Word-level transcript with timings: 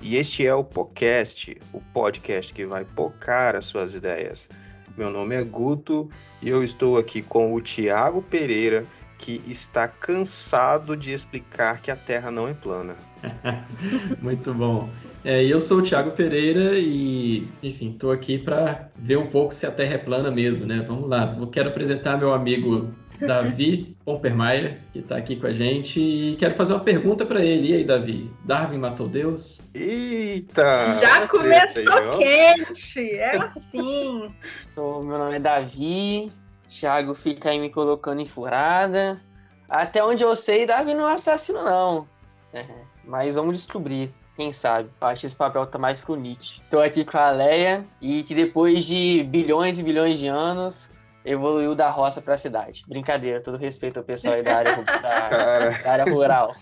E 0.00 0.16
este 0.16 0.46
é 0.46 0.54
o 0.54 0.62
podcast, 0.62 1.56
o 1.72 1.80
podcast 1.92 2.54
que 2.54 2.64
vai 2.64 2.84
pocar 2.84 3.56
as 3.56 3.66
suas 3.66 3.94
ideias. 3.94 4.48
Meu 4.96 5.10
nome 5.10 5.34
é 5.34 5.42
Guto 5.42 6.08
e 6.40 6.48
eu 6.48 6.62
estou 6.62 6.96
aqui 6.98 7.20
com 7.20 7.52
o 7.52 7.60
Tiago 7.60 8.22
Pereira, 8.22 8.84
que 9.18 9.42
está 9.48 9.88
cansado 9.88 10.96
de 10.96 11.12
explicar 11.12 11.82
que 11.82 11.90
a 11.90 11.96
Terra 11.96 12.30
não 12.30 12.46
é 12.46 12.54
plana. 12.54 12.94
Muito 14.22 14.54
bom. 14.54 14.88
É, 15.24 15.44
eu 15.44 15.60
sou 15.60 15.78
o 15.78 15.82
Thiago 15.82 16.12
Pereira 16.12 16.78
e, 16.78 17.48
enfim, 17.60 17.90
estou 17.90 18.12
aqui 18.12 18.38
para 18.38 18.88
ver 18.96 19.18
um 19.18 19.26
pouco 19.26 19.52
se 19.52 19.66
a 19.66 19.70
Terra 19.72 19.94
é 19.94 19.98
plana 19.98 20.30
mesmo, 20.30 20.64
né? 20.64 20.84
Vamos 20.86 21.08
lá. 21.08 21.36
Eu 21.36 21.48
quero 21.48 21.70
apresentar 21.70 22.16
meu 22.16 22.32
amigo 22.32 22.88
Davi 23.26 23.96
Pompermayer, 24.04 24.78
que 24.92 25.00
está 25.00 25.16
aqui 25.16 25.36
com 25.36 25.46
a 25.46 25.52
gente, 25.52 26.00
e 26.00 26.36
quero 26.36 26.54
fazer 26.54 26.74
uma 26.74 26.84
pergunta 26.84 27.26
para 27.26 27.44
ele. 27.44 27.70
E 27.70 27.74
aí, 27.74 27.84
Davi? 27.84 28.30
Darwin 28.44 28.78
matou 28.78 29.08
Deus? 29.08 29.60
Eita! 29.74 31.00
Já 31.00 31.28
começou 31.28 32.18
quente! 32.18 33.14
É 33.14 33.36
assim! 33.36 34.34
Então, 34.72 35.02
meu 35.02 35.18
nome 35.18 35.36
é 35.36 35.40
Davi, 35.40 36.30
Thiago 36.68 37.14
fica 37.14 37.50
aí 37.50 37.58
me 37.58 37.68
colocando 37.68 38.20
em 38.20 38.26
furada. 38.26 39.20
Até 39.68 40.02
onde 40.04 40.22
eu 40.22 40.34
sei, 40.36 40.66
Davi 40.66 40.94
não 40.94 41.08
é 41.08 41.14
assassino, 41.14 41.64
não. 41.64 42.06
É, 42.52 42.64
mas 43.04 43.34
vamos 43.34 43.56
descobrir. 43.56 44.12
Quem 44.36 44.52
sabe? 44.52 44.88
Acho 45.00 45.22
que 45.22 45.26
esse 45.26 45.34
papel 45.34 45.66
tá 45.66 45.78
mais 45.78 46.00
pro 46.00 46.14
Nietzsche. 46.14 46.60
Tô 46.70 46.78
aqui 46.78 47.04
com 47.04 47.18
a 47.18 47.30
Leia 47.30 47.84
e 48.00 48.22
que 48.22 48.36
depois 48.36 48.84
de 48.84 49.24
bilhões 49.24 49.80
e 49.80 49.82
bilhões 49.82 50.20
de 50.20 50.28
anos, 50.28 50.88
evoluiu 51.28 51.74
da 51.74 51.90
roça 51.90 52.22
para 52.22 52.34
a 52.34 52.38
cidade. 52.38 52.84
Brincadeira, 52.88 53.40
todo 53.40 53.58
respeito 53.58 53.98
ao 53.98 54.04
pessoal 54.04 54.34
aí 54.34 54.42
da 54.42 54.56
área, 54.56 54.76
da, 54.76 55.70
da 55.84 55.90
área 55.90 56.04
rural. 56.04 56.54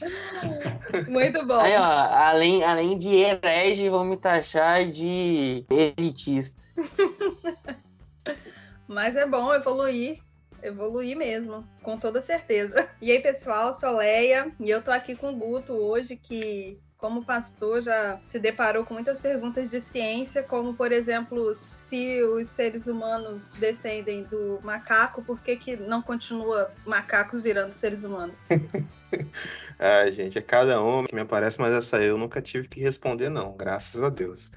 Muito 1.09 1.47
bom. 1.47 1.61
Aí, 1.61 1.77
ó, 1.77 1.83
além, 1.83 2.65
além 2.65 2.99
de 2.99 3.15
herege, 3.15 3.89
vão 3.89 4.05
me 4.05 4.17
taxar 4.17 4.87
de 4.87 5.65
elitista. 5.71 6.71
Mas 8.89 9.17
é 9.17 9.27
bom 9.27 9.55
evoluir. 9.55 10.19
Evoluir 10.63 11.17
mesmo, 11.17 11.65
com 11.83 11.99
toda 11.99 12.23
certeza. 12.23 12.89
E 13.01 13.13
aí, 13.13 13.21
pessoal, 13.21 13.79
sou 13.79 13.97
Leia 13.97 14.51
e 14.59 14.71
eu 14.71 14.83
tô 14.83 14.91
aqui 14.91 15.15
com 15.15 15.31
o 15.31 15.37
Guto 15.37 15.73
hoje, 15.73 16.17
que, 16.17 16.79
como 16.97 17.25
pastor, 17.25 17.83
já 17.83 18.19
se 18.31 18.39
deparou 18.39 18.85
com 18.85 18.95
muitas 18.95 19.21
perguntas 19.21 19.71
de 19.71 19.81
ciência, 19.83 20.43
como, 20.43 20.75
por 20.75 20.91
exemplo, 20.91 21.57
se 21.89 22.23
os 22.23 22.51
seres 22.51 22.87
humanos 22.87 23.43
descendem 23.59 24.25
do 24.25 24.61
macaco, 24.63 25.23
por 25.23 25.41
que, 25.41 25.57
que 25.57 25.77
não 25.77 26.03
continua 26.03 26.71
macacos 26.85 27.43
virando 27.43 27.75
seres 27.75 28.03
humanos? 28.05 28.35
ah, 29.79 30.11
gente, 30.11 30.39
é 30.39 30.41
cada 30.41 30.83
um 30.83 31.05
que 31.05 31.15
me 31.15 31.21
aparece, 31.21 31.61
mas 31.61 31.75
essa 31.75 32.03
eu 32.03 32.19
nunca 32.19 32.43
tive 32.43 32.69
que 32.69 32.81
responder, 32.81 33.29
não, 33.29 33.57
graças 33.57 34.03
a 34.03 34.09
Deus. 34.09 34.51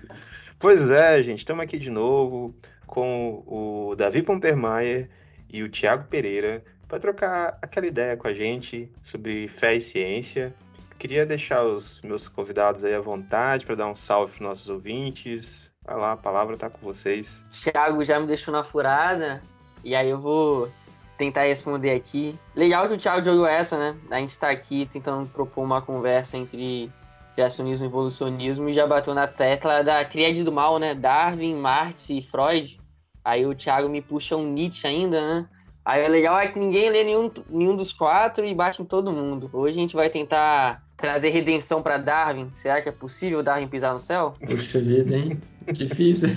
Pois 0.57 0.89
é, 0.89 1.21
gente, 1.23 1.39
estamos 1.39 1.63
aqui 1.63 1.77
de 1.77 1.89
novo 1.89 2.55
com 2.85 3.43
o 3.45 3.95
Davi 3.95 4.23
Pompermayer 4.23 5.09
e 5.47 5.63
o 5.63 5.69
Tiago 5.69 6.07
Pereira 6.07 6.63
para 6.87 6.99
trocar 6.99 7.57
aquela 7.61 7.85
ideia 7.85 8.17
com 8.17 8.27
a 8.27 8.33
gente 8.33 8.91
sobre 9.03 9.47
fé 9.47 9.75
e 9.75 9.81
ciência. 9.81 10.53
Queria 10.97 11.25
deixar 11.25 11.63
os 11.63 12.01
meus 12.01 12.27
convidados 12.27 12.83
aí 12.83 12.93
à 12.93 12.99
vontade 12.99 13.65
para 13.65 13.75
dar 13.75 13.87
um 13.87 13.95
salve 13.95 14.37
para 14.37 14.47
nossos 14.47 14.67
ouvintes, 14.67 15.71
Vai 15.89 15.97
lá, 15.97 16.11
a 16.11 16.17
palavra 16.17 16.55
tá 16.55 16.69
com 16.69 16.77
vocês. 16.81 17.43
Thiago 17.49 18.03
já 18.03 18.19
me 18.19 18.27
deixou 18.27 18.51
na 18.51 18.63
furada, 18.63 19.41
e 19.83 19.95
aí 19.95 20.07
eu 20.07 20.21
vou 20.21 20.69
tentar 21.17 21.45
responder 21.45 21.89
aqui. 21.89 22.37
Legal 22.55 22.87
que 22.87 22.93
o 22.93 22.97
Thiago 22.97 23.25
jogou 23.25 23.47
essa, 23.47 23.75
né? 23.75 23.97
A 24.11 24.19
gente 24.19 24.37
tá 24.37 24.51
aqui 24.51 24.85
tentando 24.85 25.27
propor 25.27 25.63
uma 25.63 25.81
conversa 25.81 26.37
entre 26.37 26.91
criacionismo 27.33 27.87
e 27.87 27.89
evolucionismo 27.89 28.69
e 28.69 28.73
já 28.73 28.85
bateu 28.85 29.15
na 29.15 29.27
tecla 29.27 29.83
da 29.83 30.05
críade 30.05 30.43
do 30.43 30.51
mal, 30.51 30.77
né? 30.77 30.93
Darwin, 30.93 31.55
Marx 31.55 32.11
e 32.11 32.21
Freud. 32.21 32.79
Aí 33.25 33.47
o 33.47 33.55
Thiago 33.55 33.89
me 33.89 33.99
puxa 33.99 34.37
um 34.37 34.45
Nietzsche 34.45 34.85
ainda, 34.85 35.19
né? 35.19 35.49
Aí 35.83 36.07
o 36.07 36.11
legal 36.11 36.37
é 36.37 36.49
que 36.49 36.59
ninguém 36.59 36.91
lê 36.91 37.03
nenhum, 37.03 37.31
nenhum 37.49 37.75
dos 37.75 37.91
quatro 37.91 38.45
e 38.45 38.53
bate 38.53 38.79
em 38.79 38.85
todo 38.85 39.11
mundo. 39.11 39.49
Hoje 39.51 39.79
a 39.79 39.81
gente 39.81 39.95
vai 39.95 40.11
tentar 40.11 40.83
trazer 40.99 41.29
redenção 41.29 41.81
para 41.81 41.97
Darwin. 41.97 42.49
Será 42.53 42.81
que 42.81 42.89
é 42.89 42.91
possível 42.91 43.41
Darwin 43.41 43.67
pisar 43.67 43.93
no 43.93 43.99
céu? 43.99 44.33
Puxa 44.45 44.79
vida, 44.79 45.15
hein? 45.15 45.39
Difícil. 45.71 46.29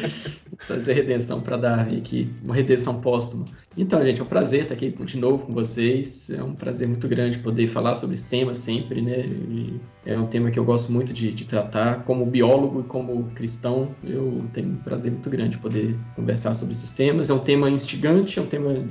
Fazer 0.58 0.94
redenção 0.94 1.40
para 1.40 1.56
Darwin 1.56 1.98
aqui, 1.98 2.32
uma 2.42 2.54
redenção 2.54 3.00
póstuma. 3.00 3.44
Então, 3.76 4.04
gente, 4.04 4.20
é 4.20 4.24
um 4.24 4.26
prazer 4.26 4.62
estar 4.62 4.74
aqui 4.74 4.90
de 4.90 5.18
novo 5.18 5.46
com 5.46 5.52
vocês. 5.52 6.30
É 6.30 6.42
um 6.42 6.54
prazer 6.54 6.86
muito 6.86 7.06
grande 7.08 7.38
poder 7.38 7.66
falar 7.66 7.94
sobre 7.94 8.14
esse 8.14 8.28
tema 8.28 8.54
sempre, 8.54 9.02
né? 9.02 9.26
E 9.26 9.80
é 10.06 10.18
um 10.18 10.26
tema 10.26 10.50
que 10.50 10.58
eu 10.58 10.64
gosto 10.64 10.92
muito 10.92 11.12
de, 11.12 11.32
de, 11.32 11.44
tratar. 11.44 12.04
Como 12.04 12.24
biólogo 12.24 12.80
e 12.80 12.84
como 12.84 13.30
cristão, 13.34 13.94
eu 14.04 14.44
tenho 14.52 14.68
um 14.68 14.76
prazer 14.76 15.10
muito 15.10 15.28
grande 15.28 15.58
poder 15.58 15.96
conversar 16.14 16.54
sobre 16.54 16.74
esses 16.74 16.90
temas. 16.90 17.30
É 17.30 17.34
um 17.34 17.40
tema 17.40 17.68
instigante, 17.68 18.38
é 18.38 18.42
um 18.42 18.46
tema 18.46 18.84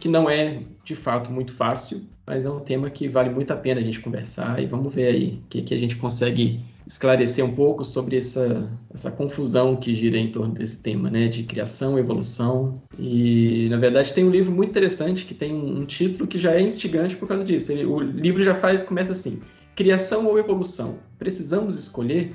que 0.00 0.08
não 0.08 0.28
é, 0.28 0.62
de 0.82 0.94
fato, 0.94 1.30
muito 1.30 1.52
fácil, 1.52 2.06
mas 2.26 2.46
é 2.46 2.50
um 2.50 2.60
tema 2.60 2.88
que 2.88 3.08
vale 3.08 3.30
muito 3.30 3.52
a 3.52 3.56
pena 3.56 3.80
a 3.80 3.84
gente 3.84 4.00
conversar 4.00 4.62
e 4.62 4.66
vamos 4.66 4.94
ver 4.94 5.08
aí 5.08 5.40
o 5.44 5.48
que, 5.48 5.62
que 5.62 5.74
a 5.74 5.76
gente 5.76 5.96
consegue 5.96 6.60
esclarecer 6.86 7.44
um 7.44 7.54
pouco 7.54 7.84
sobre 7.84 8.16
essa, 8.16 8.68
essa 8.92 9.10
confusão 9.10 9.76
que 9.76 9.94
gira 9.94 10.18
em 10.18 10.30
torno 10.30 10.54
desse 10.54 10.82
tema, 10.82 11.10
né, 11.10 11.28
de 11.28 11.42
criação, 11.42 11.98
evolução. 11.98 12.82
E, 12.98 13.68
na 13.70 13.78
verdade, 13.78 14.12
tem 14.12 14.24
um 14.24 14.30
livro 14.30 14.52
muito 14.52 14.70
interessante 14.70 15.24
que 15.24 15.34
tem 15.34 15.54
um, 15.54 15.84
título 15.84 16.26
que 16.26 16.38
já 16.38 16.52
é 16.52 16.60
instigante 16.60 17.16
por 17.16 17.26
causa 17.26 17.44
disso. 17.44 17.72
Ele, 17.72 17.84
o 17.84 18.00
livro 18.00 18.42
já 18.42 18.54
faz, 18.54 18.80
começa 18.80 19.12
assim, 19.12 19.40
Criação 19.74 20.26
ou 20.26 20.38
Evolução? 20.38 20.98
Precisamos 21.18 21.76
escolher? 21.76 22.34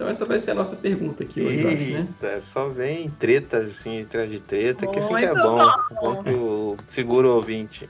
Então 0.00 0.08
essa 0.08 0.24
vai 0.24 0.38
ser 0.38 0.52
a 0.52 0.54
nossa 0.54 0.74
pergunta 0.76 1.24
aqui 1.24 1.42
hoje, 1.42 1.94
Eita, 1.94 2.32
né? 2.32 2.40
só 2.40 2.70
vem 2.70 3.10
treta, 3.10 3.58
assim, 3.58 4.00
atrás 4.00 4.30
de 4.30 4.40
treta, 4.40 4.86
que 4.86 4.98
assim 4.98 5.14
que 5.14 5.26
é 5.26 5.34
bom. 5.34 5.58
bom. 5.58 5.68
Bom 6.00 6.16
que 6.22 6.30
o 6.30 6.76
segura 6.86 7.28
o 7.28 7.34
ouvinte. 7.34 7.86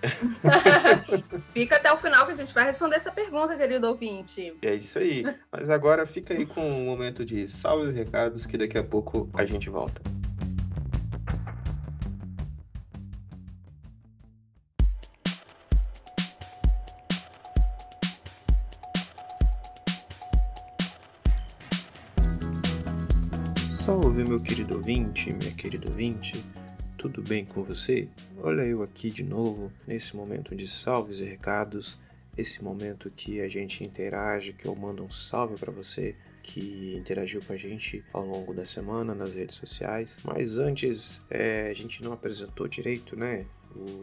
fica 1.54 1.76
até 1.76 1.92
o 1.92 1.98
final 1.98 2.26
que 2.26 2.32
a 2.32 2.36
gente 2.36 2.52
vai 2.52 2.64
responder 2.64 2.96
essa 2.96 3.12
pergunta, 3.12 3.56
querido 3.56 3.86
ouvinte. 3.86 4.56
É 4.60 4.74
isso 4.74 4.98
aí. 4.98 5.24
Mas 5.52 5.70
agora 5.70 6.04
fica 6.04 6.34
aí 6.34 6.44
com 6.46 6.60
um 6.60 6.84
momento 6.84 7.24
de 7.24 7.46
salves 7.46 7.90
e 7.90 7.92
recados 7.92 8.44
que 8.44 8.58
daqui 8.58 8.76
a 8.76 8.82
pouco 8.82 9.30
a 9.32 9.46
gente 9.46 9.70
volta. 9.70 10.02
Salve, 24.20 24.28
meu 24.28 24.40
querido 24.40 24.76
ouvinte, 24.76 25.32
minha 25.32 25.52
querida 25.52 25.88
ouvinte, 25.88 26.44
tudo 26.98 27.22
bem 27.22 27.44
com 27.44 27.62
você? 27.62 28.06
Olha 28.38 28.62
eu 28.62 28.82
aqui 28.82 29.10
de 29.10 29.22
novo, 29.22 29.72
nesse 29.86 30.14
momento 30.14 30.54
de 30.54 30.68
salves 30.68 31.20
e 31.20 31.24
recados, 31.24 31.98
esse 32.36 32.62
momento 32.62 33.10
que 33.10 33.40
a 33.40 33.48
gente 33.48 33.82
interage, 33.82 34.52
que 34.52 34.66
eu 34.66 34.76
mando 34.76 35.02
um 35.02 35.10
salve 35.10 35.56
para 35.56 35.72
você 35.72 36.14
que 36.42 36.94
interagiu 36.98 37.40
com 37.42 37.52
a 37.52 37.56
gente 37.56 38.04
ao 38.12 38.26
longo 38.26 38.52
da 38.52 38.66
semana 38.66 39.14
nas 39.14 39.32
redes 39.32 39.56
sociais. 39.56 40.18
Mas 40.22 40.58
antes, 40.58 41.20
é, 41.30 41.68
a 41.70 41.74
gente 41.74 42.02
não 42.02 42.12
apresentou 42.12 42.68
direito, 42.68 43.16
né? 43.16 43.46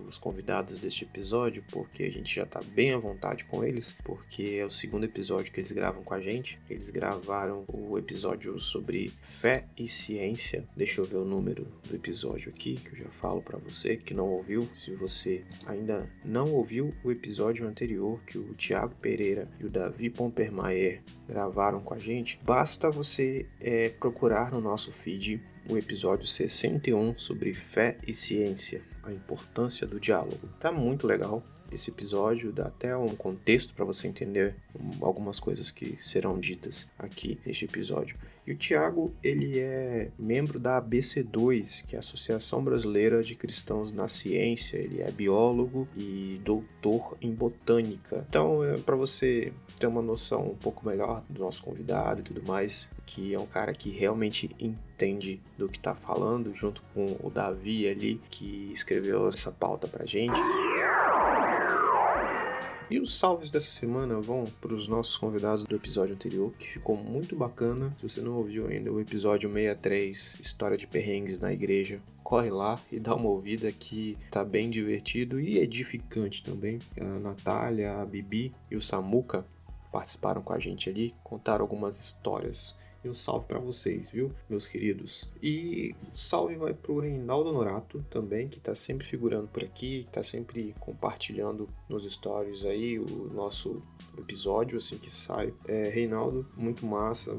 Os 0.07 0.17
convidados 0.17 0.77
deste 0.77 1.03
episódio, 1.03 1.63
porque 1.71 2.03
a 2.03 2.11
gente 2.11 2.33
já 2.33 2.43
está 2.43 2.61
bem 2.73 2.93
à 2.93 2.97
vontade 2.97 3.45
com 3.45 3.63
eles, 3.63 3.95
porque 4.03 4.57
é 4.59 4.65
o 4.65 4.71
segundo 4.71 5.05
episódio 5.05 5.51
que 5.51 5.59
eles 5.59 5.71
gravam 5.71 6.03
com 6.03 6.13
a 6.13 6.21
gente. 6.21 6.59
Eles 6.69 6.89
gravaram 6.89 7.65
o 7.67 7.97
episódio 7.97 8.57
sobre 8.59 9.11
fé 9.21 9.65
e 9.77 9.87
ciência. 9.87 10.65
Deixa 10.75 11.01
eu 11.01 11.05
ver 11.05 11.17
o 11.17 11.25
número 11.25 11.67
do 11.87 11.95
episódio 11.95 12.49
aqui, 12.49 12.75
que 12.75 12.93
eu 12.93 13.05
já 13.05 13.09
falo 13.09 13.41
para 13.41 13.57
você 13.57 13.97
que 13.97 14.13
não 14.13 14.27
ouviu. 14.27 14.67
Se 14.73 14.93
você 14.95 15.43
ainda 15.65 16.09
não 16.23 16.53
ouviu 16.53 16.93
o 17.03 17.11
episódio 17.11 17.67
anterior 17.67 18.21
que 18.25 18.37
o 18.37 18.53
Thiago 18.55 18.95
Pereira 18.95 19.47
e 19.59 19.65
o 19.65 19.69
Davi 19.69 20.09
Pompermayer 20.09 21.01
gravaram 21.27 21.81
com 21.81 21.93
a 21.93 21.99
gente, 21.99 22.39
basta 22.43 22.89
você 22.89 23.47
é, 23.59 23.89
procurar 23.89 24.51
no 24.51 24.61
nosso 24.61 24.91
feed 24.91 25.41
o 25.69 25.77
episódio 25.77 26.25
61 26.25 27.17
sobre 27.17 27.53
fé 27.53 27.97
e 28.07 28.13
ciência 28.13 28.81
a 29.07 29.13
importância 29.13 29.87
do 29.87 29.99
diálogo. 29.99 30.49
Tá 30.59 30.71
muito 30.71 31.07
legal. 31.07 31.43
esse 31.71 31.89
episódio, 31.89 32.51
dá 32.51 32.67
até 32.67 32.95
um 32.95 33.09
contexto 33.09 33.73
para 33.73 33.83
você 33.83 34.07
entender 34.07 34.55
algumas 35.01 35.39
coisas 35.39 35.69
que 35.69 36.01
serão 36.01 36.39
ditas 36.39 36.87
aqui 36.97 37.39
neste 37.45 37.65
episódio. 37.65 38.15
E 38.45 38.53
o 38.53 38.55
Tiago, 38.55 39.13
ele 39.21 39.59
é 39.59 40.09
membro 40.17 40.59
da 40.59 40.81
ABC2, 40.81 41.85
que 41.85 41.95
é 41.95 41.97
a 41.97 41.99
Associação 41.99 42.63
Brasileira 42.63 43.21
de 43.21 43.35
Cristãos 43.35 43.91
na 43.91 44.07
Ciência. 44.07 44.77
Ele 44.77 45.01
é 45.01 45.11
biólogo 45.11 45.87
e 45.95 46.39
doutor 46.45 47.17
em 47.21 47.33
botânica. 47.33 48.25
Então, 48.29 48.63
é 48.63 48.77
para 48.77 48.95
você 48.95 49.51
ter 49.77 49.87
uma 49.87 50.01
noção 50.01 50.51
um 50.51 50.55
pouco 50.55 50.87
melhor 50.87 51.21
do 51.29 51.41
nosso 51.41 51.61
convidado 51.61 52.21
e 52.21 52.23
tudo 52.23 52.41
mais, 52.47 52.87
que 53.07 53.33
é 53.33 53.39
um 53.39 53.47
cara 53.47 53.73
que 53.73 53.89
realmente 53.89 54.49
entende 54.59 55.41
do 55.57 55.69
que 55.69 55.77
está 55.77 55.95
falando, 55.95 56.53
junto 56.53 56.83
com 56.93 57.17
o 57.23 57.31
Davi 57.31 57.87
ali, 57.87 58.21
que 58.29 58.69
escreveu 58.73 59.27
essa 59.29 59.51
pauta 59.51 59.87
pra 59.87 60.05
gente. 60.05 60.39
E 62.89 62.99
os 62.99 63.17
salves 63.17 63.49
dessa 63.49 63.71
semana 63.71 64.19
vão 64.21 64.45
para 64.61 64.73
os 64.73 64.87
nossos 64.87 65.17
convidados 65.17 65.63
do 65.63 65.75
episódio 65.75 66.15
anterior, 66.15 66.53
que 66.57 66.69
ficou 66.69 66.95
muito 66.95 67.35
bacana. 67.35 67.93
Se 67.97 68.07
você 68.07 68.21
não 68.21 68.37
ouviu 68.37 68.67
ainda 68.67 68.91
o 68.91 69.01
episódio 69.01 69.51
63, 69.51 70.37
História 70.39 70.77
de 70.77 70.87
Perrengues 70.87 71.39
na 71.39 71.51
Igreja, 71.51 71.99
corre 72.23 72.49
lá 72.49 72.79
e 72.89 72.99
dá 72.99 73.15
uma 73.15 73.29
ouvida 73.29 73.71
que 73.71 74.17
tá 74.31 74.43
bem 74.43 74.69
divertido 74.69 75.39
e 75.39 75.59
edificante 75.59 76.43
também. 76.43 76.79
A 76.99 77.19
Natália, 77.19 77.99
a 78.01 78.05
Bibi 78.05 78.53
e 78.71 78.75
o 78.75 78.81
Samuca 78.81 79.45
participaram 79.91 80.41
com 80.41 80.53
a 80.53 80.59
gente 80.59 80.89
ali, 80.89 81.13
contaram 81.23 81.63
algumas 81.63 81.99
histórias 81.99 82.75
e 83.03 83.09
um 83.09 83.13
salve 83.13 83.47
para 83.47 83.59
vocês, 83.59 84.09
viu, 84.09 84.31
meus 84.49 84.67
queridos? 84.67 85.29
E 85.41 85.95
salve 86.11 86.55
vai 86.55 86.73
pro 86.73 86.99
Reinaldo 86.99 87.51
Norato 87.51 88.05
também, 88.09 88.47
que 88.47 88.59
tá 88.59 88.75
sempre 88.75 89.05
figurando 89.05 89.47
por 89.47 89.63
aqui, 89.63 90.07
tá 90.11 90.23
sempre 90.23 90.75
compartilhando 90.79 91.69
nos 91.87 92.11
stories 92.11 92.65
aí 92.65 92.99
o 92.99 93.31
nosso 93.33 93.81
episódio 94.17 94.77
assim 94.77 94.97
que 94.97 95.09
sai. 95.09 95.53
É, 95.67 95.89
Reinaldo, 95.89 96.47
muito 96.55 96.85
massa 96.85 97.37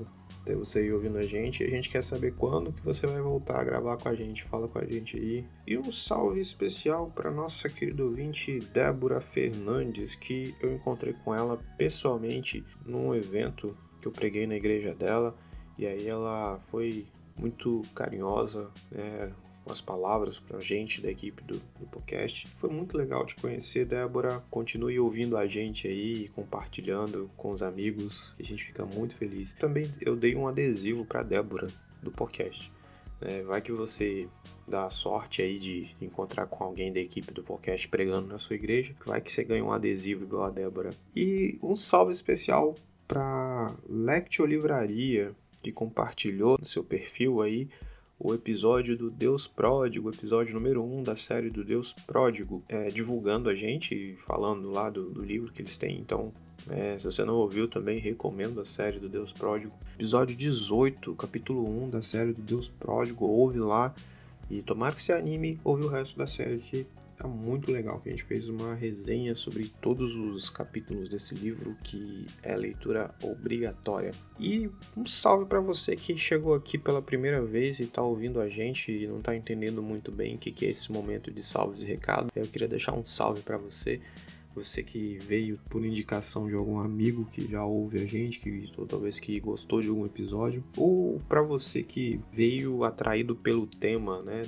ter 0.48 0.56
você 0.56 0.80
aí 0.80 0.92
ouvindo 0.92 1.18
a 1.18 1.22
gente. 1.22 1.62
A 1.62 1.68
gente 1.68 1.90
quer 1.90 2.02
saber 2.02 2.32
quando 2.34 2.72
que 2.72 2.82
você 2.82 3.06
vai 3.06 3.20
voltar 3.20 3.60
a 3.60 3.64
gravar 3.64 3.98
com 3.98 4.08
a 4.08 4.14
gente. 4.14 4.44
Fala 4.44 4.66
com 4.66 4.78
a 4.78 4.84
gente 4.84 5.16
aí. 5.16 5.44
E 5.66 5.76
um 5.76 5.92
salve 5.92 6.40
especial 6.40 7.12
para 7.14 7.30
nossa 7.30 7.68
querida 7.68 8.02
ouvinte 8.02 8.58
Débora 8.72 9.20
Fernandes, 9.20 10.14
que 10.14 10.54
eu 10.60 10.72
encontrei 10.72 11.14
com 11.24 11.34
ela 11.34 11.58
pessoalmente 11.76 12.64
num 12.84 13.14
evento 13.14 13.76
que 14.00 14.08
eu 14.08 14.12
preguei 14.12 14.46
na 14.46 14.56
igreja 14.56 14.94
dela. 14.94 15.36
E 15.78 15.86
aí 15.86 16.08
ela 16.08 16.58
foi 16.70 17.06
muito 17.36 17.82
carinhosa 17.94 18.68
né, 18.90 19.32
com 19.64 19.72
as 19.72 19.80
palavras 19.80 20.38
para 20.38 20.56
a 20.56 20.60
gente 20.60 21.00
da 21.00 21.10
equipe 21.10 21.42
do, 21.44 21.60
do 21.78 21.86
podcast. 21.86 22.48
Foi 22.56 22.70
muito 22.70 22.96
legal 22.96 23.24
te 23.24 23.36
conhecer, 23.36 23.84
Débora. 23.84 24.42
Continue 24.50 24.98
ouvindo 24.98 25.36
a 25.36 25.46
gente 25.46 25.86
aí 25.86 26.24
e 26.24 26.28
compartilhando 26.28 27.30
com 27.36 27.52
os 27.52 27.62
amigos. 27.62 28.34
A 28.40 28.42
gente 28.42 28.64
fica 28.64 28.84
muito 28.84 29.14
feliz. 29.14 29.52
Também 29.52 29.92
eu 30.00 30.16
dei 30.16 30.34
um 30.34 30.48
adesivo 30.48 31.04
para 31.04 31.22
Débora 31.22 31.68
do 32.02 32.10
podcast. 32.10 32.72
É, 33.20 33.42
vai 33.42 33.60
que 33.60 33.72
você 33.72 34.28
dá 34.66 34.88
sorte 34.90 35.42
aí 35.42 35.58
de 35.58 35.94
encontrar 36.00 36.46
com 36.46 36.62
alguém 36.62 36.92
da 36.92 37.00
equipe 37.00 37.32
do 37.32 37.42
podcast 37.42 37.88
pregando 37.88 38.28
na 38.28 38.38
sua 38.38 38.56
igreja. 38.56 38.94
Vai 39.04 39.20
que 39.20 39.30
você 39.30 39.44
ganha 39.44 39.64
um 39.64 39.72
adesivo 39.72 40.24
igual 40.24 40.44
a 40.44 40.50
Débora. 40.50 40.90
E 41.14 41.58
um 41.62 41.74
salve 41.74 42.12
especial 42.12 42.74
para 43.06 43.74
Lectio 43.88 44.46
Livraria, 44.46 45.34
que 45.62 45.72
compartilhou 45.72 46.56
no 46.58 46.66
seu 46.66 46.84
perfil 46.84 47.40
aí 47.40 47.68
o 48.20 48.34
episódio 48.34 48.96
do 48.96 49.10
Deus 49.10 49.46
Pródigo, 49.46 50.10
episódio 50.10 50.52
número 50.52 50.82
1 50.82 50.98
um 50.98 51.02
da 51.04 51.14
série 51.14 51.50
do 51.50 51.64
Deus 51.64 51.92
Pródigo, 51.92 52.64
é, 52.68 52.90
divulgando 52.90 53.48
a 53.48 53.54
gente, 53.54 54.16
falando 54.16 54.70
lá 54.70 54.90
do, 54.90 55.08
do 55.10 55.22
livro 55.22 55.52
que 55.52 55.62
eles 55.62 55.76
têm. 55.76 56.00
Então, 56.00 56.32
é, 56.68 56.98
se 56.98 57.04
você 57.04 57.24
não 57.24 57.36
ouviu, 57.36 57.68
também 57.68 58.00
recomendo 58.00 58.60
a 58.60 58.64
série 58.64 58.98
do 58.98 59.08
Deus 59.08 59.32
Pródigo. 59.32 59.72
Episódio 59.94 60.36
18, 60.36 61.14
capítulo 61.14 61.64
1 61.84 61.90
da 61.90 62.02
série 62.02 62.32
do 62.32 62.42
Deus 62.42 62.68
Pródigo, 62.68 63.24
ouve 63.24 63.60
lá. 63.60 63.94
E 64.50 64.62
tomara 64.62 64.94
que 64.94 65.02
se 65.02 65.12
anime, 65.12 65.60
ouve 65.62 65.84
o 65.84 65.88
resto 65.88 66.18
da 66.18 66.26
série 66.26 66.58
que 66.58 66.86
tá 67.18 67.26
muito 67.26 67.72
legal, 67.72 68.00
que 68.00 68.08
a 68.08 68.12
gente 68.12 68.24
fez 68.24 68.48
uma 68.48 68.74
resenha 68.74 69.34
sobre 69.34 69.70
todos 69.80 70.14
os 70.14 70.48
capítulos 70.48 71.08
desse 71.08 71.34
livro, 71.34 71.76
que 71.82 72.26
é 72.42 72.54
leitura 72.56 73.12
obrigatória. 73.22 74.12
E 74.38 74.70
um 74.96 75.04
salve 75.04 75.46
para 75.46 75.60
você 75.60 75.96
que 75.96 76.16
chegou 76.16 76.54
aqui 76.54 76.78
pela 76.78 77.02
primeira 77.02 77.44
vez 77.44 77.80
e 77.80 77.86
tá 77.86 78.02
ouvindo 78.02 78.40
a 78.40 78.48
gente 78.48 78.92
e 78.92 79.06
não 79.06 79.20
tá 79.20 79.34
entendendo 79.34 79.82
muito 79.82 80.12
bem 80.12 80.36
o 80.36 80.38
que 80.38 80.64
é 80.64 80.70
esse 80.70 80.92
momento 80.92 81.30
de 81.30 81.42
salves 81.42 81.80
e 81.82 81.84
recados. 81.84 82.30
Eu 82.34 82.46
queria 82.46 82.68
deixar 82.68 82.92
um 82.92 83.04
salve 83.04 83.42
para 83.42 83.58
você 83.58 84.00
você 84.58 84.82
que 84.82 85.18
veio 85.18 85.58
por 85.68 85.84
indicação 85.84 86.48
de 86.48 86.54
algum 86.54 86.80
amigo 86.80 87.24
que 87.32 87.46
já 87.48 87.64
ouve 87.64 88.02
a 88.02 88.06
gente, 88.06 88.40
que 88.40 88.70
toda 88.74 88.98
vez 88.98 89.20
que 89.20 89.38
gostou 89.38 89.80
de 89.80 89.88
algum 89.88 90.04
episódio, 90.04 90.64
ou 90.76 91.20
para 91.28 91.42
você 91.42 91.82
que 91.82 92.20
veio 92.32 92.82
atraído 92.84 93.36
pelo 93.36 93.66
tema, 93.66 94.20
né, 94.22 94.42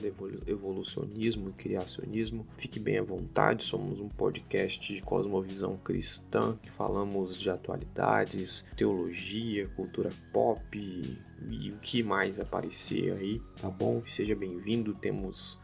evolucionismo 0.46 1.52
criacionismo, 1.52 2.46
fique 2.56 2.80
bem 2.80 2.98
à 2.98 3.02
vontade. 3.02 3.62
Somos 3.62 4.00
um 4.00 4.08
podcast 4.08 4.94
de 4.94 5.00
cosmovisão 5.02 5.76
cristã 5.76 6.58
que 6.62 6.70
falamos 6.70 7.38
de 7.38 7.50
atualidades, 7.50 8.64
teologia, 8.76 9.68
cultura 9.76 10.10
pop 10.32 10.76
e 10.76 11.70
o 11.70 11.78
que 11.78 12.02
mais 12.02 12.40
aparecer 12.40 13.12
aí, 13.12 13.40
tá 13.60 13.68
bom? 13.68 14.02
Seja 14.06 14.34
bem-vindo. 14.34 14.94
Temos 14.94 15.58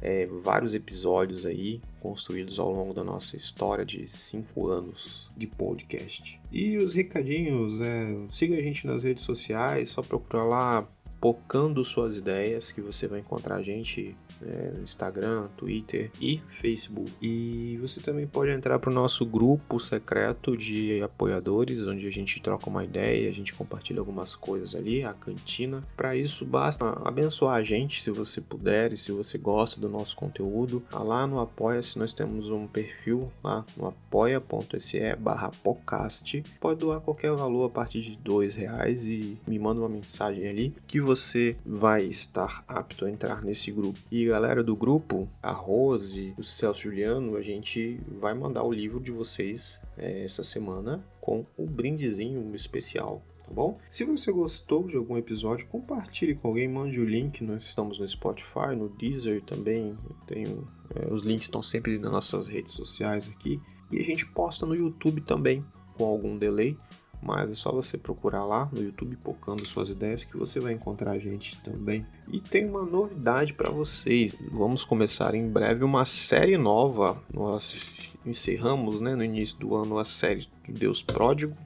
é, 0.00 0.26
vários 0.42 0.74
episódios 0.74 1.44
aí 1.44 1.80
construídos 2.00 2.58
ao 2.58 2.70
longo 2.70 2.94
da 2.94 3.02
nossa 3.02 3.36
história 3.36 3.84
de 3.84 4.06
cinco 4.08 4.68
anos 4.68 5.30
de 5.36 5.46
podcast. 5.46 6.40
E 6.50 6.76
os 6.76 6.94
recadinhos, 6.94 7.80
é, 7.80 8.16
siga 8.30 8.56
a 8.56 8.62
gente 8.62 8.86
nas 8.86 9.02
redes 9.02 9.24
sociais, 9.24 9.90
só 9.90 10.02
procurar 10.02 10.44
lá 10.44 10.88
Pocando 11.20 11.84
Suas 11.84 12.16
Ideias, 12.16 12.70
que 12.72 12.80
você 12.80 13.06
vai 13.06 13.20
encontrar 13.20 13.56
a 13.56 13.62
gente 13.62 14.16
é, 14.40 14.72
no 14.76 14.82
Instagram, 14.82 15.48
Twitter 15.56 16.10
e 16.20 16.40
Facebook. 16.60 17.10
E 17.20 17.76
você 17.80 18.00
também 18.00 18.26
pode 18.26 18.50
entrar 18.50 18.78
para 18.78 18.90
o 18.90 18.94
nosso 18.94 19.26
grupo 19.26 19.80
secreto 19.80 20.56
de 20.56 21.02
apoiadores, 21.02 21.86
onde 21.86 22.06
a 22.06 22.10
gente 22.10 22.40
troca 22.40 22.70
uma 22.70 22.84
ideia, 22.84 23.28
a 23.28 23.32
gente 23.32 23.52
compartilha 23.54 24.00
algumas 24.00 24.36
coisas 24.36 24.74
ali, 24.74 25.02
a 25.02 25.12
cantina. 25.12 25.82
Para 25.96 26.14
isso, 26.16 26.44
basta 26.44 26.86
abençoar 27.04 27.56
a 27.56 27.64
gente 27.64 28.02
se 28.02 28.10
você 28.10 28.40
puder 28.40 28.92
e 28.92 28.96
se 28.96 29.12
você 29.12 29.38
gosta 29.38 29.80
do 29.80 29.88
nosso 29.88 30.16
conteúdo. 30.16 30.82
Tá 30.90 31.00
lá 31.00 31.26
no 31.26 31.40
Apoia-se 31.40 31.98
nós 31.98 32.12
temos 32.12 32.50
um 32.50 32.66
perfil 32.66 33.32
lá 33.42 33.64
no 33.76 33.86
apoia.se 33.86 35.16
barra 35.16 35.50
podcast. 35.62 36.44
Pode 36.60 36.80
doar 36.80 37.00
qualquer 37.00 37.32
valor 37.32 37.66
a 37.66 37.70
partir 37.70 38.02
de 38.02 38.16
dois 38.16 38.54
reais 38.54 39.04
e 39.04 39.38
me 39.46 39.58
manda 39.58 39.80
uma 39.80 39.88
mensagem 39.88 40.46
ali 40.46 40.74
que 40.86 41.00
você 41.08 41.56
vai 41.64 42.04
estar 42.04 42.62
apto 42.68 43.06
a 43.06 43.10
entrar 43.10 43.42
nesse 43.42 43.72
grupo. 43.72 43.98
E 44.12 44.26
galera 44.26 44.62
do 44.62 44.76
grupo, 44.76 45.26
a 45.42 45.52
Rose, 45.52 46.34
o 46.36 46.42
Celso 46.42 46.82
Juliano, 46.82 47.34
a 47.34 47.40
gente 47.40 47.98
vai 48.20 48.34
mandar 48.34 48.62
o 48.62 48.70
livro 48.70 49.00
de 49.00 49.10
vocês 49.10 49.80
é, 49.96 50.22
essa 50.22 50.42
semana 50.42 51.02
com 51.18 51.46
um 51.56 51.64
brindezinho 51.64 52.54
especial 52.54 53.22
tá 53.42 53.54
bom? 53.54 53.78
Se 53.88 54.04
você 54.04 54.30
gostou 54.30 54.86
de 54.86 54.98
algum 54.98 55.16
episódio, 55.16 55.66
compartilhe 55.68 56.34
com 56.34 56.48
alguém, 56.48 56.68
mande 56.68 57.00
o 57.00 57.04
link. 57.04 57.42
Nós 57.42 57.62
estamos 57.62 57.98
no 57.98 58.06
Spotify, 58.06 58.76
no 58.76 58.90
Deezer 58.90 59.40
também. 59.42 59.96
Tenho, 60.26 60.68
é, 60.94 61.10
os 61.10 61.22
links 61.22 61.46
estão 61.46 61.62
sempre 61.62 61.98
nas 61.98 62.12
nossas 62.12 62.48
redes 62.48 62.74
sociais 62.74 63.30
aqui. 63.30 63.58
E 63.90 63.98
a 63.98 64.04
gente 64.04 64.26
posta 64.26 64.66
no 64.66 64.74
YouTube 64.74 65.22
também, 65.22 65.64
com 65.96 66.04
algum 66.04 66.36
delay 66.36 66.76
mas 67.22 67.50
é 67.50 67.54
só 67.54 67.72
você 67.72 67.98
procurar 67.98 68.44
lá 68.44 68.68
no 68.72 68.82
YouTube 68.82 69.16
Pocando 69.16 69.66
Suas 69.66 69.88
Ideias 69.88 70.24
que 70.24 70.36
você 70.36 70.60
vai 70.60 70.72
encontrar 70.72 71.12
a 71.12 71.18
gente 71.18 71.60
também. 71.62 72.06
E 72.30 72.40
tem 72.40 72.66
uma 72.66 72.82
novidade 72.84 73.52
para 73.52 73.70
vocês. 73.70 74.36
Vamos 74.50 74.84
começar 74.84 75.34
em 75.34 75.48
breve 75.48 75.84
uma 75.84 76.04
série 76.04 76.56
nova. 76.56 77.22
Nós 77.32 78.14
encerramos 78.24 79.00
né, 79.00 79.14
no 79.14 79.24
início 79.24 79.58
do 79.58 79.74
ano 79.74 79.98
a 79.98 80.04
série 80.04 80.48
do 80.66 80.72
Deus 80.72 81.02
Pródigo. 81.02 81.56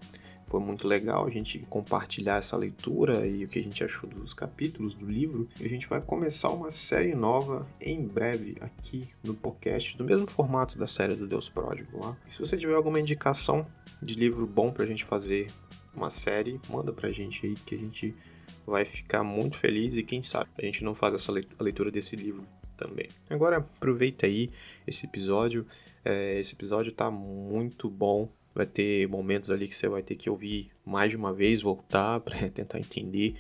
Foi 0.53 0.61
muito 0.61 0.87
legal 0.87 1.27
a 1.27 1.31
gente 1.31 1.61
compartilhar 1.61 2.37
essa 2.37 2.59
leitura 2.59 3.27
e 3.27 3.43
o 3.43 3.49
que 3.49 3.59
a 3.59 3.63
gente 3.63 3.83
achou 3.83 4.07
dos 4.11 4.35
capítulos 4.35 4.95
do 4.95 5.07
livro. 5.07 5.49
E 5.59 5.65
a 5.65 5.69
gente 5.69 5.89
vai 5.89 5.99
começar 5.99 6.51
uma 6.51 6.71
série 6.71 7.15
nova 7.15 7.67
em 7.81 8.07
breve 8.07 8.59
aqui 8.61 9.09
no 9.25 9.33
podcast, 9.33 9.97
do 9.97 10.05
mesmo 10.05 10.27
formato 10.27 10.77
da 10.77 10.87
série 10.87 11.15
do 11.15 11.27
Deus 11.27 11.49
Pródigo 11.49 12.05
lá. 12.05 12.15
E 12.29 12.35
se 12.35 12.39
você 12.39 12.59
tiver 12.59 12.75
alguma 12.75 13.01
indicação 13.01 13.65
de 14.03 14.13
livro 14.13 14.47
bom 14.47 14.71
pra 14.71 14.85
gente 14.85 15.07
fazer 15.07 15.51
uma 15.95 16.11
série, 16.11 16.61
manda 16.69 16.93
pra 16.93 17.11
gente 17.11 17.47
aí 17.47 17.55
que 17.55 17.75
a 17.75 17.79
gente 17.79 18.15
vai 18.67 18.85
ficar 18.85 19.25
muito 19.25 19.57
feliz 19.57 19.97
e 19.97 20.03
quem 20.03 20.23
sabe 20.23 20.51
a 20.59 20.63
gente 20.67 20.85
não 20.85 20.95
faz 20.95 21.15
essa 21.15 21.33
leitura 21.33 21.91
desse 21.91 22.15
livro 22.15 22.47
também. 22.77 23.09
Agora 23.31 23.57
aproveita 23.57 24.27
aí 24.27 24.51
esse 24.87 25.07
episódio. 25.07 25.67
É, 26.05 26.39
esse 26.39 26.55
episódio 26.55 26.93
tá 26.93 27.11
muito 27.11 27.89
bom 27.89 28.29
vai 28.55 28.67
ter 28.67 29.09
momentos 29.09 29.51
ali 29.51 29.67
que 29.67 29.75
você 29.75 29.89
vai 29.89 30.03
ter 30.03 30.17
que 30.17 30.29
ouvir 30.29 30.71
mais 30.85 31.11
de 31.11 31.17
uma 31.17 31.33
vez, 31.33 31.63
voltar 31.63 32.21
para 32.21 32.37
tentar 32.51 32.79
entender 32.79 33.37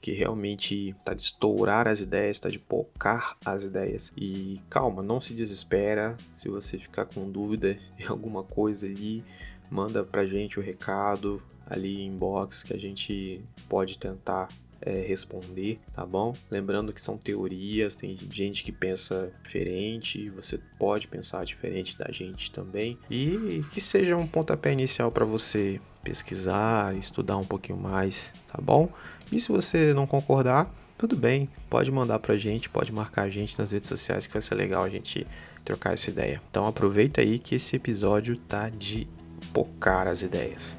que 0.00 0.12
realmente 0.12 0.94
tá 1.04 1.12
de 1.12 1.22
estourar 1.22 1.86
as 1.86 2.00
ideias, 2.00 2.40
tá 2.40 2.48
de 2.48 2.58
pocar 2.58 3.36
as 3.44 3.62
ideias. 3.62 4.12
E 4.16 4.60
calma, 4.70 5.02
não 5.02 5.20
se 5.20 5.34
desespera. 5.34 6.16
Se 6.34 6.48
você 6.48 6.78
ficar 6.78 7.04
com 7.04 7.30
dúvida 7.30 7.78
em 7.98 8.06
alguma 8.06 8.42
coisa 8.42 8.86
ali, 8.86 9.22
manda 9.70 10.02
pra 10.02 10.26
gente 10.26 10.58
o 10.58 10.62
recado 10.62 11.42
ali 11.66 12.00
em 12.00 12.06
inbox 12.08 12.62
que 12.62 12.74
a 12.74 12.78
gente 12.78 13.40
pode 13.68 13.98
tentar 13.98 14.48
é, 14.82 15.04
responder, 15.06 15.78
tá 15.94 16.04
bom? 16.04 16.34
Lembrando 16.50 16.92
que 16.92 17.00
são 17.00 17.16
teorias, 17.16 17.94
tem 17.94 18.16
gente 18.30 18.64
que 18.64 18.72
pensa 18.72 19.30
diferente, 19.42 20.30
você 20.30 20.58
pode 20.78 21.06
pensar 21.08 21.44
diferente 21.44 21.98
da 21.98 22.10
gente 22.10 22.50
também, 22.50 22.98
e 23.10 23.64
que 23.72 23.80
seja 23.80 24.16
um 24.16 24.26
pontapé 24.26 24.72
inicial 24.72 25.10
para 25.10 25.24
você 25.24 25.80
pesquisar, 26.02 26.96
estudar 26.96 27.36
um 27.36 27.44
pouquinho 27.44 27.78
mais, 27.78 28.32
tá 28.48 28.58
bom? 28.60 28.88
E 29.30 29.38
se 29.38 29.48
você 29.48 29.92
não 29.92 30.06
concordar, 30.06 30.72
tudo 30.96 31.16
bem, 31.16 31.48
pode 31.68 31.90
mandar 31.90 32.18
pra 32.18 32.36
gente, 32.36 32.68
pode 32.68 32.92
marcar 32.92 33.22
a 33.22 33.30
gente 33.30 33.58
nas 33.58 33.72
redes 33.72 33.88
sociais 33.88 34.26
que 34.26 34.32
vai 34.32 34.42
ser 34.42 34.54
legal 34.54 34.82
a 34.82 34.90
gente 34.90 35.26
trocar 35.64 35.94
essa 35.94 36.10
ideia. 36.10 36.42
Então 36.50 36.66
aproveita 36.66 37.20
aí 37.20 37.38
que 37.38 37.54
esse 37.54 37.76
episódio 37.76 38.36
tá 38.36 38.68
de 38.68 39.06
pocar 39.52 40.06
as 40.06 40.22
ideias. 40.22 40.76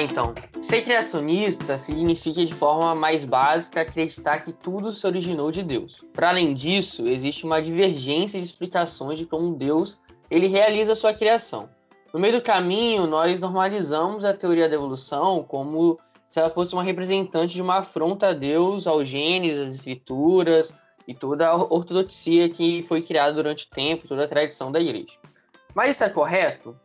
Então. 0.00 0.34
Ser 0.60 0.82
criacionista 0.82 1.78
significa 1.78 2.44
de 2.44 2.54
forma 2.54 2.94
mais 2.94 3.24
básica 3.24 3.80
acreditar 3.80 4.40
que 4.40 4.52
tudo 4.52 4.92
se 4.92 5.06
originou 5.06 5.50
de 5.50 5.62
Deus. 5.62 6.04
Para 6.12 6.30
além 6.30 6.54
disso, 6.54 7.06
existe 7.06 7.44
uma 7.44 7.62
divergência 7.62 8.38
de 8.38 8.44
explicações 8.46 9.18
de 9.18 9.26
como 9.26 9.54
Deus 9.54 9.98
ele 10.30 10.46
realiza 10.46 10.94
sua 10.94 11.14
criação. 11.14 11.68
No 12.12 12.20
meio 12.20 12.34
do 12.34 12.42
caminho, 12.42 13.06
nós 13.06 13.40
normalizamos 13.40 14.24
a 14.24 14.34
teoria 14.34 14.68
da 14.68 14.74
evolução 14.74 15.42
como 15.42 15.98
se 16.28 16.38
ela 16.38 16.50
fosse 16.50 16.74
uma 16.74 16.84
representante 16.84 17.54
de 17.54 17.62
uma 17.62 17.78
afronta 17.78 18.28
a 18.28 18.34
Deus, 18.34 18.86
ao 18.86 19.04
Gênesis, 19.04 19.58
às 19.58 19.74
Escrituras 19.74 20.74
e 21.06 21.14
toda 21.14 21.48
a 21.48 21.56
ortodoxia 21.56 22.48
que 22.50 22.82
foi 22.82 23.00
criada 23.00 23.32
durante 23.32 23.64
o 23.64 23.70
tempo, 23.70 24.06
toda 24.06 24.24
a 24.24 24.28
tradição 24.28 24.70
da 24.70 24.80
igreja. 24.80 25.16
Mas 25.74 25.96
isso 25.96 26.04
é 26.04 26.10
correto? 26.10 26.76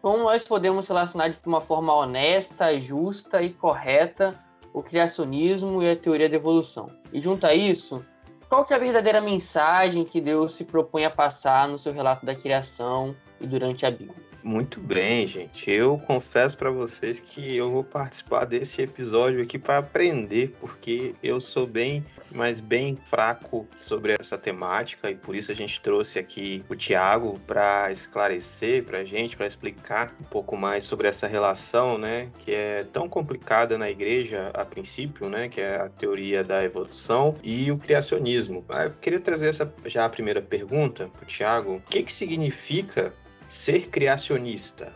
Como 0.00 0.24
nós 0.24 0.44
podemos 0.44 0.88
relacionar 0.88 1.28
de 1.28 1.36
uma 1.46 1.60
forma 1.60 1.94
honesta, 1.94 2.78
justa 2.78 3.42
e 3.42 3.50
correta 3.50 4.38
o 4.72 4.82
criacionismo 4.82 5.82
e 5.82 5.90
a 5.90 5.96
teoria 5.96 6.28
da 6.28 6.36
evolução. 6.36 6.90
E 7.12 7.20
junto 7.20 7.46
a 7.46 7.54
isso, 7.54 8.04
qual 8.48 8.64
que 8.64 8.72
é 8.72 8.76
a 8.76 8.80
verdadeira 8.80 9.20
mensagem 9.20 10.04
que 10.04 10.20
Deus 10.20 10.54
se 10.54 10.64
propõe 10.64 11.04
a 11.04 11.10
passar 11.10 11.68
no 11.68 11.78
seu 11.78 11.92
relato 11.92 12.24
da 12.24 12.34
criação 12.34 13.14
e 13.40 13.46
durante 13.46 13.84
a 13.84 13.90
Bíblia? 13.90 14.29
Muito 14.42 14.80
bem, 14.80 15.26
gente. 15.26 15.70
Eu 15.70 15.98
confesso 15.98 16.56
para 16.56 16.70
vocês 16.70 17.20
que 17.20 17.54
eu 17.56 17.70
vou 17.70 17.84
participar 17.84 18.46
desse 18.46 18.80
episódio 18.80 19.42
aqui 19.42 19.58
para 19.58 19.78
aprender, 19.78 20.54
porque 20.58 21.14
eu 21.22 21.40
sou 21.40 21.66
bem, 21.66 22.04
mas 22.32 22.58
bem 22.58 22.96
fraco 23.04 23.68
sobre 23.74 24.16
essa 24.18 24.38
temática 24.38 25.10
e 25.10 25.14
por 25.14 25.36
isso 25.36 25.52
a 25.52 25.54
gente 25.54 25.78
trouxe 25.80 26.18
aqui 26.18 26.64
o 26.70 26.74
Tiago 26.74 27.38
para 27.46 27.92
esclarecer 27.92 28.84
para 28.84 28.98
a 28.98 29.04
gente, 29.04 29.36
para 29.36 29.46
explicar 29.46 30.14
um 30.18 30.24
pouco 30.24 30.56
mais 30.56 30.84
sobre 30.84 31.06
essa 31.06 31.26
relação, 31.26 31.98
né, 31.98 32.30
que 32.38 32.54
é 32.54 32.84
tão 32.84 33.08
complicada 33.08 33.76
na 33.76 33.90
igreja 33.90 34.50
a 34.54 34.64
princípio, 34.64 35.28
né, 35.28 35.48
que 35.48 35.60
é 35.60 35.76
a 35.76 35.88
teoria 35.90 36.42
da 36.42 36.64
evolução 36.64 37.36
e 37.42 37.70
o 37.70 37.76
criacionismo. 37.76 38.64
Ah, 38.70 38.84
eu 38.84 38.90
queria 38.92 39.20
trazer 39.20 39.48
essa 39.48 39.72
já 39.84 40.06
a 40.06 40.08
primeira 40.08 40.40
pergunta 40.40 41.08
para 41.08 41.24
o 41.24 41.26
Tiago. 41.26 41.74
O 41.74 41.80
que 41.80 42.02
que 42.02 42.12
significa 42.12 43.12
ser 43.50 43.88
criacionista? 43.88 44.92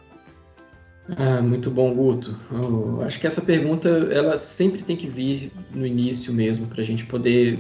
Ah, 1.19 1.43
muito 1.43 1.71
bom, 1.71 1.93
Guto. 1.93 2.39
Eu 2.51 3.03
acho 3.03 3.21
que 3.21 3.27
essa 3.27 3.43
pergunta 3.43 3.89
ela 3.89 4.39
sempre 4.39 4.83
tem 4.83 4.97
que 4.97 5.07
vir 5.07 5.53
no 5.75 5.87
início 5.87 6.33
mesmo, 6.33 6.67
para 6.67 6.81
a 6.81 6.85
gente 6.85 7.05
poder 7.05 7.59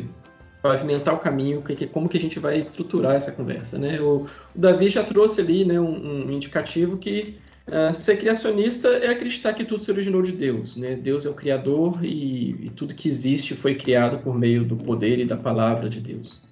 pavimentar 0.62 1.12
o 1.14 1.18
caminho, 1.18 1.62
como 1.92 2.08
que 2.08 2.16
a 2.16 2.20
gente 2.20 2.38
vai 2.38 2.56
estruturar 2.56 3.16
essa 3.16 3.32
conversa. 3.32 3.78
Né? 3.78 4.00
O, 4.00 4.26
o 4.54 4.58
Davi 4.58 4.88
já 4.88 5.04
trouxe 5.04 5.42
ali 5.42 5.62
né, 5.62 5.78
um, 5.78 6.26
um 6.26 6.30
indicativo 6.30 6.96
que 6.96 7.36
uh, 7.68 7.92
ser 7.92 8.16
criacionista 8.16 8.88
é 8.88 9.10
acreditar 9.10 9.52
que 9.52 9.62
tudo 9.62 9.84
se 9.84 9.90
originou 9.90 10.22
de 10.22 10.32
Deus. 10.32 10.74
Né? 10.74 10.94
Deus 10.94 11.26
é 11.26 11.28
o 11.28 11.34
Criador 11.34 12.02
e, 12.02 12.56
e 12.62 12.70
tudo 12.74 12.94
que 12.94 13.08
existe 13.08 13.54
foi 13.54 13.74
criado 13.74 14.22
por 14.22 14.38
meio 14.38 14.64
do 14.64 14.74
poder 14.74 15.18
e 15.18 15.26
da 15.26 15.36
palavra 15.36 15.86
de 15.86 16.00
Deus. 16.00 16.42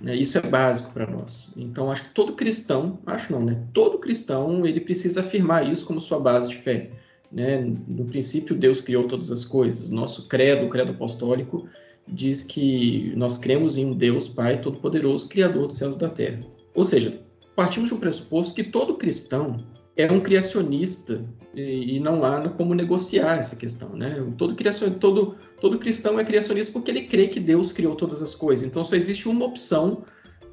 Né? 0.00 0.16
Isso 0.16 0.38
é 0.38 0.40
básico 0.40 0.92
para 0.92 1.06
nós. 1.06 1.52
Então, 1.56 1.90
acho 1.90 2.04
que 2.04 2.10
todo 2.10 2.34
cristão, 2.34 2.98
acho 3.06 3.32
não, 3.32 3.44
né? 3.44 3.62
Todo 3.72 3.98
cristão, 3.98 4.66
ele 4.66 4.80
precisa 4.80 5.20
afirmar 5.20 5.70
isso 5.70 5.84
como 5.84 6.00
sua 6.00 6.18
base 6.18 6.48
de 6.48 6.56
fé. 6.56 6.90
Né? 7.30 7.60
No 7.86 8.06
princípio, 8.06 8.56
Deus 8.56 8.80
criou 8.80 9.06
todas 9.06 9.30
as 9.30 9.44
coisas. 9.44 9.90
Nosso 9.90 10.26
credo, 10.26 10.66
o 10.66 10.68
credo 10.68 10.92
apostólico, 10.92 11.68
diz 12.08 12.42
que 12.42 13.12
nós 13.14 13.38
cremos 13.38 13.76
em 13.76 13.86
um 13.86 13.94
Deus 13.94 14.28
Pai 14.28 14.60
Todo-Poderoso, 14.60 15.28
Criador 15.28 15.66
dos 15.66 15.76
céus 15.76 15.96
e 15.96 15.98
da 15.98 16.08
terra. 16.08 16.40
Ou 16.74 16.84
seja, 16.84 17.20
partimos 17.54 17.88
de 17.90 17.94
um 17.94 18.00
pressuposto 18.00 18.54
que 18.54 18.64
todo 18.64 18.96
cristão 18.96 19.64
é 20.00 20.10
um 20.10 20.20
criacionista 20.20 21.24
e, 21.54 21.96
e, 21.96 22.00
não 22.00 22.24
há 22.24 22.48
como 22.50 22.74
negociar 22.74 23.38
essa 23.38 23.56
questão, 23.56 23.90
né? 23.90 24.24
Todo, 24.38 24.54
criacion, 24.54 24.90
todo, 24.92 25.36
todo 25.60 25.78
cristão 25.78 26.18
é 26.18 26.24
criacionista 26.24 26.72
porque 26.72 26.90
ele 26.90 27.02
crê 27.02 27.26
que 27.26 27.40
Deus 27.40 27.72
criou 27.72 27.96
todas 27.96 28.22
as 28.22 28.34
coisas. 28.34 28.64
Então 28.64 28.84
só 28.84 28.94
existe 28.94 29.28
uma 29.28 29.44
opção 29.44 30.04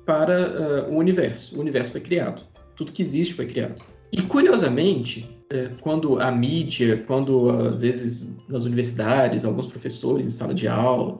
para 0.06 0.88
uh, 0.88 0.94
o 0.94 0.98
universo. 0.98 1.56
O 1.58 1.60
universo 1.60 1.92
foi 1.92 2.02
criado. 2.02 2.42
Tudo 2.76 2.92
que 2.92 3.02
existe 3.02 3.34
foi 3.34 3.46
criado. 3.46 3.84
E 4.12 4.22
curiosamente, 4.22 5.30
é, 5.52 5.70
quando 5.82 6.20
a 6.20 6.32
mídia, 6.32 7.04
quando 7.06 7.50
às 7.50 7.82
vezes 7.82 8.36
nas 8.48 8.64
universidades, 8.64 9.46
alguns 9.46 9.68
professores 9.68 10.26
em 10.26 10.30
sala 10.30 10.54
de 10.54 10.68
aula 10.68 11.20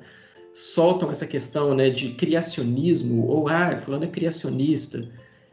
soltam 0.54 1.12
essa 1.12 1.28
questão 1.28 1.76
né, 1.76 1.90
de 1.90 2.10
criacionismo, 2.12 3.28
ou 3.28 3.48
ah, 3.48 3.78
fulano 3.80 4.06
é 4.06 4.08
criacionista, 4.08 5.08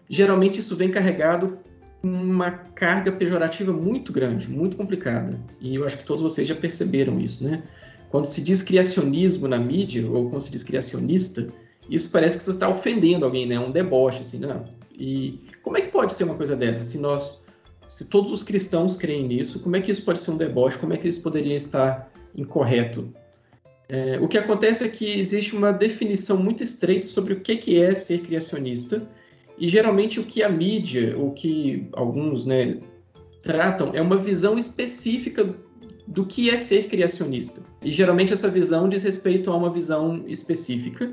geralmente 0.09 0.61
isso 0.61 0.75
vem 0.77 0.91
carregado 0.91 1.59
uma 2.05 2.51
carga 2.51 3.11
pejorativa 3.11 3.73
muito 3.73 4.13
grande, 4.13 4.49
muito 4.49 4.77
complicada. 4.77 5.41
E 5.61 5.75
eu 5.75 5.87
acho 5.87 5.99
que 5.99 6.05
todos 6.05 6.23
vocês 6.23 6.47
já 6.47 6.55
perceberam 6.55 7.19
isso, 7.19 7.43
né? 7.43 7.63
Quando 8.11 8.27
se 8.27 8.43
diz 8.43 8.63
criacionismo 8.63 9.49
na 9.49 9.59
mídia, 9.59 10.09
ou 10.09 10.29
quando 10.29 10.43
se 10.43 10.51
diz 10.51 10.63
criacionista, 10.63 11.49
isso 11.89 12.11
parece 12.13 12.37
que 12.37 12.45
você 12.45 12.53
está 12.53 12.69
ofendendo 12.69 13.25
alguém, 13.25 13.47
né? 13.47 13.59
Um 13.59 13.71
deboche, 13.71 14.21
assim, 14.21 14.39
não. 14.39 14.65
E 14.93 15.41
como 15.63 15.79
é 15.79 15.81
que 15.81 15.89
pode 15.89 16.13
ser 16.13 16.25
uma 16.25 16.35
coisa 16.35 16.55
dessa? 16.55 16.85
Se 16.85 16.99
nós, 16.99 17.47
se 17.89 18.05
todos 18.05 18.33
os 18.33 18.43
cristãos 18.43 18.97
creem 18.97 19.27
nisso, 19.27 19.61
como 19.61 19.75
é 19.77 19.81
que 19.81 19.91
isso 19.91 20.05
pode 20.05 20.21
ser 20.21 20.31
um 20.31 20.37
deboche? 20.37 20.79
Como 20.79 20.93
é 20.93 20.99
que 20.99 21.09
isso 21.09 21.23
poderia 21.23 21.57
estar 21.57 22.13
incorreto? 22.37 23.13
É, 23.89 24.19
o 24.21 24.29
que 24.29 24.39
acontece 24.39 24.85
é 24.85 24.89
que 24.89 25.19
existe 25.19 25.57
uma 25.57 25.73
definição 25.73 26.37
muito 26.37 26.63
estreita 26.63 27.07
sobre 27.07 27.33
o 27.33 27.41
que 27.41 27.81
é 27.81 27.95
ser 27.95 28.21
criacionista, 28.21 29.07
e 29.59 29.69
geralmente 29.69 30.21
o 30.21 30.25
que 30.25 30.43
a 30.43 30.49
mídia, 30.49 31.17
o 31.19 31.31
que 31.33 31.87
alguns 31.93 32.45
né, 32.45 32.79
tratam, 33.43 33.91
é 33.95 34.01
uma 34.01 34.17
visão 34.17 34.59
específica 34.59 35.55
do 36.07 36.27
que 36.27 36.51
é 36.51 36.57
ser 36.57 36.89
criacionista. 36.89 37.63
E 37.83 37.91
geralmente 37.91 38.33
essa 38.33 38.49
visão 38.49 38.89
diz 38.89 39.03
respeito 39.03 39.51
a 39.51 39.57
uma 39.57 39.71
visão 39.71 40.25
específica 40.27 41.13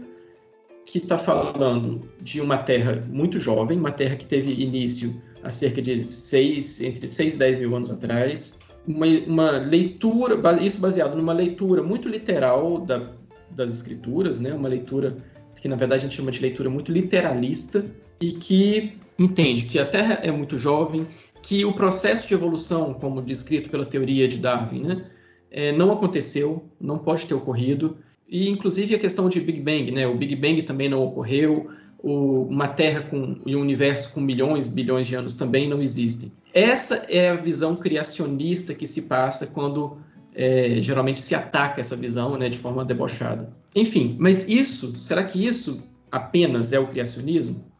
que 0.85 0.97
está 0.97 1.17
falando 1.17 2.01
de 2.21 2.41
uma 2.41 2.57
terra 2.57 3.05
muito 3.09 3.39
jovem, 3.39 3.77
uma 3.77 3.91
terra 3.91 4.15
que 4.15 4.25
teve 4.25 4.51
início 4.51 5.15
há 5.43 5.49
cerca 5.49 5.81
de 5.81 5.97
seis, 5.99 6.81
entre 6.81 7.07
6 7.07 7.35
e 7.35 7.37
10 7.37 7.57
mil 7.59 7.75
anos 7.75 7.89
atrás, 7.89 8.59
uma, 8.87 9.05
uma 9.05 9.51
leitura, 9.51 10.35
isso 10.61 10.79
baseado 10.79 11.15
numa 11.15 11.33
leitura 11.33 11.81
muito 11.83 12.09
literal 12.09 12.79
da, 12.79 13.11
das 13.51 13.73
escrituras, 13.73 14.39
né? 14.39 14.53
uma 14.53 14.67
leitura 14.69 15.17
que 15.61 15.67
na 15.67 15.75
verdade 15.75 16.01
a 16.01 16.03
gente 16.07 16.15
chama 16.15 16.31
de 16.31 16.41
leitura 16.41 16.69
muito 16.69 16.91
literalista, 16.91 17.85
e 18.21 18.31
que 18.33 18.93
entende 19.17 19.65
que 19.65 19.79
a 19.79 19.85
Terra 19.85 20.19
é 20.21 20.31
muito 20.31 20.57
jovem, 20.57 21.07
que 21.41 21.65
o 21.65 21.73
processo 21.73 22.27
de 22.27 22.33
evolução, 22.33 22.93
como 22.93 23.21
descrito 23.21 23.69
pela 23.69 23.85
teoria 23.85 24.27
de 24.27 24.37
Darwin, 24.37 24.83
né, 24.83 25.05
é, 25.49 25.71
não 25.71 25.91
aconteceu, 25.91 26.63
não 26.79 26.99
pode 26.99 27.25
ter 27.25 27.33
ocorrido, 27.33 27.97
e 28.29 28.47
inclusive 28.47 28.95
a 28.95 28.99
questão 28.99 29.27
de 29.27 29.41
Big 29.41 29.59
Bang, 29.59 29.91
né, 29.91 30.07
o 30.07 30.15
Big 30.15 30.35
Bang 30.35 30.61
também 30.61 30.87
não 30.87 31.03
ocorreu, 31.03 31.69
o, 31.97 32.43
uma 32.43 32.67
Terra 32.67 33.01
com, 33.01 33.37
e 33.45 33.55
um 33.55 33.61
universo 33.61 34.13
com 34.13 34.21
milhões, 34.21 34.67
bilhões 34.67 35.07
de 35.07 35.15
anos 35.15 35.35
também 35.35 35.67
não 35.67 35.81
existem. 35.81 36.31
Essa 36.53 37.05
é 37.09 37.29
a 37.29 37.35
visão 37.35 37.75
criacionista 37.75 38.73
que 38.73 38.85
se 38.85 39.03
passa 39.03 39.47
quando 39.47 39.97
é, 40.33 40.77
geralmente 40.81 41.21
se 41.21 41.35
ataca 41.35 41.79
essa 41.79 41.95
visão 41.95 42.37
né, 42.37 42.49
de 42.49 42.57
forma 42.57 42.85
debochada. 42.85 43.51
Enfim, 43.75 44.15
mas 44.19 44.47
isso, 44.47 44.97
será 44.99 45.23
que 45.23 45.45
isso 45.45 45.83
apenas 46.11 46.73
é 46.73 46.79
o 46.79 46.87
criacionismo? 46.87 47.70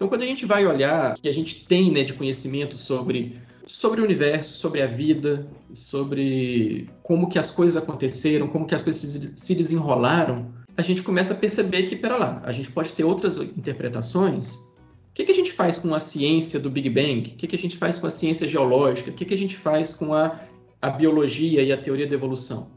Então, 0.00 0.08
quando 0.08 0.22
a 0.22 0.26
gente 0.26 0.46
vai 0.46 0.64
olhar 0.64 1.12
o 1.12 1.20
que 1.20 1.28
a 1.28 1.34
gente 1.34 1.66
tem 1.66 1.92
né, 1.92 2.02
de 2.02 2.14
conhecimento 2.14 2.74
sobre, 2.74 3.36
sobre 3.66 4.00
o 4.00 4.04
universo, 4.04 4.58
sobre 4.58 4.80
a 4.80 4.86
vida, 4.86 5.46
sobre 5.74 6.88
como 7.02 7.28
que 7.28 7.38
as 7.38 7.50
coisas 7.50 7.76
aconteceram, 7.76 8.48
como 8.48 8.66
que 8.66 8.74
as 8.74 8.82
coisas 8.82 9.34
se 9.36 9.54
desenrolaram, 9.54 10.50
a 10.74 10.80
gente 10.80 11.02
começa 11.02 11.34
a 11.34 11.36
perceber 11.36 11.82
que, 11.82 11.96
pera 11.96 12.16
lá, 12.16 12.40
a 12.46 12.50
gente 12.50 12.72
pode 12.72 12.94
ter 12.94 13.04
outras 13.04 13.36
interpretações. 13.36 14.54
O 14.54 15.12
que, 15.12 15.24
que 15.24 15.32
a 15.32 15.34
gente 15.34 15.52
faz 15.52 15.76
com 15.76 15.94
a 15.94 16.00
ciência 16.00 16.58
do 16.58 16.70
Big 16.70 16.88
Bang? 16.88 17.32
O 17.34 17.36
que, 17.36 17.46
que 17.46 17.56
a 17.56 17.58
gente 17.58 17.76
faz 17.76 17.98
com 17.98 18.06
a 18.06 18.10
ciência 18.10 18.48
geológica? 18.48 19.10
O 19.10 19.12
que, 19.12 19.26
que 19.26 19.34
a 19.34 19.38
gente 19.38 19.58
faz 19.58 19.92
com 19.92 20.14
a, 20.14 20.40
a 20.80 20.88
biologia 20.88 21.62
e 21.62 21.70
a 21.70 21.76
teoria 21.76 22.06
da 22.06 22.14
evolução? 22.14 22.70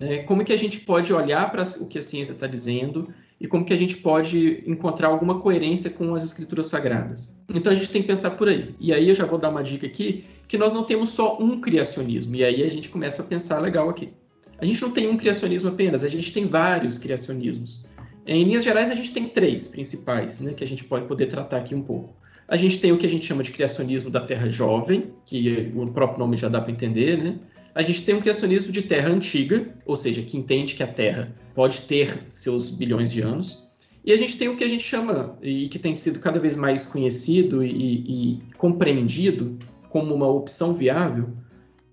Né? 0.00 0.24
Como 0.24 0.44
que 0.44 0.52
a 0.52 0.58
gente 0.58 0.80
pode 0.80 1.12
olhar 1.12 1.52
para 1.52 1.62
o 1.78 1.86
que 1.86 1.98
a 1.98 2.02
ciência 2.02 2.32
está 2.32 2.48
dizendo 2.48 3.14
e 3.44 3.46
como 3.46 3.62
que 3.62 3.74
a 3.74 3.76
gente 3.76 3.98
pode 3.98 4.64
encontrar 4.66 5.08
alguma 5.08 5.38
coerência 5.38 5.90
com 5.90 6.14
as 6.14 6.24
escrituras 6.24 6.66
sagradas? 6.66 7.38
Então 7.46 7.70
a 7.70 7.74
gente 7.74 7.90
tem 7.90 8.00
que 8.00 8.08
pensar 8.08 8.30
por 8.30 8.48
aí. 8.48 8.74
E 8.80 8.90
aí 8.90 9.06
eu 9.06 9.14
já 9.14 9.26
vou 9.26 9.38
dar 9.38 9.50
uma 9.50 9.62
dica 9.62 9.86
aqui, 9.86 10.24
que 10.48 10.56
nós 10.56 10.72
não 10.72 10.82
temos 10.82 11.10
só 11.10 11.36
um 11.38 11.60
criacionismo. 11.60 12.34
E 12.36 12.42
aí 12.42 12.62
a 12.62 12.70
gente 12.70 12.88
começa 12.88 13.20
a 13.20 13.26
pensar 13.26 13.58
legal 13.58 13.90
aqui. 13.90 14.08
A 14.56 14.64
gente 14.64 14.80
não 14.80 14.90
tem 14.90 15.08
um 15.08 15.18
criacionismo 15.18 15.68
apenas, 15.68 16.02
a 16.02 16.08
gente 16.08 16.32
tem 16.32 16.46
vários 16.46 16.96
criacionismos. 16.96 17.84
Em 18.26 18.44
linhas 18.44 18.64
gerais, 18.64 18.90
a 18.90 18.94
gente 18.94 19.12
tem 19.12 19.28
três 19.28 19.68
principais, 19.68 20.40
né, 20.40 20.54
que 20.54 20.64
a 20.64 20.66
gente 20.66 20.82
pode 20.82 21.04
poder 21.04 21.26
tratar 21.26 21.58
aqui 21.58 21.74
um 21.74 21.82
pouco. 21.82 22.16
A 22.48 22.56
gente 22.56 22.80
tem 22.80 22.92
o 22.92 22.96
que 22.96 23.04
a 23.04 23.10
gente 23.10 23.26
chama 23.26 23.42
de 23.42 23.50
criacionismo 23.50 24.08
da 24.08 24.20
Terra 24.22 24.48
Jovem, 24.48 25.12
que 25.26 25.70
o 25.76 25.86
próprio 25.88 26.18
nome 26.18 26.38
já 26.38 26.48
dá 26.48 26.62
para 26.62 26.72
entender, 26.72 27.22
né? 27.22 27.38
A 27.74 27.82
gente 27.82 28.04
tem 28.04 28.14
um 28.14 28.20
criacionismo 28.20 28.70
de 28.70 28.82
terra 28.82 29.10
antiga, 29.10 29.66
ou 29.84 29.96
seja, 29.96 30.22
que 30.22 30.36
entende 30.36 30.76
que 30.76 30.82
a 30.82 30.86
Terra 30.86 31.34
pode 31.54 31.82
ter 31.82 32.24
seus 32.30 32.70
bilhões 32.70 33.10
de 33.10 33.20
anos. 33.20 33.64
E 34.04 34.12
a 34.12 34.16
gente 34.16 34.38
tem 34.38 34.48
o 34.48 34.56
que 34.56 34.62
a 34.62 34.68
gente 34.68 34.84
chama, 34.84 35.36
e 35.42 35.68
que 35.68 35.78
tem 35.78 35.96
sido 35.96 36.20
cada 36.20 36.38
vez 36.38 36.56
mais 36.56 36.86
conhecido 36.86 37.64
e, 37.64 37.72
e 37.72 38.42
compreendido 38.58 39.58
como 39.88 40.14
uma 40.14 40.28
opção 40.28 40.74
viável, 40.74 41.30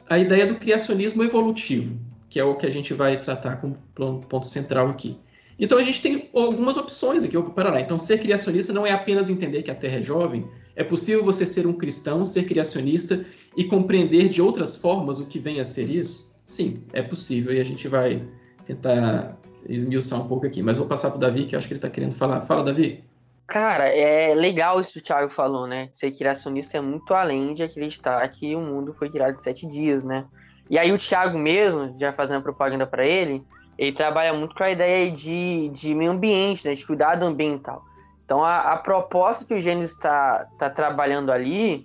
a 0.07 0.19
ideia 0.19 0.45
do 0.45 0.55
criacionismo 0.55 1.23
evolutivo, 1.23 1.97
que 2.29 2.39
é 2.39 2.43
o 2.43 2.55
que 2.55 2.67
a 2.67 2.69
gente 2.69 2.93
vai 2.93 3.19
tratar 3.19 3.61
como 3.61 3.75
ponto 3.95 4.45
central 4.45 4.88
aqui. 4.88 5.17
Então 5.57 5.77
a 5.77 5.83
gente 5.83 6.01
tem 6.01 6.29
algumas 6.33 6.75
opções 6.77 7.23
aqui 7.23 7.41
para 7.53 7.71
lá. 7.71 7.79
Então 7.79 7.97
ser 7.97 8.19
criacionista 8.19 8.73
não 8.73 8.85
é 8.85 8.91
apenas 8.91 9.29
entender 9.29 9.63
que 9.63 9.71
a 9.71 9.75
Terra 9.75 10.00
é 10.00 10.01
jovem, 10.01 10.45
é 10.75 10.83
possível 10.83 11.23
você 11.23 11.45
ser 11.45 11.65
um 11.65 11.73
cristão, 11.73 12.25
ser 12.25 12.45
criacionista 12.45 13.25
e 13.55 13.63
compreender 13.63 14.29
de 14.29 14.41
outras 14.41 14.75
formas 14.75 15.20
o 15.20 15.25
que 15.25 15.39
vem 15.39 15.60
a 15.60 15.63
ser 15.63 15.89
isso? 15.89 16.34
Sim, 16.46 16.84
é 16.93 17.01
possível 17.01 17.53
e 17.53 17.60
a 17.60 17.63
gente 17.63 17.88
vai 17.88 18.24
tentar 18.65 19.38
esmiuçar 19.67 20.22
um 20.22 20.27
pouco 20.27 20.46
aqui. 20.46 20.62
Mas 20.62 20.77
vou 20.77 20.88
passar 20.88 21.10
para 21.10 21.17
o 21.17 21.20
Davi, 21.20 21.46
que 21.46 21.55
eu 21.55 21.60
acho 21.60 21.67
que 21.67 21.74
ele 21.74 21.77
está 21.77 21.89
querendo 21.89 22.13
falar. 22.13 22.41
Fala, 22.41 22.63
Davi. 22.63 23.03
Cara, 23.48 23.89
é 23.89 24.34
legal 24.34 24.79
isso 24.79 24.93
que 24.93 25.00
o 25.00 25.01
Thiago 25.01 25.29
falou, 25.29 25.67
né? 25.67 25.89
Ser 25.93 26.12
criacionista 26.12 26.77
é 26.77 26.81
muito 26.81 27.13
além 27.13 27.53
de 27.53 27.63
acreditar 27.63 28.25
que 28.29 28.55
o 28.55 28.62
mundo 28.62 28.93
foi 28.93 29.10
criado 29.10 29.36
em 29.36 29.39
sete 29.39 29.67
dias, 29.67 30.03
né? 30.03 30.25
E 30.70 30.79
aí 30.79 30.91
o 30.91 30.98
Thiago 30.98 31.38
mesmo, 31.38 31.93
já 32.00 32.13
fazendo 32.13 32.41
propaganda 32.41 32.88
para 32.88 33.05
ele, 33.05 33.43
ele 33.77 33.91
trabalha 33.91 34.34
muito 34.34 34.55
com 34.55 34.63
a 34.63 34.72
ideia 34.72 35.12
de, 35.12 35.70
de 35.70 35.93
meio 35.93 36.12
ambiente, 36.12 36.65
né? 36.65 36.74
De 36.74 36.86
cuidado 36.86 37.25
ambiental. 37.25 37.84
Então 38.24 38.41
a, 38.41 38.72
a 38.72 38.77
proposta 38.77 39.46
que 39.46 39.53
o 39.53 39.60
Gênesis 39.60 39.91
está 39.91 40.48
tá 40.58 40.70
trabalhando 40.70 41.29
ali 41.29 41.84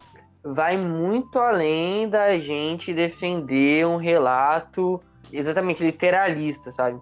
vai 0.52 0.76
muito 0.76 1.38
além 1.38 2.08
da 2.08 2.38
gente 2.38 2.92
defender 2.94 3.86
um 3.86 3.96
relato 3.96 5.00
exatamente 5.32 5.84
literalista, 5.84 6.70
sabe? 6.70 7.00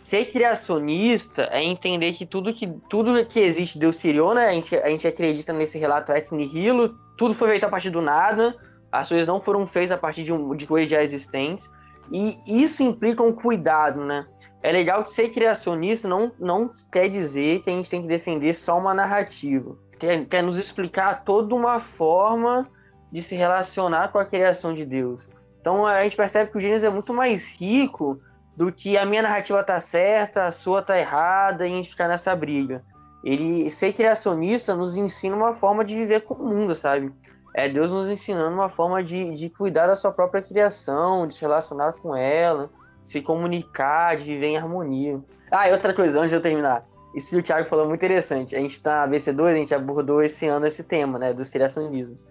Ser 0.00 0.26
criacionista 0.26 1.48
é 1.50 1.62
entender 1.62 2.12
que 2.12 2.24
tudo 2.24 2.54
que, 2.54 2.66
tudo 2.88 3.26
que 3.26 3.40
existe 3.40 3.78
Deus 3.78 4.00
criou, 4.00 4.34
né? 4.34 4.48
A 4.48 4.52
gente, 4.52 4.74
a 4.76 4.88
gente 4.88 5.06
acredita 5.06 5.52
nesse 5.52 5.78
relato 5.78 6.12
ex 6.12 6.30
nihilo, 6.30 6.96
tudo 7.18 7.34
foi 7.34 7.48
feito 7.50 7.64
a 7.64 7.68
partir 7.68 7.90
do 7.90 8.00
nada, 8.00 8.56
as 8.90 9.08
coisas 9.08 9.26
não 9.26 9.40
foram 9.40 9.66
feitas 9.66 9.92
a 9.92 9.98
partir 9.98 10.22
de, 10.22 10.32
um, 10.32 10.54
de 10.54 10.66
coisas 10.66 10.90
já 10.90 11.02
existentes, 11.02 11.70
e 12.10 12.36
isso 12.46 12.82
implica 12.82 13.22
um 13.22 13.32
cuidado, 13.32 14.04
né? 14.04 14.26
É 14.62 14.72
legal 14.72 15.02
que 15.04 15.10
ser 15.10 15.30
criacionista 15.30 16.08
não, 16.08 16.32
não 16.38 16.70
quer 16.90 17.08
dizer 17.08 17.60
que 17.60 17.70
a 17.70 17.72
gente 17.72 17.90
tem 17.90 18.02
que 18.02 18.08
defender 18.08 18.52
só 18.54 18.78
uma 18.78 18.94
narrativa. 18.94 19.76
Quer, 19.98 20.26
quer 20.26 20.42
nos 20.42 20.56
explicar 20.56 21.24
toda 21.24 21.54
uma 21.54 21.78
forma 21.80 22.68
de 23.16 23.22
se 23.22 23.34
relacionar 23.34 24.12
com 24.12 24.18
a 24.18 24.26
criação 24.26 24.74
de 24.74 24.84
Deus. 24.84 25.30
Então 25.58 25.86
a 25.86 26.02
gente 26.02 26.14
percebe 26.14 26.50
que 26.50 26.58
o 26.58 26.60
Gênesis 26.60 26.84
é 26.84 26.90
muito 26.90 27.14
mais 27.14 27.58
rico 27.58 28.20
do 28.54 28.70
que 28.70 28.98
a 28.98 29.06
minha 29.06 29.22
narrativa 29.22 29.64
tá 29.64 29.80
certa, 29.80 30.44
a 30.44 30.50
sua 30.50 30.82
tá 30.82 30.98
errada 30.98 31.66
e 31.66 31.72
a 31.72 31.74
gente 31.76 31.88
ficar 31.88 32.08
nessa 32.08 32.36
briga. 32.36 32.84
Ele 33.24 33.70
ser 33.70 33.94
criacionista 33.94 34.74
nos 34.74 34.98
ensina 34.98 35.34
uma 35.34 35.54
forma 35.54 35.82
de 35.82 35.94
viver 35.94 36.24
com 36.24 36.34
o 36.34 36.46
mundo, 36.46 36.74
sabe? 36.74 37.10
É 37.54 37.70
Deus 37.70 37.90
nos 37.90 38.10
ensinando 38.10 38.54
uma 38.54 38.68
forma 38.68 39.02
de, 39.02 39.30
de 39.30 39.48
cuidar 39.48 39.86
da 39.86 39.96
sua 39.96 40.12
própria 40.12 40.42
criação, 40.42 41.26
de 41.26 41.32
se 41.32 41.40
relacionar 41.40 41.94
com 41.94 42.14
ela, 42.14 42.68
se 43.06 43.22
comunicar, 43.22 44.18
de 44.18 44.24
viver 44.24 44.48
em 44.48 44.58
harmonia. 44.58 45.18
Ah, 45.50 45.70
e 45.70 45.72
outra 45.72 45.94
coisa, 45.94 46.18
antes 46.18 46.32
de 46.32 46.36
eu 46.36 46.42
terminar. 46.42 46.84
Isso 47.14 47.30
que 47.30 47.36
o 47.36 47.42
Thiago 47.42 47.66
falou 47.66 47.86
é 47.86 47.88
muito 47.88 48.04
interessante. 48.04 48.54
A 48.54 48.58
gente 48.58 48.72
está 48.72 49.06
na 49.06 49.10
BC2, 49.10 49.46
a 49.46 49.56
gente 49.56 49.74
abordou 49.74 50.22
esse 50.22 50.46
ano 50.46 50.66
esse 50.66 50.84
tema, 50.84 51.18
né, 51.18 51.32
dos 51.32 51.48
criacionismos. 51.48 52.26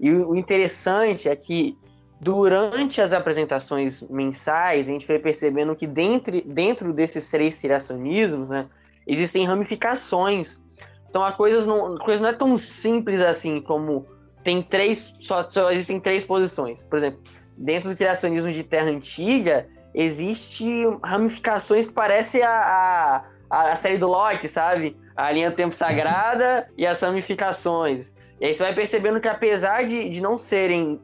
E 0.00 0.10
o 0.10 0.34
interessante 0.36 1.28
é 1.28 1.34
que 1.34 1.76
durante 2.20 3.00
as 3.00 3.12
apresentações 3.12 4.02
mensais, 4.02 4.88
a 4.88 4.92
gente 4.92 5.06
foi 5.06 5.18
percebendo 5.18 5.74
que 5.74 5.86
dentro, 5.86 6.40
dentro 6.42 6.92
desses 6.92 7.30
três 7.30 7.60
criacionismos, 7.60 8.50
né, 8.50 8.66
existem 9.06 9.44
ramificações. 9.44 10.58
Então 11.08 11.24
a 11.24 11.32
coisa 11.32 11.66
não, 11.66 11.96
a 11.96 12.00
coisa 12.00 12.22
não 12.22 12.28
é 12.28 12.32
tão 12.32 12.56
simples 12.56 13.20
assim 13.20 13.60
como 13.60 14.06
tem 14.44 14.62
três, 14.62 15.14
só, 15.20 15.48
só 15.48 15.70
existem 15.70 16.00
três 16.00 16.24
posições. 16.24 16.84
Por 16.84 16.96
exemplo, 16.96 17.20
dentro 17.56 17.90
do 17.90 17.96
criacionismo 17.96 18.50
de 18.50 18.62
Terra 18.62 18.88
Antiga, 18.90 19.66
existe 19.94 20.66
ramificações 21.02 21.86
que 21.86 21.92
parece 21.92 22.42
a, 22.42 23.24
a, 23.50 23.72
a 23.72 23.74
série 23.74 23.98
do 23.98 24.06
Loki, 24.06 24.48
sabe? 24.48 24.96
A 25.16 25.30
linha 25.32 25.50
do 25.50 25.56
tempo 25.56 25.74
sagrada 25.74 26.68
e 26.76 26.86
as 26.86 27.00
ramificações. 27.00 28.12
E 28.40 28.46
aí 28.46 28.54
você 28.54 28.62
vai 28.62 28.74
percebendo 28.74 29.20
que 29.20 29.28
apesar 29.28 29.84
de, 29.84 30.08
de 30.08 30.20
não 30.20 30.38
serem 30.38 31.00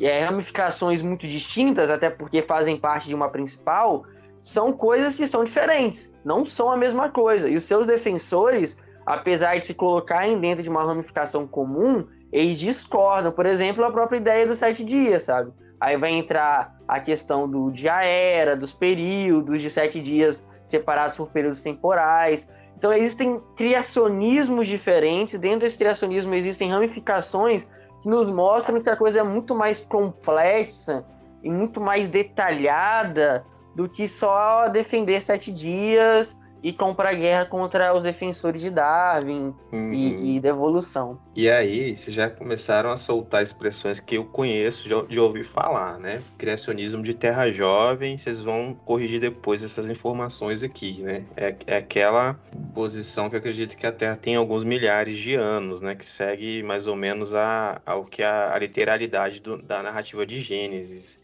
é, 0.00 0.20
ramificações 0.20 1.02
muito 1.02 1.26
distintas, 1.26 1.90
até 1.90 2.08
porque 2.08 2.40
fazem 2.40 2.78
parte 2.78 3.08
de 3.08 3.14
uma 3.14 3.28
principal, 3.28 4.04
são 4.40 4.72
coisas 4.72 5.14
que 5.14 5.26
são 5.26 5.44
diferentes, 5.44 6.14
não 6.24 6.44
são 6.44 6.70
a 6.70 6.76
mesma 6.76 7.10
coisa. 7.10 7.48
E 7.48 7.56
os 7.56 7.64
seus 7.64 7.86
defensores, 7.86 8.78
apesar 9.04 9.58
de 9.58 9.66
se 9.66 9.74
colocarem 9.74 10.40
dentro 10.40 10.62
de 10.62 10.70
uma 10.70 10.84
ramificação 10.84 11.46
comum, 11.46 12.06
eles 12.32 12.58
discordam. 12.58 13.32
Por 13.32 13.46
exemplo, 13.46 13.84
a 13.84 13.90
própria 13.90 14.18
ideia 14.18 14.46
dos 14.46 14.58
sete 14.58 14.84
dias, 14.84 15.22
sabe? 15.22 15.52
Aí 15.80 15.96
vai 15.96 16.10
entrar 16.10 16.76
a 16.86 17.00
questão 17.00 17.48
do 17.48 17.70
dia 17.70 18.02
era, 18.02 18.56
dos 18.56 18.72
períodos 18.72 19.62
de 19.62 19.70
sete 19.70 20.00
dias 20.00 20.44
separados 20.64 21.16
por 21.16 21.28
períodos 21.28 21.62
temporais. 21.62 22.48
Então 22.78 22.92
existem 22.92 23.42
criacionismos 23.56 24.68
diferentes, 24.68 25.36
dentro 25.36 25.60
desse 25.60 25.76
criacionismo 25.76 26.32
existem 26.32 26.70
ramificações 26.70 27.64
que 28.00 28.08
nos 28.08 28.30
mostram 28.30 28.80
que 28.80 28.88
a 28.88 28.96
coisa 28.96 29.18
é 29.18 29.22
muito 29.24 29.52
mais 29.52 29.80
complexa 29.80 31.04
e 31.42 31.50
muito 31.50 31.80
mais 31.80 32.08
detalhada 32.08 33.44
do 33.74 33.88
que 33.88 34.06
só 34.06 34.68
defender 34.68 35.20
sete 35.20 35.50
dias 35.50 36.36
e 36.62 36.72
comprar 36.72 37.14
guerra 37.14 37.46
contra 37.46 37.94
os 37.94 38.04
defensores 38.04 38.60
de 38.60 38.70
Darwin 38.70 39.54
uhum. 39.72 39.92
e, 39.92 40.36
e, 40.36 40.40
da 40.40 40.48
evolução. 40.48 41.18
E 41.34 41.48
aí, 41.48 41.96
vocês 41.96 42.14
já 42.14 42.28
começaram 42.28 42.90
a 42.90 42.96
soltar 42.96 43.42
expressões 43.42 44.00
que 44.00 44.16
eu 44.16 44.24
conheço 44.24 44.88
de, 44.88 45.08
de 45.08 45.20
ouvir 45.20 45.44
falar, 45.44 45.98
né? 45.98 46.20
Criacionismo 46.36 47.02
de 47.02 47.14
terra 47.14 47.50
jovem, 47.50 48.18
vocês 48.18 48.42
vão 48.42 48.74
corrigir 48.84 49.20
depois 49.20 49.62
essas 49.62 49.88
informações 49.88 50.62
aqui, 50.62 51.00
né? 51.02 51.24
É, 51.36 51.54
é 51.66 51.76
aquela 51.76 52.34
posição 52.74 53.30
que 53.30 53.36
eu 53.36 53.40
acredito 53.40 53.76
que 53.76 53.86
a 53.86 53.92
Terra 53.92 54.16
tem 54.16 54.36
alguns 54.36 54.64
milhares 54.64 55.16
de 55.16 55.34
anos, 55.34 55.80
né? 55.80 55.94
Que 55.94 56.04
segue 56.04 56.62
mais 56.62 56.86
ou 56.86 56.96
menos 56.96 57.34
a, 57.34 57.80
ao 57.86 58.04
que 58.04 58.22
a, 58.22 58.54
a 58.54 58.58
literalidade 58.58 59.40
do, 59.40 59.62
da 59.62 59.82
narrativa 59.82 60.26
de 60.26 60.40
Gênesis. 60.40 61.20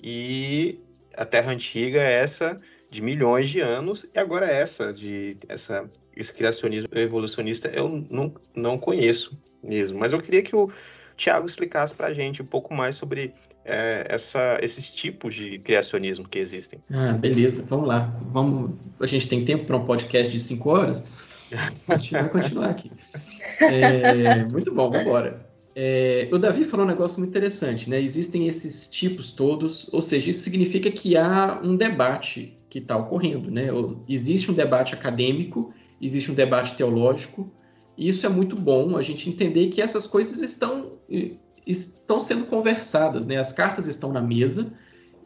E 0.00 0.80
a 1.16 1.24
Terra 1.24 1.52
Antiga 1.52 2.00
é 2.00 2.20
essa 2.20 2.60
de 2.96 3.02
milhões 3.02 3.50
de 3.50 3.60
anos, 3.60 4.06
e 4.14 4.18
agora 4.18 4.46
essa, 4.46 4.90
de 4.90 5.36
essa, 5.48 5.88
esse 6.16 6.32
criacionismo 6.32 6.88
evolucionista, 6.92 7.68
eu 7.68 8.06
não, 8.10 8.34
não 8.54 8.78
conheço 8.78 9.38
mesmo. 9.62 9.98
Mas 9.98 10.14
eu 10.14 10.20
queria 10.20 10.42
que 10.42 10.56
o 10.56 10.70
Tiago 11.14 11.46
explicasse 11.46 11.94
para 11.94 12.06
a 12.06 12.14
gente 12.14 12.40
um 12.40 12.46
pouco 12.46 12.74
mais 12.74 12.96
sobre 12.96 13.34
é, 13.66 14.06
essa, 14.08 14.58
esses 14.62 14.90
tipos 14.90 15.34
de 15.34 15.58
criacionismo 15.58 16.26
que 16.26 16.38
existem. 16.38 16.80
Ah, 16.90 17.12
beleza, 17.12 17.66
vamos 17.68 17.86
lá. 17.86 18.18
Vamos, 18.32 18.72
a 18.98 19.06
gente 19.06 19.28
tem 19.28 19.44
tempo 19.44 19.66
para 19.66 19.76
um 19.76 19.84
podcast 19.84 20.32
de 20.32 20.38
cinco 20.38 20.70
horas? 20.70 21.04
A 21.88 21.98
gente 21.98 22.12
vai 22.12 22.28
continuar 22.28 22.70
aqui. 22.70 22.90
É, 23.58 24.44
muito 24.44 24.70
bom, 24.74 24.90
vamos 24.90 25.06
embora. 25.06 25.46
É, 25.74 26.28
o 26.30 26.36
Davi 26.36 26.64
falou 26.66 26.84
um 26.84 26.88
negócio 26.88 27.18
muito 27.18 27.30
interessante, 27.30 27.88
né? 27.88 27.98
Existem 27.98 28.46
esses 28.46 28.86
tipos 28.86 29.32
todos, 29.32 29.88
ou 29.94 30.02
seja, 30.02 30.28
isso 30.28 30.40
significa 30.40 30.90
que 30.90 31.16
há 31.16 31.58
um 31.62 31.74
debate 31.74 32.55
que 32.68 32.78
está 32.78 32.96
ocorrendo, 32.96 33.50
né? 33.50 33.68
Existe 34.08 34.50
um 34.50 34.54
debate 34.54 34.94
acadêmico, 34.94 35.72
existe 36.00 36.30
um 36.30 36.34
debate 36.34 36.76
teológico 36.76 37.50
E 37.96 38.08
isso 38.08 38.26
é 38.26 38.28
muito 38.28 38.56
bom, 38.56 38.96
a 38.96 39.02
gente 39.02 39.30
entender 39.30 39.68
que 39.68 39.80
essas 39.80 40.06
coisas 40.06 40.42
estão, 40.42 40.92
estão 41.66 42.20
sendo 42.20 42.44
conversadas, 42.46 43.26
né? 43.26 43.36
As 43.38 43.52
cartas 43.52 43.86
estão 43.86 44.12
na 44.12 44.20
mesa 44.20 44.72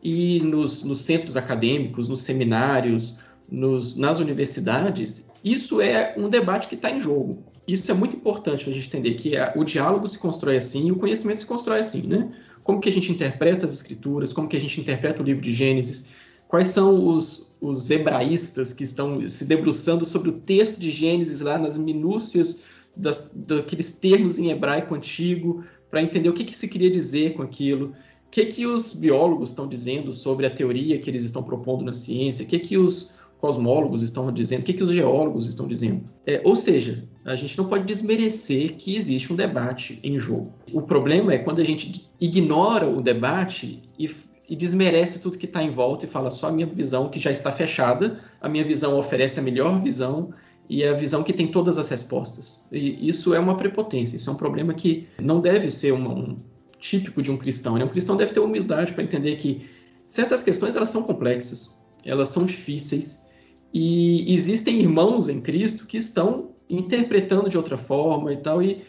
e 0.03 0.41
nos, 0.41 0.85
nos 0.85 1.03
centros 1.03 1.37
acadêmicos, 1.37 2.09
nos 2.09 2.21
seminários, 2.21 3.19
nos, 3.51 3.97
nas 3.97 4.19
universidades, 4.21 5.31
isso 5.45 5.81
é 5.81 6.15
um 6.17 6.29
debate 6.29 6.69
que 6.69 6.75
está 6.75 6.91
em 6.91 7.01
jogo. 7.01 7.43
Isso 7.67 7.91
é 7.91 7.95
muito 7.95 8.17
importante 8.17 8.69
a 8.69 8.73
gente 8.73 8.87
entender 8.87 9.15
que 9.15 9.37
a, 9.37 9.53
o 9.57 9.65
diálogo 9.65 10.07
se 10.07 10.19
constrói 10.19 10.57
assim 10.57 10.89
e 10.89 10.93
o 10.93 10.97
conhecimento 10.97 11.41
se 11.41 11.47
constrói 11.47 11.81
assim, 11.81 12.03
né? 12.03 12.31
Como 12.63 12.81
que 12.81 12.89
a 12.89 12.93
gente 12.93 13.11
interpreta 13.11 13.65
as 13.65 13.73
escrituras, 13.73 14.33
como 14.33 14.49
que 14.49 14.57
a 14.57 14.61
gente 14.61 14.81
interpreta 14.81 15.23
o 15.23 15.25
livro 15.25 15.43
de 15.43 15.53
Gênesis, 15.53 16.11
quais 16.51 16.69
são 16.69 17.07
os, 17.07 17.57
os 17.61 17.91
hebraístas 17.91 18.73
que 18.73 18.83
estão 18.83 19.27
se 19.29 19.45
debruçando 19.45 20.05
sobre 20.05 20.31
o 20.31 20.33
texto 20.33 20.81
de 20.81 20.91
Gênesis 20.91 21.41
lá 21.41 21.57
nas 21.57 21.79
minúcias 21.79 22.63
das, 22.97 23.33
daqueles 23.33 23.93
termos 23.93 24.37
em 24.37 24.51
hebraico 24.51 24.97
antigo, 24.97 25.65
para 25.89 26.03
entender 26.03 26.29
o 26.29 26.33
que, 26.33 26.45
que 26.45 26.57
se 26.57 26.67
queria 26.67 26.91
dizer 26.91 27.35
com 27.35 27.43
aquilo, 27.43 27.95
o 28.27 28.31
que, 28.33 28.47
que 28.47 28.67
os 28.67 28.93
biólogos 28.93 29.51
estão 29.51 29.69
dizendo 29.69 30.13
sobre 30.13 30.45
a 30.45 30.51
teoria 30.51 30.99
que 30.99 31.09
eles 31.09 31.23
estão 31.23 31.41
propondo 31.41 31.85
na 31.85 31.93
ciência, 31.93 32.45
o 32.45 32.49
que, 32.49 32.59
que 32.59 32.77
os 32.77 33.15
cosmólogos 33.39 34.03
estão 34.03 34.31
dizendo, 34.33 34.63
o 34.63 34.65
que, 34.65 34.75
que 34.75 34.83
os 34.83 34.91
geólogos 34.91 35.47
estão 35.47 35.69
dizendo. 35.69 36.03
É, 36.27 36.43
ou 36.45 36.57
seja, 36.57 37.09
a 37.25 37.37
gente 37.37 37.57
não 37.57 37.67
pode 37.67 37.85
desmerecer 37.85 38.75
que 38.75 38.97
existe 38.97 39.33
um 39.33 39.37
debate 39.37 40.01
em 40.03 40.19
jogo. 40.19 40.53
O 40.73 40.83
problema 40.83 41.33
é 41.33 41.39
quando 41.39 41.61
a 41.61 41.65
gente 41.65 42.11
ignora 42.21 42.89
o 42.89 43.01
debate 43.01 43.83
e, 43.97 44.11
e 44.51 44.57
desmerece 44.57 45.21
tudo 45.21 45.39
que 45.39 45.47
está 45.47 45.63
em 45.63 45.71
volta 45.71 46.05
e 46.05 46.09
fala 46.09 46.29
só 46.29 46.49
a 46.49 46.53
minha 46.53 46.67
visão 46.67 47.09
que 47.09 47.21
já 47.21 47.31
está 47.31 47.53
fechada, 47.53 48.21
a 48.41 48.49
minha 48.49 48.65
visão 48.65 48.99
oferece 48.99 49.39
a 49.39 49.43
melhor 49.43 49.81
visão 49.81 50.35
e 50.69 50.85
a 50.85 50.93
visão 50.93 51.23
que 51.23 51.33
tem 51.33 51.47
todas 51.47 51.79
as 51.79 51.89
respostas. 51.89 52.67
E 52.73 53.07
isso 53.07 53.33
é 53.33 53.39
uma 53.39 53.57
prepotência, 53.57 54.17
isso 54.17 54.29
é 54.29 54.33
um 54.33 54.37
problema 54.37 54.75
que 54.75 55.07
não 55.23 55.41
deve 55.41 55.71
ser 55.71 55.93
uma, 55.93 56.13
um 56.13 56.37
típico 56.81 57.23
de 57.23 57.31
um 57.31 57.37
cristão. 57.37 57.79
Né? 57.79 57.85
Um 57.85 57.89
cristão 57.89 58.17
deve 58.17 58.33
ter 58.33 58.41
humildade 58.41 58.93
para 58.93 59.05
entender 59.05 59.37
que 59.37 59.71
certas 60.05 60.43
questões 60.43 60.75
elas 60.75 60.89
são 60.89 61.05
complexas, 61.05 61.81
elas 62.05 62.27
são 62.29 62.45
difíceis 62.45 63.29
e 63.73 64.35
existem 64.35 64.81
irmãos 64.81 65.29
em 65.29 65.41
Cristo 65.41 65.87
que 65.87 65.97
estão 65.97 66.51
interpretando 66.69 67.49
de 67.49 67.57
outra 67.57 67.79
forma 67.79 68.33
e 68.33 68.37
tal. 68.39 68.61
E, 68.61 68.83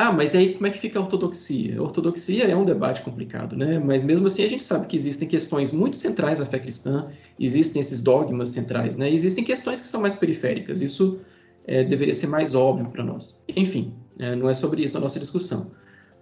ah, 0.00 0.12
mas 0.12 0.32
aí 0.32 0.54
como 0.54 0.64
é 0.68 0.70
que 0.70 0.78
fica 0.78 0.96
a 0.96 1.02
ortodoxia? 1.02 1.76
A 1.76 1.82
ortodoxia 1.82 2.44
é 2.44 2.54
um 2.54 2.64
debate 2.64 3.02
complicado, 3.02 3.56
né? 3.56 3.80
Mas 3.80 4.04
mesmo 4.04 4.28
assim 4.28 4.44
a 4.44 4.48
gente 4.48 4.62
sabe 4.62 4.86
que 4.86 4.94
existem 4.94 5.26
questões 5.26 5.72
muito 5.72 5.96
centrais 5.96 6.40
à 6.40 6.46
fé 6.46 6.60
cristã, 6.60 7.08
existem 7.36 7.80
esses 7.80 8.00
dogmas 8.00 8.50
centrais, 8.50 8.96
né? 8.96 9.12
existem 9.12 9.42
questões 9.42 9.80
que 9.80 9.88
são 9.88 10.00
mais 10.00 10.14
periféricas. 10.14 10.82
Isso 10.82 11.18
é, 11.66 11.82
deveria 11.82 12.14
ser 12.14 12.28
mais 12.28 12.54
óbvio 12.54 12.88
para 12.90 13.02
nós. 13.02 13.42
Enfim, 13.48 13.92
é, 14.20 14.36
não 14.36 14.48
é 14.48 14.54
sobre 14.54 14.84
isso 14.84 14.96
a 14.96 15.00
nossa 15.00 15.18
discussão. 15.18 15.72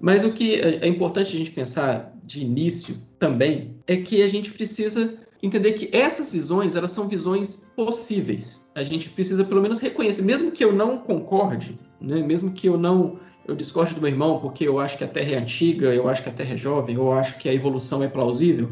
Mas 0.01 0.25
o 0.25 0.33
que 0.33 0.55
é, 0.55 0.87
é 0.87 0.89
importante 0.89 1.37
a 1.37 1.39
gente 1.39 1.51
pensar 1.51 2.17
de 2.25 2.43
início 2.43 2.97
também 3.19 3.77
é 3.87 3.99
que 3.99 4.23
a 4.23 4.29
gente 4.29 4.53
precisa 4.53 5.19
entender 5.43 5.73
que 5.73 5.95
essas 5.95 6.31
visões, 6.31 6.77
elas 6.77 6.93
são 6.93 7.07
visões 7.07 7.67
possíveis. 7.77 8.73
A 8.75 8.83
gente 8.83 9.11
precisa 9.11 9.45
pelo 9.45 9.61
menos 9.61 9.81
reconhecer, 9.81 10.23
mesmo 10.23 10.51
que 10.51 10.65
eu 10.65 10.73
não 10.73 10.97
concorde, 10.97 11.79
né, 12.01 12.23
mesmo 12.23 12.53
que 12.53 12.67
eu 12.67 12.79
não 12.79 13.19
eu 13.46 13.54
discorde 13.54 13.94
do 13.94 14.00
meu 14.00 14.11
irmão 14.11 14.40
porque 14.40 14.66
eu 14.66 14.78
acho 14.78 14.98
que 14.98 15.04
a 15.04 15.09
Terra 15.09 15.32
é 15.32 15.38
antiga, 15.38 15.94
eu 15.94 16.09
acho 16.09 16.22
que 16.22 16.28
a 16.28 16.32
Terra 16.32 16.54
é 16.54 16.56
jovem, 16.56 16.96
eu 16.96 17.12
acho 17.12 17.38
que 17.38 17.48
a 17.48 17.54
evolução 17.54 18.02
é 18.02 18.09
plausível, 18.09 18.68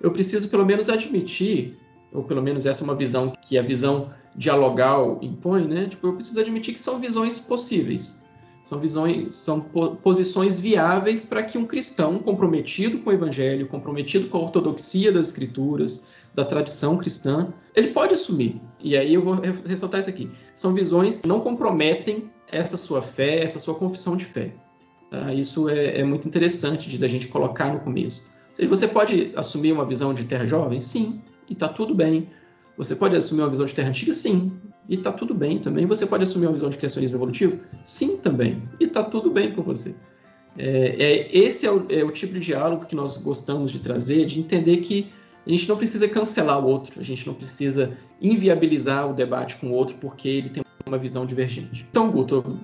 eu 0.00 0.10
preciso 0.10 0.48
pelo 0.48 0.66
menos 0.66 0.88
admitir, 0.88 1.76
ou 2.12 2.22
pelo 2.22 2.42
menos 2.42 2.66
essa 2.66 2.82
é 2.82 2.84
uma 2.84 2.94
visão 2.94 3.32
que 3.42 3.58
a 3.58 3.62
visão 3.62 4.10
dialogal 4.34 5.18
impõe, 5.20 5.66
né? 5.66 5.86
Tipo, 5.86 6.08
eu 6.08 6.14
preciso 6.14 6.40
admitir 6.40 6.74
que 6.74 6.80
são 6.80 7.00
visões 7.00 7.38
possíveis. 7.40 8.22
São 8.62 8.78
visões, 8.78 9.34
são 9.34 9.60
posições 10.02 10.58
viáveis 10.58 11.24
para 11.24 11.42
que 11.42 11.56
um 11.56 11.64
cristão 11.64 12.18
comprometido 12.18 12.98
com 12.98 13.10
o 13.10 13.12
evangelho, 13.12 13.66
comprometido 13.66 14.28
com 14.28 14.38
a 14.38 14.42
ortodoxia 14.42 15.10
das 15.10 15.26
escrituras, 15.28 16.08
da 16.34 16.44
tradição 16.44 16.96
cristã, 16.96 17.48
ele 17.74 17.88
pode 17.88 18.14
assumir. 18.14 18.60
E 18.78 18.96
aí 18.96 19.14
eu 19.14 19.22
vou 19.22 19.34
ressaltar 19.66 20.00
isso 20.00 20.10
aqui. 20.10 20.30
São 20.54 20.74
visões 20.74 21.20
que 21.20 21.26
não 21.26 21.40
comprometem 21.40 22.30
essa 22.50 22.76
sua 22.76 23.02
fé, 23.02 23.42
essa 23.42 23.58
sua 23.58 23.74
confissão 23.74 24.16
de 24.16 24.24
fé. 24.24 24.52
Tá? 25.10 25.32
Isso 25.32 25.68
é, 25.68 26.00
é, 26.00 26.04
muito 26.04 26.26
interessante 26.28 26.88
de 26.88 26.98
da 26.98 27.08
gente 27.08 27.28
colocar 27.28 27.72
no 27.72 27.80
começo. 27.80 28.26
Seja, 28.52 28.68
você 28.68 28.88
pode 28.88 29.32
assumir 29.36 29.72
uma 29.72 29.84
visão 29.84 30.12
de 30.12 30.24
terra 30.24 30.46
jovem? 30.46 30.80
Sim, 30.80 31.20
e 31.48 31.52
está 31.52 31.68
tudo 31.68 31.94
bem. 31.94 32.28
Você 32.76 32.94
pode 32.94 33.16
assumir 33.16 33.42
uma 33.42 33.50
visão 33.50 33.66
de 33.66 33.74
terra 33.74 33.88
antiga? 33.88 34.12
Sim, 34.12 34.52
e 34.88 34.96
tá 34.96 35.12
tudo 35.12 35.34
bem 35.34 35.58
também. 35.58 35.86
Você 35.86 36.06
pode 36.06 36.22
assumir 36.22 36.46
uma 36.46 36.52
visão 36.52 36.70
de 36.70 36.76
criacionismo 36.76 37.16
evolutivo? 37.16 37.58
Sim, 37.84 38.16
também. 38.18 38.62
E 38.78 38.86
tá 38.86 39.02
tudo 39.02 39.30
bem 39.30 39.52
com 39.52 39.62
você. 39.62 39.94
É, 40.56 40.96
é, 40.98 41.36
esse 41.36 41.66
é 41.66 41.70
o, 41.70 41.86
é 41.88 42.02
o, 42.02 42.10
tipo 42.10 42.34
de 42.34 42.40
diálogo 42.40 42.86
que 42.86 42.94
nós 42.94 43.16
gostamos 43.16 43.70
de 43.70 43.80
trazer, 43.80 44.26
de 44.26 44.40
entender 44.40 44.78
que 44.78 45.10
a 45.46 45.50
gente 45.50 45.68
não 45.68 45.76
precisa 45.76 46.08
cancelar 46.08 46.58
o 46.64 46.68
outro, 46.68 47.00
a 47.00 47.02
gente 47.02 47.26
não 47.26 47.34
precisa 47.34 47.96
inviabilizar 48.20 49.08
o 49.08 49.12
debate 49.12 49.56
com 49.56 49.68
o 49.68 49.72
outro 49.72 49.96
porque 50.00 50.28
ele 50.28 50.48
tem 50.48 50.64
uma 50.88 50.98
visão 50.98 51.24
divergente. 51.24 51.86
Então, 51.90 52.10
Guto, 52.10 52.58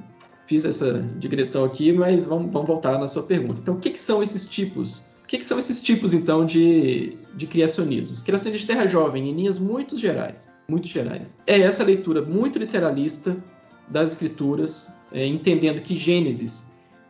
fiz 0.46 0.64
essa 0.64 1.00
digressão 1.18 1.64
aqui, 1.64 1.92
mas 1.92 2.26
vamos, 2.26 2.50
vamos 2.52 2.66
voltar 2.66 2.98
na 2.98 3.06
sua 3.06 3.22
pergunta. 3.22 3.60
Então, 3.60 3.74
o 3.74 3.78
que, 3.78 3.90
que 3.90 4.00
são 4.00 4.22
esses 4.22 4.48
tipos? 4.48 5.06
O 5.22 5.26
que, 5.26 5.38
que 5.38 5.46
são 5.46 5.58
esses 5.58 5.80
tipos, 5.80 6.12
então, 6.12 6.44
de, 6.44 7.16
de 7.34 7.46
criacionismos? 7.46 8.22
Criacionismo 8.22 8.66
de 8.66 8.72
terra 8.72 8.86
jovem, 8.86 9.30
em 9.30 9.34
linhas 9.34 9.58
muito 9.58 9.96
gerais 9.96 10.52
muito 10.68 10.86
gerais. 10.88 11.36
É 11.46 11.60
essa 11.60 11.84
leitura 11.84 12.22
muito 12.22 12.58
literalista 12.58 13.36
das 13.88 14.12
escrituras, 14.12 14.88
é, 15.12 15.26
entendendo 15.26 15.80
que 15.80 15.94
Gênesis 15.94 16.66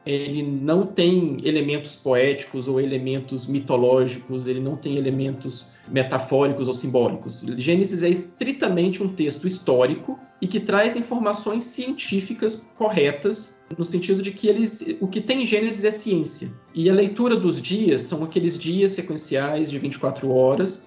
ele 0.07 0.43
não 0.43 0.87
tem 0.87 1.38
elementos 1.45 1.97
poéticos 1.97 2.69
ou 2.69 2.81
elementos 2.81 3.47
mitológicos, 3.47 4.47
ele 4.47 4.61
não 4.61 4.77
tem 4.77 4.97
elementos 4.97 5.73
metafóricos 5.88 6.69
ou 6.69 6.75
simbólicos. 6.75 7.45
Gênesis 7.57 8.03
é 8.03 8.09
estritamente 8.09 9.03
um 9.03 9.09
texto 9.09 9.47
histórico 9.47 10.19
e 10.40 10.47
que 10.47 10.61
traz 10.61 10.95
informações 10.95 11.64
científicas 11.64 12.67
corretas, 12.77 13.59
no 13.79 13.85
sentido 13.85 14.21
de 14.21 14.31
que 14.31 14.47
eles, 14.47 14.97
o 15.01 15.09
que 15.09 15.21
tem 15.21 15.43
em 15.43 15.47
Gênesis 15.47 15.85
é 15.85 15.90
ciência. 15.90 16.53
E 16.75 16.90
a 16.90 16.93
leitura 16.93 17.35
dos 17.35 17.62
dias 17.62 18.03
são 18.03 18.23
aqueles 18.23 18.59
dias 18.59 18.90
sequenciais 18.90 19.71
de 19.71 19.79
24 19.79 20.31
horas, 20.31 20.87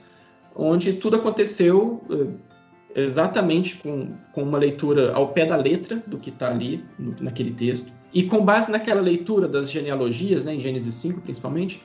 onde 0.55 0.93
tudo 0.93 1.15
aconteceu 1.15 2.03
eh, 2.11 3.01
exatamente 3.03 3.77
com, 3.77 4.09
com 4.31 4.43
uma 4.43 4.59
leitura 4.59 5.13
ao 5.13 5.29
pé 5.29 5.45
da 5.45 5.55
letra 5.55 6.03
do 6.05 6.17
que 6.17 6.29
está 6.29 6.51
ali 6.51 6.83
naquele 7.19 7.51
texto. 7.51 7.96
E 8.13 8.23
com 8.23 8.43
base 8.43 8.71
naquela 8.71 9.01
leitura 9.01 9.47
das 9.47 9.71
genealogias, 9.71 10.45
né, 10.45 10.55
em 10.55 10.59
Gênesis 10.59 10.93
5 10.95 11.21
principalmente, 11.21 11.83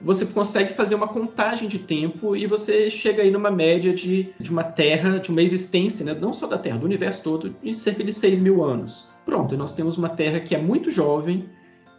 você 0.00 0.26
consegue 0.26 0.74
fazer 0.74 0.94
uma 0.94 1.08
contagem 1.08 1.68
de 1.68 1.78
tempo 1.78 2.36
e 2.36 2.46
você 2.46 2.90
chega 2.90 3.22
aí 3.22 3.30
numa 3.30 3.50
média 3.50 3.92
de, 3.92 4.28
de 4.38 4.50
uma 4.50 4.64
Terra, 4.64 5.18
de 5.18 5.30
uma 5.30 5.42
existência, 5.42 6.04
né, 6.04 6.14
não 6.14 6.32
só 6.32 6.46
da 6.46 6.58
Terra, 6.58 6.78
do 6.78 6.84
universo 6.84 7.22
todo, 7.22 7.54
de 7.62 7.72
cerca 7.72 8.04
de 8.04 8.12
6 8.12 8.40
mil 8.40 8.62
anos. 8.62 9.08
Pronto, 9.24 9.56
nós 9.56 9.72
temos 9.72 9.96
uma 9.96 10.08
Terra 10.08 10.40
que 10.40 10.54
é 10.54 10.58
muito 10.58 10.90
jovem 10.90 11.48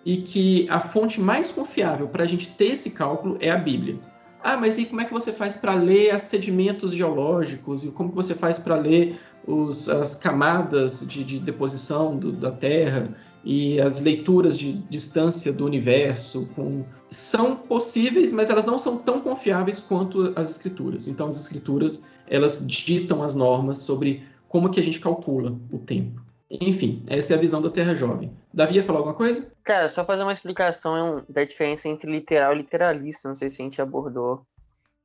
e 0.05 0.17
que 0.17 0.67
a 0.69 0.79
fonte 0.79 1.19
mais 1.19 1.51
confiável 1.51 2.07
para 2.07 2.23
a 2.23 2.27
gente 2.27 2.49
ter 2.51 2.73
esse 2.73 2.91
cálculo 2.91 3.37
é 3.39 3.49
a 3.49 3.57
Bíblia. 3.57 3.97
Ah, 4.43 4.55
mas 4.55 4.77
e 4.77 4.85
como 4.85 5.01
é 5.01 5.05
que 5.05 5.13
você 5.13 5.33
faz 5.33 5.55
para 5.55 5.73
ler 5.73 6.13
os 6.13 6.21
sedimentos 6.21 6.93
geológicos? 6.93 7.83
E 7.83 7.89
como 7.89 8.09
que 8.09 8.15
você 8.15 8.35
faz 8.35 8.59
para 8.59 8.75
ler 8.75 9.19
os, 9.47 9.89
as 9.89 10.15
camadas 10.15 11.03
de, 11.07 11.23
de 11.23 11.39
deposição 11.39 12.15
do, 12.15 12.31
da 12.31 12.51
Terra? 12.51 13.09
E 13.45 13.79
as 13.79 13.99
leituras 13.99 14.57
de 14.57 14.73
distância 14.89 15.53
do 15.53 15.65
universo 15.65 16.49
com... 16.55 16.83
são 17.11 17.55
possíveis, 17.55 18.33
mas 18.33 18.49
elas 18.49 18.65
não 18.65 18.77
são 18.77 18.97
tão 18.97 19.21
confiáveis 19.21 19.79
quanto 19.79 20.33
as 20.35 20.49
escrituras. 20.49 21.07
Então, 21.07 21.27
as 21.27 21.39
escrituras 21.39 22.05
elas 22.27 22.65
ditam 22.65 23.21
as 23.21 23.35
normas 23.35 23.77
sobre 23.77 24.23
como 24.47 24.71
que 24.71 24.79
a 24.79 24.83
gente 24.83 24.99
calcula 24.99 25.55
o 25.71 25.77
tempo. 25.77 26.25
Enfim, 26.49 27.03
essa 27.09 27.33
é 27.33 27.37
a 27.37 27.39
visão 27.39 27.61
da 27.61 27.69
Terra 27.69 27.93
Jovem. 27.93 28.31
Davi 28.53 28.75
ia 28.75 28.83
falar 28.83 28.99
alguma 28.99 29.15
coisa? 29.15 29.51
Cara, 29.63 29.89
só 29.89 30.05
fazer 30.05 30.23
uma 30.23 30.33
explicação 30.33 31.23
da 31.27 31.43
diferença 31.43 31.89
entre 31.89 32.11
literal 32.11 32.53
e 32.53 32.57
literalista. 32.57 33.27
Não 33.27 33.35
sei 33.35 33.49
se 33.49 33.61
a 33.61 33.65
gente 33.65 33.81
abordou. 33.81 34.45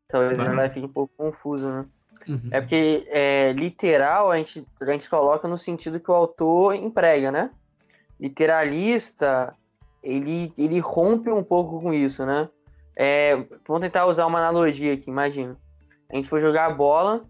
Talvez 0.07 0.39
Vai. 0.39 0.49
ainda 0.49 0.71
fique 0.71 0.87
um 0.87 0.93
pouco 0.93 1.13
confuso, 1.17 1.69
né? 1.69 1.87
Uhum. 2.29 2.49
É 2.51 2.61
porque 2.61 3.07
é, 3.09 3.53
literal 3.53 4.31
a 4.31 4.37
gente, 4.37 4.67
a 4.81 4.91
gente 4.91 5.09
coloca 5.09 5.49
no 5.49 5.57
sentido 5.57 6.01
que 6.01 6.11
o 6.11 6.15
autor 6.15 6.75
emprega, 6.75 7.33
né? 7.33 7.51
Literalista, 8.21 9.57
ele, 10.03 10.53
ele 10.57 10.79
rompe 10.79 11.31
um 11.31 11.43
pouco 11.43 11.81
com 11.81 11.93
isso, 11.93 12.25
né? 12.27 12.49
É, 12.97 13.35
vamos 13.67 13.81
tentar 13.81 14.07
usar 14.07 14.27
uma 14.27 14.39
analogia 14.39 14.93
aqui, 14.93 15.11
imagina. 15.11 15.57
A 16.11 16.17
gente 16.17 16.29
foi 16.29 16.41
jogar 16.41 16.67
a 16.67 16.75
bola, 16.75 17.25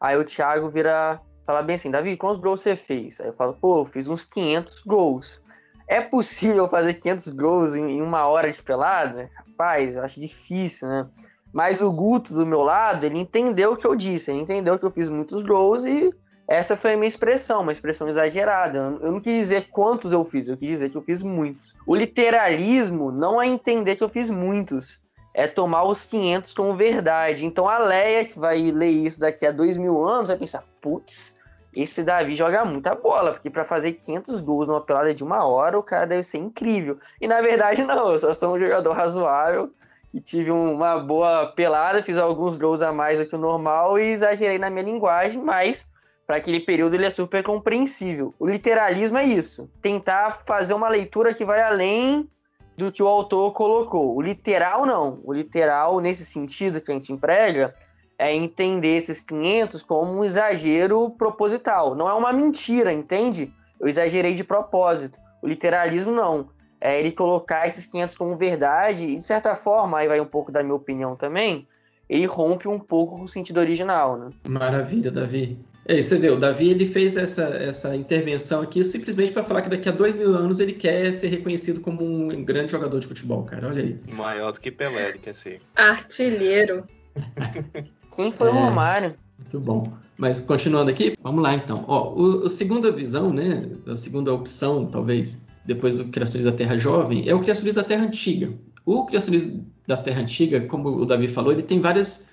aí 0.00 0.16
o 0.16 0.24
Thiago 0.24 0.68
vira 0.70 1.20
falar 1.46 1.62
bem 1.62 1.74
assim, 1.74 1.90
Davi, 1.90 2.16
quantos 2.16 2.38
gols 2.38 2.60
você 2.60 2.74
fez? 2.74 3.20
Aí 3.20 3.28
eu 3.28 3.32
falo, 3.32 3.54
pô, 3.54 3.84
fiz 3.84 4.08
uns 4.08 4.24
500 4.24 4.82
gols. 4.82 5.40
É 5.86 6.00
possível 6.00 6.68
fazer 6.68 6.94
500 6.94 7.28
gols 7.28 7.74
em, 7.74 8.00
uma 8.00 8.26
hora 8.26 8.50
de 8.50 8.62
pelada? 8.62 9.30
Rapaz, 9.36 9.96
eu 9.96 10.02
acho 10.02 10.18
difícil, 10.18 10.88
né? 10.88 11.08
Mas 11.52 11.82
o 11.82 11.92
Guto 11.92 12.32
do 12.32 12.46
meu 12.46 12.62
lado, 12.62 13.04
ele 13.04 13.18
entendeu 13.18 13.72
o 13.72 13.76
que 13.76 13.86
eu 13.86 13.94
disse, 13.94 14.30
ele 14.30 14.40
entendeu 14.40 14.78
que 14.78 14.84
eu 14.84 14.90
fiz 14.90 15.08
muitos 15.08 15.42
gols 15.42 15.84
e 15.84 16.10
Essa 16.48 16.76
foi 16.76 16.94
a 16.94 16.96
minha 16.96 17.08
expressão, 17.08 17.62
uma 17.62 17.72
expressão 17.72 18.08
exagerada. 18.08 18.78
Eu 19.00 19.12
não 19.12 19.20
quis 19.20 19.36
dizer 19.36 19.68
quantos 19.70 20.12
eu 20.12 20.24
fiz, 20.24 20.48
eu 20.48 20.56
quis 20.56 20.68
dizer 20.68 20.90
que 20.90 20.96
eu 20.96 21.02
fiz 21.02 21.22
muitos. 21.22 21.74
O 21.86 21.94
literalismo 21.94 23.10
não 23.10 23.40
é 23.40 23.46
entender 23.46 23.96
que 23.96 24.02
eu 24.02 24.08
fiz 24.08 24.28
muitos, 24.28 25.00
é 25.34 25.46
tomar 25.46 25.84
os 25.84 26.04
500 26.04 26.52
como 26.52 26.76
verdade. 26.76 27.46
Então 27.46 27.68
a 27.68 27.78
Leia, 27.78 28.24
que 28.24 28.38
vai 28.38 28.70
ler 28.70 28.90
isso 28.90 29.20
daqui 29.20 29.46
a 29.46 29.52
dois 29.52 29.76
mil 29.76 30.04
anos, 30.04 30.28
vai 30.28 30.36
pensar: 30.36 30.64
putz, 30.80 31.34
esse 31.74 32.02
Davi 32.02 32.34
joga 32.34 32.64
muita 32.64 32.94
bola, 32.94 33.32
porque 33.32 33.48
para 33.48 33.64
fazer 33.64 33.92
500 33.92 34.40
gols 34.40 34.68
numa 34.68 34.80
pelada 34.80 35.14
de 35.14 35.24
uma 35.24 35.44
hora, 35.44 35.78
o 35.78 35.82
cara 35.82 36.06
deve 36.06 36.22
ser 36.22 36.38
incrível. 36.38 36.98
E 37.20 37.26
na 37.26 37.40
verdade, 37.40 37.82
não, 37.84 38.10
eu 38.10 38.18
só 38.18 38.34
sou 38.34 38.54
um 38.54 38.58
jogador 38.58 38.92
razoável, 38.92 39.70
que 40.10 40.20
tive 40.20 40.50
uma 40.50 40.98
boa 40.98 41.46
pelada, 41.46 42.02
fiz 42.02 42.18
alguns 42.18 42.56
gols 42.56 42.82
a 42.82 42.92
mais 42.92 43.18
do 43.18 43.26
que 43.26 43.34
o 43.34 43.38
normal 43.38 43.98
e 43.98 44.10
exagerei 44.10 44.58
na 44.58 44.68
minha 44.68 44.84
linguagem, 44.84 45.40
mas 45.40 45.86
para 46.26 46.36
aquele 46.36 46.60
período 46.60 46.94
ele 46.94 47.06
é 47.06 47.10
super 47.10 47.42
compreensível. 47.42 48.34
O 48.38 48.46
literalismo 48.46 49.18
é 49.18 49.24
isso, 49.24 49.68
tentar 49.80 50.30
fazer 50.30 50.74
uma 50.74 50.88
leitura 50.88 51.34
que 51.34 51.44
vai 51.44 51.62
além 51.62 52.28
do 52.76 52.90
que 52.90 53.02
o 53.02 53.08
autor 53.08 53.52
colocou. 53.52 54.16
O 54.16 54.22
literal 54.22 54.86
não. 54.86 55.20
O 55.24 55.32
literal, 55.32 56.00
nesse 56.00 56.24
sentido 56.24 56.80
que 56.80 56.90
a 56.90 56.94
gente 56.94 57.12
emprega, 57.12 57.74
é 58.18 58.34
entender 58.34 58.96
esses 58.96 59.20
500 59.20 59.82
como 59.82 60.12
um 60.12 60.24
exagero 60.24 61.10
proposital. 61.10 61.94
Não 61.94 62.08
é 62.08 62.14
uma 62.14 62.32
mentira, 62.32 62.92
entende? 62.92 63.52
Eu 63.78 63.88
exagerei 63.88 64.32
de 64.32 64.44
propósito. 64.44 65.18
O 65.42 65.48
literalismo 65.48 66.12
não. 66.12 66.48
É 66.80 66.98
ele 66.98 67.12
colocar 67.12 67.66
esses 67.66 67.86
500 67.86 68.14
como 68.16 68.36
verdade 68.36 69.06
e, 69.06 69.16
de 69.16 69.24
certa 69.24 69.54
forma, 69.54 69.98
aí 69.98 70.08
vai 70.08 70.20
um 70.20 70.26
pouco 70.26 70.50
da 70.50 70.62
minha 70.62 70.74
opinião 70.74 71.14
também, 71.14 71.66
ele 72.08 72.26
rompe 72.26 72.66
um 72.66 72.78
pouco 72.78 73.16
com 73.16 73.22
o 73.22 73.28
sentido 73.28 73.58
original, 73.58 74.16
né? 74.16 74.30
Maravilha, 74.48 75.10
Davi. 75.10 75.58
É, 75.84 76.00
você 76.00 76.16
vê, 76.16 76.30
o 76.30 76.36
Davi 76.36 76.68
ele 76.70 76.86
fez 76.86 77.16
essa, 77.16 77.42
essa 77.42 77.96
intervenção 77.96 78.62
aqui 78.62 78.84
simplesmente 78.84 79.32
para 79.32 79.42
falar 79.42 79.62
que 79.62 79.68
daqui 79.68 79.88
a 79.88 79.92
dois 79.92 80.14
mil 80.14 80.34
anos 80.34 80.60
ele 80.60 80.72
quer 80.72 81.12
ser 81.12 81.26
reconhecido 81.28 81.80
como 81.80 82.04
um 82.04 82.44
grande 82.44 82.70
jogador 82.70 83.00
de 83.00 83.06
futebol, 83.06 83.42
cara. 83.42 83.68
Olha 83.68 83.82
aí. 83.82 83.98
Maior 84.12 84.52
do 84.52 84.60
que 84.60 84.70
Pelé, 84.70 85.08
ele 85.08 85.18
quer 85.18 85.34
ser. 85.34 85.60
Artilheiro. 85.74 86.84
Quem 88.14 88.30
foi 88.30 88.48
o 88.48 88.54
É. 88.54 88.60
Romário? 88.60 89.14
Muito 89.38 89.58
bom. 89.60 89.92
Mas 90.16 90.38
continuando 90.40 90.90
aqui, 90.90 91.16
vamos 91.22 91.42
lá 91.42 91.54
então. 91.54 91.84
Ó, 91.88 92.14
o, 92.14 92.44
a 92.44 92.48
segunda 92.48 92.92
visão, 92.92 93.32
né? 93.32 93.68
A 93.88 93.96
segunda 93.96 94.32
opção, 94.32 94.86
talvez, 94.86 95.42
depois 95.64 95.96
do 95.96 96.04
criacionismo 96.04 96.52
da 96.52 96.56
Terra 96.56 96.76
Jovem, 96.76 97.28
é 97.28 97.34
o 97.34 97.40
criacionismo 97.40 97.82
da 97.82 97.88
Terra 97.88 98.04
Antiga. 98.04 98.52
O 98.84 99.04
criacionismo 99.06 99.66
da 99.86 99.96
Terra 99.96 100.20
Antiga, 100.20 100.60
como 100.60 100.90
o 100.90 101.04
Davi 101.04 101.26
falou, 101.26 101.50
ele 101.52 101.62
tem 101.62 101.80
várias 101.80 102.28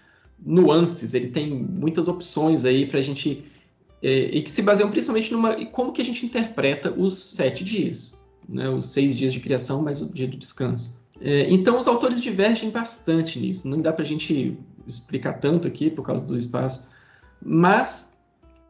nuances, 0.46 1.14
ele 1.14 1.30
tem 1.30 1.54
muitas 1.54 2.08
opções 2.08 2.66
aí 2.66 2.86
para 2.86 3.00
a 3.00 3.02
gente. 3.02 3.44
é, 4.02 4.30
e 4.36 4.42
que 4.42 4.52
se 4.52 4.62
baseiam 4.62 4.90
principalmente 4.90 5.32
numa. 5.32 5.66
como 5.66 5.92
que 5.92 6.02
a 6.02 6.06
gente 6.06 6.26
interpreta 6.26 6.92
os 6.92 7.18
sete 7.18 7.64
dias. 7.64 8.18
Né, 8.48 8.68
os 8.68 8.88
seis 8.88 9.16
dias 9.16 9.32
de 9.32 9.40
criação, 9.40 9.84
mais 9.84 10.02
o 10.02 10.12
dia 10.12 10.28
do 10.28 10.36
descanso. 10.36 10.98
É, 11.22 11.48
então, 11.52 11.78
os 11.78 11.88
autores 11.88 12.20
divergem 12.20 12.72
bastante 12.72 13.40
nisso. 13.40 13.68
Não 13.68 13.80
dá 13.80 13.94
para 13.94 14.04
a 14.04 14.08
gente 14.08 14.58
explicar 14.88 15.34
tanto 15.34 15.68
aqui 15.68 15.90
por 15.92 16.04
causa 16.04 16.26
do 16.26 16.36
espaço, 16.36 16.90
mas 17.42 18.20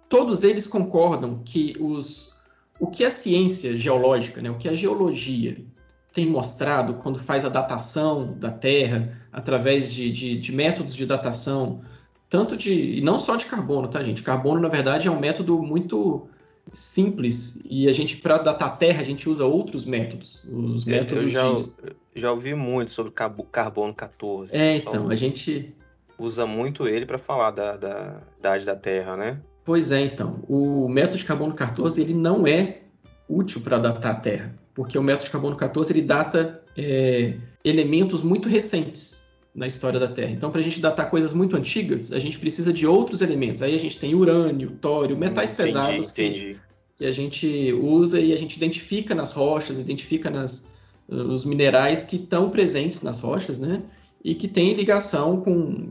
todos 0.10 0.44
eles 0.44 0.68
concordam 0.68 1.42
que 1.46 1.76
os, 1.80 2.36
o 2.80 2.88
que 2.88 3.06
a 3.06 3.12
ciência 3.12 3.78
geológica, 3.78 4.42
né, 4.42 4.50
o 4.50 4.58
que 4.58 4.68
a 4.68 4.74
geologia 4.74 5.64
tem 6.14 6.28
mostrado 6.28 6.96
quando 6.96 7.20
faz 7.20 7.46
a 7.46 7.50
datação 7.50 8.34
da 8.38 8.52
Terra 8.52 9.18
através 9.32 9.92
de, 9.92 10.12
de, 10.12 10.38
de 10.40 10.52
métodos 10.52 10.96
de 10.96 11.06
datação, 11.06 11.82
tanto 12.30 12.58
de 12.58 12.98
e 12.98 13.02
não 13.02 13.20
só 13.20 13.36
de 13.36 13.46
carbono, 13.46 13.88
tá 13.88 14.02
gente? 14.02 14.24
Carbono 14.24 14.60
na 14.60 14.70
verdade 14.70 15.08
é 15.08 15.12
um 15.12 15.20
método 15.20 15.62
muito 15.62 16.28
simples 16.72 17.62
e 17.70 17.88
a 17.88 17.94
gente 17.94 18.18
para 18.18 18.38
datar 18.38 18.68
a 18.70 18.72
Terra 18.72 19.02
a 19.02 19.06
gente 19.06 19.28
usa 19.30 19.46
outros 19.46 19.86
métodos, 19.86 20.44
os 20.52 20.86
Eu, 20.86 20.94
métodos 20.94 21.24
eu 21.24 21.28
já, 21.30 21.52
de... 21.54 22.22
já 22.22 22.32
ouvi 22.32 22.54
muito 22.54 22.92
sobre 22.92 23.12
carbo- 23.12 23.46
carbono 23.46 23.94
14. 23.94 24.56
É, 24.56 24.78
então, 24.78 25.10
a 25.10 25.16
gente 25.16 25.76
usa 26.18 26.46
muito 26.46 26.88
ele 26.88 27.06
para 27.06 27.18
falar 27.18 27.52
da, 27.52 27.78
da 27.78 28.22
idade 28.40 28.66
da 28.66 28.76
Terra, 28.76 29.16
né? 29.16 29.40
Pois 29.64 29.92
é, 29.92 30.02
então. 30.02 30.40
O 30.48 30.88
método 30.90 31.18
de 31.18 31.26
carbono 31.26 31.54
14 31.54 32.02
ele 32.02 32.14
não 32.14 32.46
é 32.46 32.80
útil 33.28 33.62
para 33.62 33.78
datar 33.78 34.12
a 34.14 34.16
Terra, 34.16 34.56
porque 34.80 34.98
o 34.98 35.04
método 35.04 35.26
de 35.26 35.32
carbono 35.32 35.58
14 35.58 35.92
ele 35.92 36.02
data 36.02 36.64
é, 36.78 37.34
elementos 37.66 38.24
muito 38.24 38.48
recentes 38.48 39.22
na 39.54 39.68
história 39.68 40.00
da 40.00 40.08
Terra. 40.08 40.32
Então, 40.32 40.50
para 40.52 40.62
a 40.62 40.64
gente 40.64 40.80
datar 40.80 41.10
coisas 41.10 41.34
muito 41.34 41.58
antigas, 41.58 42.14
a 42.14 42.18
gente 42.18 42.40
precisa 42.40 42.72
de 42.72 42.88
outros 42.88 43.22
elementos. 43.22 43.62
Aí 43.62 43.76
a 43.76 43.78
gente 43.78 44.00
tem 44.00 44.16
urânio, 44.16 44.72
tório, 44.72 45.18
metais 45.18 45.52
Entendi, 45.52 45.68
pesados 45.68 46.12
que, 46.14 46.26
Entendi. 46.26 46.58
que 46.96 47.06
a 47.06 47.12
gente 47.12 47.74
usa 47.74 48.22
e 48.22 48.32
a 48.32 48.38
gente 48.38 48.56
identifica 48.56 49.14
nas 49.14 49.34
rochas, 49.34 49.82
identifica 49.82 50.30
nas, 50.30 50.66
os 51.10 51.44
minerais 51.44 52.06
que 52.06 52.16
estão 52.16 52.50
presentes 52.50 53.02
nas 53.02 53.20
rochas, 53.20 53.60
né? 53.60 53.82
E 54.24 54.34
que 54.34 54.48
tem 54.48 54.74
ligação 54.76 55.42
com, 55.42 55.90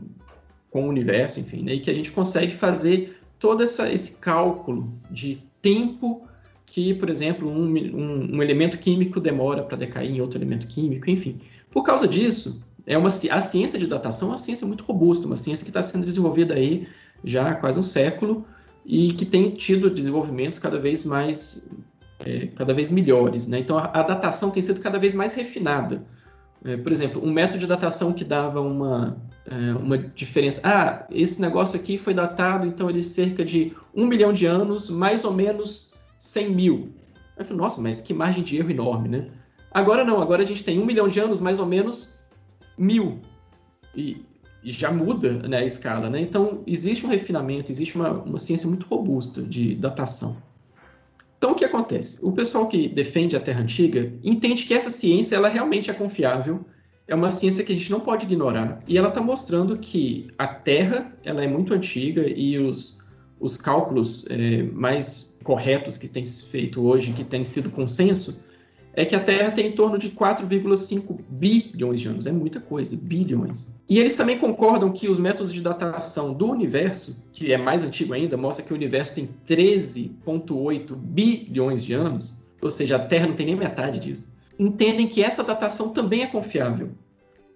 com 0.71 0.85
o 0.85 0.89
universo, 0.89 1.39
enfim, 1.39 1.61
né? 1.61 1.75
E 1.75 1.79
que 1.79 1.91
a 1.91 1.95
gente 1.95 2.11
consegue 2.11 2.55
fazer 2.55 3.21
todo 3.37 3.61
essa, 3.61 3.93
esse 3.93 4.13
cálculo 4.13 4.91
de 5.11 5.43
tempo 5.61 6.27
que, 6.69 6.93
por 6.93 7.09
exemplo, 7.09 7.49
um, 7.49 7.65
um, 7.65 8.35
um 8.35 8.43
elemento 8.43 8.77
químico 8.77 9.19
demora 9.19 9.63
para 9.63 9.75
decair 9.75 10.11
em 10.11 10.21
outro 10.21 10.37
elemento 10.37 10.67
químico, 10.67 11.09
enfim. 11.09 11.39
Por 11.71 11.83
causa 11.83 12.07
disso, 12.07 12.61
é 12.85 12.95
uma, 12.95 13.07
a 13.07 13.41
ciência 13.41 13.79
de 13.79 13.87
datação 13.87 14.29
é 14.29 14.31
uma 14.31 14.37
ciência 14.37 14.67
muito 14.67 14.83
robusta, 14.83 15.25
uma 15.25 15.35
ciência 15.35 15.65
que 15.65 15.71
está 15.71 15.81
sendo 15.81 16.05
desenvolvida 16.05 16.53
aí 16.53 16.87
já 17.23 17.49
há 17.49 17.55
quase 17.55 17.79
um 17.79 17.83
século 17.83 18.45
e 18.85 19.13
que 19.13 19.25
tem 19.25 19.49
tido 19.51 19.89
desenvolvimentos 19.89 20.59
cada 20.59 20.79
vez 20.79 21.03
mais, 21.03 21.69
é, 22.23 22.47
cada 22.55 22.73
vez 22.73 22.89
melhores, 22.89 23.47
né? 23.47 23.59
Então, 23.59 23.77
a, 23.77 23.85
a 23.85 24.03
datação 24.03 24.51
tem 24.51 24.61
sido 24.61 24.79
cada 24.79 24.99
vez 24.99 25.15
mais 25.15 25.33
refinada. 25.33 26.03
É, 26.63 26.77
por 26.77 26.91
exemplo, 26.91 27.23
um 27.23 27.31
método 27.31 27.59
de 27.59 27.67
datação 27.67 28.13
que 28.13 28.23
dava 28.23 28.61
uma, 28.61 29.17
é, 29.47 29.73
uma 29.73 29.97
diferença. 29.97 30.61
Ah, 30.63 31.05
esse 31.09 31.41
negócio 31.41 31.79
aqui 31.79 31.97
foi 31.97 32.13
datado, 32.13 32.67
então 32.67 32.89
ele 32.89 33.01
cerca 33.01 33.43
de 33.43 33.73
um 33.95 34.05
milhão 34.05 34.31
de 34.31 34.45
anos, 34.45 34.89
mais 34.89 35.25
ou 35.25 35.33
menos 35.33 35.88
100 36.19 36.49
mil. 36.51 36.89
Aí 37.15 37.39
eu 37.39 37.45
falei, 37.45 37.61
nossa, 37.61 37.81
mas 37.81 38.01
que 38.01 38.13
margem 38.13 38.43
de 38.43 38.57
erro 38.57 38.69
enorme, 38.69 39.09
né? 39.09 39.27
Agora 39.71 40.03
não, 40.03 40.21
agora 40.21 40.43
a 40.43 40.45
gente 40.45 40.63
tem 40.63 40.77
um 40.77 40.85
milhão 40.85 41.07
de 41.07 41.19
anos, 41.19 41.39
mais 41.39 41.59
ou 41.59 41.65
menos 41.65 42.13
mil. 42.77 43.19
E, 43.95 44.23
e 44.63 44.71
já 44.71 44.91
muda 44.91 45.33
né, 45.47 45.57
a 45.57 45.65
escala, 45.65 46.09
né? 46.09 46.19
Então, 46.19 46.61
existe 46.67 47.05
um 47.05 47.09
refinamento, 47.09 47.71
existe 47.71 47.95
uma, 47.95 48.11
uma 48.11 48.37
ciência 48.37 48.67
muito 48.67 48.85
robusta 48.85 49.41
de 49.41 49.75
datação. 49.75 50.37
Então, 51.37 51.51
o 51.51 51.55
que 51.55 51.63
acontece? 51.63 52.19
O 52.21 52.33
pessoal 52.33 52.67
que 52.67 52.89
defende 52.89 53.35
a 53.35 53.39
Terra 53.39 53.61
Antiga 53.61 54.11
entende 54.21 54.65
que 54.65 54.73
essa 54.73 54.91
ciência 54.91 55.37
ela 55.37 55.47
realmente 55.47 55.89
é 55.89 55.93
confiável, 55.93 56.65
é 57.07 57.15
uma 57.15 57.31
ciência 57.31 57.63
que 57.63 57.71
a 57.71 57.75
gente 57.75 57.89
não 57.89 58.01
pode 58.01 58.25
ignorar, 58.25 58.79
e 58.87 58.97
ela 58.97 59.07
está 59.07 59.21
mostrando 59.21 59.77
que 59.77 60.27
a 60.37 60.45
Terra 60.47 61.11
ela 61.23 61.43
é 61.43 61.47
muito 61.47 61.73
antiga 61.73 62.27
e 62.27 62.57
os, 62.59 62.98
os 63.39 63.57
cálculos 63.57 64.25
é, 64.29 64.63
mais 64.63 65.37
corretos 65.43 65.97
que 65.97 66.07
têm 66.07 66.23
feito 66.23 66.81
hoje, 66.81 67.13
que 67.13 67.23
tem 67.23 67.43
sido 67.43 67.69
consenso, 67.69 68.41
é 68.93 69.05
que 69.05 69.15
a 69.15 69.19
Terra 69.19 69.51
tem 69.51 69.67
em 69.67 69.71
torno 69.71 69.97
de 69.97 70.09
4,5 70.09 71.19
bilhões 71.29 72.01
de 72.01 72.07
anos. 72.07 72.27
É 72.27 72.31
muita 72.31 72.59
coisa, 72.59 72.97
bilhões. 72.97 73.67
E 73.87 73.97
eles 73.97 74.15
também 74.15 74.37
concordam 74.37 74.91
que 74.91 75.07
os 75.07 75.17
métodos 75.17 75.53
de 75.53 75.61
datação 75.61 76.33
do 76.33 76.47
universo, 76.47 77.23
que 77.31 77.53
é 77.53 77.57
mais 77.57 77.83
antigo 77.83 78.13
ainda, 78.13 78.35
mostra 78.35 78.63
que 78.63 78.73
o 78.73 78.75
universo 78.75 79.15
tem 79.15 79.29
13,8 79.47 80.95
bilhões 80.95 81.83
de 81.83 81.93
anos, 81.93 82.37
ou 82.61 82.69
seja, 82.69 82.97
a 82.97 82.99
Terra 82.99 83.27
não 83.27 83.35
tem 83.35 83.45
nem 83.45 83.55
metade 83.55 83.99
disso. 83.99 84.27
Entendem 84.57 85.07
que 85.07 85.23
essa 85.23 85.43
datação 85.43 85.89
também 85.89 86.23
é 86.23 86.27
confiável. 86.27 86.89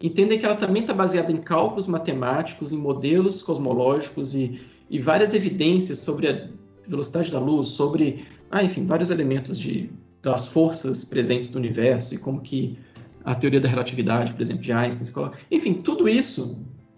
Entendem 0.02 0.40
que 0.40 0.46
ela 0.46 0.56
também 0.56 0.82
está 0.82 0.94
baseada 0.94 1.32
em 1.32 1.38
cálculos 1.38 1.88
matemáticos, 1.88 2.72
em 2.72 2.78
modelos 2.78 3.42
cosmológicos 3.42 4.34
e, 4.34 4.62
e 4.90 5.00
várias 5.00 5.34
evidências 5.34 6.00
sobre 6.00 6.30
a 6.30 6.48
velocidade 6.88 7.32
da 7.32 7.40
luz, 7.40 7.68
sobre, 7.68 8.26
ah, 8.52 8.64
enfim, 8.64 8.86
vários 8.86 9.10
elementos 9.10 9.58
de, 9.58 9.90
das 10.22 10.48
forças 10.48 11.04
presentes 11.06 11.50
no 11.50 11.60
universo 11.60 12.14
e 12.14 12.18
como 12.18 12.42
que 12.42 12.78
a 13.24 13.34
teoria 13.34 13.62
da 13.62 13.70
relatividade, 13.70 14.34
por 14.34 14.42
exemplo, 14.42 14.62
de 14.62 14.72
Einstein, 14.72 15.06
se 15.06 15.14
coloca. 15.14 15.38
Enfim, 15.50 15.74
tudo 15.76 16.10
isso 16.10 16.58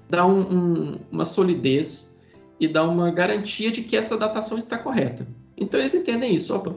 dá 0.10 0.26
um, 0.26 0.42
um, 0.42 1.00
uma 1.12 1.26
solidez 1.26 2.16
e 2.60 2.68
dá 2.68 2.84
uma 2.84 3.12
garantia 3.12 3.72
de 3.72 3.82
que 3.82 3.96
essa 3.96 4.18
datação 4.18 4.58
está 4.58 4.78
correta. 4.78 5.28
Então 5.58 5.80
eles 5.80 5.94
entendem 5.94 6.36
isso. 6.36 6.54
Opa, 6.56 6.76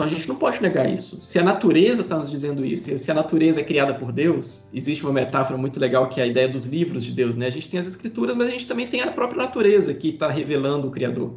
então 0.00 0.06
a 0.06 0.10
gente 0.10 0.26
não 0.26 0.36
pode 0.36 0.62
negar 0.62 0.90
isso. 0.90 1.20
Se 1.20 1.38
a 1.38 1.44
natureza 1.44 2.00
está 2.00 2.16
nos 2.16 2.30
dizendo 2.30 2.64
isso, 2.64 2.96
se 2.96 3.10
a 3.10 3.14
natureza 3.14 3.60
é 3.60 3.64
criada 3.64 3.92
por 3.92 4.10
Deus, 4.10 4.64
existe 4.72 5.04
uma 5.04 5.12
metáfora 5.12 5.58
muito 5.58 5.78
legal 5.78 6.08
que 6.08 6.18
é 6.18 6.24
a 6.24 6.26
ideia 6.26 6.48
dos 6.48 6.64
livros 6.64 7.04
de 7.04 7.12
Deus, 7.12 7.36
né? 7.36 7.46
A 7.46 7.50
gente 7.50 7.68
tem 7.68 7.78
as 7.78 7.86
escrituras, 7.86 8.34
mas 8.34 8.46
a 8.46 8.50
gente 8.50 8.66
também 8.66 8.86
tem 8.86 9.02
a 9.02 9.12
própria 9.12 9.42
natureza 9.42 9.92
que 9.92 10.08
está 10.08 10.30
revelando 10.30 10.88
o 10.88 10.90
Criador. 10.90 11.34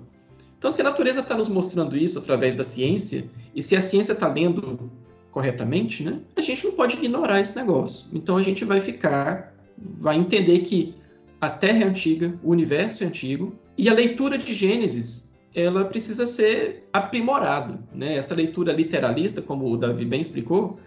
Então, 0.58 0.72
se 0.72 0.80
a 0.80 0.86
natureza 0.86 1.20
está 1.20 1.36
nos 1.36 1.50
mostrando 1.50 1.98
isso 1.98 2.18
através 2.18 2.56
da 2.56 2.64
ciência, 2.64 3.30
e 3.54 3.62
se 3.62 3.76
a 3.76 3.82
ciência 3.82 4.14
está 4.14 4.30
lendo 4.30 4.90
corretamente, 5.30 6.02
né, 6.02 6.22
a 6.34 6.40
gente 6.40 6.64
não 6.64 6.72
pode 6.72 6.96
ignorar 6.96 7.42
esse 7.42 7.58
negócio. 7.58 8.18
Então, 8.18 8.38
a 8.38 8.42
gente 8.42 8.64
vai 8.64 8.80
ficar, 8.80 9.54
vai 9.78 10.16
entender 10.16 10.60
que 10.60 10.96
a 11.42 11.50
Terra 11.50 11.84
é 11.84 11.84
antiga, 11.84 12.34
o 12.42 12.52
universo 12.52 13.04
é 13.04 13.08
antigo, 13.08 13.54
e 13.78 13.90
a 13.90 13.94
leitura 13.94 14.38
de 14.38 14.54
Gênesis 14.54 15.33
ela 15.56 15.86
precisa 15.86 16.26
ser 16.26 16.88
aprimorada. 16.92 17.80
Né? 17.94 18.16
Essa 18.16 18.36
leitura 18.36 18.74
literalista, 18.74 19.42
como 19.42 19.72
o 19.72 19.78
Davi 19.78 20.06
bem 20.06 20.22
explicou, 20.22 20.80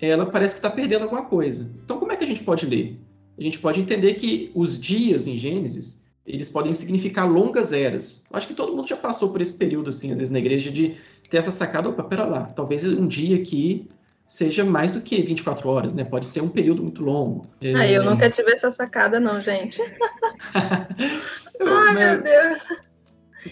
ela 0.00 0.26
parece 0.26 0.54
que 0.54 0.58
está 0.58 0.70
perdendo 0.70 1.02
alguma 1.02 1.24
coisa. 1.24 1.70
Então, 1.84 1.98
como 1.98 2.12
é 2.12 2.16
que 2.16 2.24
a 2.24 2.26
gente 2.26 2.44
pode 2.44 2.66
ler? 2.66 3.00
A 3.38 3.42
gente 3.42 3.58
pode 3.58 3.80
entender 3.80 4.14
que 4.14 4.50
os 4.54 4.78
dias 4.80 5.26
em 5.26 5.36
Gênesis, 5.36 6.04
eles 6.26 6.48
podem 6.48 6.72
significar 6.72 7.28
longas 7.28 7.72
eras. 7.72 8.24
Acho 8.32 8.48
que 8.48 8.54
todo 8.54 8.74
mundo 8.74 8.88
já 8.88 8.96
passou 8.96 9.30
por 9.30 9.40
esse 9.40 9.54
período, 9.54 9.88
assim, 9.88 10.12
às 10.12 10.18
vezes 10.18 10.30
na 10.30 10.38
igreja, 10.38 10.70
de 10.70 10.96
ter 11.28 11.38
essa 11.38 11.50
sacada, 11.50 11.88
opa, 11.88 12.04
pera 12.04 12.24
lá, 12.24 12.44
talvez 12.44 12.84
um 12.84 13.06
dia 13.06 13.36
aqui 13.36 13.88
seja 14.26 14.64
mais 14.64 14.92
do 14.92 15.00
que 15.00 15.20
24 15.20 15.68
horas, 15.68 15.92
né? 15.92 16.04
Pode 16.04 16.26
ser 16.26 16.40
um 16.40 16.48
período 16.48 16.82
muito 16.82 17.04
longo. 17.04 17.46
Ah, 17.76 17.86
eu 17.86 18.04
nunca 18.04 18.30
tive 18.30 18.52
essa 18.52 18.72
sacada, 18.72 19.20
não, 19.20 19.40
gente. 19.40 19.78
Ai, 21.60 21.94
meu 21.94 22.22
Deus. 22.22 22.62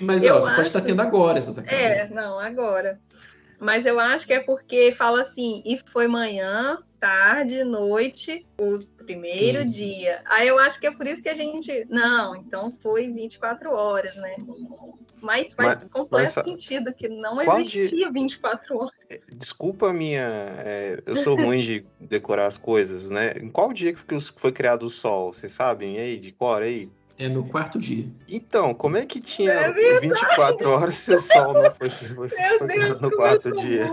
Mas 0.01 0.25
ó, 0.25 0.35
você 0.35 0.49
acho... 0.49 0.57
pode 0.57 0.69
estar 0.69 0.81
tendo 0.81 1.03
agora 1.03 1.39
essa 1.39 1.53
sacada. 1.53 1.77
É, 1.77 2.09
não, 2.09 2.39
agora. 2.39 2.99
Mas 3.63 3.87
eu 3.87 4.01
acho 4.01 4.27
que 4.27 4.33
é 4.33 4.41
porque 4.41 4.93
fala 4.99 5.23
assim, 5.23 5.63
e 5.65 5.79
foi 5.93 6.09
manhã, 6.09 6.79
tarde, 6.99 7.63
noite, 7.63 8.45
o 8.61 8.79
primeiro 9.05 9.63
sim, 9.63 9.69
dia. 9.69 10.19
Sim. 10.19 10.25
Aí 10.27 10.49
eu 10.49 10.59
acho 10.59 10.81
que 10.81 10.87
é 10.89 10.91
por 10.91 11.07
isso 11.07 11.23
que 11.23 11.29
a 11.29 11.35
gente. 11.35 11.87
Não, 11.89 12.35
então 12.35 12.77
foi 12.83 13.09
24 13.09 13.73
horas, 13.73 14.17
né? 14.17 14.35
Mas 15.21 15.53
faz 15.53 15.81
mas, 15.81 15.85
completo 15.91 16.33
mas, 16.35 16.45
sentido 16.45 16.93
que 16.93 17.09
não 17.09 17.41
existia 17.41 17.89
dia... 17.89 18.11
24 18.11 18.77
horas. 18.77 18.93
É, 19.09 19.21
desculpa 19.33 19.91
a 19.91 19.93
minha. 19.93 20.29
É, 20.65 21.01
eu 21.07 21.15
sou 21.17 21.37
ruim 21.37 21.61
de 21.61 21.87
decorar 22.01 22.47
as 22.47 22.59
coisas, 22.59 23.09
né? 23.11 23.33
Em 23.41 23.49
qual 23.49 23.73
dia 23.73 23.93
que 23.93 24.21
foi 24.37 24.51
criado 24.51 24.85
o 24.85 24.91
Sol? 24.91 25.33
Vocês 25.33 25.53
sabem 25.53 25.99
aí, 25.99 26.17
de 26.19 26.33
cor 26.33 26.63
aí? 26.63 26.91
É 27.23 27.29
no 27.29 27.45
quarto 27.45 27.79
dia. 27.79 28.05
Então, 28.29 28.75
como 28.75 28.97
é 28.97 29.07
que 29.07 29.21
tinha 29.21 29.53
é 29.53 30.01
24 30.01 30.69
horas 30.69 30.95
se 30.95 31.15
o 31.15 31.19
sol 31.21 31.55
não 31.55 31.71
foi, 31.71 31.89
foi, 31.89 32.29
foi 32.59 32.67
Deus, 32.67 33.01
no 33.01 33.11
quarto 33.13 33.53
dia? 33.53 33.87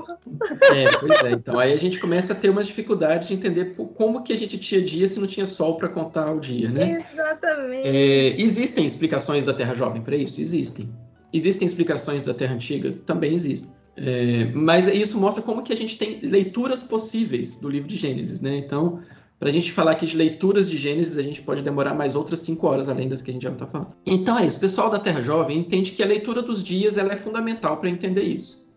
É, 0.74 0.98
pois 1.00 1.24
é. 1.24 1.32
Então, 1.34 1.60
aí 1.60 1.72
a 1.72 1.78
gente 1.78 2.00
começa 2.00 2.34
a 2.34 2.36
ter 2.36 2.50
umas 2.50 2.66
dificuldades 2.66 3.28
de 3.28 3.36
entender 3.36 3.76
como 3.96 4.24
que 4.24 4.34
a 4.34 4.38
gente 4.38 4.58
tinha 4.58 4.82
dia 4.82 5.06
se 5.06 5.20
não 5.20 5.28
tinha 5.28 5.46
sol 5.46 5.78
para 5.78 5.90
contar 5.90 6.32
o 6.32 6.40
dia, 6.40 6.72
né? 6.72 7.06
Exatamente. 7.14 7.88
É, 7.88 8.42
existem 8.42 8.84
explicações 8.84 9.46
da 9.46 9.54
Terra 9.54 9.76
Jovem 9.76 10.02
para 10.02 10.18
isso? 10.18 10.42
Existem. 10.42 10.90
Existem 11.32 11.68
explicações 11.68 12.24
da 12.24 12.34
Terra 12.34 12.56
Antiga? 12.56 12.92
Também 13.06 13.36
existem. 13.36 13.70
É, 13.96 14.46
mas 14.56 14.88
isso 14.88 15.20
mostra 15.20 15.44
como 15.44 15.62
que 15.62 15.72
a 15.72 15.78
gente 15.78 16.00
tem 16.00 16.18
leituras 16.22 16.82
possíveis 16.82 17.60
do 17.60 17.70
livro 17.70 17.88
de 17.88 17.96
Gênesis, 17.96 18.42
né? 18.42 18.58
Então, 18.58 19.04
para 19.40 19.48
a 19.48 19.52
gente 19.52 19.72
falar 19.72 19.92
aqui 19.92 20.06
de 20.06 20.18
leituras 20.18 20.70
de 20.70 20.76
Gênesis, 20.76 21.18
a 21.18 21.22
gente 21.22 21.42
pode 21.42 21.62
demorar 21.62 21.94
mais 21.94 22.14
outras 22.14 22.42
cinco 22.42 22.68
horas 22.68 22.90
além 22.90 23.08
das 23.08 23.22
que 23.22 23.32
a 23.32 23.34
gente 23.34 23.44
já 23.44 23.52
está 23.52 23.66
falando. 23.66 23.96
Então 24.06 24.38
é 24.38 24.46
isso. 24.46 24.58
O 24.58 24.60
pessoal 24.60 24.90
da 24.90 25.00
Terra 25.00 25.22
Jovem 25.22 25.58
entende 25.58 25.94
que 25.94 26.04
a 26.04 26.06
leitura 26.06 26.42
dos 26.42 26.62
dias 26.62 26.98
ela 26.98 27.14
é 27.14 27.16
fundamental 27.16 27.78
para 27.78 27.90
entender 27.90 28.24
isso. 28.24 28.68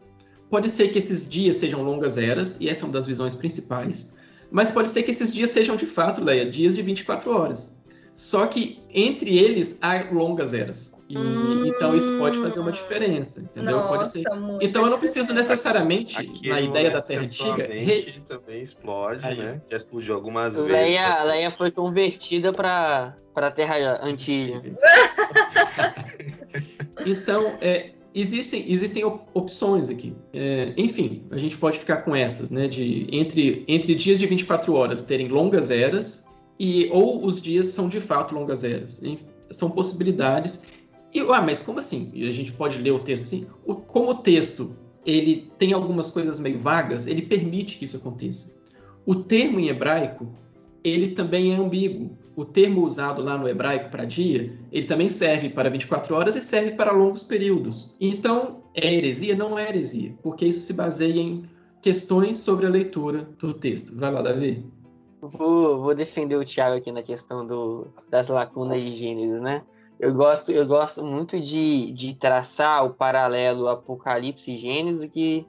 Pode 0.49 0.71
ser 0.71 0.93
que 0.93 0.99
esses 0.99 1.29
dias 1.29 1.57
sejam 1.57 1.83
longas 1.83 2.17
eras, 2.17 2.61
e 2.61 2.69
essa 2.69 2.85
é 2.85 2.87
uma 2.87 2.93
das 2.93 3.07
visões 3.07 3.35
principais, 3.35 4.13
mas 4.53 4.71
pode 4.71 4.91
ser 4.91 5.03
que 5.03 5.11
esses 5.11 5.35
dias 5.35 5.51
sejam 5.51 5.75
de 5.75 5.87
fato, 5.87 6.23
Leia, 6.23 6.49
dias 6.49 6.77
de 6.77 6.83
24 6.83 7.31
horas. 7.33 7.77
Só 8.15 8.47
que 8.47 8.79
entre 8.91 9.37
eles 9.37 9.79
há 9.81 10.11
longas 10.13 10.53
eras. 10.55 10.92
E, 11.13 11.19
hum, 11.19 11.67
então 11.67 11.95
isso 11.95 12.17
pode 12.17 12.39
fazer 12.39 12.61
uma 12.61 12.73
diferença, 12.73 13.43
entendeu? 13.43 13.77
Nossa, 13.77 13.89
pode 13.89 14.09
ser. 14.09 14.25
Então 14.63 14.83
eu 14.83 14.91
não 14.91 14.99
preciso 14.99 15.35
necessariamente, 15.35 16.17
Aqui 16.19 16.49
na 16.49 16.59
ideia 16.59 16.91
da 16.91 17.03
Terra 17.03 17.21
Antiga. 17.21 17.67
Re... 17.67 18.15
também 18.27 18.63
explode, 18.63 19.27
Aí. 19.27 19.37
né? 19.37 19.61
Já 19.71 19.77
explodiu 19.77 20.15
algumas 20.15 20.57
Leia, 20.57 20.85
vezes. 20.85 20.99
A 20.99 21.23
Leia 21.25 21.51
foi 21.51 21.71
convertida 21.71 22.51
para 22.51 23.15
a 23.37 23.51
Terra 23.51 24.03
Antiga. 24.03 24.63
então, 27.05 27.59
é, 27.61 27.91
existem, 28.15 28.65
existem 28.73 29.05
opções 29.35 29.91
aqui. 29.91 30.17
É, 30.33 30.73
enfim, 30.79 31.27
a 31.31 31.37
gente 31.37 31.59
pode 31.59 31.79
ficar 31.79 31.99
com 31.99 32.17
essas, 32.17 32.51
né? 32.51 32.67
De 32.67 33.07
entre, 33.13 33.67
entre 33.69 33.95
dias 33.95 34.19
de 34.19 34.27
24 34.27 34.73
horas 34.75 35.03
terem 35.03 35.29
longas 35.29 35.71
eras 35.71 36.27
e 36.59 36.89
ou 36.91 37.23
os 37.23 37.43
dias 37.43 37.67
são 37.67 37.87
de 37.87 38.01
fato 38.01 38.35
longas 38.35 38.65
eras. 38.65 39.03
São 39.51 39.71
possibilidades 39.71 40.63
e, 41.13 41.21
ah, 41.21 41.43
mas 41.43 41.61
como 41.61 41.79
assim? 41.79 42.11
E 42.15 42.29
a 42.29 42.33
gente 42.33 42.53
pode 42.53 42.79
ler 42.79 42.93
o 42.93 42.99
texto 42.99 43.23
assim? 43.23 43.47
O, 43.65 43.75
como 43.75 44.11
o 44.11 44.15
texto 44.15 44.75
ele 45.05 45.51
tem 45.59 45.73
algumas 45.73 46.11
coisas 46.11 46.39
meio 46.39 46.59
vagas, 46.59 47.07
ele 47.07 47.23
permite 47.23 47.79
que 47.79 47.85
isso 47.85 47.97
aconteça. 47.97 48.55
O 49.05 49.17
termo 49.17 49.59
em 49.59 49.69
hebraico, 49.69 50.29
ele 50.85 51.09
também 51.09 51.53
é 51.53 51.57
ambíguo. 51.57 52.17
O 52.35 52.45
termo 52.45 52.85
usado 52.85 53.23
lá 53.23 53.37
no 53.37 53.49
hebraico 53.49 53.91
para 53.91 54.05
dia, 54.05 54.57
ele 54.71 54.87
também 54.87 55.09
serve 55.09 55.51
para 55.51 55.69
24 55.69 56.15
horas 56.15 56.37
e 56.37 56.41
serve 56.41 56.73
para 56.73 56.93
longos 56.93 57.23
períodos. 57.23 57.95
Então, 58.01 58.63
é 58.75 58.95
heresia? 58.95 59.35
Não 59.35 59.59
é 59.59 59.69
heresia, 59.69 60.15
porque 60.23 60.47
isso 60.47 60.61
se 60.61 60.73
baseia 60.73 61.21
em 61.21 61.45
questões 61.83 62.39
sobre 62.39 62.65
a 62.65 62.71
leitura 62.71 63.29
do 63.39 63.53
texto. 63.53 63.95
Vai 63.97 64.11
lá, 64.11 64.23
Davi. 64.23 64.65
Vou, 65.21 65.83
vou 65.83 65.95
defender 65.95 66.37
o 66.37 66.45
Tiago 66.45 66.77
aqui 66.77 66.91
na 66.91 67.03
questão 67.03 67.47
do, 67.47 67.89
das 68.09 68.29
lacunas 68.29 68.83
de 68.83 68.95
Gênesis, 68.95 69.41
né? 69.41 69.63
Eu 70.03 70.13
gosto, 70.13 70.51
eu 70.51 70.67
gosto 70.67 71.05
muito 71.05 71.39
de, 71.39 71.93
de 71.93 72.13
traçar 72.13 72.85
o 72.85 72.91
paralelo 72.91 73.69
Apocalipse 73.69 74.51
e 74.51 74.57
Gênesis 74.57 75.03
do 75.03 75.09
que 75.09 75.47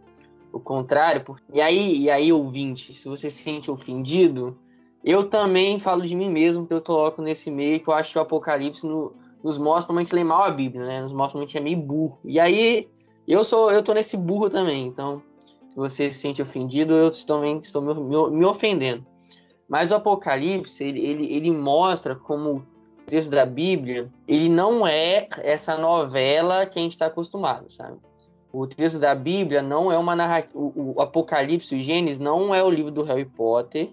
o 0.52 0.60
contrário. 0.60 1.24
Porque... 1.24 1.44
E 1.52 1.60
aí, 1.60 2.02
e 2.02 2.10
aí, 2.12 2.32
ouvinte, 2.32 2.94
se 2.94 3.10
você 3.10 3.32
se 3.32 3.42
sente 3.42 3.72
ofendido, 3.72 4.56
eu 5.04 5.24
também 5.24 5.80
falo 5.80 6.06
de 6.06 6.16
mim 6.16 6.30
mesmo, 6.30 6.68
que 6.68 6.74
eu 6.76 6.84
coloco 6.84 7.20
nesse 7.20 7.50
meio, 7.50 7.80
que 7.80 7.88
eu 7.88 7.96
acho 7.96 8.12
que 8.12 8.20
o 8.20 8.22
Apocalipse 8.22 8.86
no, 8.86 9.14
nos 9.44 9.58
mostra 9.58 9.88
como 9.88 9.98
a 9.98 10.04
gente 10.04 10.14
lê 10.14 10.24
mal 10.24 10.44
a 10.44 10.52
Bíblia, 10.52 10.86
né? 10.86 11.02
Nos 11.02 11.12
mostra 11.12 11.32
como 11.32 11.46
a 11.46 11.48
gente 11.48 11.58
é 11.58 11.62
meio 11.62 11.78
burro. 11.78 12.20
E 12.24 12.40
aí, 12.40 12.88
eu 13.28 13.44
sou, 13.44 13.72
eu 13.72 13.82
tô 13.82 13.92
nesse 13.92 14.16
burro 14.16 14.52
também, 14.52 14.86
então, 14.86 15.20
se 15.68 15.76
você 15.76 16.12
se 16.12 16.20
sente 16.20 16.44
ofendido, 16.44 16.94
eu 16.94 17.10
também 17.26 17.58
estou 17.58 17.82
me, 17.82 17.92
me, 17.96 18.30
me 18.38 18.46
ofendendo. 18.46 19.04
Mas 19.68 19.92
o 19.92 19.96
Apocalipse, 19.96 20.84
ele, 20.84 21.04
ele, 21.04 21.34
ele 21.34 21.50
mostra 21.50 22.14
como 22.14 22.64
texto 23.06 23.30
da 23.30 23.46
Bíblia, 23.46 24.10
ele 24.28 24.50
não 24.50 24.86
é 24.86 25.28
essa 25.40 25.78
novela 25.78 26.66
que 26.66 26.80
a 26.80 26.82
gente 26.82 26.92
está 26.92 27.08
acostumado, 27.08 27.72
sabe? 27.72 27.98
O 28.52 28.68
texto 28.68 29.00
da 29.00 29.16
Bíblia 29.16 29.62
não 29.62 29.92
é 29.92 29.98
uma 29.98 30.16
narrativa. 30.16 30.58
O, 30.58 30.94
o 30.96 31.02
Apocalipse, 31.02 31.76
o 31.76 31.82
Gênesis, 31.82 32.20
não 32.20 32.54
é 32.54 32.64
o 32.64 32.70
livro 32.70 32.92
do 32.92 33.04
Harry 33.04 33.26
Potter, 33.26 33.90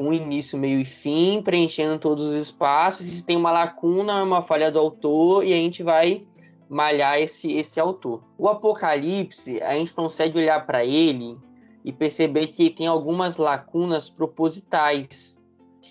um 0.00 0.12
início, 0.12 0.56
meio 0.56 0.80
e 0.80 0.84
fim, 0.84 1.42
preenchendo 1.42 1.98
todos 1.98 2.26
os 2.26 2.34
espaços. 2.34 3.06
Se 3.06 3.24
tem 3.24 3.36
uma 3.36 3.50
lacuna, 3.50 4.22
uma 4.22 4.42
falha 4.42 4.70
do 4.70 4.78
autor, 4.78 5.44
e 5.44 5.52
a 5.52 5.56
gente 5.56 5.82
vai 5.82 6.24
malhar 6.68 7.18
esse, 7.18 7.56
esse 7.56 7.80
autor. 7.80 8.22
O 8.36 8.48
Apocalipse, 8.48 9.60
a 9.62 9.74
gente 9.74 9.92
consegue 9.92 10.38
olhar 10.38 10.64
para 10.64 10.84
ele 10.84 11.36
e 11.84 11.92
perceber 11.92 12.48
que 12.48 12.70
tem 12.70 12.86
algumas 12.86 13.36
lacunas 13.36 14.10
propositais 14.10 15.37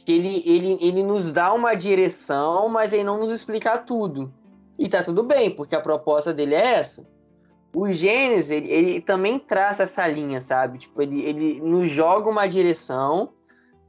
que 0.03 0.11
ele, 0.11 0.43
ele, 0.45 0.77
ele 0.81 1.03
nos 1.03 1.31
dá 1.31 1.53
uma 1.53 1.75
direção, 1.75 2.69
mas 2.69 2.93
ele 2.93 3.03
não 3.03 3.19
nos 3.19 3.31
explica 3.31 3.77
tudo. 3.77 4.33
E 4.77 4.87
tá 4.87 5.03
tudo 5.03 5.23
bem, 5.23 5.51
porque 5.51 5.75
a 5.75 5.81
proposta 5.81 6.33
dele 6.33 6.55
é 6.55 6.75
essa. 6.75 7.05
O 7.75 7.91
Gênesis, 7.91 8.51
ele, 8.51 8.71
ele 8.71 9.01
também 9.01 9.37
traça 9.37 9.83
essa 9.83 10.07
linha, 10.07 10.39
sabe? 10.41 10.79
Tipo, 10.79 11.01
ele, 11.01 11.21
ele 11.23 11.61
nos 11.61 11.89
joga 11.89 12.29
uma 12.29 12.47
direção, 12.47 13.29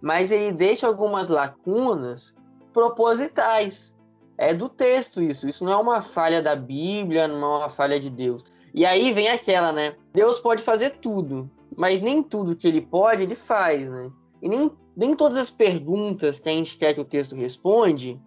mas 0.00 0.30
ele 0.32 0.52
deixa 0.52 0.86
algumas 0.86 1.28
lacunas 1.28 2.34
propositais. 2.72 3.94
É 4.36 4.54
do 4.54 4.68
texto 4.68 5.20
isso. 5.20 5.48
Isso 5.48 5.64
não 5.64 5.72
é 5.72 5.76
uma 5.76 6.00
falha 6.00 6.40
da 6.40 6.54
Bíblia, 6.54 7.26
não 7.26 7.54
é 7.54 7.58
uma 7.58 7.70
falha 7.70 7.98
de 7.98 8.10
Deus. 8.10 8.44
E 8.74 8.84
aí 8.84 9.12
vem 9.12 9.28
aquela, 9.28 9.72
né? 9.72 9.96
Deus 10.12 10.38
pode 10.38 10.62
fazer 10.62 10.90
tudo, 11.00 11.50
mas 11.76 12.00
nem 12.00 12.22
tudo 12.22 12.54
que 12.54 12.68
ele 12.68 12.80
pode, 12.80 13.24
ele 13.24 13.34
faz, 13.34 13.88
né? 13.88 14.10
E 14.40 14.48
nem 14.48 14.70
nem 14.98 15.14
todas 15.14 15.38
as 15.38 15.48
perguntas 15.48 16.40
que 16.40 16.48
a 16.48 16.52
gente 16.52 16.76
quer 16.76 16.92
que 16.92 17.00
o 17.00 17.04
texto 17.04 17.36
responde, 17.36 18.20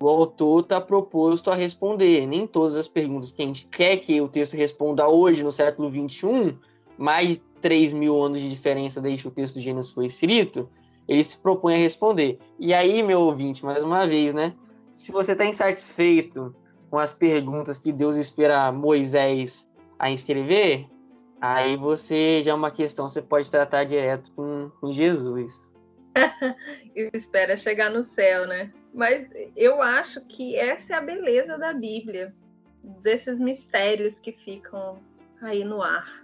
o 0.00 0.08
autor 0.08 0.60
está 0.60 0.80
proposto 0.80 1.50
a 1.50 1.54
responder. 1.56 2.28
Nem 2.28 2.46
todas 2.46 2.76
as 2.76 2.86
perguntas 2.86 3.32
que 3.32 3.42
a 3.42 3.44
gente 3.44 3.66
quer 3.66 3.96
que 3.96 4.20
o 4.20 4.28
texto 4.28 4.56
responda 4.56 5.08
hoje, 5.08 5.42
no 5.42 5.50
século 5.50 5.88
XXI, 5.88 6.56
mais 6.96 7.30
de 7.30 7.36
3 7.60 7.92
mil 7.92 8.22
anos 8.22 8.40
de 8.40 8.48
diferença 8.48 9.00
desde 9.00 9.22
que 9.22 9.28
o 9.28 9.32
texto 9.32 9.54
do 9.54 9.60
Gênesis 9.60 9.90
foi 9.90 10.06
escrito, 10.06 10.68
ele 11.08 11.24
se 11.24 11.36
propõe 11.36 11.74
a 11.74 11.78
responder. 11.78 12.38
E 12.56 12.72
aí, 12.72 13.02
meu 13.02 13.18
ouvinte, 13.22 13.64
mais 13.64 13.82
uma 13.82 14.06
vez, 14.06 14.32
né? 14.32 14.54
Se 14.94 15.10
você 15.10 15.32
está 15.32 15.44
insatisfeito 15.44 16.54
com 16.88 17.00
as 17.00 17.12
perguntas 17.12 17.80
que 17.80 17.90
Deus 17.90 18.14
espera 18.14 18.70
Moisés 18.70 19.68
a 19.98 20.08
escrever, 20.08 20.86
aí 21.40 21.76
você 21.76 22.42
já 22.44 22.52
é 22.52 22.54
uma 22.54 22.70
questão, 22.70 23.08
você 23.08 23.20
pode 23.20 23.50
tratar 23.50 23.82
direto 23.82 24.30
com, 24.36 24.70
com 24.80 24.92
Jesus. 24.92 25.71
espera 27.14 27.56
chegar 27.56 27.90
no 27.90 28.04
céu, 28.04 28.46
né? 28.46 28.72
Mas 28.94 29.28
eu 29.56 29.80
acho 29.80 30.20
que 30.26 30.56
essa 30.56 30.94
é 30.94 30.96
a 30.96 31.00
beleza 31.00 31.56
da 31.56 31.72
Bíblia, 31.72 32.34
desses 33.02 33.40
mistérios 33.40 34.18
que 34.20 34.32
ficam 34.32 34.98
aí 35.40 35.64
no 35.64 35.82
ar. 35.82 36.22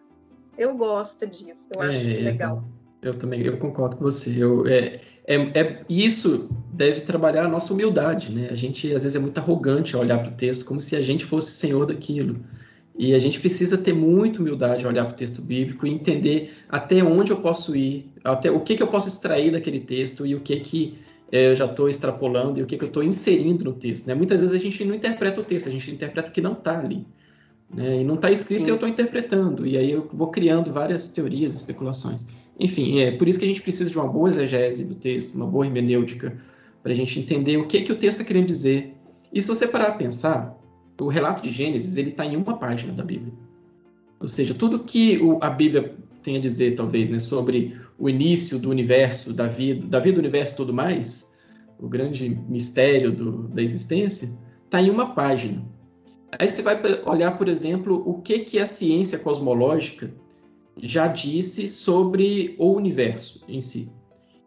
Eu 0.56 0.76
gosto 0.76 1.26
disso, 1.26 1.56
eu 1.70 1.80
acho 1.80 1.92
é, 1.92 2.02
legal. 2.02 2.64
Eu 3.00 3.14
também, 3.14 3.42
eu 3.42 3.56
concordo 3.58 3.96
com 3.96 4.04
você. 4.04 4.42
Eu, 4.42 4.66
é, 4.66 5.00
é, 5.24 5.36
é, 5.36 5.84
isso 5.88 6.48
deve 6.72 7.02
trabalhar 7.02 7.44
a 7.44 7.48
nossa 7.48 7.72
humildade, 7.72 8.32
né? 8.32 8.48
A 8.50 8.54
gente 8.54 8.92
às 8.94 9.02
vezes 9.02 9.14
é 9.14 9.18
muito 9.18 9.38
arrogante 9.38 9.94
ao 9.94 10.02
olhar 10.02 10.18
para 10.18 10.30
o 10.30 10.34
texto, 10.34 10.64
como 10.64 10.80
se 10.80 10.96
a 10.96 11.00
gente 11.00 11.24
fosse 11.24 11.52
senhor 11.52 11.86
daquilo. 11.86 12.40
E 12.98 13.14
a 13.14 13.18
gente 13.20 13.38
precisa 13.38 13.78
ter 13.78 13.92
muita 13.92 14.40
humildade 14.40 14.84
ao 14.84 14.90
olhar 14.90 15.04
para 15.04 15.14
o 15.14 15.16
texto 15.16 15.40
bíblico 15.40 15.86
e 15.86 15.90
entender 15.90 16.52
até 16.68 17.00
onde 17.04 17.30
eu 17.30 17.36
posso 17.36 17.76
ir, 17.76 18.10
até 18.24 18.50
o 18.50 18.58
que, 18.58 18.74
que 18.74 18.82
eu 18.82 18.88
posso 18.88 19.06
extrair 19.06 19.52
daquele 19.52 19.78
texto 19.78 20.26
e 20.26 20.34
o 20.34 20.40
que 20.40 20.58
que 20.58 20.98
é, 21.30 21.50
eu 21.50 21.54
já 21.54 21.66
estou 21.66 21.88
extrapolando 21.88 22.58
e 22.58 22.62
o 22.62 22.66
que, 22.66 22.76
que 22.76 22.82
eu 22.82 22.88
estou 22.88 23.04
inserindo 23.04 23.64
no 23.64 23.72
texto. 23.72 24.08
Né? 24.08 24.14
Muitas 24.14 24.40
vezes 24.40 24.56
a 24.56 24.58
gente 24.58 24.84
não 24.84 24.96
interpreta 24.96 25.40
o 25.40 25.44
texto, 25.44 25.68
a 25.68 25.70
gente 25.70 25.88
interpreta 25.92 26.28
o 26.28 26.32
que 26.32 26.40
não 26.40 26.54
está 26.54 26.76
ali. 26.76 27.06
Né? 27.72 28.00
E 28.00 28.04
não 28.04 28.16
está 28.16 28.32
escrito 28.32 28.62
Sim. 28.62 28.66
e 28.66 28.70
eu 28.70 28.74
estou 28.74 28.88
interpretando. 28.88 29.64
E 29.64 29.76
aí 29.76 29.92
eu 29.92 30.08
vou 30.12 30.32
criando 30.32 30.72
várias 30.72 31.08
teorias, 31.08 31.54
especulações. 31.54 32.26
Enfim, 32.58 32.98
é 32.98 33.12
por 33.12 33.28
isso 33.28 33.38
que 33.38 33.44
a 33.44 33.48
gente 33.48 33.62
precisa 33.62 33.88
de 33.88 33.96
uma 33.96 34.08
boa 34.08 34.28
exegese 34.28 34.84
do 34.84 34.96
texto, 34.96 35.36
uma 35.36 35.46
boa 35.46 35.64
hermenêutica, 35.64 36.36
para 36.82 36.90
a 36.90 36.94
gente 36.94 37.20
entender 37.20 37.58
o 37.58 37.68
que, 37.68 37.82
que 37.82 37.92
o 37.92 37.96
texto 37.96 38.18
está 38.18 38.24
querendo 38.24 38.46
dizer. 38.46 38.94
E 39.32 39.40
se 39.40 39.46
você 39.46 39.68
parar 39.68 39.88
a 39.88 39.92
pensar, 39.92 40.58
o 41.00 41.08
relato 41.08 41.42
de 41.42 41.50
Gênesis 41.50 41.96
ele 41.96 42.10
está 42.10 42.24
em 42.24 42.36
uma 42.36 42.58
página 42.58 42.92
da 42.92 43.04
Bíblia. 43.04 43.32
Ou 44.20 44.26
seja, 44.26 44.54
tudo 44.54 44.80
que 44.80 45.18
o, 45.18 45.38
a 45.40 45.50
Bíblia 45.50 45.94
tem 46.22 46.36
a 46.36 46.40
dizer, 46.40 46.74
talvez, 46.74 47.08
né, 47.08 47.18
sobre 47.18 47.78
o 47.98 48.08
início 48.08 48.58
do 48.58 48.68
universo, 48.70 49.32
da 49.32 49.46
vida, 49.46 49.86
da 49.86 49.98
vida 49.98 50.16
do 50.16 50.20
universo 50.20 50.54
e 50.54 50.56
tudo 50.56 50.74
mais, 50.74 51.36
o 51.78 51.88
grande 51.88 52.28
mistério 52.48 53.12
do, 53.12 53.48
da 53.48 53.62
existência, 53.62 54.28
está 54.64 54.82
em 54.82 54.90
uma 54.90 55.14
página. 55.14 55.64
Aí 56.38 56.48
você 56.48 56.60
vai 56.60 56.80
olhar, 57.06 57.38
por 57.38 57.48
exemplo, 57.48 58.02
o 58.04 58.20
que, 58.20 58.40
que 58.40 58.58
a 58.58 58.66
ciência 58.66 59.18
cosmológica 59.18 60.12
já 60.76 61.06
disse 61.06 61.66
sobre 61.66 62.54
o 62.58 62.72
universo 62.72 63.42
em 63.48 63.60
si. 63.60 63.90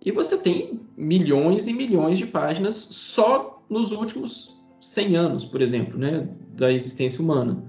E 0.04 0.12
você 0.12 0.38
tem 0.38 0.80
milhões 0.98 1.68
e 1.68 1.74
milhões 1.74 2.18
de 2.18 2.26
páginas 2.26 2.76
só 2.76 3.64
nos 3.70 3.92
últimos 3.92 4.61
100 4.82 5.16
anos, 5.16 5.46
por 5.46 5.62
exemplo, 5.62 5.98
né, 5.98 6.28
da 6.54 6.72
existência 6.72 7.22
humana. 7.22 7.64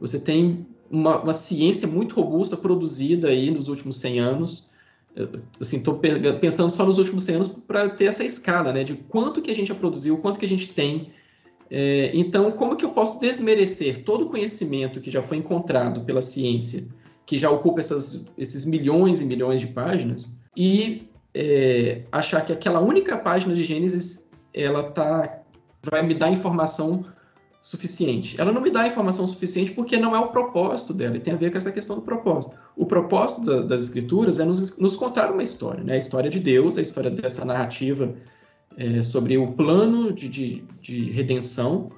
Você 0.00 0.18
tem 0.18 0.66
uma, 0.90 1.22
uma 1.22 1.34
ciência 1.34 1.88
muito 1.88 2.14
robusta 2.14 2.56
produzida 2.56 3.28
aí 3.28 3.50
nos 3.50 3.68
últimos 3.68 3.96
100 3.96 4.18
anos. 4.20 4.70
assim, 5.60 5.78
estou 5.78 5.98
pensando 6.40 6.70
só 6.70 6.84
nos 6.84 6.98
últimos 6.98 7.24
100 7.24 7.34
anos 7.34 7.48
para 7.48 7.88
ter 7.88 8.06
essa 8.06 8.24
escala, 8.24 8.72
né, 8.72 8.84
de 8.84 8.94
quanto 8.94 9.40
que 9.40 9.50
a 9.50 9.54
gente 9.54 9.68
já 9.68 9.74
produziu, 9.74 10.18
quanto 10.18 10.38
que 10.38 10.46
a 10.46 10.48
gente 10.48 10.68
tem 10.68 11.10
é, 11.70 12.10
então, 12.14 12.50
como 12.52 12.76
que 12.76 12.84
eu 12.84 12.90
posso 12.90 13.20
desmerecer 13.20 14.02
todo 14.02 14.24
o 14.24 14.30
conhecimento 14.30 15.00
que 15.00 15.10
já 15.10 15.22
foi 15.22 15.36
encontrado 15.36 16.00
pela 16.02 16.20
ciência, 16.20 16.86
que 17.26 17.36
já 17.36 17.50
ocupa 17.50 17.80
essas, 17.80 18.26
esses 18.38 18.64
milhões 18.64 19.20
e 19.20 19.24
milhões 19.24 19.60
de 19.60 19.66
páginas, 19.66 20.30
e 20.56 21.08
é, 21.34 22.02
achar 22.10 22.44
que 22.44 22.52
aquela 22.52 22.80
única 22.80 23.18
página 23.18 23.54
de 23.54 23.62
Gênesis 23.62 24.28
ela 24.54 24.90
tá, 24.90 25.37
vai 25.82 26.02
me 26.02 26.14
dar 26.14 26.30
informação 26.30 27.04
suficiente. 27.60 28.40
Ela 28.40 28.52
não 28.52 28.60
me 28.60 28.70
dá 28.70 28.86
informação 28.86 29.26
suficiente 29.26 29.72
porque 29.72 29.96
não 29.96 30.14
é 30.14 30.18
o 30.18 30.28
propósito 30.28 30.94
dela, 30.94 31.16
e 31.16 31.20
tem 31.20 31.34
a 31.34 31.36
ver 31.36 31.50
com 31.50 31.58
essa 31.58 31.72
questão 31.72 31.96
do 31.96 32.02
propósito. 32.02 32.56
O 32.76 32.86
propósito 32.86 33.44
da, 33.44 33.62
das 33.62 33.82
escrituras 33.82 34.40
é 34.40 34.44
nos, 34.44 34.78
nos, 34.78 34.96
contar 34.96 35.30
uma 35.30 35.42
história, 35.42 35.82
né? 35.82 35.94
a 35.94 35.98
história 35.98 36.30
de 36.30 36.38
Deus, 36.38 36.78
a 36.78 36.80
história 36.80 37.10
dessa 37.10 37.44
narrativa 37.44 38.14
é, 38.76 39.02
sobre 39.02 39.36
o 39.36 39.52
plano 39.52 40.12
de, 40.12 40.28
de, 40.28 40.64
de, 40.80 41.10
redenção, 41.10 41.90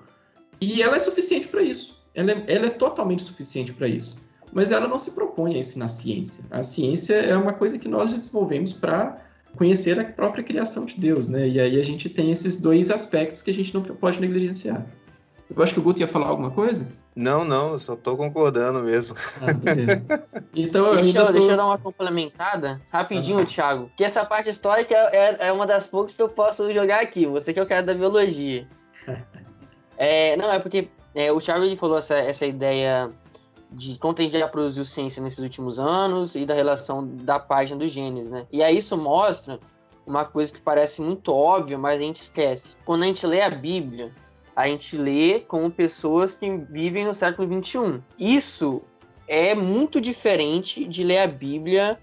e 0.61 0.83
ela 0.83 0.97
é 0.97 1.01
suficiente 1.01 1.49
para 1.49 1.63
isso. 1.63 2.03
Ela 2.15 2.33
é, 2.33 2.45
ela 2.49 2.67
é 2.67 2.71
totalmente 2.71 3.23
suficiente 3.23 3.73
para 3.73 3.87
isso. 3.87 4.19
Mas 4.53 4.73
ela 4.73 4.89
não 4.89 4.99
se 4.99 5.13
propõe 5.13 5.55
a 5.55 5.59
ensinar 5.59 5.89
ciência. 5.89 6.45
A 6.51 6.63
ciência 6.63 7.15
é 7.15 7.37
uma 7.37 7.53
coisa 7.53 7.79
que 7.79 7.87
nós 7.87 8.11
desenvolvemos 8.11 8.73
para 8.73 9.25
conhecer 9.57 9.99
a 9.99 10.05
própria 10.05 10.43
criação 10.43 10.87
de 10.87 10.99
Deus, 10.99 11.29
né? 11.29 11.47
E 11.47 11.61
aí 11.61 11.79
a 11.79 11.83
gente 11.83 12.09
tem 12.09 12.31
esses 12.31 12.61
dois 12.61 12.91
aspectos 12.91 13.43
que 13.43 13.51
a 13.51 13.55
gente 13.55 13.75
não 13.75 13.83
pode 13.83 14.21
negligenciar. 14.21 14.87
Eu 15.55 15.63
acho 15.63 15.75
que 15.75 15.81
o 15.81 15.83
Guto 15.83 16.01
ia 16.01 16.07
falar 16.07 16.29
alguma 16.29 16.51
coisa. 16.51 16.87
Não, 17.15 17.45
não, 17.45 17.77
só 17.79 17.97
tô 17.97 18.17
concordando 18.17 18.83
mesmo. 18.83 19.17
Ah, 19.43 19.53
beleza. 19.53 20.03
Então, 20.55 20.95
deixa, 20.95 21.19
eu, 21.19 21.27
tô... 21.27 21.33
deixa 21.33 21.51
eu 21.51 21.57
dar 21.57 21.67
uma 21.67 21.79
complementada 21.79 22.81
rapidinho, 22.91 23.45
Thiago. 23.45 23.91
Que 23.97 24.05
essa 24.05 24.25
parte 24.25 24.49
histórica 24.49 24.95
é, 24.95 25.49
é 25.49 25.53
uma 25.53 25.67
das 25.67 25.87
poucas 25.87 26.15
que 26.15 26.23
eu 26.23 26.29
posso 26.29 26.73
jogar 26.73 27.01
aqui. 27.01 27.27
Você 27.27 27.53
que 27.53 27.59
é 27.59 27.63
o 27.63 27.67
cara 27.67 27.83
da 27.83 27.95
biologia. 27.95 28.67
é, 29.99 30.37
não, 30.37 30.53
é 30.53 30.61
porque 30.61 30.89
é, 31.15 31.33
o 31.33 31.41
Thiago 31.41 31.65
ele 31.65 31.77
falou 31.77 31.99
essa, 31.99 32.17
essa 32.17 32.47
ideia 32.47 33.11
de 33.73 33.99
quanto 33.99 34.21
a 34.21 34.25
gente 34.25 34.39
já 34.39 34.49
produziu 34.49 34.85
ciência 34.85 35.23
nesses 35.23 35.39
últimos 35.39 35.79
anos 35.79 36.35
e 36.35 36.45
da 36.45 36.55
relação 36.55 37.07
da 37.07 37.39
página 37.39 37.79
do 37.79 37.89
Gênesis, 37.89 38.31
né? 38.31 38.47
E 38.53 38.63
aí 38.63 38.79
isso 38.79 38.97
mostra 38.97 39.61
uma 40.07 40.25
coisa 40.25 40.53
que 40.53 40.61
parece 40.61 41.01
muito 41.01 41.33
óbvia, 41.33 41.79
mas 41.79 42.01
a 42.01 42.03
gente 42.03 42.17
esquece. 42.17 42.77
Quando 42.85 43.05
a 43.05 43.07
gente 43.07 43.25
lê 43.27 43.43
a 43.43 43.51
Bíblia, 43.51 44.13
a 44.57 44.67
gente 44.67 44.97
lê 44.97 45.41
como 45.41 45.71
pessoas 45.71 46.35
que 46.35 46.51
vivem 46.71 47.07
no 47.07 47.15
século 47.15 47.49
21. 47.49 48.03
Isso 48.19 48.83
é 49.29 49.55
muito 49.55 50.01
diferente 50.01 50.85
de 50.85 51.05
ler 51.05 51.19
a 51.19 51.27
Bíblia 51.27 51.99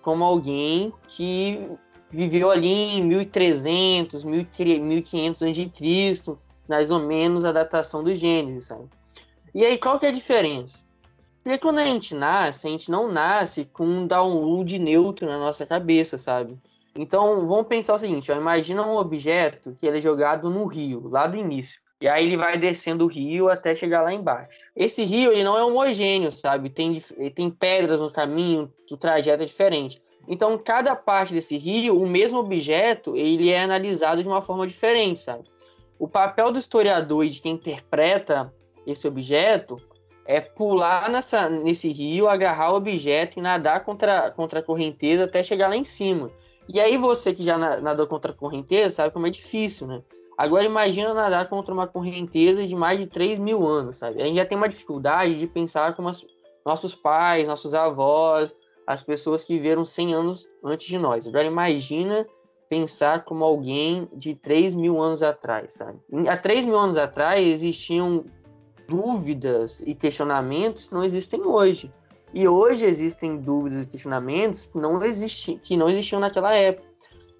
como 0.00 0.22
alguém 0.24 0.92
que 1.08 1.68
viveu 2.10 2.50
ali 2.50 2.96
em 2.96 3.02
1300, 3.04 4.24
1500 4.24 5.42
a.C., 5.42 6.36
mais 6.68 6.90
ou 6.90 7.00
menos 7.00 7.44
a 7.44 7.52
datação 7.52 8.04
do 8.04 8.14
Gênesis, 8.14 8.66
sabe? 8.66 8.88
E 9.54 9.64
aí, 9.64 9.76
qual 9.78 9.98
que 9.98 10.06
é 10.06 10.10
a 10.10 10.12
diferença? 10.12 10.87
Porque 11.42 11.58
quando 11.58 11.78
a 11.78 11.84
gente 11.84 12.14
nasce, 12.14 12.66
a 12.66 12.70
gente 12.70 12.90
não 12.90 13.10
nasce 13.10 13.64
com 13.64 13.84
um 13.84 14.06
download 14.06 14.78
neutro 14.78 15.26
na 15.26 15.38
nossa 15.38 15.64
cabeça, 15.64 16.18
sabe? 16.18 16.58
Então, 16.96 17.46
vamos 17.46 17.68
pensar 17.68 17.94
o 17.94 17.98
seguinte, 17.98 18.30
ó, 18.32 18.36
imagina 18.36 18.84
um 18.84 18.96
objeto 18.96 19.72
que 19.72 19.86
ele 19.86 19.98
é 19.98 20.00
jogado 20.00 20.50
no 20.50 20.66
rio, 20.66 21.08
lá 21.08 21.26
do 21.26 21.36
início. 21.36 21.80
E 22.00 22.06
aí 22.06 22.26
ele 22.26 22.36
vai 22.36 22.56
descendo 22.58 23.04
o 23.04 23.08
rio 23.08 23.48
até 23.48 23.74
chegar 23.74 24.02
lá 24.02 24.12
embaixo. 24.12 24.60
Esse 24.74 25.02
rio 25.02 25.32
ele 25.32 25.42
não 25.42 25.58
é 25.58 25.64
homogêneo, 25.64 26.30
sabe? 26.30 26.70
Tem, 26.70 26.92
tem 27.34 27.50
pedras 27.50 28.00
no 28.00 28.10
caminho, 28.10 28.72
o 28.90 28.96
trajeto 28.96 29.42
é 29.42 29.46
diferente. 29.46 30.00
Então, 30.28 30.58
cada 30.58 30.94
parte 30.94 31.32
desse 31.32 31.56
rio, 31.56 32.00
o 32.00 32.06
mesmo 32.06 32.38
objeto, 32.38 33.16
ele 33.16 33.50
é 33.50 33.62
analisado 33.62 34.22
de 34.22 34.28
uma 34.28 34.42
forma 34.42 34.66
diferente, 34.66 35.20
sabe? 35.20 35.44
O 35.98 36.06
papel 36.06 36.52
do 36.52 36.58
historiador 36.58 37.24
e 37.24 37.30
de 37.30 37.40
quem 37.40 37.54
interpreta 37.54 38.52
esse 38.86 39.08
objeto 39.08 39.80
é 40.28 40.42
pular 40.42 41.08
nessa, 41.08 41.48
nesse 41.48 41.90
rio, 41.90 42.28
agarrar 42.28 42.72
o 42.72 42.76
objeto 42.76 43.38
e 43.38 43.42
nadar 43.42 43.82
contra, 43.82 44.30
contra 44.30 44.60
a 44.60 44.62
correnteza 44.62 45.24
até 45.24 45.42
chegar 45.42 45.68
lá 45.68 45.76
em 45.76 45.84
cima. 45.84 46.30
E 46.68 46.78
aí 46.78 46.98
você 46.98 47.32
que 47.32 47.42
já 47.42 47.56
nadou 47.56 48.06
contra 48.06 48.30
a 48.30 48.34
correnteza 48.34 48.96
sabe 48.96 49.10
como 49.10 49.26
é 49.26 49.30
difícil, 49.30 49.86
né? 49.86 50.02
Agora 50.36 50.64
imagina 50.64 51.14
nadar 51.14 51.48
contra 51.48 51.72
uma 51.72 51.86
correnteza 51.86 52.66
de 52.66 52.76
mais 52.76 53.00
de 53.00 53.06
3 53.06 53.38
mil 53.38 53.66
anos, 53.66 53.96
sabe? 53.96 54.20
A 54.20 54.26
gente 54.26 54.36
já 54.36 54.44
tem 54.44 54.58
uma 54.58 54.68
dificuldade 54.68 55.34
de 55.34 55.46
pensar 55.46 55.96
como 55.96 56.10
as, 56.10 56.22
nossos 56.64 56.94
pais, 56.94 57.48
nossos 57.48 57.72
avós, 57.72 58.54
as 58.86 59.02
pessoas 59.02 59.42
que 59.42 59.54
viveram 59.54 59.82
100 59.82 60.14
anos 60.14 60.48
antes 60.62 60.86
de 60.86 60.98
nós. 60.98 61.26
Agora 61.26 61.46
imagina 61.46 62.26
pensar 62.68 63.24
como 63.24 63.42
alguém 63.42 64.06
de 64.12 64.34
3 64.34 64.74
mil 64.74 65.00
anos 65.00 65.22
atrás, 65.22 65.72
sabe? 65.72 65.98
Há 66.28 66.36
3 66.36 66.66
mil 66.66 66.78
anos 66.78 66.98
atrás 66.98 67.40
existiam 67.40 68.26
dúvidas 68.88 69.80
e 69.86 69.94
questionamentos 69.94 70.86
que 70.88 70.94
não 70.94 71.04
existem 71.04 71.42
hoje. 71.42 71.92
E 72.32 72.48
hoje 72.48 72.86
existem 72.86 73.36
dúvidas 73.36 73.84
e 73.84 73.88
questionamentos 73.88 74.66
que 74.66 74.78
não, 74.78 75.02
existi, 75.04 75.60
que 75.62 75.76
não 75.76 75.88
existiam 75.88 76.20
naquela 76.20 76.52
época. 76.54 76.88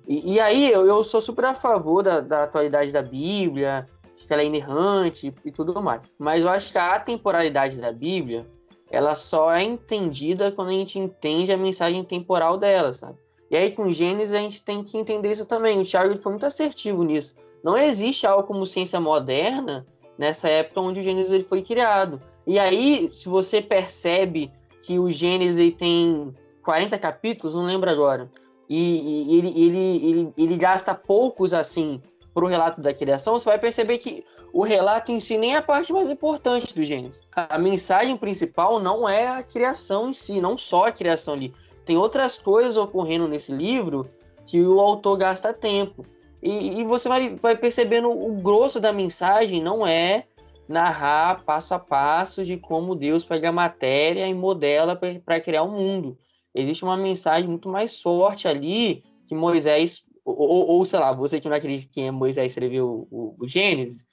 E, 0.07 0.35
e 0.35 0.41
aí 0.41 0.71
eu, 0.71 0.87
eu, 0.87 1.03
sou 1.03 1.21
super 1.21 1.47
a 1.47 1.55
favor 1.55 2.03
da, 2.03 2.21
da 2.21 2.45
atualidade 2.45 2.93
da 2.93 3.03
Bíblia, 3.03 3.89
que 4.15 4.33
ela 4.33 4.43
é 4.43 4.47
inerrante 4.47 5.35
e 5.45 5.51
tudo 5.51 5.83
mais. 5.83 6.11
Mas 6.19 6.43
eu 6.43 6.49
acho 6.49 6.71
que 6.71 6.79
a 6.79 6.95
atemporalidade 6.95 7.79
da 7.79 7.93
Bíblia, 7.93 8.47
ela 8.91 9.15
só 9.15 9.51
é 9.53 9.63
entendida 9.63 10.53
quando 10.53 10.69
a 10.69 10.73
gente 10.73 10.99
entende 10.99 11.53
a 11.53 11.57
mensagem 11.57 12.05
temporal 12.05 12.57
dela, 12.57 12.95
sabe? 12.95 13.19
E 13.51 13.57
aí 13.57 13.73
com 13.73 13.91
Gênesis 13.91 14.35
a 14.35 14.39
gente 14.39 14.63
tem 14.63 14.83
que 14.83 14.97
entender 14.97 15.31
isso 15.31 15.47
também. 15.47 15.81
O 15.81 15.85
Thiago 15.85 16.17
foi 16.19 16.33
muito 16.33 16.47
assertivo 16.47 17.03
nisso. 17.03 17.35
Não 17.63 17.77
existe 17.77 18.27
algo 18.27 18.47
como 18.47 18.65
ciência 18.65 19.01
moderna 19.01 19.87
nessa 20.19 20.49
época 20.49 20.81
onde 20.81 21.01
o 21.01 21.03
Gênesis 21.03 21.33
ele 21.33 21.45
foi 21.45 21.63
criado. 21.63 22.21
E 22.47 22.59
aí, 22.59 23.09
se 23.13 23.29
você 23.29 23.63
percebe 23.63 24.51
que 24.83 24.99
o 24.99 25.11
Gênesis 25.11 25.75
tem 25.77 26.35
40 26.63 26.99
capítulos, 26.99 27.55
não 27.55 27.65
lembro 27.65 27.89
agora, 27.89 28.31
e, 28.69 29.33
e 29.33 29.39
ele, 29.39 29.49
ele, 29.49 30.11
ele, 30.11 30.33
ele 30.37 30.57
gasta 30.57 30.95
poucos 30.95 31.55
assim 31.55 32.03
para 32.35 32.45
o 32.45 32.49
relato 32.49 32.81
da 32.81 32.95
criação, 32.95 33.39
você 33.39 33.49
vai 33.49 33.59
perceber 33.59 33.99
que 33.99 34.25
o 34.53 34.63
relato 34.63 35.11
em 35.11 35.19
si 35.19 35.37
nem 35.37 35.55
é 35.55 35.57
a 35.57 35.63
parte 35.63 35.93
mais 35.93 36.09
importante 36.11 36.75
do 36.75 36.85
Gênesis. 36.85 37.23
A 37.35 37.59
mensagem 37.59 38.17
principal 38.17 38.79
não 38.79 39.09
é 39.09 39.27
a 39.27 39.43
criação 39.43 40.11
em 40.11 40.13
si, 40.13 40.41
não 40.41 40.57
só 40.57 40.87
a 40.87 40.93
criação 40.93 41.35
ali. 41.35 41.55
Tem 41.85 41.97
outras 41.97 42.39
coisas 42.39 42.77
ocorrendo 42.77 43.27
nesse 43.27 43.51
livro 43.51 44.09
que 44.45 44.63
o 44.63 44.79
autor 44.79 45.19
gasta 45.19 45.53
tempo. 45.53 46.05
E, 46.43 46.81
e 46.81 46.85
você 46.85 47.09
vai, 47.09 47.35
vai 47.37 47.57
percebendo 47.57 48.11
o 48.11 48.41
grosso 48.41 48.81
da 48.81 48.93
mensagem 48.93 49.63
não 49.63 49.87
é 49.87 50.25
narrar 50.69 51.45
passo 51.45 51.75
a 51.75 51.79
passo 51.79 52.45
de 52.45 52.57
como 52.57 52.95
Deus 52.95 53.25
pega 53.25 53.49
a 53.49 53.53
matéria 53.53 54.27
e 54.27 54.35
modela 54.35 54.95
para 55.25 55.41
criar 55.41 55.63
o 55.63 55.69
um 55.69 55.77
mundo 55.77 56.19
existe 56.55 56.85
uma 56.85 56.97
mensagem 56.97 57.49
muito 57.49 57.69
mais 57.69 58.01
forte 58.01 58.49
ali 58.49 59.03
que 59.27 59.35
Moisés, 59.35 60.05
ou, 60.25 60.69
ou, 60.69 60.85
sei 60.85 60.99
lá, 60.99 61.13
você 61.13 61.41
que 61.41 61.49
não 61.49 61.57
acredita 61.57 61.93
que 61.93 62.11
Moisés 62.11 62.53
escreveu 62.53 63.07
o, 63.11 63.37
o, 63.39 63.49
Gênesis. 63.49 64.05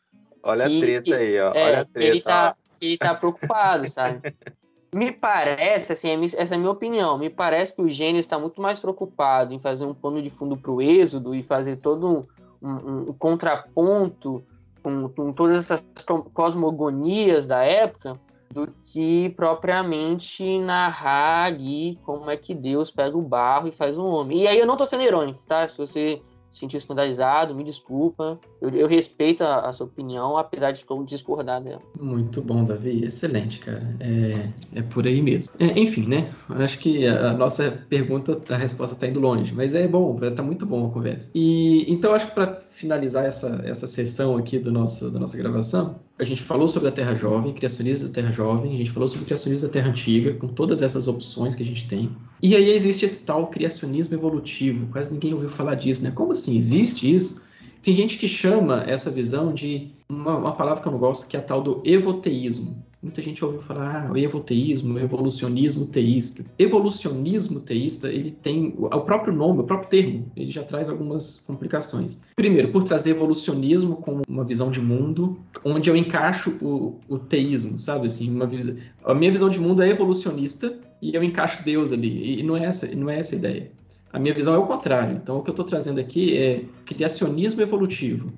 Olha 0.44 0.68
que, 0.68 0.78
a 0.78 0.82
treta 0.82 1.04
que, 1.04 1.14
aí, 1.14 1.40
ó. 1.40 1.54
É, 1.54 1.64
Olha 1.64 1.80
a 1.82 1.86
treta. 1.86 2.12
Ele 2.12 2.22
tá, 2.22 2.58
que 2.78 2.86
ele 2.86 2.98
tá 2.98 3.16
preocupado, 3.16 3.90
sabe? 3.90 4.22
Me 4.96 5.12
parece, 5.12 5.92
assim, 5.92 6.24
essa 6.38 6.54
é 6.54 6.56
a 6.56 6.58
minha 6.58 6.72
opinião, 6.72 7.18
me 7.18 7.30
parece 7.30 7.76
que 7.76 7.82
o 7.82 7.90
Gênesis 7.90 8.24
está 8.24 8.40
muito 8.40 8.62
mais 8.62 8.80
preocupado 8.80 9.54
em 9.54 9.60
fazer 9.60 9.84
um 9.84 9.94
pano 9.94 10.22
de 10.22 10.30
fundo 10.30 10.56
para 10.56 10.72
o 10.72 10.82
Êxodo 10.82 11.36
e 11.36 11.44
fazer 11.44 11.76
todo 11.76 12.26
um, 12.62 12.70
um, 12.70 13.10
um 13.10 13.14
contraponto 13.14 14.42
com, 14.82 15.10
com 15.10 15.34
todas 15.34 15.70
essas 15.70 15.86
cosmogonias 16.34 17.46
da 17.46 17.62
época 17.62 18.18
do 18.50 18.74
que 18.86 19.32
propriamente 19.32 20.60
narrar 20.60 21.48
ali 21.48 22.00
como 22.06 22.30
é 22.32 22.38
que 22.38 22.56
Deus 22.56 22.90
pega 22.90 23.18
o 23.18 23.22
barro 23.22 23.68
e 23.68 23.74
faz 23.74 23.98
um 23.98 24.06
homem. 24.06 24.44
E 24.44 24.48
aí 24.48 24.58
eu 24.58 24.66
não 24.66 24.78
tô 24.78 24.86
sendo 24.86 25.04
irônico, 25.04 25.44
tá? 25.46 25.68
Se 25.68 25.78
você 25.78 26.22
sentir 26.56 26.78
escandalizado, 26.78 27.54
me 27.54 27.64
desculpa. 27.64 28.40
Eu, 28.62 28.70
eu 28.70 28.88
respeito 28.88 29.44
a, 29.44 29.68
a, 29.68 29.74
sua 29.74 29.86
opinião, 29.86 30.38
apesar 30.38 30.72
de 30.72 30.86
discordar 31.06 31.62
dela. 31.62 31.82
Muito 32.00 32.42
bom, 32.42 32.64
Davi. 32.64 33.04
Excelente, 33.04 33.60
cara. 33.60 33.84
É, 34.00 34.80
é 34.80 34.82
por 34.82 35.06
aí 35.06 35.22
mesmo. 35.22 35.54
É, 35.60 35.78
enfim, 35.78 36.08
né? 36.08 36.32
Acho 36.50 36.80
que 36.80 37.06
a, 37.06 37.32
a, 37.32 37.34
nossa 37.34 37.86
pergunta, 37.90 38.42
a 38.54 38.58
resposta 38.58 38.96
tá 38.96 39.06
indo 39.06 39.20
longe, 39.20 39.54
mas 39.54 39.76
é 39.76 39.86
bom, 39.88 40.18
tá 40.36 40.42
muito 40.42 40.66
bom 40.66 40.88
a 40.88 40.90
conversa. 40.90 41.30
E 41.36 41.92
então 41.92 42.14
acho 42.14 42.28
que 42.28 42.34
para 42.34 42.62
finalizar 42.72 43.26
essa, 43.26 43.62
essa 43.66 43.86
sessão 43.86 44.38
aqui 44.38 44.58
do 44.58 44.72
nosso, 44.72 45.12
da 45.12 45.20
nossa 45.20 45.38
gravação, 45.38 46.00
a 46.18 46.24
gente 46.24 46.42
falou 46.42 46.68
sobre 46.68 46.88
a 46.88 46.92
Terra 46.92 47.14
Jovem, 47.14 47.54
criacionismo 47.54 48.08
da 48.08 48.14
Terra 48.14 48.32
Jovem, 48.32 48.74
a 48.74 48.78
gente 48.78 48.92
falou 48.92 49.08
sobre 49.08 49.26
criacionismo 49.26 49.68
da 49.68 49.74
Terra 49.74 49.90
Antiga, 49.90 50.34
com 50.34 50.48
todas 50.48 50.82
essas 50.82 51.08
opções 51.08 51.56
que 51.56 51.64
a 51.64 51.66
gente 51.66 51.88
tem. 51.88 52.10
E 52.42 52.56
aí 52.56 52.72
existe 52.72 53.04
esse 53.04 53.26
tal 53.26 53.48
criacionismo 53.48 54.16
evolutivo, 54.16 54.88
quase 54.88 55.12
ninguém 55.12 55.34
ouviu 55.34 55.50
falar 55.50 55.76
disso, 55.76 56.04
né? 56.04 56.12
Como 56.12 56.32
assim? 56.32 56.56
Existe 56.56 57.14
isso? 57.14 57.44
Tem 57.84 57.94
gente 57.94 58.18
que 58.18 58.28
chama 58.28 58.84
essa 58.88 59.12
visão 59.12 59.54
de 59.54 59.92
uma, 60.10 60.38
uma 60.38 60.52
palavra 60.54 60.82
que 60.82 60.88
eu 60.88 60.92
não 60.92 61.00
gosto, 61.00 61.28
que 61.28 61.36
é 61.36 61.40
a 61.40 61.44
tal 61.44 61.62
do 61.62 61.82
evoteísmo. 61.84 62.84
Muita 63.06 63.22
gente 63.22 63.46
ouviu 63.46 63.62
falar, 63.62 64.08
ah, 64.08 64.12
o 64.12 64.18
evoteísmo, 64.18 64.96
o 64.96 65.00
evolucionismo 65.00 65.86
teísta. 65.86 66.44
Evolucionismo 66.58 67.60
teísta, 67.60 68.12
ele 68.12 68.32
tem 68.32 68.74
o 68.76 69.00
próprio 69.02 69.32
nome, 69.32 69.60
o 69.60 69.64
próprio 69.64 69.90
termo, 69.90 70.32
ele 70.36 70.50
já 70.50 70.64
traz 70.64 70.90
algumas 70.90 71.38
complicações. 71.46 72.20
Primeiro, 72.36 72.72
por 72.72 72.84
trazer 72.84 73.12
evolucionismo 73.12 73.98
como 73.98 74.24
uma 74.28 74.44
visão 74.44 74.72
de 74.72 74.82
mundo, 74.82 75.38
onde 75.64 75.88
eu 75.88 75.96
encaixo 75.96 76.58
o, 76.60 77.00
o 77.08 77.20
teísmo, 77.20 77.80
sabe 77.80 78.08
assim, 78.08 78.28
uma 78.34 78.48
visão... 78.48 78.76
A 79.04 79.14
minha 79.14 79.32
visão 79.32 79.52
de 79.52 79.60
mundo 79.60 79.84
é 79.84 79.90
evolucionista 79.90 80.76
e 81.00 81.14
eu 81.14 81.24
encaixo 81.24 81.64
Deus 81.64 81.92
ali, 81.92 82.40
e 82.40 82.42
não 82.42 82.58
é 82.58 82.66
essa, 82.66 82.88
não 82.88 83.08
é 83.08 83.20
essa 83.20 83.36
a 83.36 83.38
ideia. 83.38 83.72
A 84.12 84.18
minha 84.18 84.34
visão 84.34 84.56
é 84.56 84.58
o 84.58 84.66
contrário. 84.66 85.16
Então, 85.22 85.38
o 85.38 85.44
que 85.44 85.52
eu 85.52 85.54
estou 85.54 85.66
trazendo 85.66 86.00
aqui 86.00 86.36
é 86.36 86.64
criacionismo 86.88 87.62
evolutivo. 87.62 88.34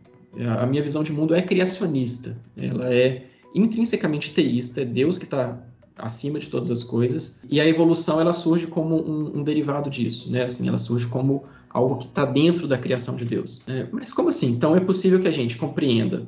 A 0.59 0.65
minha 0.65 0.83
visão 0.83 1.03
de 1.03 1.13
mundo 1.13 1.33
é 1.33 1.41
criacionista. 1.41 2.37
Ela 2.57 2.93
é 2.93 3.23
intrinsecamente 3.57 4.33
teísta, 4.33 4.81
é 4.81 4.85
Deus 4.85 5.17
que 5.17 5.25
está 5.25 5.57
acima 5.97 6.39
de 6.39 6.47
todas 6.49 6.69
as 6.69 6.83
coisas, 6.83 7.39
e 7.49 7.59
a 7.59 7.67
evolução 7.67 8.21
ela 8.21 8.33
surge 8.33 8.67
como 8.67 8.95
um, 8.95 9.39
um 9.39 9.43
derivado 9.43 9.89
disso, 9.89 10.31
né? 10.31 10.43
Assim, 10.43 10.67
ela 10.67 10.77
surge 10.77 11.07
como 11.07 11.43
algo 11.69 11.97
que 11.97 12.05
está 12.05 12.23
dentro 12.23 12.67
da 12.67 12.77
criação 12.77 13.15
de 13.15 13.25
Deus. 13.25 13.61
É, 13.67 13.87
mas 13.91 14.13
como 14.13 14.29
assim? 14.29 14.51
Então 14.51 14.75
é 14.75 14.79
possível 14.79 15.19
que 15.19 15.27
a 15.27 15.31
gente 15.31 15.57
compreenda 15.57 16.27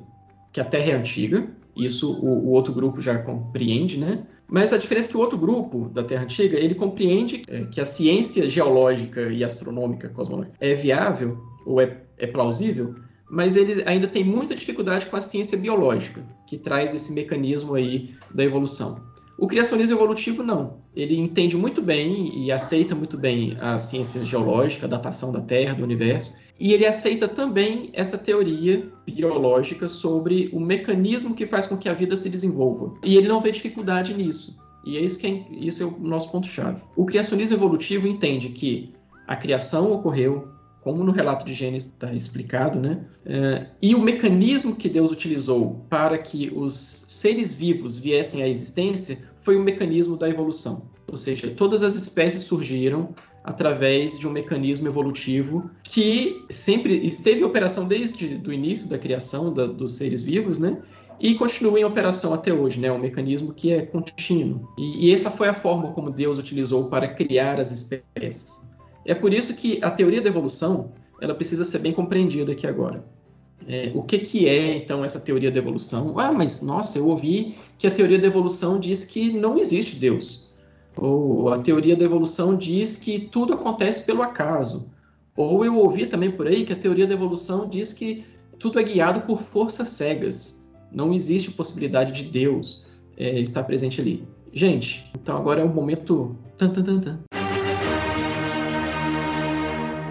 que 0.52 0.60
a 0.60 0.66
Terra 0.66 0.92
é 0.92 0.96
antiga, 0.96 1.48
isso 1.76 2.12
o, 2.12 2.48
o, 2.48 2.50
outro 2.50 2.74
grupo 2.74 3.02
já 3.02 3.18
compreende, 3.20 3.98
né? 3.98 4.24
Mas 4.48 4.74
a 4.74 4.78
diferença 4.78 5.10
é 5.10 5.12
que 5.12 5.18
o 5.18 5.20
outro 5.20 5.38
grupo 5.38 5.90
da 5.90 6.04
Terra 6.04 6.24
Antiga, 6.24 6.58
ele 6.58 6.74
compreende 6.74 7.44
é, 7.48 7.66
que 7.66 7.80
a 7.80 7.86
ciência 7.86 8.50
geológica 8.50 9.32
e 9.32 9.44
astronômica, 9.44 10.10
cosmológica, 10.10 10.56
é 10.60 10.74
viável 10.74 11.38
ou 11.66 11.80
é, 11.80 12.02
é 12.18 12.26
plausível 12.26 12.96
mas 13.30 13.56
eles 13.56 13.86
ainda 13.86 14.08
têm 14.08 14.24
muita 14.24 14.56
dificuldade 14.56 15.06
com 15.06 15.16
a 15.16 15.22
ciência 15.22 15.58
biológica, 15.58 16.24
que 16.48 16.58
traz 16.58 16.94
esse 16.94 17.14
mecanismo 17.14 17.76
aí 17.76 18.16
da 18.34 18.44
evolução. 18.44 19.08
O 19.38 19.48
criacionismo 19.48 19.96
evolutivo 19.96 20.44
não. 20.44 20.80
Ele 20.94 21.18
entende 21.18 21.56
muito 21.56 21.82
bem 21.82 22.46
e 22.46 22.52
aceita 22.52 22.94
muito 22.94 23.18
bem 23.18 23.56
a 23.62 23.78
ciência 23.78 24.26
geológica, 24.26 24.86
a 24.86 24.90
datação 24.90 25.32
da 25.32 25.40
Terra, 25.40 25.76
do 25.76 25.84
universo, 25.84 26.36
e 26.60 26.74
ele 26.74 26.86
aceita 26.86 27.26
também 27.26 27.90
essa 27.94 28.18
teoria 28.18 28.92
biológica 29.06 29.88
sobre 29.88 30.50
o 30.52 30.60
mecanismo 30.60 31.34
que 31.34 31.48
faz 31.48 31.66
com 31.66 31.78
que 31.78 31.88
a 31.88 31.94
vida 31.94 32.18
se 32.18 32.30
desenvolva. 32.30 32.94
E 33.02 33.16
ele 33.16 33.30
não 33.30 33.40
vê 33.40 33.50
dificuldade 33.52 34.14
nisso. 34.14 34.60
E 34.86 34.98
é 34.98 35.02
isso 35.02 35.18
que 35.20 35.28
é, 35.28 35.46
isso 35.52 35.84
é 35.84 35.86
o 35.86 35.98
nosso 36.00 36.30
ponto-chave. 36.32 36.82
O 36.98 37.06
criacionismo 37.06 37.56
evolutivo 37.56 38.08
entende 38.08 38.50
que 38.50 38.94
a 39.26 39.38
criação 39.38 39.92
ocorreu, 39.94 40.50
como 40.82 41.04
no 41.04 41.12
relato 41.12 41.46
de 41.46 41.54
Gênesis 41.54 41.90
está 41.90 42.14
explicado, 42.14 42.80
né? 42.80 43.02
É, 43.26 43.68
e 43.82 43.94
o 43.94 44.00
mecanismo 44.00 44.76
que 44.76 44.88
Deus 44.88 45.12
utilizou 45.12 45.86
para 45.90 46.18
que 46.18 46.52
os 46.56 46.74
seres 46.74 47.54
vivos 47.54 48.00
viessem 48.00 48.42
à 48.42 48.48
existência 48.48 49.20
foi 49.42 49.56
o 49.56 49.64
mecanismo 49.64 50.16
da 50.16 50.30
evolução. 50.30 50.90
Ou 51.08 51.18
seja, 51.18 51.50
todas 51.50 51.84
as 51.84 51.96
espécies 51.96 52.44
surgiram 52.44 53.14
através 53.44 54.18
de 54.18 54.28
um 54.28 54.32
mecanismo 54.32 54.88
evolutivo 54.88 55.70
que 55.84 56.46
sempre 56.50 57.06
esteve 57.06 57.42
em 57.42 57.44
operação 57.44 57.88
desde 57.88 58.42
o 58.46 58.54
início 58.54 58.88
da 58.88 58.98
criação 58.98 59.54
da, 59.54 59.66
dos 59.66 59.94
seres 59.94 60.22
vivos, 60.22 60.60
né? 60.60 60.78
E 61.20 61.36
continua 61.36 61.78
em 61.78 61.84
operação 61.84 62.34
até 62.34 62.54
hoje, 62.54 62.80
né? 62.80 62.92
Um 62.92 63.00
mecanismo 63.00 63.54
que 63.54 63.72
é 63.72 63.82
contínuo. 63.82 64.70
E, 64.78 65.08
e 65.08 65.14
essa 65.14 65.30
foi 65.30 65.50
a 65.50 65.54
forma 65.54 65.92
como 65.92 66.10
Deus 66.10 66.38
utilizou 66.38 66.86
para 66.90 67.08
criar 67.08 67.60
as 67.60 67.72
espécies. 67.72 68.69
É 69.10 69.16
por 69.16 69.34
isso 69.34 69.56
que 69.56 69.80
a 69.82 69.90
teoria 69.90 70.22
da 70.22 70.30
evolução 70.30 70.92
ela 71.20 71.34
precisa 71.34 71.66
ser 71.66 71.80
bem 71.80 71.92
compreendida 71.92 72.52
aqui 72.52 72.68
agora. 72.68 73.04
É, 73.68 73.92
o 73.96 74.04
que, 74.04 74.20
que 74.20 74.48
é, 74.48 74.78
então, 74.78 75.04
essa 75.04 75.20
teoria 75.20 75.50
da 75.50 75.58
evolução? 75.58 76.20
Ah, 76.20 76.32
mas, 76.32 76.62
nossa, 76.62 77.00
eu 77.00 77.08
ouvi 77.08 77.56
que 77.80 77.88
a 77.88 77.92
teoria 77.92 78.20
da 78.20 78.28
evolução 78.28 78.80
diz 78.80 79.06
que 79.06 79.34
não 79.34 79.58
existe 79.58 79.96
Deus. 79.96 80.54
Ou 80.96 81.52
a 81.52 81.58
teoria 81.58 81.96
da 81.96 82.06
evolução 82.06 82.56
diz 82.56 82.98
que 82.98 83.20
tudo 83.20 83.54
acontece 83.54 84.04
pelo 84.06 84.22
acaso. 84.22 84.88
Ou 85.36 85.66
eu 85.66 85.76
ouvi 85.76 86.06
também 86.06 86.30
por 86.30 86.46
aí 86.46 86.64
que 86.64 86.74
a 86.74 86.76
teoria 86.76 87.08
da 87.08 87.16
evolução 87.16 87.68
diz 87.68 87.92
que 87.92 88.24
tudo 88.60 88.80
é 88.80 88.84
guiado 88.84 89.22
por 89.22 89.42
forças 89.42 89.88
cegas. 89.88 90.64
Não 90.92 91.16
existe 91.16 91.50
possibilidade 91.50 92.12
de 92.12 92.30
Deus 92.30 92.86
é, 93.18 93.40
estar 93.40 93.64
presente 93.64 94.00
ali. 94.00 94.24
Gente, 94.54 95.10
então 95.20 95.36
agora 95.36 95.62
é 95.62 95.64
o 95.64 95.70
momento. 95.70 96.36
Tan, 96.60 96.70
tan, 96.70 96.84
tan, 96.84 97.00
tan. 97.00 97.49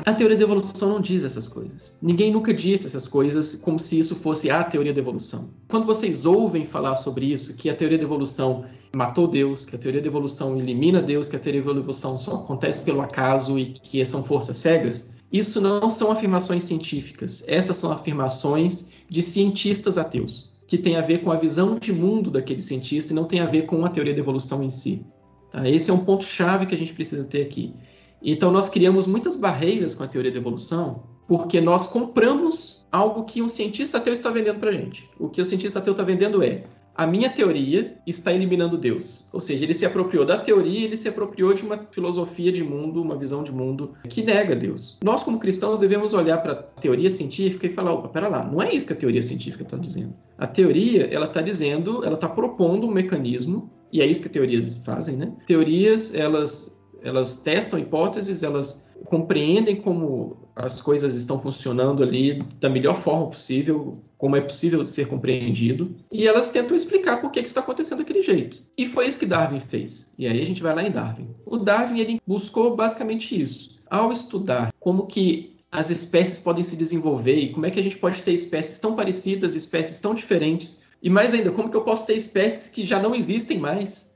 A 0.08 0.14
teoria 0.14 0.38
da 0.38 0.44
evolução 0.44 0.88
não 0.88 1.02
diz 1.02 1.22
essas 1.22 1.46
coisas. 1.46 1.98
Ninguém 2.00 2.32
nunca 2.32 2.54
disse 2.54 2.86
essas 2.86 3.06
coisas 3.06 3.56
como 3.56 3.78
se 3.78 3.98
isso 3.98 4.16
fosse 4.16 4.50
a 4.50 4.64
teoria 4.64 4.94
da 4.94 5.00
evolução. 5.00 5.50
Quando 5.68 5.84
vocês 5.84 6.24
ouvem 6.24 6.64
falar 6.64 6.94
sobre 6.94 7.26
isso, 7.26 7.52
que 7.52 7.68
a 7.68 7.76
teoria 7.76 7.98
da 7.98 8.04
evolução 8.04 8.64
matou 8.96 9.28
Deus, 9.28 9.66
que 9.66 9.76
a 9.76 9.78
teoria 9.78 10.00
da 10.00 10.06
evolução 10.06 10.58
elimina 10.58 11.02
Deus, 11.02 11.28
que 11.28 11.36
a 11.36 11.38
teoria 11.38 11.60
da 11.62 11.72
evolução 11.72 12.18
só 12.18 12.36
acontece 12.36 12.80
pelo 12.84 13.02
acaso 13.02 13.58
e 13.58 13.66
que 13.66 14.02
são 14.02 14.24
forças 14.24 14.56
cegas, 14.56 15.12
isso 15.30 15.60
não 15.60 15.90
são 15.90 16.10
afirmações 16.10 16.62
científicas. 16.62 17.44
Essas 17.46 17.76
são 17.76 17.92
afirmações 17.92 18.88
de 19.10 19.20
cientistas 19.20 19.98
ateus, 19.98 20.54
que 20.66 20.78
tem 20.78 20.96
a 20.96 21.02
ver 21.02 21.18
com 21.18 21.30
a 21.30 21.36
visão 21.36 21.78
de 21.78 21.92
mundo 21.92 22.30
daquele 22.30 22.62
cientista 22.62 23.12
e 23.12 23.14
não 23.14 23.24
tem 23.24 23.40
a 23.40 23.46
ver 23.46 23.66
com 23.66 23.84
a 23.84 23.90
teoria 23.90 24.14
da 24.14 24.20
evolução 24.20 24.62
em 24.62 24.70
si. 24.70 25.04
Tá? 25.52 25.68
Esse 25.68 25.90
é 25.90 25.92
um 25.92 26.02
ponto 26.02 26.24
chave 26.24 26.64
que 26.64 26.74
a 26.74 26.78
gente 26.78 26.94
precisa 26.94 27.24
ter 27.24 27.42
aqui. 27.42 27.74
Então, 28.22 28.50
nós 28.50 28.68
criamos 28.68 29.06
muitas 29.06 29.36
barreiras 29.36 29.94
com 29.94 30.02
a 30.02 30.08
teoria 30.08 30.32
da 30.32 30.38
evolução, 30.38 31.02
porque 31.26 31.60
nós 31.60 31.86
compramos 31.86 32.86
algo 32.90 33.24
que 33.24 33.42
um 33.42 33.48
cientista 33.48 33.98
ateu 33.98 34.12
está 34.12 34.30
vendendo 34.30 34.58
para 34.58 34.72
gente. 34.72 35.08
O 35.18 35.28
que 35.28 35.40
o 35.40 35.44
cientista 35.44 35.78
ateu 35.78 35.92
está 35.92 36.02
vendendo 36.02 36.42
é 36.42 36.64
a 36.98 37.06
minha 37.06 37.30
teoria 37.30 37.96
está 38.04 38.32
eliminando 38.32 38.76
Deus. 38.76 39.28
Ou 39.32 39.38
seja, 39.40 39.62
ele 39.62 39.72
se 39.72 39.86
apropriou 39.86 40.24
da 40.24 40.36
teoria, 40.36 40.84
ele 40.84 40.96
se 40.96 41.08
apropriou 41.08 41.54
de 41.54 41.62
uma 41.64 41.78
filosofia 41.92 42.50
de 42.50 42.64
mundo, 42.64 43.00
uma 43.00 43.16
visão 43.16 43.44
de 43.44 43.52
mundo 43.52 43.92
que 44.08 44.20
nega 44.20 44.56
Deus. 44.56 44.98
Nós, 45.04 45.22
como 45.22 45.38
cristãos, 45.38 45.78
devemos 45.78 46.12
olhar 46.12 46.38
para 46.38 46.54
a 46.54 46.56
teoria 46.56 47.08
científica 47.08 47.68
e 47.68 47.70
falar: 47.72 47.92
opa, 47.92 48.08
pera 48.08 48.26
lá, 48.26 48.44
não 48.44 48.60
é 48.60 48.74
isso 48.74 48.84
que 48.84 48.94
a 48.94 48.96
teoria 48.96 49.22
científica 49.22 49.62
está 49.62 49.76
dizendo. 49.76 50.12
A 50.36 50.48
teoria, 50.48 51.06
ela 51.06 51.26
está 51.26 51.40
dizendo, 51.40 52.04
ela 52.04 52.16
está 52.16 52.28
propondo 52.28 52.88
um 52.88 52.90
mecanismo, 52.90 53.70
e 53.92 54.02
é 54.02 54.06
isso 54.06 54.20
que 54.20 54.28
teorias 54.28 54.74
fazem, 54.84 55.16
né? 55.16 55.32
Teorias, 55.46 56.12
elas 56.12 56.77
elas 57.02 57.36
testam 57.36 57.78
hipóteses, 57.78 58.42
elas 58.42 58.88
compreendem 59.06 59.76
como 59.76 60.36
as 60.54 60.80
coisas 60.80 61.14
estão 61.14 61.40
funcionando 61.40 62.02
ali 62.02 62.42
da 62.60 62.68
melhor 62.68 63.00
forma 63.00 63.28
possível, 63.28 63.98
como 64.16 64.36
é 64.36 64.40
possível 64.40 64.84
ser 64.84 65.06
compreendido, 65.06 65.94
e 66.10 66.26
elas 66.26 66.50
tentam 66.50 66.76
explicar 66.76 67.20
por 67.20 67.30
que, 67.30 67.42
que 67.42 67.48
está 67.48 67.60
acontecendo 67.60 67.98
daquele 67.98 68.22
jeito. 68.22 68.58
E 68.76 68.86
foi 68.86 69.06
isso 69.06 69.20
que 69.20 69.26
Darwin 69.26 69.60
fez. 69.60 70.12
E 70.18 70.26
aí 70.26 70.40
a 70.40 70.44
gente 70.44 70.62
vai 70.62 70.74
lá 70.74 70.82
em 70.82 70.90
Darwin. 70.90 71.28
O 71.46 71.56
Darwin 71.56 72.00
ele 72.00 72.20
buscou 72.26 72.74
basicamente 72.74 73.40
isso. 73.40 73.78
Ao 73.88 74.10
estudar 74.10 74.72
como 74.80 75.06
que 75.06 75.56
as 75.70 75.90
espécies 75.90 76.38
podem 76.38 76.62
se 76.62 76.76
desenvolver 76.76 77.36
e 77.36 77.50
como 77.50 77.66
é 77.66 77.70
que 77.70 77.78
a 77.78 77.82
gente 77.82 77.98
pode 77.98 78.22
ter 78.22 78.32
espécies 78.32 78.78
tão 78.78 78.96
parecidas, 78.96 79.54
espécies 79.54 80.00
tão 80.00 80.14
diferentes, 80.14 80.82
e 81.00 81.08
mais 81.08 81.32
ainda, 81.32 81.52
como 81.52 81.70
que 81.70 81.76
eu 81.76 81.82
posso 81.82 82.06
ter 82.06 82.14
espécies 82.14 82.68
que 82.68 82.84
já 82.84 83.00
não 83.00 83.14
existem 83.14 83.58
mais, 83.58 84.07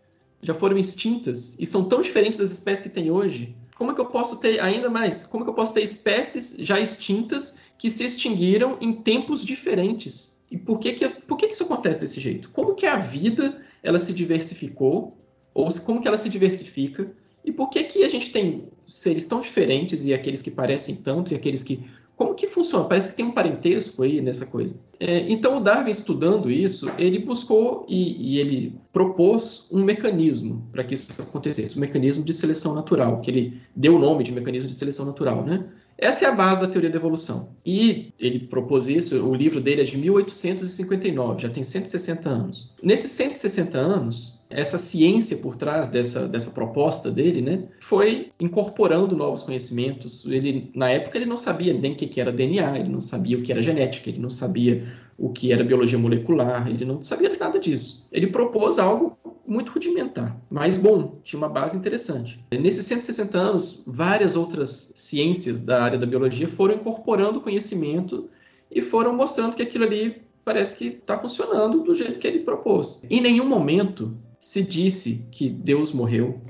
já 0.42 0.52
foram 0.52 0.76
extintas 0.76 1.56
e 1.58 1.64
são 1.64 1.84
tão 1.84 2.00
diferentes 2.00 2.38
das 2.38 2.50
espécies 2.50 2.82
que 2.82 2.88
tem 2.88 3.10
hoje, 3.10 3.54
como 3.76 3.92
é 3.92 3.94
que 3.94 4.00
eu 4.00 4.06
posso 4.06 4.36
ter 4.36 4.60
ainda 4.60 4.90
mais? 4.90 5.24
Como 5.24 5.42
é 5.42 5.44
que 5.44 5.50
eu 5.50 5.54
posso 5.54 5.74
ter 5.74 5.82
espécies 5.82 6.56
já 6.58 6.78
extintas 6.78 7.56
que 7.78 7.90
se 7.90 8.04
extinguiram 8.04 8.76
em 8.80 8.92
tempos 8.92 9.44
diferentes? 9.44 10.40
E 10.50 10.58
por 10.58 10.78
que 10.78 10.92
que, 10.92 11.08
por 11.08 11.36
que 11.36 11.46
que 11.46 11.54
isso 11.54 11.64
acontece 11.64 12.00
desse 12.00 12.20
jeito? 12.20 12.50
Como 12.50 12.74
que 12.74 12.86
a 12.86 12.96
vida 12.96 13.62
ela 13.82 13.98
se 13.98 14.12
diversificou, 14.12 15.16
ou 15.54 15.72
como 15.80 16.00
que 16.00 16.06
ela 16.06 16.18
se 16.18 16.28
diversifica, 16.28 17.10
e 17.44 17.50
por 17.50 17.70
que 17.70 17.84
que 17.84 18.04
a 18.04 18.08
gente 18.08 18.30
tem 18.30 18.68
seres 18.86 19.26
tão 19.26 19.40
diferentes, 19.40 20.04
e 20.04 20.12
aqueles 20.12 20.42
que 20.42 20.50
parecem 20.50 20.96
tanto, 20.96 21.32
e 21.32 21.36
aqueles 21.36 21.62
que... 21.62 21.82
Como 22.22 22.36
que 22.36 22.46
funciona? 22.46 22.84
Parece 22.84 23.08
que 23.08 23.16
tem 23.16 23.24
um 23.24 23.32
parentesco 23.32 24.04
aí 24.04 24.20
nessa 24.20 24.46
coisa. 24.46 24.78
É, 25.00 25.28
então, 25.28 25.56
o 25.56 25.60
Darwin, 25.60 25.90
estudando 25.90 26.48
isso, 26.48 26.88
ele 26.96 27.18
buscou 27.18 27.84
e, 27.88 28.36
e 28.36 28.38
ele 28.38 28.76
propôs 28.92 29.68
um 29.72 29.82
mecanismo 29.82 30.64
para 30.70 30.84
que 30.84 30.94
isso 30.94 31.20
acontecesse, 31.20 31.76
um 31.76 31.80
mecanismo 31.80 32.22
de 32.24 32.32
seleção 32.32 32.76
natural, 32.76 33.20
que 33.20 33.28
ele 33.28 33.60
deu 33.74 33.96
o 33.96 33.98
nome 33.98 34.22
de 34.22 34.30
mecanismo 34.30 34.68
de 34.68 34.74
seleção 34.76 35.04
natural, 35.04 35.44
né? 35.44 35.66
Essa 35.98 36.26
é 36.26 36.28
a 36.28 36.32
base 36.32 36.60
da 36.60 36.68
teoria 36.68 36.90
da 36.90 36.96
evolução. 36.96 37.56
E 37.66 38.12
ele 38.20 38.38
propôs 38.38 38.88
isso, 38.88 39.20
o 39.24 39.34
livro 39.34 39.60
dele 39.60 39.80
é 39.82 39.84
de 39.84 39.98
1859, 39.98 41.42
já 41.42 41.48
tem 41.48 41.64
160 41.64 42.28
anos. 42.28 42.72
Nesses 42.80 43.10
160 43.10 43.76
anos, 43.78 44.41
essa 44.54 44.78
ciência 44.78 45.36
por 45.38 45.56
trás 45.56 45.88
dessa, 45.88 46.28
dessa 46.28 46.50
proposta 46.50 47.10
dele, 47.10 47.40
né, 47.40 47.64
foi 47.80 48.30
incorporando 48.40 49.16
novos 49.16 49.42
conhecimentos. 49.42 50.24
Ele, 50.26 50.70
na 50.74 50.90
época, 50.90 51.18
ele 51.18 51.26
não 51.26 51.36
sabia 51.36 51.72
nem 51.72 51.92
o 51.92 51.96
que 51.96 52.20
era 52.20 52.32
DNA, 52.32 52.78
ele 52.78 52.88
não 52.88 53.00
sabia 53.00 53.38
o 53.38 53.42
que 53.42 53.52
era 53.52 53.62
genética, 53.62 54.10
ele 54.10 54.20
não 54.20 54.30
sabia 54.30 54.86
o 55.18 55.30
que 55.30 55.52
era 55.52 55.62
biologia 55.62 55.98
molecular, 55.98 56.68
ele 56.68 56.84
não 56.84 57.02
sabia 57.02 57.30
de 57.30 57.38
nada 57.38 57.58
disso. 57.58 58.06
Ele 58.10 58.26
propôs 58.26 58.78
algo 58.78 59.16
muito 59.46 59.72
rudimentar, 59.72 60.40
mas 60.50 60.78
bom, 60.78 61.18
tinha 61.22 61.38
uma 61.38 61.48
base 61.48 61.76
interessante. 61.76 62.42
Nesses 62.52 62.86
160 62.86 63.38
anos, 63.38 63.82
várias 63.86 64.36
outras 64.36 64.92
ciências 64.94 65.58
da 65.58 65.82
área 65.82 65.98
da 65.98 66.06
biologia 66.06 66.48
foram 66.48 66.74
incorporando 66.74 67.40
conhecimento 67.40 68.28
e 68.70 68.80
foram 68.80 69.14
mostrando 69.14 69.54
que 69.54 69.62
aquilo 69.62 69.84
ali 69.84 70.22
parece 70.44 70.76
que 70.76 70.86
está 70.86 71.18
funcionando 71.18 71.82
do 71.82 71.94
jeito 71.94 72.18
que 72.18 72.26
ele 72.26 72.40
propôs. 72.40 73.04
Em 73.08 73.20
nenhum 73.20 73.46
momento 73.46 74.16
se 74.42 74.60
disse 74.60 75.24
que 75.30 75.48
Deus 75.48 75.92
morreu, 75.92 76.40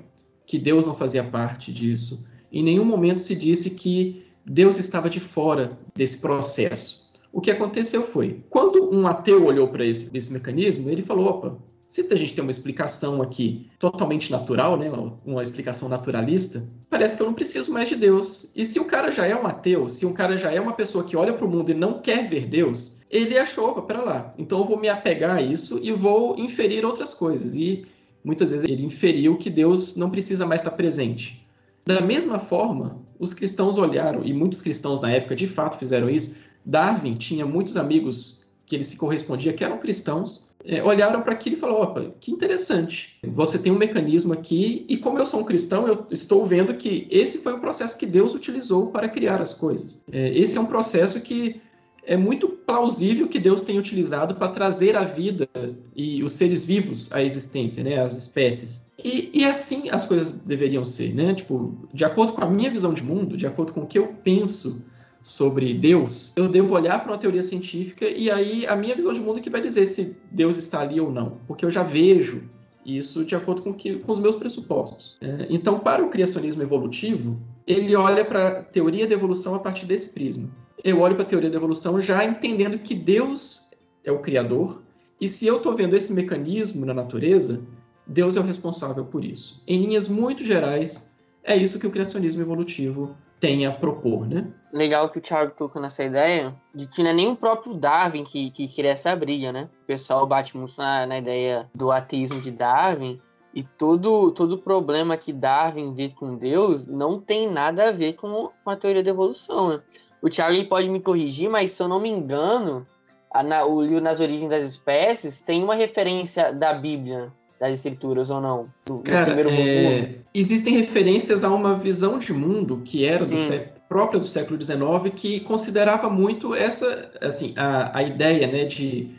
que 0.47 0.59
Deus 0.59 0.87
não 0.87 0.97
fazia 0.97 1.23
parte 1.23 1.71
disso. 1.71 2.25
Em 2.51 2.63
nenhum 2.63 2.87
momento 2.87 3.21
se 3.21 3.35
disse 3.35 3.71
que 3.71 4.25
Deus 4.47 4.79
estava 4.79 5.11
de 5.11 5.21
fora 5.21 5.79
desse 5.95 6.19
processo. 6.19 7.13
O 7.31 7.41
que 7.41 7.51
aconteceu 7.51 8.03
foi, 8.03 8.43
quando 8.49 8.91
um 8.91 9.07
ateu 9.07 9.45
olhou 9.45 9.69
para 9.69 9.85
esse, 9.85 10.11
esse 10.17 10.33
mecanismo, 10.33 10.89
ele 10.89 11.03
falou: 11.03 11.27
opa, 11.27 11.59
se 11.87 12.01
a 12.11 12.17
gente 12.17 12.35
tem 12.35 12.43
uma 12.43 12.51
explicação 12.51 13.21
aqui 13.21 13.71
totalmente 13.79 14.33
natural, 14.33 14.79
né, 14.79 14.91
uma 15.25 15.43
explicação 15.43 15.87
naturalista, 15.87 16.67
parece 16.89 17.17
que 17.17 17.23
eu 17.23 17.27
não 17.27 17.35
preciso 17.35 17.71
mais 17.71 17.91
de 17.91 17.95
Deus. 17.95 18.51
E 18.57 18.65
se 18.65 18.81
o 18.81 18.87
cara 18.87 19.11
já 19.11 19.27
é 19.27 19.37
um 19.37 19.47
ateu, 19.47 19.87
se 19.87 20.07
um 20.07 20.15
cara 20.15 20.39
já 20.39 20.51
é 20.51 20.59
uma 20.59 20.73
pessoa 20.73 21.05
que 21.05 21.17
olha 21.17 21.35
para 21.35 21.47
o 21.47 21.51
mundo 21.51 21.71
e 21.71 21.75
não 21.75 22.01
quer 22.01 22.27
ver 22.29 22.47
Deus, 22.47 22.97
ele 23.13 23.39
achou, 23.39 23.75
para 23.83 24.03
lá. 24.03 24.35
Então 24.39 24.59
eu 24.61 24.65
vou 24.65 24.81
me 24.81 24.89
apegar 24.89 25.37
a 25.37 25.43
isso 25.43 25.79
e 25.83 25.93
vou 25.93 26.39
inferir 26.39 26.85
outras 26.85 27.13
coisas. 27.13 27.55
E 27.55 27.87
muitas 28.25 28.51
vezes 28.51 28.67
ele 28.67 28.83
inferiu 28.83 29.37
que 29.37 29.51
Deus 29.51 29.95
não 29.95 30.11
precisa 30.11 30.47
mais 30.47 30.63
estar 30.63 30.71
presente. 30.71 31.47
Da 31.85 32.01
mesma 32.01 32.39
forma, 32.39 32.97
os 33.19 33.35
cristãos 33.35 33.77
olharam, 33.77 34.25
e 34.25 34.33
muitos 34.33 34.63
cristãos 34.63 35.01
na 35.01 35.11
época 35.11 35.37
de 35.37 35.47
fato 35.47 35.79
fizeram 35.79 36.09
isso. 36.09 36.35
Darwin 36.65 37.15
tinha 37.15 37.45
muitos 37.45 37.77
amigos 37.77 38.41
que 38.65 38.77
ele 38.77 38.85
se 38.85 38.97
correspondia 38.97 39.53
que 39.53 39.65
eram 39.65 39.79
cristãos, 39.79 40.47
é, 40.65 40.83
olharam 40.83 41.23
para 41.23 41.33
aquilo 41.33 41.57
e 41.57 41.59
falaram: 41.59 41.83
opa, 41.83 42.15
que 42.21 42.31
interessante. 42.31 43.19
Você 43.25 43.59
tem 43.59 43.73
um 43.73 43.79
mecanismo 43.79 44.33
aqui, 44.33 44.87
e 44.89 44.97
como 44.97 45.19
eu 45.19 45.27
sou 45.27 45.41
um 45.41 45.45
cristão, 45.45 45.87
eu 45.87 46.07
estou 46.11 46.45
vendo 46.47 46.73
que 46.75 47.07
esse 47.11 47.39
foi 47.39 47.53
o 47.53 47.61
processo 47.61 47.99
que 47.99 48.07
Deus 48.07 48.33
utilizou 48.35 48.87
para 48.87 49.09
criar 49.09 49.43
as 49.43 49.53
coisas. 49.53 50.03
É, 50.11 50.33
esse 50.39 50.57
é 50.57 50.61
um 50.61 50.67
processo 50.67 51.21
que 51.21 51.61
é 52.05 52.17
muito 52.17 52.49
plausível 52.49 53.29
que 53.29 53.39
Deus 53.39 53.63
tenha 53.63 53.79
utilizado 53.79 54.35
para 54.35 54.49
trazer 54.49 54.97
a 54.97 55.05
vida 55.05 55.49
e 55.95 56.23
os 56.23 56.33
seres 56.33 56.65
vivos 56.65 57.13
à 57.13 57.23
existência, 57.23 57.85
né, 57.85 58.01
as 58.01 58.17
espécies. 58.17 58.91
E, 59.03 59.31
e, 59.33 59.45
assim 59.45 59.89
as 59.91 60.05
coisas 60.05 60.33
deveriam 60.33 60.85
ser, 60.85 61.13
né? 61.15 61.35
Tipo, 61.35 61.75
de 61.93 62.05
acordo 62.05 62.35
com 62.35 62.43
a 62.43 62.49
minha 62.49 62.71
visão 62.71 62.95
de 62.95 63.03
mundo, 63.03 63.37
de 63.37 63.47
acordo 63.47 63.73
com 63.73 63.81
o 63.81 63.87
que 63.87 63.99
eu 63.99 64.15
penso 64.23 64.85
sobre 65.21 65.75
Deus, 65.75 66.33
eu 66.37 66.49
devo 66.49 66.75
olhar 66.75 67.01
para 67.01 67.13
uma 67.13 67.19
teoria 67.19 67.43
científica 67.43 68.07
e 68.07 68.31
aí 68.31 68.67
a 68.67 68.77
minha 68.77 68.95
visão 68.95 69.13
de 69.13 69.21
mundo 69.21 69.39
é 69.39 69.43
que 69.43 69.51
vai 69.51 69.61
dizer 69.61 69.87
se 69.87 70.17
Deus 70.31 70.57
está 70.57 70.81
ali 70.81 71.01
ou 71.01 71.11
não, 71.11 71.39
porque 71.47 71.65
eu 71.65 71.71
já 71.71 71.83
vejo 71.83 72.43
isso 72.85 73.25
de 73.25 73.35
acordo 73.35 73.63
com, 73.63 73.73
que, 73.73 73.97
com 73.97 74.11
os 74.11 74.19
meus 74.19 74.37
pressupostos. 74.37 75.17
É, 75.21 75.47
então, 75.49 75.79
para 75.79 76.05
o 76.05 76.11
criacionismo 76.11 76.63
evolutivo, 76.63 77.39
ele 77.67 77.95
olha 77.95 78.25
para 78.25 78.49
a 78.49 78.63
teoria 78.63 79.07
da 79.07 79.15
evolução 79.15 79.55
a 79.55 79.61
partir 79.61 79.87
desse 79.87 80.13
prisma. 80.13 80.51
Eu 80.85 81.01
olho 81.01 81.15
para 81.15 81.25
a 81.25 81.29
teoria 81.29 81.51
da 81.51 81.57
evolução 81.57 82.01
já 82.01 82.25
entendendo 82.25 82.79
que 82.79 82.95
Deus 82.95 83.71
é 84.05 84.11
o 84.11 84.19
criador 84.19 84.83
e 85.21 85.29
se 85.29 85.47
eu 85.47 85.59
estou 85.59 85.75
vendo 85.75 85.95
esse 85.95 86.13
mecanismo 86.13 86.85
na 86.85 86.93
natureza, 86.93 87.65
Deus 88.05 88.37
é 88.37 88.41
o 88.41 88.43
responsável 88.43 89.05
por 89.05 89.25
isso. 89.25 89.63
Em 89.69 89.81
linhas 89.81 90.09
muito 90.09 90.45
gerais, 90.45 91.15
é 91.45 91.57
isso 91.57 91.79
que 91.79 91.87
o 91.87 91.91
criacionismo 91.91 92.43
evolutivo 92.43 93.17
tem 93.39 93.65
a 93.65 93.71
propor, 93.73 94.27
né? 94.27 94.53
Legal 94.73 95.09
que 95.11 95.19
o 95.19 95.23
Thiago 95.23 95.55
tocou 95.57 95.81
nessa 95.81 96.03
ideia 96.03 96.55
de 96.75 96.89
que 96.89 97.03
não 97.03 97.11
é 97.11 97.13
nem 97.13 97.29
o 97.29 97.37
próprio 97.37 97.75
Darwin 97.75 98.25
que, 98.25 98.51
que 98.51 98.67
queria 98.67 98.91
essa 98.93 99.15
briga, 99.15 99.53
né? 99.53 99.69
O 99.83 99.87
pessoal 99.87 100.27
bate 100.27 100.57
muito 100.57 100.77
na, 100.77 101.07
na 101.07 101.19
ideia 101.19 101.71
do 101.73 101.93
ateísmo 101.93 102.41
de 102.41 102.51
Darwin 102.51 103.21
e 103.55 103.63
todo, 103.63 104.31
todo 104.33 104.59
problema 104.59 105.17
que 105.17 105.33
Darwin 105.33 105.93
vê 105.93 106.09
com 106.09 106.37
Deus 106.37 106.87
não 106.87 107.21
tem 107.21 107.51
nada 107.51 107.89
a 107.89 107.93
ver 107.93 108.15
com, 108.15 108.51
com 108.65 108.71
a 108.71 108.77
teoria 108.77 109.03
da 109.03 109.11
evolução, 109.11 109.69
né? 109.69 109.83
O 110.23 110.29
Thiago 110.29 110.55
ele 110.55 110.67
pode 110.67 110.89
me 110.89 111.01
corrigir, 111.01 111.51
mas 111.51 111.73
se 111.73 111.83
eu 111.83 111.89
não 111.89 112.01
me 112.01 112.09
engano, 112.09 112.87
a, 113.33 113.43
na, 113.43 113.65
o 113.67 113.83
livro 113.83 114.01
Nas 114.01 114.21
Origens 114.21 114.49
das 114.49 114.63
Espécies 114.63 115.43
tem 115.43 115.65
uma 115.65 115.75
referência 115.75 116.53
da 116.53 116.73
Bíblia 116.73 117.33
das 117.59 117.79
escrituras 117.79 118.31
ou 118.31 118.41
não? 118.41 118.69
Do, 118.87 118.99
Cara, 118.99 119.41
é... 119.51 120.17
existem 120.33 120.77
referências 120.77 121.45
a 121.45 121.51
uma 121.51 121.77
visão 121.77 122.19
de 122.19 122.33
mundo 122.33 122.83
que 122.85 123.05
era 123.05 123.25
do 123.25 123.37
século, 123.37 123.81
própria 123.89 124.21
do 124.21 124.27
século 124.27 124.61
XIX 124.61 125.15
que 125.15 125.41
considerava 125.41 126.09
muito 126.09 126.55
essa, 126.55 127.11
assim, 127.21 127.53
a, 127.57 127.99
a 127.99 128.03
ideia, 128.03 128.47
né, 128.47 128.65
de 128.65 129.11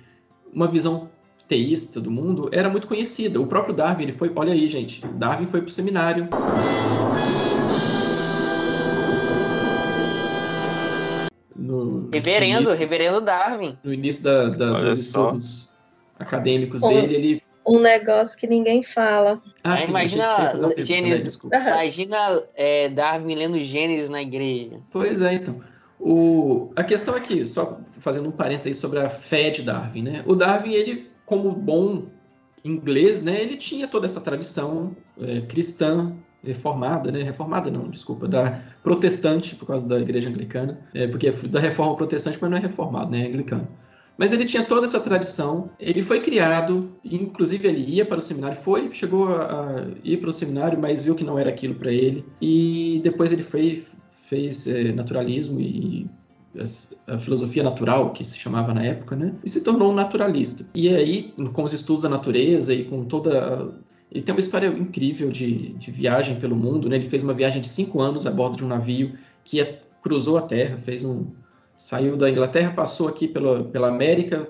uma 0.54 0.68
visão 0.68 1.10
teísta 1.48 2.00
do 2.00 2.10
mundo 2.10 2.50
era 2.52 2.70
muito 2.70 2.88
conhecida. 2.88 3.40
O 3.40 3.48
próprio 3.48 3.74
Darwin, 3.74 4.04
ele 4.04 4.12
foi, 4.14 4.32
olha 4.36 4.54
aí, 4.54 4.68
gente, 4.68 5.06
Darwin 5.16 5.46
foi 5.46 5.62
para 5.62 5.68
o 5.68 5.72
seminário. 5.72 6.28
No, 11.74 12.10
reverendo, 12.12 12.54
no 12.54 12.60
início, 12.62 12.80
reverendo 12.80 13.22
Darwin. 13.22 13.78
No 13.84 13.94
início 13.94 14.24
da, 14.24 14.50
da 14.50 14.80
dos 14.80 15.00
estudos 15.00 15.74
acadêmicos 16.20 16.82
dele, 16.82 17.16
ele 17.16 17.44
um 17.66 17.80
negócio 17.80 18.38
que 18.38 18.46
ninguém 18.46 18.84
fala. 18.84 19.42
Ah, 19.64 19.78
sim, 19.78 19.90
imagina 19.90 20.26
Gênesis, 20.78 21.40
imagina 21.46 22.44
é, 22.56 22.90
Darwin 22.90 23.36
lendo 23.36 23.60
Gênesis 23.62 24.10
na 24.10 24.22
igreja. 24.22 24.80
Pois 24.92 25.22
é, 25.22 25.36
então. 25.36 25.62
O, 25.98 26.72
a 26.76 26.84
questão 26.84 27.16
aqui, 27.16 27.46
só 27.46 27.80
fazendo 28.00 28.28
um 28.28 28.32
parênteses 28.32 28.68
aí 28.68 28.74
sobre 28.74 29.00
a 29.00 29.10
fé 29.10 29.50
de 29.50 29.62
Darwin, 29.62 30.02
né? 30.02 30.24
O 30.26 30.36
Darwin, 30.36 30.74
ele, 30.74 31.10
como 31.26 31.54
bom 31.54 32.04
inglês, 32.66 33.24
né, 33.24 33.42
ele 33.42 33.58
tinha 33.58 33.88
toda 33.88 34.06
essa 34.06 34.22
tradição 34.22 34.96
é, 35.22 35.42
cristã 35.42 36.14
reformada, 36.44 37.12
né? 37.12 37.24
Reformada 37.24 37.72
não, 37.72 37.90
desculpa, 37.90 38.28
da 38.28 38.62
protestante 38.84 39.56
por 39.56 39.66
causa 39.66 39.88
da 39.88 40.00
igreja 40.00 40.30
anglicana, 40.30 40.80
é, 40.94 41.08
porque 41.08 41.28
é 41.28 41.32
da 41.32 41.60
reforma 41.60 41.96
protestante, 41.96 42.38
mas 42.42 42.52
não 42.52 42.58
é 42.58 42.62
reformado, 42.62 43.12
né? 43.12 43.24
É 43.24 43.28
anglicano. 43.28 43.68
Mas 44.18 44.32
ele 44.32 44.46
tinha 44.46 44.64
toda 44.64 44.86
essa 44.86 45.00
tradição, 45.00 45.72
ele 45.80 46.04
foi 46.04 46.22
criado, 46.22 46.92
inclusive 47.04 47.68
ele 47.68 47.80
ia 47.80 48.06
para 48.06 48.20
o 48.20 48.22
seminário, 48.22 48.58
foi, 48.58 48.92
chegou 48.94 49.30
a, 49.30 49.88
ir 50.04 50.18
para 50.18 50.30
o 50.30 50.34
seminário, 50.34 50.80
mas 50.80 51.04
viu 51.04 51.16
que 51.16 51.24
não 51.24 51.40
era 51.40 51.50
aquilo 51.50 51.74
para 51.74 51.92
ele, 51.92 52.24
e 52.40 53.00
depois 53.04 53.34
ele 53.34 53.42
foi, 53.42 53.84
fez 54.28 54.68
é, 54.68 54.92
naturalismo 54.92 55.60
e 55.60 56.08
a 57.08 57.18
filosofia 57.18 57.64
natural, 57.64 58.14
que 58.14 58.24
se 58.24 58.38
chamava 58.38 58.74
na 58.74 58.84
época, 58.84 59.16
né? 59.16 59.34
E 59.44 59.50
se 59.50 59.64
tornou 59.64 59.92
um 59.92 59.96
naturalista. 59.96 60.66
E 60.76 60.88
aí, 60.90 61.34
com 61.52 61.64
os 61.64 61.74
estudos 61.74 62.04
da 62.04 62.10
natureza 62.10 62.74
e 62.74 62.84
com 62.84 63.06
toda. 63.06 63.74
Ele 64.14 64.24
tem 64.24 64.34
uma 64.34 64.40
história 64.40 64.68
incrível 64.68 65.32
de, 65.32 65.70
de 65.74 65.92
viagem 65.92 66.40
pelo 66.40 66.56
mundo, 66.56 66.88
né? 66.88 66.96
Ele 66.98 67.10
fez 67.10 67.24
uma 67.24 67.34
viagem 67.34 67.60
de 67.60 67.68
cinco 67.68 68.00
anos 68.00 68.28
a 68.28 68.32
bordo 68.32 68.56
de 68.56 68.64
um 68.64 68.68
navio 68.68 69.14
que 69.44 69.58
ia, 69.58 69.82
cruzou 70.04 70.38
a 70.38 70.42
Terra, 70.42 70.78
fez 70.78 71.04
um, 71.04 71.26
saiu 71.76 72.16
da 72.16 72.30
Inglaterra, 72.30 72.72
passou 72.72 73.08
aqui 73.08 73.28
pela, 73.28 73.64
pela 73.64 73.88
América, 73.88 74.48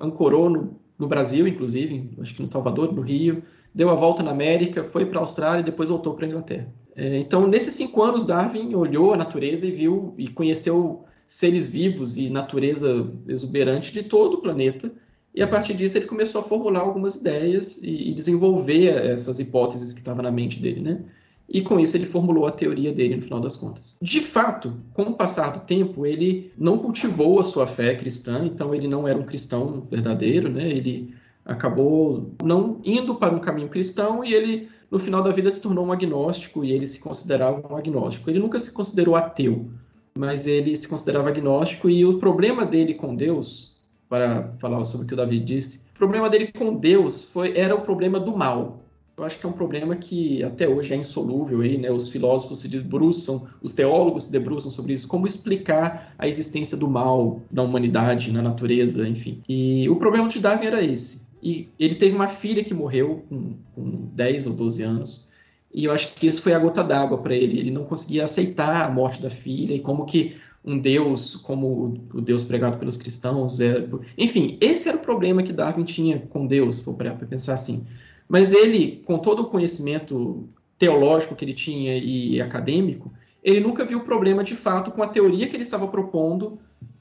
ancorou 0.00 0.48
no, 0.48 0.78
no 0.96 1.08
Brasil, 1.08 1.48
inclusive, 1.48 2.10
acho 2.20 2.34
que 2.36 2.42
no 2.42 2.50
Salvador, 2.50 2.92
no 2.92 3.02
Rio, 3.02 3.42
deu 3.74 3.90
a 3.90 3.94
volta 3.94 4.22
na 4.22 4.30
América, 4.30 4.84
foi 4.84 5.04
para 5.06 5.18
a 5.18 5.22
Austrália 5.22 5.62
e 5.62 5.64
depois 5.64 5.88
voltou 5.88 6.14
para 6.14 6.26
a 6.26 6.28
Inglaterra. 6.28 6.68
É, 6.94 7.18
então, 7.18 7.46
nesses 7.46 7.74
cinco 7.74 8.02
anos, 8.02 8.26
Darwin 8.26 8.74
olhou 8.74 9.12
a 9.12 9.16
natureza 9.16 9.66
e 9.66 9.70
viu 9.70 10.14
e 10.18 10.28
conheceu 10.28 11.04
seres 11.26 11.70
vivos 11.70 12.18
e 12.18 12.28
natureza 12.28 13.08
exuberante 13.26 13.92
de 13.92 14.02
todo 14.02 14.34
o 14.34 14.40
planeta. 14.42 14.92
E 15.40 15.42
a 15.42 15.48
partir 15.48 15.72
disso 15.72 15.96
ele 15.96 16.04
começou 16.04 16.42
a 16.42 16.44
formular 16.44 16.80
algumas 16.80 17.14
ideias 17.14 17.78
e, 17.82 18.10
e 18.10 18.12
desenvolver 18.12 18.88
essas 19.10 19.40
hipóteses 19.40 19.94
que 19.94 20.00
estavam 20.00 20.22
na 20.22 20.30
mente 20.30 20.60
dele, 20.60 20.82
né? 20.82 21.00
e 21.48 21.62
com 21.62 21.80
isso 21.80 21.96
ele 21.96 22.04
formulou 22.04 22.46
a 22.46 22.52
teoria 22.52 22.92
dele 22.92 23.16
no 23.16 23.22
final 23.22 23.40
das 23.40 23.56
contas. 23.56 23.96
De 24.02 24.20
fato, 24.20 24.74
com 24.92 25.04
o 25.04 25.14
passar 25.14 25.50
do 25.52 25.60
tempo, 25.60 26.04
ele 26.06 26.52
não 26.58 26.76
cultivou 26.76 27.40
a 27.40 27.42
sua 27.42 27.66
fé 27.66 27.94
cristã, 27.94 28.44
então 28.44 28.74
ele 28.74 28.86
não 28.86 29.08
era 29.08 29.18
um 29.18 29.24
cristão 29.24 29.86
verdadeiro, 29.90 30.50
né? 30.50 30.70
Ele 30.70 31.14
acabou 31.42 32.34
não 32.44 32.78
indo 32.84 33.14
para 33.14 33.34
um 33.34 33.40
caminho 33.40 33.70
cristão 33.70 34.22
e 34.22 34.34
ele 34.34 34.68
no 34.90 34.98
final 34.98 35.22
da 35.22 35.32
vida 35.32 35.50
se 35.50 35.62
tornou 35.62 35.86
um 35.86 35.92
agnóstico 35.92 36.62
e 36.62 36.70
ele 36.70 36.86
se 36.86 37.00
considerava 37.00 37.66
um 37.72 37.76
agnóstico. 37.76 38.28
Ele 38.28 38.38
nunca 38.38 38.58
se 38.58 38.70
considerou 38.72 39.16
ateu, 39.16 39.70
mas 40.16 40.46
ele 40.46 40.76
se 40.76 40.86
considerava 40.86 41.30
agnóstico 41.30 41.88
e 41.88 42.04
o 42.04 42.18
problema 42.18 42.66
dele 42.66 42.92
com 42.92 43.16
Deus, 43.16 43.79
para 44.10 44.52
falar 44.58 44.84
sobre 44.84 45.06
o 45.06 45.08
que 45.08 45.14
o 45.14 45.16
Davi 45.16 45.40
disse, 45.40 45.86
o 45.94 45.98
problema 45.98 46.28
dele 46.28 46.52
com 46.52 46.74
Deus 46.74 47.24
foi 47.24 47.56
era 47.56 47.74
o 47.74 47.80
problema 47.80 48.20
do 48.20 48.36
mal 48.36 48.80
eu 49.20 49.26
acho 49.26 49.38
que 49.38 49.44
é 49.44 49.48
um 49.50 49.52
problema 49.52 49.94
que 49.96 50.42
até 50.42 50.66
hoje 50.66 50.94
é 50.94 50.96
insolúvel 50.96 51.60
aí, 51.60 51.76
né? 51.76 51.90
Os 51.90 52.08
filósofos 52.08 52.60
se 52.60 52.68
debruçam, 52.68 53.46
os 53.62 53.74
teólogos 53.74 54.24
se 54.24 54.32
debruçam 54.32 54.70
sobre 54.70 54.94
isso, 54.94 55.06
como 55.06 55.26
explicar 55.26 56.14
a 56.18 56.26
existência 56.26 56.74
do 56.74 56.88
mal 56.88 57.42
na 57.52 57.62
humanidade, 57.62 58.32
na 58.32 58.40
natureza, 58.40 59.06
enfim. 59.06 59.42
E 59.46 59.86
o 59.90 59.96
problema 59.96 60.26
de 60.26 60.40
Darwin 60.40 60.64
era 60.64 60.82
esse. 60.82 61.20
E 61.42 61.68
ele 61.78 61.96
teve 61.96 62.16
uma 62.16 62.28
filha 62.28 62.64
que 62.64 62.72
morreu 62.72 63.22
com, 63.28 63.56
com 63.74 64.08
10 64.14 64.46
ou 64.46 64.54
12 64.54 64.82
anos. 64.82 65.28
E 65.72 65.84
eu 65.84 65.92
acho 65.92 66.14
que 66.14 66.26
isso 66.26 66.40
foi 66.40 66.54
a 66.54 66.58
gota 66.58 66.82
d'água 66.82 67.18
para 67.18 67.34
ele. 67.34 67.60
Ele 67.60 67.70
não 67.70 67.84
conseguia 67.84 68.24
aceitar 68.24 68.86
a 68.86 68.90
morte 68.90 69.20
da 69.20 69.28
filha 69.28 69.74
e 69.74 69.80
como 69.80 70.06
que 70.06 70.36
um 70.64 70.78
Deus, 70.78 71.36
como 71.36 72.06
o 72.12 72.20
Deus 72.20 72.44
pregado 72.44 72.78
pelos 72.78 72.96
cristãos, 72.96 73.60
é... 73.60 73.86
enfim, 74.16 74.58
esse 74.60 74.88
era 74.88 74.98
o 74.98 75.00
problema 75.00 75.42
que 75.42 75.52
Darwin 75.52 75.84
tinha 75.84 76.18
com 76.30 76.46
Deus, 76.46 76.80
para 76.80 77.14
pensar 77.14 77.54
assim. 77.54 77.86
Mas 78.28 78.52
ele, 78.52 79.02
com 79.06 79.18
todo 79.18 79.42
o 79.42 79.46
conhecimento 79.46 80.48
teológico 80.78 81.34
que 81.34 81.44
ele 81.44 81.54
tinha 81.54 81.96
e 81.96 82.40
acadêmico, 82.40 83.12
ele 83.42 83.60
nunca 83.60 83.84
viu 83.84 84.00
problema 84.00 84.44
de 84.44 84.54
fato 84.54 84.90
com 84.90 85.02
a 85.02 85.08
teoria 85.08 85.48
que 85.48 85.56
ele 85.56 85.62
estava 85.62 85.88
propondo 85.88 86.58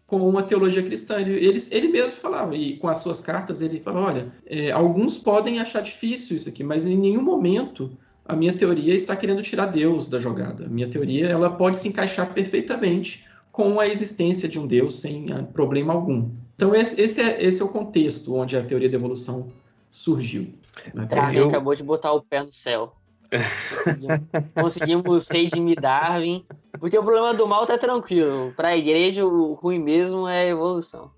com 0.08 0.28
uma 0.28 0.42
teologia 0.42 0.82
cristã. 0.82 1.20
Ele, 1.20 1.34
ele, 1.34 1.60
ele 1.70 1.88
mesmo 1.88 2.18
falava, 2.18 2.56
e 2.56 2.78
com 2.78 2.88
as 2.88 2.98
suas 3.00 3.22
cartas, 3.22 3.62
ele 3.62 3.80
falou: 3.80 4.04
olha, 4.04 4.34
é, 4.46 4.72
alguns 4.72 5.18
podem 5.18 5.60
achar 5.60 5.82
difícil 5.82 6.36
isso 6.36 6.50
aqui, 6.50 6.64
mas 6.64 6.86
em 6.86 6.98
nenhum 6.98 7.22
momento 7.22 7.92
a 8.26 8.36
minha 8.36 8.54
teoria 8.54 8.94
está 8.94 9.16
querendo 9.16 9.42
tirar 9.42 9.68
Deus 9.68 10.08
da 10.08 10.20
jogada. 10.20 10.66
A 10.66 10.70
minha 10.70 10.90
teoria 10.90 11.28
ela 11.28 11.50
pode 11.50 11.78
se 11.78 11.88
encaixar 11.88 12.34
perfeitamente 12.34 13.26
com 13.60 13.78
a 13.78 13.86
existência 13.86 14.48
de 14.48 14.58
um 14.58 14.66
Deus 14.66 15.02
sem 15.02 15.34
ah, 15.34 15.44
problema 15.44 15.92
algum. 15.92 16.32
Então, 16.56 16.74
esse, 16.74 17.00
esse, 17.02 17.20
é, 17.20 17.44
esse 17.44 17.62
é 17.62 17.66
o 17.66 17.68
contexto 17.68 18.34
onde 18.34 18.56
a 18.56 18.64
teoria 18.64 18.88
da 18.88 18.96
evolução 18.96 19.52
surgiu. 19.92 20.54
Darwin 20.94 21.36
eu... 21.36 21.50
acabou 21.50 21.76
de 21.76 21.84
botar 21.84 22.14
o 22.14 22.22
pé 22.22 22.42
no 22.42 22.54
céu. 22.54 22.96
Conseguimos, 23.30 24.20
conseguimos 24.56 25.28
redimir 25.28 25.76
Darwin, 25.82 26.46
porque 26.80 26.98
o 26.98 27.04
problema 27.04 27.34
do 27.34 27.46
mal 27.46 27.66
tá 27.66 27.78
tranquilo. 27.78 28.54
Para 28.56 28.70
a 28.70 28.78
igreja, 28.78 29.26
o 29.26 29.56
ruim 29.56 29.80
mesmo 29.80 30.26
é 30.26 30.44
a 30.44 30.48
evolução. 30.48 31.12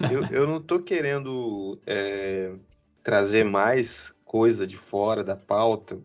Eu, 0.00 0.24
eu 0.32 0.46
não 0.46 0.62
tô 0.62 0.78
querendo 0.78 1.78
é, 1.86 2.52
trazer 3.02 3.44
mais 3.44 4.14
coisa 4.24 4.66
de 4.66 4.78
fora 4.78 5.22
da 5.22 5.36
pauta, 5.36 5.98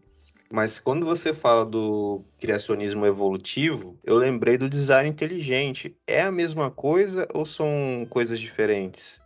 mas 0.52 0.80
quando 0.80 1.06
você 1.06 1.34
fala 1.34 1.66
do 1.66 2.22
criacionismo 2.40 3.06
evolutivo, 3.06 3.98
eu 4.04 4.18
lembrei 4.18 4.58
do 4.58 4.70
design 4.70 5.10
inteligente. 5.10 5.96
É 6.06 6.22
a 6.22 6.32
mesma 6.32 6.72
coisa 6.72 7.28
ou 7.34 7.46
são 7.46 8.08
coisas 8.10 8.40
diferentes? 8.40 9.20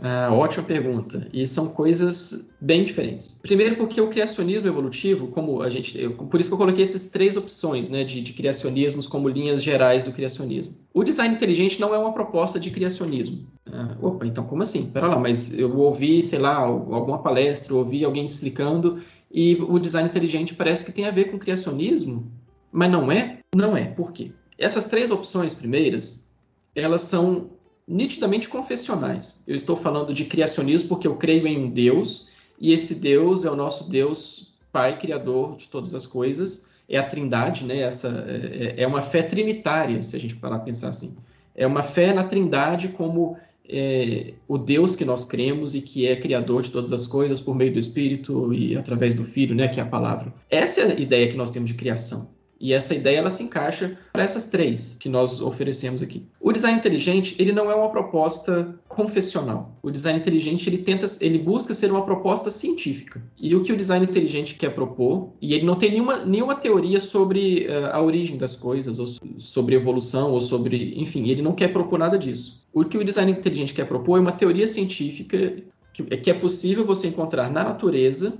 Ah, 0.00 0.28
ótima 0.30 0.62
pergunta. 0.64 1.26
E 1.32 1.46
são 1.46 1.68
coisas 1.68 2.50
bem 2.60 2.84
diferentes. 2.84 3.38
Primeiro, 3.40 3.76
porque 3.76 4.00
o 4.00 4.08
criacionismo 4.08 4.68
evolutivo, 4.68 5.28
como 5.28 5.62
a 5.62 5.70
gente. 5.70 5.98
Eu, 5.98 6.12
por 6.12 6.38
isso 6.38 6.50
que 6.50 6.54
eu 6.54 6.58
coloquei 6.58 6.84
essas 6.84 7.06
três 7.06 7.36
opções 7.36 7.88
né, 7.88 8.04
de, 8.04 8.20
de 8.20 8.32
criacionismos 8.34 9.06
como 9.06 9.28
linhas 9.28 9.62
gerais 9.62 10.04
do 10.04 10.12
criacionismo. 10.12 10.74
O 10.92 11.02
design 11.02 11.34
inteligente 11.34 11.80
não 11.80 11.94
é 11.94 11.98
uma 11.98 12.12
proposta 12.12 12.60
de 12.60 12.70
criacionismo. 12.70 13.46
Ah, 13.72 13.96
opa, 14.00 14.26
então 14.26 14.44
como 14.44 14.62
assim? 14.62 14.90
Pera 14.90 15.08
lá, 15.08 15.18
mas 15.18 15.58
eu 15.58 15.74
ouvi, 15.78 16.22
sei 16.22 16.38
lá, 16.38 16.56
alguma 16.56 17.18
palestra, 17.18 17.74
ouvi 17.74 18.04
alguém 18.04 18.24
explicando, 18.24 19.00
e 19.30 19.56
o 19.56 19.78
design 19.78 20.08
inteligente 20.08 20.54
parece 20.54 20.84
que 20.84 20.92
tem 20.92 21.06
a 21.06 21.10
ver 21.10 21.30
com 21.30 21.38
criacionismo, 21.38 22.30
mas 22.72 22.90
não 22.90 23.10
é? 23.10 23.40
Não 23.54 23.76
é. 23.76 23.86
Por 23.86 24.12
quê? 24.12 24.32
Essas 24.58 24.86
três 24.86 25.10
opções 25.10 25.54
primeiras, 25.54 26.30
elas 26.74 27.02
são 27.02 27.50
nitidamente 27.86 28.48
confessionais. 28.48 29.44
Eu 29.46 29.54
estou 29.54 29.76
falando 29.76 30.12
de 30.12 30.24
criacionismo 30.24 30.88
porque 30.88 31.06
eu 31.06 31.16
creio 31.16 31.46
em 31.46 31.64
um 31.64 31.70
Deus, 31.70 32.28
e 32.58 32.72
esse 32.72 32.94
Deus 32.94 33.44
é 33.44 33.50
o 33.50 33.56
nosso 33.56 33.88
Deus 33.88 34.54
Pai, 34.72 34.98
Criador 34.98 35.56
de 35.56 35.68
todas 35.68 35.94
as 35.94 36.06
coisas, 36.06 36.66
é 36.88 36.98
a 36.98 37.02
trindade, 37.02 37.64
né? 37.64 37.80
Essa 37.80 38.24
é, 38.28 38.82
é, 38.82 38.86
uma 38.86 39.02
fé 39.02 39.22
trinitária, 39.22 40.02
se 40.02 40.14
a 40.14 40.20
gente 40.20 40.36
parar 40.36 40.56
a 40.56 40.60
pensar 40.60 40.88
assim. 40.88 41.16
É 41.54 41.66
uma 41.66 41.82
fé 41.82 42.12
na 42.12 42.24
trindade 42.24 42.88
como 42.88 43.38
é, 43.68 44.34
o 44.46 44.58
Deus 44.58 44.94
que 44.94 45.04
nós 45.04 45.24
cremos 45.24 45.74
e 45.74 45.80
que 45.80 46.06
é 46.06 46.16
criador 46.16 46.62
de 46.62 46.70
todas 46.70 46.92
as 46.92 47.06
coisas 47.06 47.40
por 47.40 47.54
meio 47.54 47.72
do 47.72 47.78
Espírito 47.78 48.52
e 48.52 48.76
através 48.76 49.14
do 49.14 49.24
Filho, 49.24 49.54
né? 49.54 49.68
Que 49.68 49.80
é 49.80 49.82
a 49.82 49.86
palavra. 49.86 50.32
Essa 50.50 50.82
é 50.82 50.92
a 50.92 51.00
ideia 51.00 51.28
que 51.28 51.36
nós 51.36 51.50
temos 51.50 51.70
de 51.70 51.76
criação. 51.76 52.35
E 52.60 52.72
essa 52.72 52.94
ideia 52.94 53.18
ela 53.18 53.30
se 53.30 53.42
encaixa 53.42 53.98
para 54.12 54.22
essas 54.22 54.46
três 54.46 54.96
que 54.98 55.08
nós 55.08 55.40
oferecemos 55.40 56.02
aqui. 56.02 56.26
O 56.40 56.52
design 56.52 56.78
inteligente 56.78 57.36
ele 57.38 57.52
não 57.52 57.70
é 57.70 57.74
uma 57.74 57.90
proposta 57.90 58.74
confessional. 58.88 59.76
O 59.82 59.90
design 59.90 60.18
inteligente 60.18 60.68
ele 60.68 60.78
tenta, 60.78 61.06
ele 61.20 61.38
busca 61.38 61.74
ser 61.74 61.90
uma 61.90 62.04
proposta 62.04 62.50
científica. 62.50 63.22
E 63.38 63.54
o 63.54 63.62
que 63.62 63.72
o 63.72 63.76
design 63.76 64.04
inteligente 64.04 64.54
quer 64.54 64.70
propor, 64.70 65.30
e 65.40 65.54
ele 65.54 65.66
não 65.66 65.76
tem 65.76 65.90
nenhuma, 65.90 66.24
nenhuma 66.24 66.54
teoria 66.54 67.00
sobre 67.00 67.66
uh, 67.66 67.92
a 67.92 68.00
origem 68.00 68.38
das 68.38 68.56
coisas, 68.56 68.98
ou 68.98 69.06
sobre 69.38 69.74
evolução, 69.74 70.32
ou 70.32 70.40
sobre, 70.40 70.94
enfim, 70.96 71.28
ele 71.28 71.42
não 71.42 71.52
quer 71.52 71.68
propor 71.68 71.98
nada 71.98 72.18
disso. 72.18 72.64
O 72.72 72.84
que 72.84 72.98
o 72.98 73.04
design 73.04 73.32
inteligente 73.32 73.74
quer 73.74 73.86
propor 73.86 74.18
é 74.18 74.20
uma 74.20 74.32
teoria 74.32 74.66
científica 74.66 75.56
que, 75.92 76.02
que 76.02 76.30
é 76.30 76.34
possível 76.34 76.84
você 76.84 77.08
encontrar 77.08 77.50
na 77.50 77.64
natureza 77.64 78.34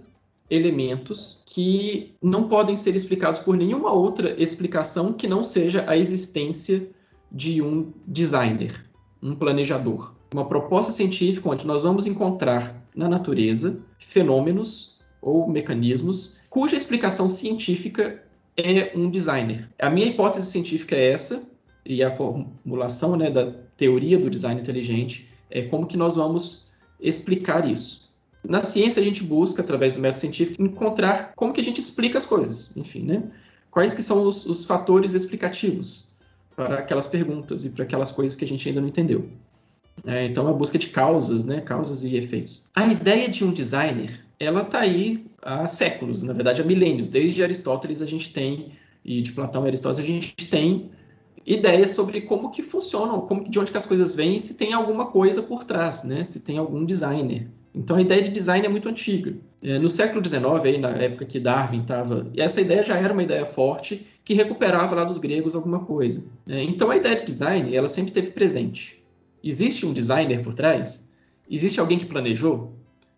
elementos 0.50 1.42
que 1.46 2.14
não 2.22 2.48
podem 2.48 2.76
ser 2.76 2.94
explicados 2.94 3.40
por 3.40 3.56
nenhuma 3.56 3.92
outra 3.92 4.40
explicação 4.40 5.12
que 5.12 5.26
não 5.26 5.42
seja 5.42 5.84
a 5.88 5.96
existência 5.96 6.88
de 7.30 7.60
um 7.60 7.92
designer, 8.06 8.88
um 9.22 9.34
planejador. 9.34 10.14
Uma 10.32 10.48
proposta 10.48 10.92
científica 10.92 11.48
onde 11.48 11.66
nós 11.66 11.82
vamos 11.82 12.06
encontrar 12.06 12.82
na 12.94 13.08
natureza 13.08 13.80
fenômenos 13.98 14.98
ou 15.20 15.48
mecanismos 15.48 16.36
cuja 16.48 16.76
explicação 16.76 17.28
científica 17.28 18.22
é 18.56 18.92
um 18.96 19.10
designer. 19.10 19.68
A 19.78 19.90
minha 19.90 20.06
hipótese 20.06 20.46
científica 20.46 20.96
é 20.96 21.10
essa, 21.12 21.46
e 21.84 22.02
a 22.02 22.10
formulação 22.10 23.16
né, 23.16 23.30
da 23.30 23.52
teoria 23.76 24.18
do 24.18 24.28
design 24.28 24.60
inteligente 24.60 25.28
é 25.50 25.62
como 25.62 25.86
que 25.86 25.96
nós 25.96 26.16
vamos 26.16 26.68
explicar 27.00 27.68
isso. 27.70 28.05
Na 28.48 28.60
ciência, 28.60 29.00
a 29.00 29.04
gente 29.04 29.22
busca, 29.22 29.62
através 29.62 29.92
do 29.92 30.00
método 30.00 30.20
científico, 30.20 30.62
encontrar 30.62 31.32
como 31.34 31.52
que 31.52 31.60
a 31.60 31.64
gente 31.64 31.80
explica 31.80 32.18
as 32.18 32.26
coisas, 32.26 32.70
enfim, 32.76 33.02
né? 33.02 33.22
Quais 33.70 33.94
que 33.94 34.02
são 34.02 34.26
os, 34.26 34.46
os 34.46 34.64
fatores 34.64 35.14
explicativos 35.14 36.16
para 36.54 36.78
aquelas 36.78 37.06
perguntas 37.06 37.64
e 37.64 37.70
para 37.70 37.84
aquelas 37.84 38.10
coisas 38.10 38.36
que 38.36 38.44
a 38.44 38.48
gente 38.48 38.66
ainda 38.68 38.80
não 38.80 38.88
entendeu. 38.88 39.28
É, 40.06 40.24
então, 40.26 40.48
a 40.48 40.52
busca 40.52 40.78
de 40.78 40.88
causas, 40.88 41.44
né? 41.44 41.60
Causas 41.60 42.04
e 42.04 42.16
efeitos. 42.16 42.68
A 42.74 42.86
ideia 42.86 43.28
de 43.28 43.44
um 43.44 43.52
designer, 43.52 44.24
ela 44.38 44.62
está 44.62 44.80
aí 44.80 45.26
há 45.42 45.66
séculos, 45.66 46.22
na 46.22 46.32
verdade, 46.32 46.62
há 46.62 46.64
milênios. 46.64 47.08
Desde 47.08 47.42
Aristóteles 47.42 48.02
a 48.02 48.06
gente 48.06 48.32
tem, 48.32 48.72
e 49.04 49.20
de 49.20 49.32
Platão 49.32 49.64
e 49.64 49.68
Aristóteles 49.68 50.08
a 50.08 50.12
gente 50.12 50.34
tem 50.48 50.90
ideias 51.46 51.92
sobre 51.92 52.22
como 52.22 52.50
que 52.50 52.62
funcionam, 52.62 53.20
como 53.20 53.48
de 53.48 53.58
onde 53.58 53.70
que 53.70 53.78
as 53.78 53.86
coisas 53.86 54.14
vêm 54.14 54.34
e 54.34 54.40
se 54.40 54.54
tem 54.54 54.72
alguma 54.72 55.06
coisa 55.06 55.42
por 55.42 55.64
trás, 55.64 56.02
né? 56.02 56.24
Se 56.24 56.40
tem 56.40 56.58
algum 56.58 56.84
designer. 56.84 57.48
Então 57.76 57.96
a 57.96 58.00
ideia 58.00 58.22
de 58.22 58.30
design 58.30 58.64
é 58.64 58.68
muito 58.70 58.88
antiga. 58.88 59.34
É, 59.62 59.78
no 59.78 59.88
século 59.88 60.26
XIX, 60.26 60.44
aí, 60.64 60.78
na 60.78 60.90
época 60.90 61.26
que 61.26 61.38
Darwin 61.38 61.82
estava, 61.82 62.26
essa 62.34 62.60
ideia 62.60 62.82
já 62.82 62.96
era 62.96 63.12
uma 63.12 63.22
ideia 63.22 63.44
forte 63.44 64.06
que 64.24 64.32
recuperava 64.32 64.94
lá 64.94 65.04
dos 65.04 65.18
gregos 65.18 65.54
alguma 65.54 65.80
coisa. 65.80 66.24
É, 66.48 66.62
então 66.62 66.90
a 66.90 66.96
ideia 66.96 67.16
de 67.16 67.26
design 67.26 67.76
ela 67.76 67.88
sempre 67.88 68.12
teve 68.12 68.30
presente. 68.30 69.04
Existe 69.44 69.84
um 69.84 69.92
designer 69.92 70.42
por 70.42 70.54
trás? 70.54 71.06
Existe 71.50 71.78
alguém 71.78 71.98
que 71.98 72.06
planejou? 72.06 72.72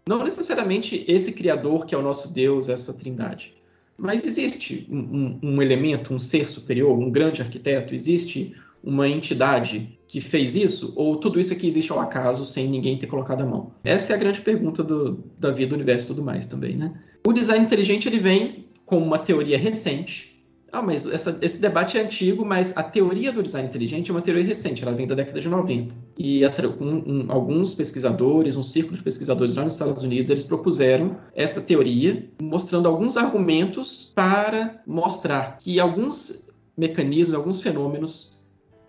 Não 0.09 0.25
necessariamente 0.25 1.05
esse 1.07 1.33
criador 1.33 1.87
que 1.87 1.95
é 1.95 1.99
o 1.99 2.03
nosso 2.03 2.33
Deus, 2.33 2.69
essa 2.69 2.93
trindade. 2.93 3.55
Mas 3.97 4.27
existe 4.27 4.87
um, 4.91 4.99
um, 4.99 5.39
um 5.43 5.63
elemento, 5.63 6.13
um 6.13 6.19
ser 6.19 6.49
superior, 6.49 6.99
um 6.99 7.11
grande 7.11 7.43
arquiteto, 7.43 7.95
existe 7.95 8.55
uma 8.83 9.09
entidade 9.09 9.99
que 10.07 10.21
fez 10.21 10.57
isso? 10.57 10.93
Ou 10.97 11.17
tudo 11.17 11.39
isso 11.39 11.53
aqui 11.53 11.67
existe 11.67 11.93
ao 11.93 12.01
acaso 12.01 12.45
sem 12.45 12.69
ninguém 12.69 12.99
ter 12.99 13.07
colocado 13.07 13.43
a 13.43 13.47
mão? 13.47 13.73
Essa 13.85 14.13
é 14.13 14.17
a 14.17 14.19
grande 14.19 14.41
pergunta 14.41 14.83
do, 14.83 15.23
da 15.39 15.51
vida, 15.51 15.71
do 15.71 15.75
universo 15.75 16.07
e 16.07 16.09
tudo 16.09 16.23
mais 16.23 16.47
também, 16.47 16.77
né? 16.77 16.93
O 17.27 17.33
design 17.33 17.65
inteligente 17.65 18.09
ele 18.09 18.19
vem 18.19 18.67
com 18.87 18.99
uma 18.99 19.19
teoria 19.19 19.59
recente 19.59 20.43
Ah, 20.73 20.83
mas 20.83 21.07
essa, 21.07 21.39
esse 21.41 21.61
debate 21.61 21.97
é 21.97 22.03
antigo, 22.03 22.45
mas 22.45 22.77
a 22.77 22.83
teoria 22.83 23.33
do 23.33 23.43
design 23.43 23.69
inteligente 23.69 24.11
é 24.11 24.15
uma 24.15 24.21
teoria 24.21 24.45
recente, 24.45 24.83
ela 24.83 24.93
vem 24.93 25.07
da 25.07 25.15
década 25.15 25.41
de 25.41 25.49
90. 25.49 25.95
E 26.19 26.41
um, 26.81 26.85
um, 27.07 27.33
alguns 27.33 27.75
pesquisadores, 27.75 28.57
um 28.57 28.63
círculo 28.63 28.97
de 28.97 29.03
pesquisadores 29.03 29.57
lá 29.57 29.65
nos 29.65 29.75
Estados 29.75 30.03
Unidos, 30.03 30.31
eles 30.31 30.45
propuseram 30.45 31.17
essa 31.35 31.63
teoria, 31.63 32.29
mostrando 32.43 32.87
alguns 32.87 33.17
argumentos 33.17 34.13
para 34.15 34.83
mostrar 34.87 35.57
que 35.59 35.81
alguns 35.81 36.47
mecanismos, 36.77 37.35
alguns 37.35 37.61
fenômenos 37.61 38.38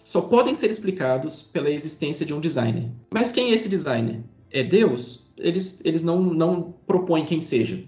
só 0.10 0.22
podem 0.22 0.56
ser 0.56 0.72
explicados 0.72 1.40
pela 1.40 1.70
existência 1.70 2.26
de 2.26 2.34
um 2.34 2.40
designer. 2.40 2.90
Mas 3.14 3.32
quem 3.32 3.52
é 3.52 3.54
esse 3.54 3.70
designer? 3.70 4.22
É 4.50 4.64
Deus? 4.64 5.28
Eles, 5.38 5.80
eles 5.86 6.02
não, 6.02 6.20
não 6.20 6.74
propõem 6.88 7.28
quem 7.28 7.40
seja. 7.40 7.84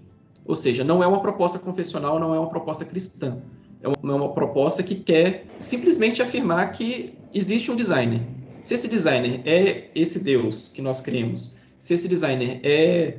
Ou 0.46 0.54
seja, 0.54 0.84
não 0.84 1.02
é 1.02 1.06
uma 1.08 1.20
proposta 1.20 1.58
confessional, 1.58 2.20
não 2.20 2.32
é 2.32 2.38
uma 2.38 2.48
proposta 2.48 2.84
cristã. 2.84 3.38
É 3.82 3.88
uma, 3.88 4.12
é 4.12 4.14
uma 4.14 4.32
proposta 4.32 4.84
que 4.84 4.94
quer 4.94 5.46
simplesmente 5.58 6.22
afirmar 6.22 6.70
que 6.70 7.12
existe 7.34 7.72
um 7.72 7.74
designer. 7.74 8.20
Se 8.60 8.74
esse 8.74 8.86
designer 8.86 9.40
é 9.44 9.90
esse 9.92 10.22
Deus 10.22 10.68
que 10.68 10.80
nós 10.80 11.00
cremos, 11.00 11.56
se 11.76 11.92
esse 11.92 12.06
designer 12.06 12.60
é 12.62 13.16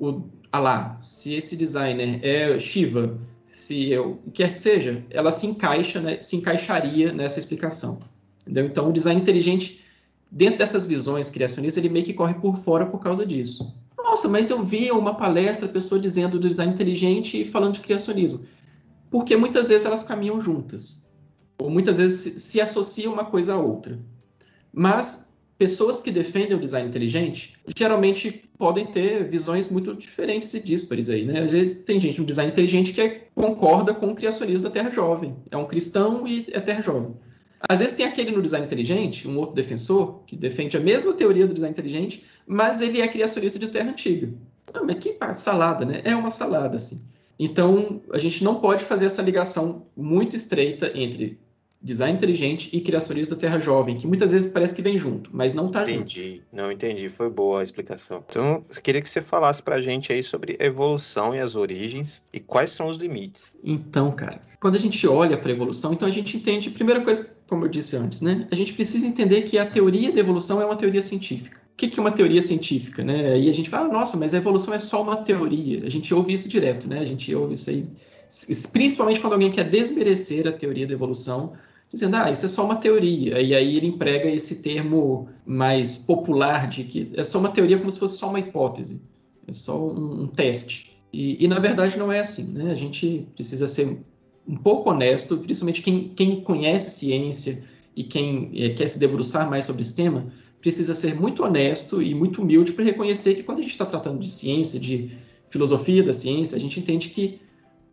o 0.00 0.22
Alá, 0.50 0.98
se 1.02 1.34
esse 1.34 1.58
designer 1.58 2.20
é 2.22 2.58
Shiva, 2.58 3.18
se 3.46 3.90
eu 3.90 4.18
quer 4.32 4.52
que 4.52 4.58
seja, 4.58 5.04
ela 5.10 5.30
se 5.30 5.46
encaixa, 5.46 6.00
né, 6.00 6.22
se 6.22 6.36
encaixaria 6.36 7.12
nessa 7.12 7.38
explicação. 7.38 8.00
Entendeu? 8.46 8.66
Então, 8.66 8.88
o 8.88 8.92
design 8.92 9.20
inteligente, 9.20 9.80
dentro 10.30 10.58
dessas 10.58 10.86
visões 10.86 11.28
criacionistas, 11.28 11.82
ele 11.82 11.92
meio 11.92 12.04
que 12.04 12.14
corre 12.14 12.34
por 12.34 12.56
fora 12.58 12.86
por 12.86 13.00
causa 13.00 13.26
disso. 13.26 13.74
Nossa, 13.98 14.28
mas 14.28 14.50
eu 14.50 14.62
vi 14.62 14.90
uma 14.90 15.14
palestra, 15.14 15.68
pessoa 15.68 16.00
dizendo 16.00 16.38
do 16.38 16.48
design 16.48 16.72
inteligente 16.72 17.40
e 17.40 17.44
falando 17.44 17.74
de 17.74 17.80
criacionismo 17.80 18.46
porque 19.10 19.36
muitas 19.36 19.68
vezes 19.68 19.86
elas 19.86 20.02
caminham 20.02 20.40
juntas, 20.40 21.06
ou 21.58 21.70
muitas 21.70 21.98
vezes 21.98 22.42
se, 22.42 22.60
associam 22.60 23.12
uma 23.12 23.24
coisa 23.24 23.54
à 23.54 23.58
outra. 23.58 23.98
Mas 24.72 25.34
pessoas 25.56 26.02
que 26.02 26.10
defendem 26.10 26.54
o 26.56 26.60
design 26.60 26.88
inteligente 26.88 27.54
geralmente 27.74 28.44
podem 28.58 28.86
ter 28.86 29.28
visões 29.28 29.70
muito 29.70 29.94
diferentes 29.94 30.52
e 30.52 30.60
díspares 30.60 31.08
aí, 31.08 31.24
né? 31.24 31.44
Às 31.44 31.52
vezes 31.52 31.80
tem 31.84 31.98
gente 31.98 32.20
no 32.20 32.26
design 32.26 32.52
inteligente 32.52 32.92
que 32.92 33.00
é, 33.00 33.28
concorda 33.34 33.94
com 33.94 34.08
o 34.08 34.14
criacionismo 34.14 34.64
da 34.64 34.70
Terra 34.70 34.90
Jovem, 34.90 35.34
é 35.50 35.56
um 35.56 35.66
cristão 35.66 36.26
e 36.26 36.46
é 36.50 36.60
Terra 36.60 36.82
Jovem. 36.82 37.14
Às 37.68 37.80
vezes 37.80 37.96
tem 37.96 38.06
aquele 38.06 38.30
no 38.30 38.42
design 38.42 38.66
inteligente, 38.66 39.26
um 39.26 39.38
outro 39.38 39.54
defensor, 39.54 40.20
que 40.26 40.36
defende 40.36 40.76
a 40.76 40.80
mesma 40.80 41.12
teoria 41.12 41.46
do 41.46 41.54
design 41.54 41.72
inteligente, 41.72 42.24
mas 42.46 42.80
ele 42.80 43.00
é 43.00 43.08
criacionista 43.08 43.58
de 43.58 43.68
Terra 43.68 43.90
Antiga. 43.90 44.32
Não, 44.72 44.84
mas 44.84 44.98
que 44.98 45.16
salada, 45.34 45.84
né? 45.84 46.02
É 46.04 46.14
uma 46.14 46.30
salada, 46.30 46.76
assim. 46.76 47.02
Então, 47.38 48.00
a 48.12 48.18
gente 48.18 48.42
não 48.42 48.60
pode 48.60 48.84
fazer 48.84 49.06
essa 49.06 49.22
ligação 49.22 49.86
muito 49.96 50.34
estreita 50.34 50.90
entre 50.94 51.38
design 51.86 52.16
inteligente 52.16 52.68
e 52.72 52.80
criacionismo 52.80 53.36
da 53.36 53.40
Terra 53.40 53.60
Jovem, 53.60 53.96
que 53.96 54.08
muitas 54.08 54.32
vezes 54.32 54.50
parece 54.50 54.74
que 54.74 54.82
vem 54.82 54.98
junto, 54.98 55.30
mas 55.32 55.54
não 55.54 55.68
está 55.68 55.84
junto. 55.84 56.00
Entendi, 56.00 56.42
não 56.52 56.72
entendi, 56.72 57.08
foi 57.08 57.30
boa 57.30 57.60
a 57.60 57.62
explicação. 57.62 58.24
Então, 58.28 58.64
eu 58.68 58.82
queria 58.82 59.00
que 59.00 59.08
você 59.08 59.22
falasse 59.22 59.62
para 59.62 59.76
a 59.76 59.80
gente 59.80 60.12
aí 60.12 60.20
sobre 60.20 60.56
evolução 60.58 61.32
e 61.32 61.38
as 61.38 61.54
origens 61.54 62.24
e 62.32 62.40
quais 62.40 62.72
são 62.72 62.88
os 62.88 62.96
limites. 62.96 63.52
Então, 63.62 64.10
cara, 64.10 64.40
quando 64.60 64.74
a 64.74 64.80
gente 64.80 65.06
olha 65.06 65.38
para 65.38 65.48
a 65.48 65.54
evolução, 65.54 65.92
então 65.92 66.08
a 66.08 66.10
gente 66.10 66.36
entende, 66.36 66.70
primeira 66.70 67.00
coisa, 67.00 67.38
como 67.48 67.64
eu 67.64 67.68
disse 67.68 67.96
antes, 67.96 68.20
né? 68.20 68.48
A 68.50 68.56
gente 68.56 68.72
precisa 68.74 69.06
entender 69.06 69.42
que 69.42 69.56
a 69.56 69.64
teoria 69.64 70.10
da 70.10 70.18
evolução 70.18 70.60
é 70.60 70.66
uma 70.66 70.76
teoria 70.76 71.00
científica 71.00 71.64
o 71.66 71.76
que 71.76 72.00
é 72.00 72.00
uma 72.00 72.10
teoria 72.10 72.40
científica, 72.40 73.04
né? 73.04 73.34
Aí 73.34 73.50
a 73.50 73.52
gente 73.52 73.68
fala, 73.68 73.86
nossa, 73.86 74.16
mas 74.16 74.32
a 74.32 74.38
evolução 74.38 74.72
é 74.72 74.78
só 74.78 75.02
uma 75.02 75.14
teoria. 75.14 75.84
A 75.84 75.90
gente 75.90 76.12
ouve 76.14 76.32
isso 76.32 76.48
direto, 76.48 76.88
né? 76.88 77.00
A 77.00 77.04
gente 77.04 77.34
ouve 77.34 77.52
isso 77.52 77.68
aí, 77.68 77.86
principalmente 78.72 79.20
quando 79.20 79.34
alguém 79.34 79.52
quer 79.52 79.64
desmerecer 79.68 80.48
a 80.48 80.52
teoria 80.52 80.86
da 80.86 80.94
evolução, 80.94 81.52
dizendo, 81.92 82.16
ah, 82.16 82.30
isso 82.30 82.44
é 82.44 82.48
só 82.48 82.64
uma 82.64 82.76
teoria. 82.76 83.40
E 83.40 83.54
aí 83.54 83.76
ele 83.76 83.86
emprega 83.86 84.28
esse 84.30 84.62
termo 84.62 85.28
mais 85.44 85.96
popular 85.96 86.68
de 86.68 86.84
que 86.84 87.12
é 87.14 87.24
só 87.24 87.38
uma 87.38 87.50
teoria 87.50 87.78
como 87.78 87.90
se 87.90 87.98
fosse 87.98 88.18
só 88.18 88.28
uma 88.28 88.40
hipótese, 88.40 89.02
é 89.46 89.52
só 89.52 89.78
um, 89.78 90.22
um 90.22 90.26
teste. 90.26 90.96
E, 91.12 91.42
e, 91.42 91.48
na 91.48 91.58
verdade 91.58 91.98
não 91.98 92.12
é 92.12 92.20
assim, 92.20 92.52
né? 92.52 92.70
A 92.70 92.74
gente 92.74 93.26
precisa 93.34 93.68
ser 93.68 94.04
um 94.46 94.56
pouco 94.56 94.90
honesto, 94.90 95.38
principalmente 95.38 95.82
quem, 95.82 96.08
quem 96.10 96.40
conhece 96.42 96.90
ciência 96.90 97.62
e 97.94 98.04
quem 98.04 98.50
é, 98.54 98.70
quer 98.70 98.86
se 98.86 98.98
debruçar 98.98 99.48
mais 99.48 99.64
sobre 99.64 99.82
esse 99.82 99.94
tema, 99.94 100.26
precisa 100.60 100.94
ser 100.94 101.14
muito 101.18 101.44
honesto 101.44 102.02
e 102.02 102.14
muito 102.14 102.42
humilde 102.42 102.72
para 102.72 102.84
reconhecer 102.84 103.36
que 103.36 103.42
quando 103.42 103.60
a 103.60 103.62
gente 103.62 103.72
está 103.72 103.86
tratando 103.86 104.18
de 104.18 104.28
ciência, 104.28 104.78
de 104.78 105.10
filosofia 105.48 106.02
da 106.02 106.12
ciência, 106.12 106.56
a 106.56 106.60
gente 106.60 106.78
entende 106.78 107.08
que 107.08 107.40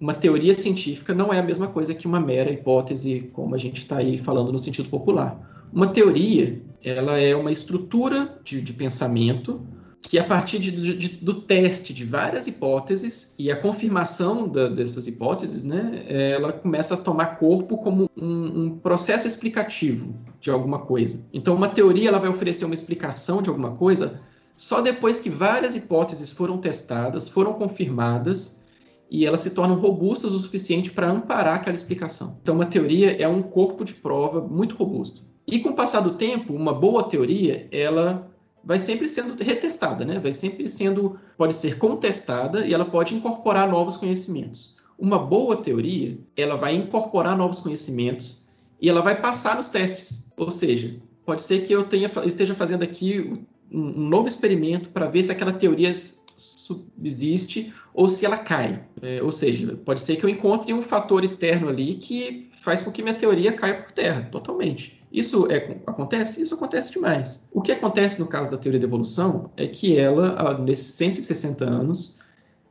uma 0.03 0.13
teoria 0.13 0.53
científica 0.53 1.13
não 1.13 1.33
é 1.33 1.39
a 1.39 1.43
mesma 1.43 1.67
coisa 1.67 1.93
que 1.93 2.05
uma 2.05 2.19
mera 2.19 2.51
hipótese, 2.51 3.31
como 3.31 3.55
a 3.55 3.57
gente 3.57 3.77
está 3.77 3.99
aí 3.99 4.17
falando 4.17 4.51
no 4.51 4.59
sentido 4.59 4.89
popular. 4.89 5.65
Uma 5.71 5.87
teoria, 5.87 6.61
ela 6.83 7.17
é 7.17 7.33
uma 7.33 7.53
estrutura 7.53 8.37
de, 8.43 8.61
de 8.61 8.73
pensamento 8.73 9.61
que 10.01 10.19
a 10.19 10.23
partir 10.25 10.59
de, 10.59 10.97
de, 10.97 11.07
do 11.07 11.35
teste 11.35 11.93
de 11.93 12.03
várias 12.03 12.47
hipóteses 12.47 13.33
e 13.39 13.49
a 13.49 13.55
confirmação 13.55 14.45
da, 14.45 14.67
dessas 14.67 15.07
hipóteses, 15.07 15.63
né, 15.63 16.03
ela 16.09 16.51
começa 16.51 16.95
a 16.95 16.97
tomar 16.97 17.37
corpo 17.37 17.77
como 17.77 18.09
um, 18.17 18.63
um, 18.65 18.77
processo 18.79 19.25
explicativo 19.25 20.13
de 20.41 20.51
alguma 20.51 20.79
coisa. 20.79 21.25
Então, 21.33 21.55
uma 21.55 21.69
teoria 21.69 22.09
ela 22.09 22.19
vai 22.19 22.29
oferecer 22.29 22.65
uma 22.65 22.73
explicação 22.73 23.41
de 23.41 23.47
alguma 23.47 23.71
coisa 23.71 24.19
só 24.53 24.81
depois 24.81 25.21
que 25.21 25.29
várias 25.29 25.77
hipóteses 25.77 26.29
foram 26.29 26.57
testadas, 26.57 27.29
foram 27.29 27.53
confirmadas 27.53 28.62
e 29.09 29.25
elas 29.25 29.41
se 29.41 29.51
tornam 29.51 29.75
robustas 29.75 30.33
o 30.33 30.39
suficiente 30.39 30.91
para 30.91 31.09
amparar 31.09 31.55
aquela 31.55 31.75
explicação. 31.75 32.37
Então, 32.41 32.55
uma 32.55 32.65
teoria 32.65 33.11
é 33.21 33.27
um 33.27 33.41
corpo 33.41 33.83
de 33.83 33.93
prova 33.93 34.41
muito 34.41 34.75
robusto. 34.75 35.23
E 35.45 35.59
com 35.59 35.69
o 35.69 35.75
passar 35.75 35.99
do 35.99 36.15
tempo, 36.15 36.53
uma 36.53 36.73
boa 36.73 37.03
teoria, 37.03 37.67
ela 37.71 38.31
vai 38.63 38.79
sempre 38.79 39.07
sendo 39.07 39.41
retestada, 39.43 40.05
né? 40.05 40.19
Vai 40.19 40.31
sempre 40.31 40.67
sendo, 40.67 41.19
pode 41.37 41.53
ser 41.53 41.77
contestada 41.77 42.65
e 42.65 42.73
ela 42.73 42.85
pode 42.85 43.13
incorporar 43.13 43.69
novos 43.69 43.97
conhecimentos. 43.97 44.75
Uma 44.97 45.19
boa 45.19 45.57
teoria, 45.57 46.17
ela 46.35 46.55
vai 46.55 46.75
incorporar 46.75 47.37
novos 47.37 47.59
conhecimentos 47.59 48.47
e 48.81 48.89
ela 48.89 49.01
vai 49.01 49.19
passar 49.19 49.57
nos 49.57 49.69
testes. 49.69 50.31
Ou 50.37 50.49
seja, 50.49 50.95
pode 51.25 51.41
ser 51.41 51.65
que 51.65 51.73
eu 51.73 51.83
tenha, 51.83 52.09
esteja 52.25 52.55
fazendo 52.55 52.83
aqui 52.83 53.45
um 53.71 54.07
novo 54.07 54.27
experimento 54.27 54.89
para 54.89 55.07
ver 55.07 55.23
se 55.23 55.31
aquela 55.31 55.51
teoria 55.51 55.91
subsiste 56.35 57.73
ou 57.93 58.07
se 58.07 58.25
ela 58.25 58.37
cai. 58.37 58.83
É, 59.01 59.21
ou 59.21 59.31
seja, 59.31 59.77
pode 59.85 60.01
ser 60.01 60.15
que 60.15 60.25
eu 60.25 60.29
encontre 60.29 60.73
um 60.73 60.81
fator 60.81 61.23
externo 61.23 61.69
ali 61.69 61.95
que 61.95 62.49
faz 62.51 62.81
com 62.81 62.91
que 62.91 63.03
minha 63.03 63.13
teoria 63.13 63.51
caia 63.51 63.81
por 63.81 63.91
terra, 63.91 64.27
totalmente. 64.31 65.01
Isso 65.11 65.45
é, 65.51 65.77
acontece? 65.85 66.41
Isso 66.41 66.55
acontece 66.55 66.91
demais. 66.91 67.47
O 67.51 67.61
que 67.61 67.71
acontece 67.71 68.19
no 68.19 68.27
caso 68.27 68.49
da 68.49 68.57
teoria 68.57 68.79
da 68.79 68.87
evolução 68.87 69.51
é 69.55 69.67
que 69.67 69.97
ela, 69.97 70.57
nesses 70.57 70.87
160 70.87 71.63
anos, 71.63 72.19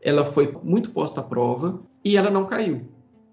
ela 0.00 0.24
foi 0.24 0.52
muito 0.62 0.90
posta 0.90 1.20
à 1.20 1.22
prova 1.22 1.80
e 2.04 2.16
ela 2.16 2.30
não 2.30 2.44
caiu. 2.44 2.80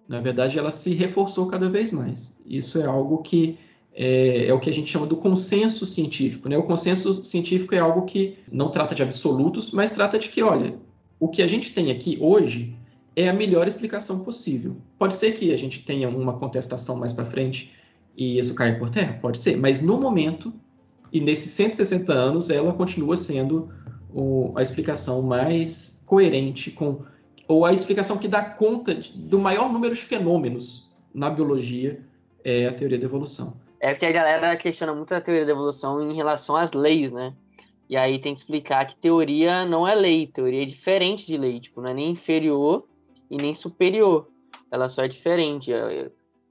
Na 0.08 0.20
verdade, 0.20 0.60
ela 0.60 0.70
se 0.70 0.94
reforçou 0.94 1.48
cada 1.48 1.70
vez 1.70 1.92
mais. 1.92 2.40
Isso 2.46 2.80
é 2.80 2.86
algo 2.86 3.20
que 3.20 3.58
é, 3.94 4.48
é, 4.48 4.54
o 4.54 4.60
que 4.60 4.70
a 4.70 4.74
gente 4.74 4.90
chama 4.90 5.08
do 5.08 5.18
consenso 5.18 5.86
científico. 5.86 6.48
Né? 6.48 6.58
O 6.58 6.64
consenso 6.64 7.24
científico 7.24 7.74
é 7.74 7.80
algo 7.80 8.06
que 8.06 8.38
não 8.52 8.70
trata 8.70 8.94
de 8.94 9.02
absolutos, 9.02 9.72
mas 9.72 9.94
trata 9.94 10.18
de 10.20 10.30
que, 10.30 10.42
olha, 10.44 10.76
o 11.20 11.28
que 11.28 11.42
a 11.42 11.48
gente 11.48 11.74
tem 11.74 11.92
aqui 11.92 12.18
hoje 12.22 12.76
é 13.16 13.28
a 13.28 13.34
melhor 13.34 13.68
explicação 13.68 14.24
possível. 14.24 14.78
Pode 14.98 15.16
ser 15.16 15.34
que 15.34 15.52
a 15.52 15.56
gente 15.58 15.84
tenha 15.84 16.08
uma 16.08 16.38
contestação 16.38 16.96
mais 16.96 17.12
para 17.12 17.26
frente 17.26 17.74
e 18.16 18.38
isso 18.38 18.56
cai 18.56 18.78
por 18.78 18.90
terra? 18.90 19.18
Pode 19.22 19.38
ser, 19.40 19.58
mas 19.58 19.82
no 19.82 20.00
momento, 20.00 20.54
e 21.12 21.20
nesses 21.20 21.52
160 21.52 22.14
anos, 22.14 22.50
ela 22.50 22.72
continua 22.74 23.18
sendo 23.18 23.70
o, 24.14 24.54
a 24.56 24.62
explicação 24.62 25.22
mais 25.22 26.02
coerente 26.06 26.72
com, 26.72 27.02
ou 27.48 27.66
a 27.66 27.74
explicação 27.74 28.18
que 28.18 28.28
dá 28.28 28.42
conta 28.42 28.96
de, 28.96 29.12
do 29.12 29.40
maior 29.40 29.72
número 29.72 29.94
de 29.94 30.02
fenômenos 30.02 30.90
na 31.14 31.30
biologia, 31.30 32.00
é 32.44 32.68
a 32.68 32.74
teoria 32.74 32.98
da 32.98 33.06
evolução. 33.06 33.54
É 33.80 33.92
porque 33.92 34.06
a 34.06 34.12
galera 34.12 34.56
questiona 34.58 34.94
muito 34.94 35.14
a 35.14 35.22
teoria 35.22 35.46
da 35.46 35.52
evolução 35.52 35.98
em 36.00 36.14
relação 36.14 36.56
às 36.56 36.74
leis, 36.74 37.12
né? 37.12 37.34
E 37.90 37.98
aí 37.98 38.20
tem 38.20 38.34
que 38.34 38.40
explicar 38.40 38.86
que 38.86 38.96
teoria 38.96 39.66
não 39.66 39.88
é 39.88 39.96
lei, 39.96 40.28
teoria 40.28 40.62
é 40.62 40.66
diferente 40.66 41.26
de 41.26 41.38
lei, 41.38 41.60
tipo, 41.60 41.82
não 41.82 41.90
é 41.90 41.94
nem 41.94 42.12
inferior 42.12 42.86
e 43.32 43.38
nem 43.38 43.54
superior. 43.54 44.28
Ela 44.72 44.88
só 44.88 45.04
é 45.04 45.08
diferente. 45.08 45.72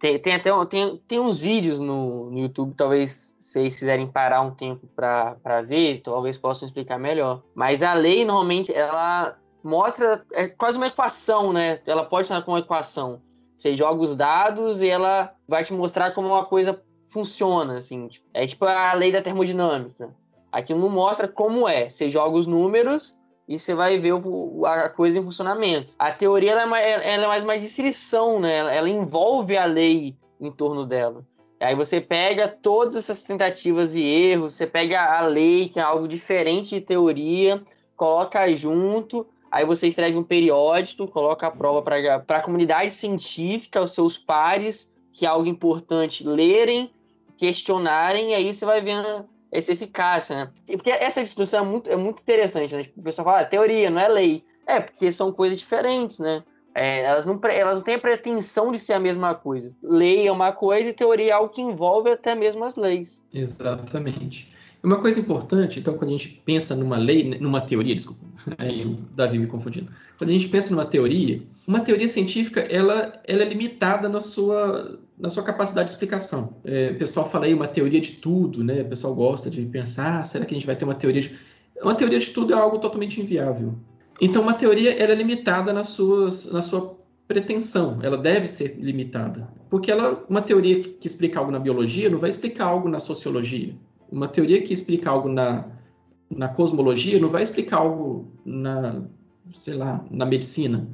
Tem, 0.00 0.18
tem 0.18 0.34
até 0.34 0.50
tem, 0.66 0.96
tem 1.06 1.20
uns 1.20 1.40
vídeos 1.40 1.78
no, 1.78 2.30
no 2.30 2.38
YouTube, 2.40 2.74
talvez 2.74 3.36
vocês 3.38 3.78
quiserem 3.78 4.06
parar 4.06 4.42
um 4.42 4.50
tempo 4.52 4.86
para 4.94 5.62
ver, 5.62 6.00
talvez 6.00 6.36
possam 6.36 6.66
explicar 6.66 6.98
melhor. 6.98 7.42
Mas 7.54 7.82
a 7.82 7.94
lei, 7.94 8.24
normalmente, 8.24 8.72
ela 8.72 9.38
mostra, 9.62 10.24
é 10.32 10.48
quase 10.48 10.76
uma 10.76 10.88
equação, 10.88 11.52
né? 11.52 11.80
Ela 11.86 12.04
pode 12.04 12.24
estar 12.24 12.42
com 12.42 12.52
uma 12.52 12.60
equação. 12.60 13.20
Você 13.54 13.74
joga 13.74 14.00
os 14.00 14.14
dados 14.14 14.82
e 14.82 14.88
ela 14.88 15.34
vai 15.48 15.64
te 15.64 15.72
mostrar 15.72 16.12
como 16.12 16.28
uma 16.28 16.44
coisa 16.44 16.80
funciona, 17.08 17.76
assim. 17.76 18.06
Tipo, 18.08 18.26
é 18.34 18.46
tipo 18.46 18.64
a 18.64 18.92
lei 18.92 19.10
da 19.10 19.22
termodinâmica. 19.22 20.14
Aqui 20.50 20.74
não 20.74 20.88
mostra 20.88 21.28
como 21.28 21.68
é. 21.68 21.88
Você 21.88 22.08
joga 22.08 22.36
os 22.36 22.46
números 22.46 23.18
e 23.46 23.58
você 23.58 23.74
vai 23.74 23.98
ver 23.98 24.12
o, 24.12 24.66
a 24.66 24.88
coisa 24.88 25.18
em 25.18 25.24
funcionamento. 25.24 25.94
A 25.98 26.10
teoria 26.12 26.52
ela 26.52 26.62
é, 26.62 26.66
mais, 26.66 26.86
ela 26.86 27.24
é 27.24 27.26
mais 27.26 27.44
uma 27.44 27.58
descrição, 27.58 28.40
né? 28.40 28.56
Ela, 28.56 28.72
ela 28.72 28.88
envolve 28.88 29.56
a 29.56 29.64
lei 29.64 30.16
em 30.40 30.50
torno 30.50 30.86
dela. 30.86 31.24
Aí 31.60 31.74
você 31.74 32.00
pega 32.00 32.46
todas 32.46 32.94
essas 32.94 33.24
tentativas 33.24 33.96
e 33.96 34.02
erros, 34.02 34.54
você 34.54 34.66
pega 34.66 35.18
a 35.18 35.20
lei, 35.22 35.68
que 35.68 35.80
é 35.80 35.82
algo 35.82 36.06
diferente 36.06 36.70
de 36.70 36.80
teoria, 36.80 37.60
coloca 37.96 38.52
junto, 38.52 39.26
aí 39.50 39.64
você 39.64 39.88
escreve 39.88 40.16
um 40.16 40.22
periódico, 40.22 41.08
coloca 41.08 41.48
a 41.48 41.50
prova 41.50 41.82
para 41.82 42.38
a 42.38 42.42
comunidade 42.42 42.92
científica, 42.92 43.82
os 43.82 43.92
seus 43.92 44.16
pares, 44.16 44.92
que 45.12 45.26
é 45.26 45.28
algo 45.28 45.48
importante, 45.48 46.24
lerem, 46.24 46.92
questionarem, 47.36 48.30
e 48.30 48.34
aí 48.34 48.54
você 48.54 48.64
vai 48.64 48.80
vendo 48.80 49.28
essa 49.50 49.72
eficácia, 49.72 50.36
né? 50.36 50.50
Porque 50.66 50.90
essa 50.90 51.22
discussão 51.22 51.64
é 51.64 51.68
muito, 51.68 51.90
é 51.90 51.96
muito 51.96 52.20
interessante, 52.20 52.74
né? 52.74 52.82
Tipo, 52.82 53.00
o 53.00 53.04
pessoal 53.04 53.24
fala, 53.24 53.40
ah, 53.40 53.44
teoria, 53.44 53.90
não 53.90 54.00
é 54.00 54.08
lei. 54.08 54.44
É, 54.66 54.80
porque 54.80 55.10
são 55.10 55.32
coisas 55.32 55.58
diferentes, 55.58 56.18
né? 56.18 56.42
É, 56.74 57.02
elas, 57.02 57.26
não, 57.26 57.40
elas 57.44 57.78
não 57.78 57.84
têm 57.84 57.94
a 57.94 57.98
pretensão 57.98 58.70
de 58.70 58.78
ser 58.78 58.92
a 58.92 59.00
mesma 59.00 59.34
coisa. 59.34 59.74
Lei 59.82 60.28
é 60.28 60.32
uma 60.32 60.52
coisa 60.52 60.90
e 60.90 60.92
teoria 60.92 61.30
é 61.30 61.32
algo 61.32 61.52
que 61.52 61.62
envolve 61.62 62.10
até 62.10 62.34
mesmo 62.34 62.64
as 62.64 62.76
leis. 62.76 63.22
Exatamente. 63.32 64.52
Uma 64.82 64.96
coisa 64.96 65.18
importante, 65.18 65.80
então, 65.80 65.94
quando 65.94 66.10
a 66.10 66.16
gente 66.16 66.40
pensa 66.44 66.74
numa 66.76 66.96
lei, 66.96 67.36
numa 67.40 67.60
teoria, 67.60 67.94
desculpa, 67.94 68.24
aí 68.58 68.84
o 68.84 68.98
Davi 69.14 69.38
me 69.38 69.46
confundindo. 69.46 69.90
Quando 70.16 70.30
a 70.30 70.32
gente 70.32 70.48
pensa 70.48 70.70
numa 70.70 70.84
teoria, 70.84 71.42
uma 71.66 71.80
teoria 71.80 72.06
científica, 72.06 72.60
ela, 72.60 73.20
ela 73.26 73.42
é 73.42 73.48
limitada 73.48 74.08
na 74.08 74.20
sua, 74.20 74.98
na 75.18 75.28
sua 75.28 75.42
capacidade 75.42 75.86
de 75.86 75.92
explicação. 75.92 76.56
É, 76.64 76.92
o 76.92 76.98
pessoal 76.98 77.28
fala 77.28 77.46
aí 77.46 77.54
uma 77.54 77.66
teoria 77.66 78.00
de 78.00 78.12
tudo, 78.12 78.62
né? 78.62 78.82
O 78.82 78.88
pessoal 78.88 79.14
gosta 79.14 79.50
de 79.50 79.62
pensar, 79.62 80.20
ah, 80.20 80.24
será 80.24 80.44
que 80.44 80.54
a 80.54 80.56
gente 80.56 80.66
vai 80.66 80.76
ter 80.76 80.84
uma 80.84 80.94
teoria 80.94 81.22
de... 81.22 81.38
Uma 81.82 81.94
teoria 81.94 82.18
de 82.18 82.30
tudo 82.30 82.52
é 82.52 82.56
algo 82.56 82.78
totalmente 82.78 83.20
inviável. 83.20 83.74
Então, 84.20 84.42
uma 84.42 84.54
teoria 84.54 84.92
ela 84.94 85.12
é 85.12 85.14
limitada 85.14 85.72
nas 85.72 85.88
suas, 85.88 86.50
na 86.52 86.62
sua 86.62 86.96
pretensão, 87.26 87.98
ela 88.02 88.16
deve 88.16 88.48
ser 88.48 88.76
limitada. 88.80 89.48
Porque 89.68 89.90
ela, 89.90 90.24
uma 90.28 90.40
teoria 90.40 90.80
que, 90.80 90.88
que 90.88 91.06
explica 91.06 91.38
algo 91.38 91.52
na 91.52 91.58
biologia 91.58 92.08
não 92.08 92.18
vai 92.18 92.30
explicar 92.30 92.64
algo 92.64 92.88
na 92.88 92.98
sociologia. 92.98 93.74
Uma 94.10 94.28
teoria 94.28 94.62
que 94.62 94.72
explica 94.72 95.10
algo 95.10 95.28
na, 95.28 95.66
na 96.30 96.48
cosmologia 96.48 97.18
não 97.18 97.28
vai 97.28 97.42
explicar 97.42 97.78
algo 97.78 98.30
na, 98.44 99.02
sei 99.52 99.74
lá, 99.74 100.04
na 100.10 100.24
medicina. 100.24 100.88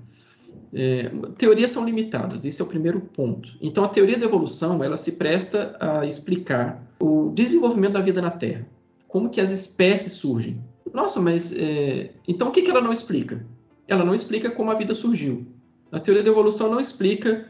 É, 0.72 1.08
teorias 1.38 1.70
são 1.70 1.84
limitadas, 1.84 2.44
esse 2.44 2.60
é 2.60 2.64
o 2.64 2.68
primeiro 2.68 3.00
ponto. 3.00 3.56
Então, 3.60 3.84
a 3.84 3.88
teoria 3.88 4.18
da 4.18 4.26
evolução, 4.26 4.82
ela 4.82 4.96
se 4.96 5.12
presta 5.12 5.76
a 5.78 6.04
explicar 6.04 6.84
o 7.00 7.30
desenvolvimento 7.30 7.92
da 7.92 8.00
vida 8.00 8.20
na 8.20 8.30
Terra. 8.30 8.66
Como 9.06 9.30
que 9.30 9.40
as 9.40 9.50
espécies 9.50 10.14
surgem, 10.14 10.60
nossa, 10.94 11.20
mas 11.20 11.52
é... 11.56 12.12
então 12.26 12.48
o 12.48 12.50
que, 12.52 12.62
que 12.62 12.70
ela 12.70 12.80
não 12.80 12.92
explica? 12.92 13.44
Ela 13.88 14.04
não 14.04 14.14
explica 14.14 14.48
como 14.48 14.70
a 14.70 14.74
vida 14.74 14.94
surgiu. 14.94 15.44
A 15.90 15.98
teoria 15.98 16.22
da 16.22 16.30
evolução 16.30 16.70
não 16.70 16.80
explica 16.80 17.46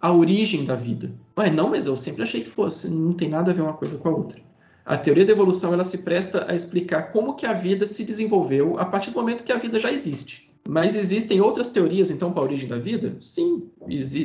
a 0.00 0.12
origem 0.12 0.64
da 0.64 0.74
vida. 0.74 1.12
Mas 1.36 1.54
não, 1.54 1.70
mas 1.70 1.86
eu 1.86 1.96
sempre 1.96 2.24
achei 2.24 2.42
que 2.42 2.50
fosse. 2.50 2.90
Não 2.90 3.12
tem 3.12 3.28
nada 3.28 3.52
a 3.52 3.54
ver 3.54 3.62
uma 3.62 3.72
coisa 3.72 3.96
com 3.96 4.08
a 4.08 4.12
outra. 4.12 4.40
A 4.84 4.96
teoria 4.96 5.24
da 5.24 5.32
evolução 5.32 5.72
ela 5.72 5.84
se 5.84 5.98
presta 5.98 6.50
a 6.50 6.54
explicar 6.54 7.10
como 7.12 7.34
que 7.34 7.46
a 7.46 7.52
vida 7.52 7.86
se 7.86 8.04
desenvolveu 8.04 8.78
a 8.78 8.84
partir 8.84 9.10
do 9.10 9.16
momento 9.16 9.44
que 9.44 9.52
a 9.52 9.56
vida 9.56 9.78
já 9.78 9.92
existe. 9.92 10.52
Mas 10.68 10.96
existem 10.96 11.40
outras 11.40 11.70
teorias, 11.70 12.10
então, 12.10 12.32
para 12.32 12.42
a 12.42 12.44
origem 12.44 12.68
da 12.68 12.78
vida? 12.78 13.16
Sim. 13.20 13.70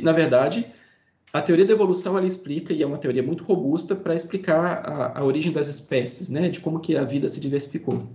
Na 0.04 0.12
verdade, 0.12 0.68
a 1.34 1.42
teoria 1.42 1.66
da 1.66 1.74
evolução 1.74 2.18
ela 2.18 2.26
explica, 2.26 2.74
e 2.74 2.82
é 2.82 2.86
uma 2.86 2.98
teoria 2.98 3.24
muito 3.24 3.44
robusta, 3.44 3.96
para 3.96 4.16
explicar 4.16 4.86
a, 4.86 5.20
a 5.20 5.24
origem 5.24 5.52
das 5.52 5.68
espécies, 5.68 6.30
né? 6.30 6.50
de 6.50 6.60
como 6.60 6.80
que 6.80 6.96
a 6.96 7.04
vida 7.04 7.28
se 7.28 7.40
diversificou. 7.40 8.08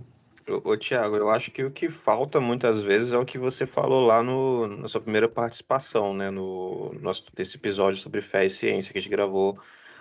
Ô, 0.63 0.75
Tiago, 0.75 1.15
eu 1.15 1.29
acho 1.29 1.51
que 1.51 1.63
o 1.63 1.71
que 1.71 1.89
falta 1.89 2.41
muitas 2.41 2.83
vezes 2.83 3.13
é 3.13 3.17
o 3.17 3.23
que 3.23 3.37
você 3.37 3.65
falou 3.65 4.05
lá 4.05 4.21
no, 4.21 4.67
na 4.67 4.89
sua 4.89 4.99
primeira 4.99 5.29
participação, 5.29 6.13
né? 6.13 6.29
No 6.29 6.93
nosso 7.01 7.23
desse 7.33 7.55
episódio 7.55 8.01
sobre 8.01 8.21
fé 8.21 8.45
e 8.45 8.49
ciência 8.49 8.91
que 8.91 8.97
a 8.97 9.01
gente 9.01 9.09
gravou 9.09 9.57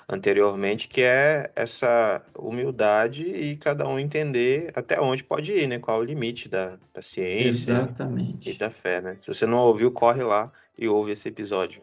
anteriormente, 0.09 0.89
que 0.89 1.03
é 1.03 1.51
essa 1.55 2.23
humildade 2.39 3.25
e 3.25 3.57
cada 3.57 3.89
um 3.89 3.99
entender 3.99 4.71
até 4.75 5.01
onde 5.01 5.25
pode 5.25 5.53
ir, 5.53 5.67
né? 5.67 5.79
Qual 5.79 5.99
é 5.99 6.01
o 6.01 6.05
limite 6.05 6.49
da, 6.49 6.79
da 6.95 7.03
ciência 7.03 7.73
Exatamente. 7.73 8.51
e 8.51 8.57
da 8.57 8.71
fé, 8.71 9.01
né? 9.01 9.17
Se 9.21 9.29
você 9.29 9.47
não 9.47 9.59
ouviu, 9.59 9.91
corre 9.91 10.23
lá 10.23 10.51
e 10.79 10.89
ouve 10.89 11.13
esse 11.13 11.29
episódio. 11.29 11.83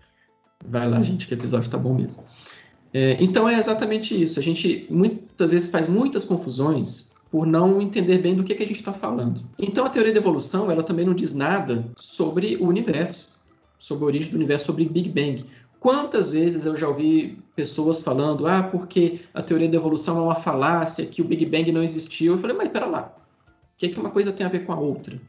Vai 0.65 0.89
lá, 0.89 1.01
gente, 1.01 1.28
que 1.28 1.34
episódio 1.34 1.70
tá 1.70 1.78
bom 1.78 1.93
mesmo. 1.93 2.24
É, 2.93 3.17
então 3.24 3.47
é 3.47 3.57
exatamente 3.57 4.20
isso. 4.20 4.39
A 4.39 4.43
gente 4.43 4.88
muitas 4.89 5.51
vezes 5.51 5.70
faz 5.70 5.88
muitas 5.88 6.26
confusões 6.26 7.09
por 7.32 7.45
não 7.45 7.82
entender 7.82 8.17
bem 8.17 8.36
do 8.36 8.43
que, 8.43 8.55
que 8.55 8.63
a 8.63 8.67
gente 8.67 8.80
está 8.80 8.91
falando. 8.91 9.43
Então 9.57 9.86
a 9.86 9.89
teoria 9.89 10.11
da 10.11 10.20
evolução 10.20 10.72
ela 10.72 10.82
também 10.82 11.05
não 11.05 11.13
diz 11.13 11.34
nada 11.34 11.86
sobre 11.95 12.55
o 12.57 12.65
universo, 12.65 13.38
sobre 13.78 14.03
a 14.03 14.07
origem 14.07 14.32
do 14.32 14.38
universo, 14.38 14.65
sobre 14.65 14.86
Big 14.86 15.09
Bang. 15.09 15.45
Quantas 15.80 16.34
vezes 16.34 16.65
eu 16.65 16.75
já 16.75 16.88
ouvi 16.88 17.38
pessoas 17.55 18.01
falando, 18.01 18.45
ah, 18.45 18.63
porque 18.63 19.21
a 19.34 19.41
teoria 19.41 19.69
da 19.69 19.77
evolução 19.77 20.17
é 20.17 20.21
uma 20.21 20.36
falácia, 20.36 21.05
que 21.05 21.21
o 21.21 21.25
Big 21.25 21.45
Bang 21.45 21.71
não 21.71 21.82
existiu. 21.82 22.34
Eu 22.34 22.39
falei, 22.39 22.55
mas 22.55 22.67
pera 22.67 22.86
lá, 22.86 23.15
o 23.47 23.51
que, 23.77 23.86
é 23.86 23.89
que 23.89 23.99
uma 23.99 24.09
coisa 24.09 24.34
tem 24.34 24.45
a 24.45 24.49
ver 24.49 24.65
com 24.65 24.73
a 24.73 24.80
outra? 24.80 25.19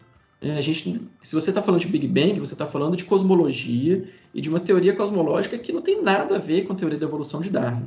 É, 0.41 0.57
a 0.57 0.61
gente, 0.61 1.01
se 1.23 1.35
você 1.35 1.51
está 1.51 1.63
falando 1.63 1.83
de 1.83 1.87
Big 1.87 2.09
Bang, 2.09 2.41
você 2.41 2.55
está 2.55 2.67
falando 2.67 2.97
de 2.97 3.05
cosmologia 3.05 4.09
e 4.35 4.41
de 4.41 4.49
uma 4.49 4.59
teoria 4.59 4.97
cosmológica 4.97 5.59
que 5.59 5.73
não 5.73 5.83
tem 5.83 6.03
nada 6.03 6.37
a 6.37 6.39
ver 6.39 6.67
com 6.67 6.73
a 6.73 6.77
teoria 6.77 6.99
da 6.99 7.07
evolução 7.07 7.41
de 7.41 7.51
Darwin. 7.51 7.87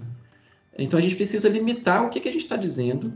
Então 0.77 0.97
a 0.97 1.01
gente 1.01 1.15
precisa 1.15 1.49
limitar 1.49 2.05
o 2.05 2.09
que, 2.09 2.19
que 2.19 2.29
a 2.29 2.31
gente 2.31 2.43
está 2.43 2.55
dizendo 2.55 3.13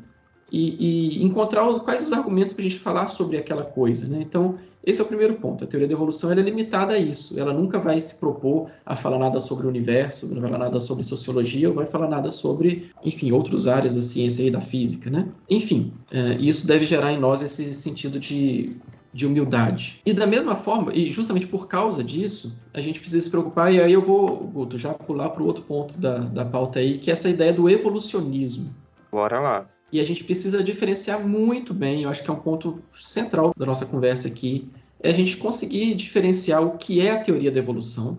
e, 0.51 1.17
e 1.19 1.23
encontrar 1.23 1.67
os, 1.67 1.79
quais 1.79 2.03
os 2.03 2.13
argumentos 2.13 2.53
para 2.53 2.65
a 2.65 2.67
gente 2.67 2.79
falar 2.79 3.07
sobre 3.07 3.37
aquela 3.37 3.63
coisa. 3.63 4.07
Né? 4.07 4.19
Então, 4.21 4.57
esse 4.83 5.01
é 5.01 5.03
o 5.03 5.07
primeiro 5.07 5.35
ponto. 5.35 5.63
A 5.63 5.67
teoria 5.67 5.87
da 5.87 5.93
evolução 5.93 6.31
é 6.31 6.35
limitada 6.35 6.93
a 6.93 6.97
isso. 6.97 7.37
Ela 7.37 7.53
nunca 7.53 7.77
vai 7.77 7.99
se 7.99 8.15
propor 8.15 8.69
a 8.85 8.95
falar 8.95 9.19
nada 9.19 9.39
sobre 9.39 9.65
o 9.65 9.69
universo, 9.69 10.33
não 10.33 10.41
vai 10.41 10.49
falar 10.49 10.65
nada 10.65 10.79
sobre 10.79 11.03
sociologia, 11.03 11.67
ou 11.67 11.75
vai 11.75 11.85
falar 11.85 12.07
nada 12.07 12.31
sobre, 12.31 12.89
enfim, 13.03 13.31
outras 13.31 13.67
áreas 13.67 13.95
da 13.95 14.01
ciência 14.01 14.43
e 14.43 14.49
da 14.49 14.61
física. 14.61 15.09
Né? 15.09 15.27
Enfim, 15.49 15.91
é, 16.09 16.35
isso 16.35 16.65
deve 16.65 16.85
gerar 16.85 17.11
em 17.11 17.19
nós 17.19 17.41
esse 17.41 17.73
sentido 17.73 18.17
de, 18.17 18.77
de 19.13 19.25
humildade. 19.25 20.01
E 20.05 20.13
da 20.13 20.25
mesma 20.25 20.55
forma, 20.55 20.93
e 20.93 21.09
justamente 21.09 21.47
por 21.47 21.67
causa 21.67 22.01
disso, 22.01 22.57
a 22.73 22.79
gente 22.79 23.01
precisa 23.01 23.21
se 23.21 23.29
preocupar, 23.29 23.73
e 23.73 23.81
aí 23.81 23.91
eu 23.91 24.01
vou, 24.01 24.37
Guto, 24.37 24.77
já 24.77 24.93
pular 24.93 25.31
para 25.31 25.43
o 25.43 25.45
outro 25.45 25.63
ponto 25.63 25.99
da, 25.99 26.19
da 26.19 26.45
pauta 26.45 26.79
aí, 26.79 26.97
que 26.97 27.09
é 27.09 27.13
essa 27.13 27.27
ideia 27.27 27.51
do 27.51 27.69
evolucionismo. 27.69 28.73
Bora 29.11 29.41
lá. 29.41 29.76
E 29.91 29.99
a 29.99 30.03
gente 30.03 30.23
precisa 30.23 30.63
diferenciar 30.63 31.25
muito 31.25 31.73
bem, 31.73 32.03
eu 32.03 32.09
acho 32.09 32.23
que 32.23 32.29
é 32.29 32.33
um 32.33 32.39
ponto 32.39 32.79
central 32.93 33.53
da 33.57 33.65
nossa 33.65 33.85
conversa 33.85 34.27
aqui, 34.27 34.67
é 34.99 35.09
a 35.09 35.13
gente 35.13 35.37
conseguir 35.37 35.95
diferenciar 35.95 36.61
o 36.61 36.77
que 36.77 37.01
é 37.01 37.11
a 37.11 37.19
teoria 37.19 37.51
da 37.51 37.59
evolução 37.59 38.17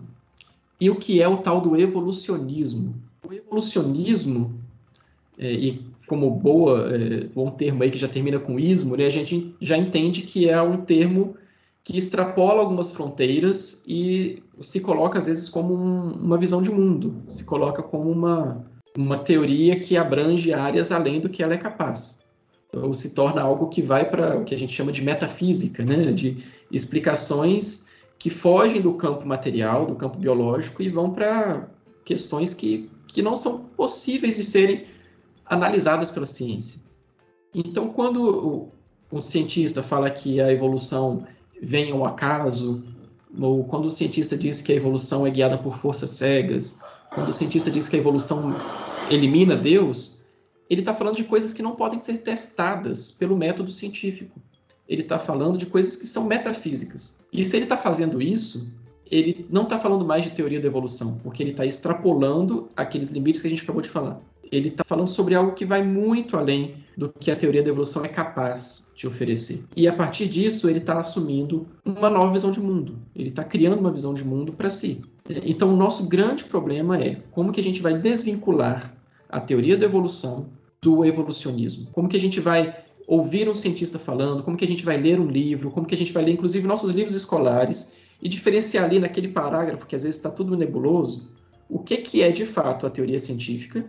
e 0.79 0.89
o 0.89 0.95
que 0.95 1.21
é 1.21 1.27
o 1.27 1.37
tal 1.37 1.61
do 1.61 1.75
evolucionismo. 1.77 2.95
O 3.27 3.33
evolucionismo, 3.33 4.59
é, 5.37 5.51
e 5.51 5.85
como 6.07 6.31
boa, 6.31 6.89
é, 6.95 7.25
bom 7.25 7.51
termo 7.51 7.83
aí 7.83 7.91
que 7.91 7.99
já 7.99 8.07
termina 8.07 8.39
com 8.39 8.59
ismo, 8.59 8.95
né, 8.95 9.05
a 9.05 9.11
gente 9.11 9.53
já 9.61 9.77
entende 9.77 10.23
que 10.23 10.49
é 10.49 10.59
um 10.61 10.77
termo 10.77 11.35
que 11.83 11.97
extrapola 11.97 12.61
algumas 12.61 12.91
fronteiras 12.91 13.83
e 13.87 14.41
se 14.61 14.79
coloca 14.79 15.19
às 15.19 15.25
vezes 15.25 15.49
como 15.49 15.75
um, 15.75 16.11
uma 16.13 16.37
visão 16.37 16.61
de 16.61 16.71
mundo, 16.71 17.15
se 17.27 17.43
coloca 17.43 17.81
como 17.81 18.09
uma, 18.09 18.65
uma 18.99 19.17
teoria 19.17 19.79
que 19.79 19.95
abrange 19.95 20.51
áreas 20.51 20.91
além 20.91 21.21
do 21.21 21.29
que 21.29 21.41
ela 21.41 21.53
é 21.53 21.57
capaz. 21.57 22.19
Ou 22.73 22.93
se 22.93 23.15
torna 23.15 23.41
algo 23.41 23.69
que 23.69 23.81
vai 23.81 24.09
para 24.09 24.37
o 24.37 24.43
que 24.43 24.53
a 24.53 24.59
gente 24.59 24.73
chama 24.73 24.91
de 24.91 25.01
metafísica, 25.01 25.85
né? 25.85 26.11
de 26.11 26.43
explicações 26.69 27.87
que 28.17 28.29
fogem 28.29 28.81
do 28.81 28.93
campo 28.95 29.25
material, 29.25 29.85
do 29.85 29.95
campo 29.95 30.17
biológico 30.17 30.83
e 30.83 30.89
vão 30.89 31.11
para 31.11 31.69
questões 32.03 32.53
que, 32.53 32.89
que 33.07 33.21
não 33.21 33.37
são 33.37 33.59
possíveis 33.77 34.35
de 34.35 34.43
serem 34.43 34.83
analisadas 35.45 36.11
pela 36.11 36.25
ciência. 36.25 36.81
Então, 37.55 37.87
quando 37.87 38.21
o, 38.21 38.71
o 39.09 39.21
cientista 39.21 39.81
fala 39.81 40.09
que 40.09 40.41
a 40.41 40.51
evolução 40.51 41.25
vem 41.61 41.93
ao 41.93 42.05
acaso, 42.05 42.83
ou 43.39 43.63
quando 43.63 43.85
o 43.85 43.91
cientista 43.91 44.37
diz 44.37 44.61
que 44.61 44.73
a 44.73 44.75
evolução 44.75 45.25
é 45.25 45.29
guiada 45.29 45.57
por 45.57 45.77
forças 45.77 46.09
cegas, 46.09 46.81
quando 47.13 47.29
o 47.29 47.33
cientista 47.33 47.71
diz 47.71 47.87
que 47.89 47.95
a 47.95 47.99
evolução 47.99 48.53
elimina 49.09 49.55
Deus, 49.55 50.19
ele 50.69 50.81
está 50.81 50.93
falando 50.93 51.15
de 51.15 51.23
coisas 51.23 51.53
que 51.53 51.63
não 51.63 51.75
podem 51.75 51.99
ser 51.99 52.19
testadas 52.19 53.11
pelo 53.11 53.35
método 53.35 53.71
científico. 53.71 54.39
Ele 54.87 55.01
está 55.01 55.17
falando 55.19 55.57
de 55.57 55.65
coisas 55.65 55.95
que 55.95 56.05
são 56.05 56.25
metafísicas. 56.25 57.19
E 57.31 57.43
se 57.43 57.57
ele 57.57 57.65
está 57.65 57.77
fazendo 57.77 58.21
isso, 58.21 58.71
ele 59.09 59.45
não 59.49 59.63
está 59.63 59.79
falando 59.79 60.05
mais 60.05 60.23
de 60.23 60.31
teoria 60.31 60.59
da 60.59 60.67
evolução, 60.67 61.19
porque 61.23 61.41
ele 61.41 61.51
está 61.51 61.65
extrapolando 61.65 62.69
aqueles 62.75 63.09
limites 63.09 63.41
que 63.41 63.47
a 63.47 63.49
gente 63.49 63.63
acabou 63.63 63.81
de 63.81 63.89
falar. 63.89 64.21
Ele 64.51 64.69
está 64.69 64.83
falando 64.83 65.07
sobre 65.07 65.35
algo 65.35 65.53
que 65.53 65.65
vai 65.65 65.83
muito 65.83 66.35
além 66.35 66.75
do 66.97 67.09
que 67.09 67.29
a 67.29 67.35
teoria 67.35 67.61
da 67.61 67.69
evolução 67.69 68.03
é 68.03 68.07
capaz 68.07 68.91
de 68.95 69.07
oferecer. 69.07 69.63
E 69.75 69.87
a 69.87 69.93
partir 69.93 70.27
disso, 70.27 70.69
ele 70.69 70.79
está 70.79 70.97
assumindo 70.97 71.67
uma 71.85 72.09
nova 72.09 72.33
visão 72.33 72.51
de 72.51 72.59
mundo. 72.59 72.97
Ele 73.15 73.29
está 73.29 73.43
criando 73.43 73.79
uma 73.79 73.91
visão 73.91 74.13
de 74.13 74.25
mundo 74.25 74.53
para 74.53 74.69
si. 74.69 75.01
Então, 75.29 75.71
o 75.71 75.77
nosso 75.77 76.07
grande 76.07 76.43
problema 76.45 76.99
é 76.99 77.21
como 77.31 77.51
que 77.51 77.61
a 77.61 77.63
gente 77.63 77.81
vai 77.81 77.93
desvincular 77.93 78.98
a 79.29 79.39
teoria 79.39 79.77
da 79.77 79.85
evolução 79.85 80.49
do 80.81 81.05
evolucionismo. 81.05 81.89
Como 81.91 82.09
que 82.09 82.17
a 82.17 82.19
gente 82.19 82.39
vai 82.39 82.75
ouvir 83.07 83.47
um 83.47 83.53
cientista 83.53 83.97
falando, 83.97 84.43
como 84.43 84.57
que 84.57 84.65
a 84.65 84.67
gente 84.67 84.85
vai 84.85 84.97
ler 84.97 85.19
um 85.19 85.27
livro, 85.27 85.71
como 85.71 85.85
que 85.85 85.95
a 85.95 85.97
gente 85.97 86.13
vai 86.13 86.23
ler, 86.23 86.33
inclusive, 86.33 86.67
nossos 86.67 86.91
livros 86.91 87.15
escolares, 87.15 87.93
e 88.21 88.27
diferenciar 88.27 88.85
ali 88.85 88.99
naquele 88.99 89.29
parágrafo, 89.29 89.85
que 89.85 89.95
às 89.95 90.03
vezes 90.03 90.17
está 90.17 90.29
tudo 90.29 90.57
nebuloso, 90.57 91.31
o 91.69 91.79
que, 91.79 91.97
que 91.97 92.21
é 92.21 92.31
de 92.31 92.45
fato 92.45 92.85
a 92.85 92.89
teoria 92.89 93.17
científica 93.17 93.85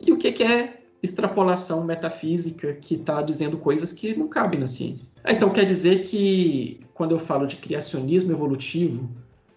e 0.00 0.12
o 0.12 0.16
que, 0.16 0.30
que 0.32 0.42
é 0.42 0.82
extrapolação 1.02 1.84
metafísica 1.84 2.74
que 2.74 2.94
está 2.94 3.22
dizendo 3.22 3.58
coisas 3.58 3.92
que 3.92 4.14
não 4.14 4.28
cabem 4.28 4.60
na 4.60 4.66
ciência. 4.66 5.10
Então 5.26 5.50
quer 5.50 5.64
dizer 5.64 6.02
que 6.02 6.80
quando 6.94 7.12
eu 7.12 7.18
falo 7.18 7.46
de 7.46 7.56
criacionismo 7.56 8.32
evolutivo, 8.32 9.10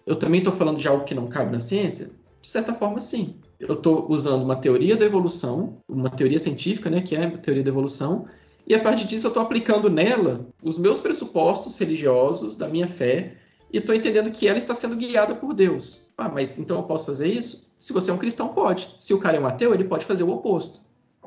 eu 0.04 0.16
também 0.16 0.38
estou 0.38 0.52
falando 0.52 0.78
de 0.78 0.88
algo 0.88 1.04
que 1.04 1.14
não 1.14 1.28
cabe 1.28 1.52
na 1.52 1.58
ciência? 1.58 2.10
De 2.42 2.48
certa 2.48 2.74
forma, 2.74 2.98
sim. 3.00 3.36
Eu 3.58 3.74
estou 3.74 4.06
usando 4.10 4.42
uma 4.42 4.56
teoria 4.56 4.96
da 4.96 5.04
evolução, 5.04 5.78
uma 5.88 6.10
teoria 6.10 6.38
científica, 6.38 6.90
né, 6.90 7.00
que 7.00 7.16
é 7.16 7.24
a 7.24 7.38
teoria 7.38 7.62
da 7.62 7.70
evolução, 7.70 8.26
e 8.66 8.74
a 8.74 8.80
partir 8.80 9.06
disso 9.06 9.26
eu 9.26 9.30
estou 9.30 9.42
aplicando 9.42 9.88
nela 9.88 10.46
os 10.62 10.76
meus 10.76 11.00
pressupostos 11.00 11.78
religiosos 11.78 12.56
da 12.56 12.68
minha 12.68 12.88
fé 12.88 13.36
e 13.72 13.78
estou 13.78 13.94
entendendo 13.94 14.30
que 14.30 14.48
ela 14.48 14.58
está 14.58 14.74
sendo 14.74 14.96
guiada 14.96 15.34
por 15.34 15.54
Deus. 15.54 16.10
Ah, 16.18 16.28
mas 16.28 16.58
então 16.58 16.78
eu 16.78 16.82
posso 16.82 17.06
fazer 17.06 17.28
isso? 17.28 17.70
Se 17.78 17.92
você 17.92 18.10
é 18.10 18.14
um 18.14 18.18
cristão, 18.18 18.48
pode. 18.48 18.92
Se 18.96 19.14
o 19.14 19.18
cara 19.18 19.36
é 19.36 19.40
um 19.40 19.46
ateu, 19.46 19.72
ele 19.72 19.84
pode 19.84 20.04
fazer 20.04 20.24
o 20.24 20.30
oposto. 20.30 20.80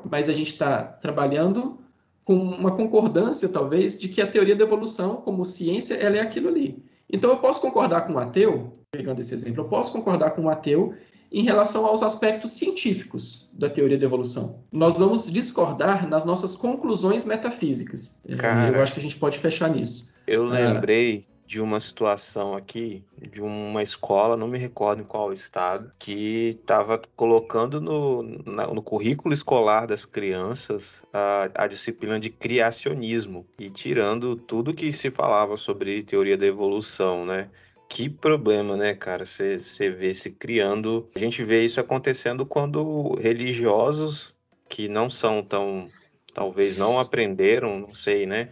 Mas 0.04 0.28
a 0.28 0.32
gente 0.32 0.52
está 0.52 0.82
trabalhando 0.82 1.78
com 2.24 2.36
uma 2.36 2.72
concordância, 2.72 3.48
talvez, 3.48 3.98
de 3.98 4.08
que 4.08 4.20
a 4.20 4.26
teoria 4.26 4.54
da 4.54 4.64
evolução, 4.64 5.16
como 5.16 5.44
ciência, 5.44 5.94
ela 5.94 6.16
é 6.16 6.20
aquilo 6.20 6.48
ali. 6.48 6.82
Então 7.08 7.30
eu 7.30 7.38
posso 7.38 7.60
concordar 7.60 8.02
com 8.02 8.12
um 8.12 8.18
ateu, 8.18 8.72
pegando 8.90 9.20
esse 9.20 9.34
exemplo, 9.34 9.64
eu 9.64 9.68
posso 9.68 9.92
concordar 9.92 10.32
com 10.32 10.42
um 10.42 10.48
ateu 10.48 10.94
em 11.30 11.44
relação 11.44 11.86
aos 11.86 12.02
aspectos 12.02 12.52
científicos 12.52 13.48
da 13.52 13.68
teoria 13.68 13.98
da 13.98 14.06
evolução. 14.06 14.62
Nós 14.72 14.98
vamos 14.98 15.30
discordar 15.30 16.08
nas 16.08 16.24
nossas 16.24 16.56
conclusões 16.56 17.24
metafísicas. 17.24 18.20
Cara, 18.38 18.76
eu 18.76 18.82
acho 18.82 18.92
que 18.92 18.98
a 18.98 19.02
gente 19.02 19.16
pode 19.16 19.38
fechar 19.38 19.70
nisso. 19.70 20.10
Eu 20.26 20.44
lembrei 20.46 21.26
de 21.50 21.60
uma 21.60 21.80
situação 21.80 22.54
aqui, 22.54 23.04
de 23.28 23.42
uma 23.42 23.82
escola, 23.82 24.36
não 24.36 24.46
me 24.46 24.56
recordo 24.56 25.02
em 25.02 25.04
qual 25.04 25.32
estado, 25.32 25.90
que 25.98 26.56
estava 26.60 27.02
colocando 27.16 27.80
no, 27.80 28.22
na, 28.46 28.68
no 28.68 28.80
currículo 28.80 29.34
escolar 29.34 29.84
das 29.84 30.04
crianças 30.04 31.02
a, 31.12 31.50
a 31.56 31.66
disciplina 31.66 32.20
de 32.20 32.30
criacionismo 32.30 33.44
e 33.58 33.68
tirando 33.68 34.36
tudo 34.36 34.72
que 34.72 34.92
se 34.92 35.10
falava 35.10 35.56
sobre 35.56 36.04
teoria 36.04 36.38
da 36.38 36.46
evolução, 36.46 37.26
né? 37.26 37.50
Que 37.90 38.08
problema, 38.08 38.76
né, 38.76 38.94
cara? 38.94 39.26
Você 39.26 39.90
vê 39.90 40.14
se 40.14 40.30
criando. 40.30 41.10
A 41.14 41.18
gente 41.18 41.42
vê 41.42 41.64
isso 41.64 41.80
acontecendo 41.80 42.46
quando 42.46 43.14
religiosos 43.20 44.32
que 44.68 44.88
não 44.88 45.10
são 45.10 45.42
tão. 45.42 45.88
Talvez 46.32 46.76
não 46.76 47.00
aprenderam, 47.00 47.80
não 47.80 47.92
sei, 47.92 48.26
né? 48.26 48.48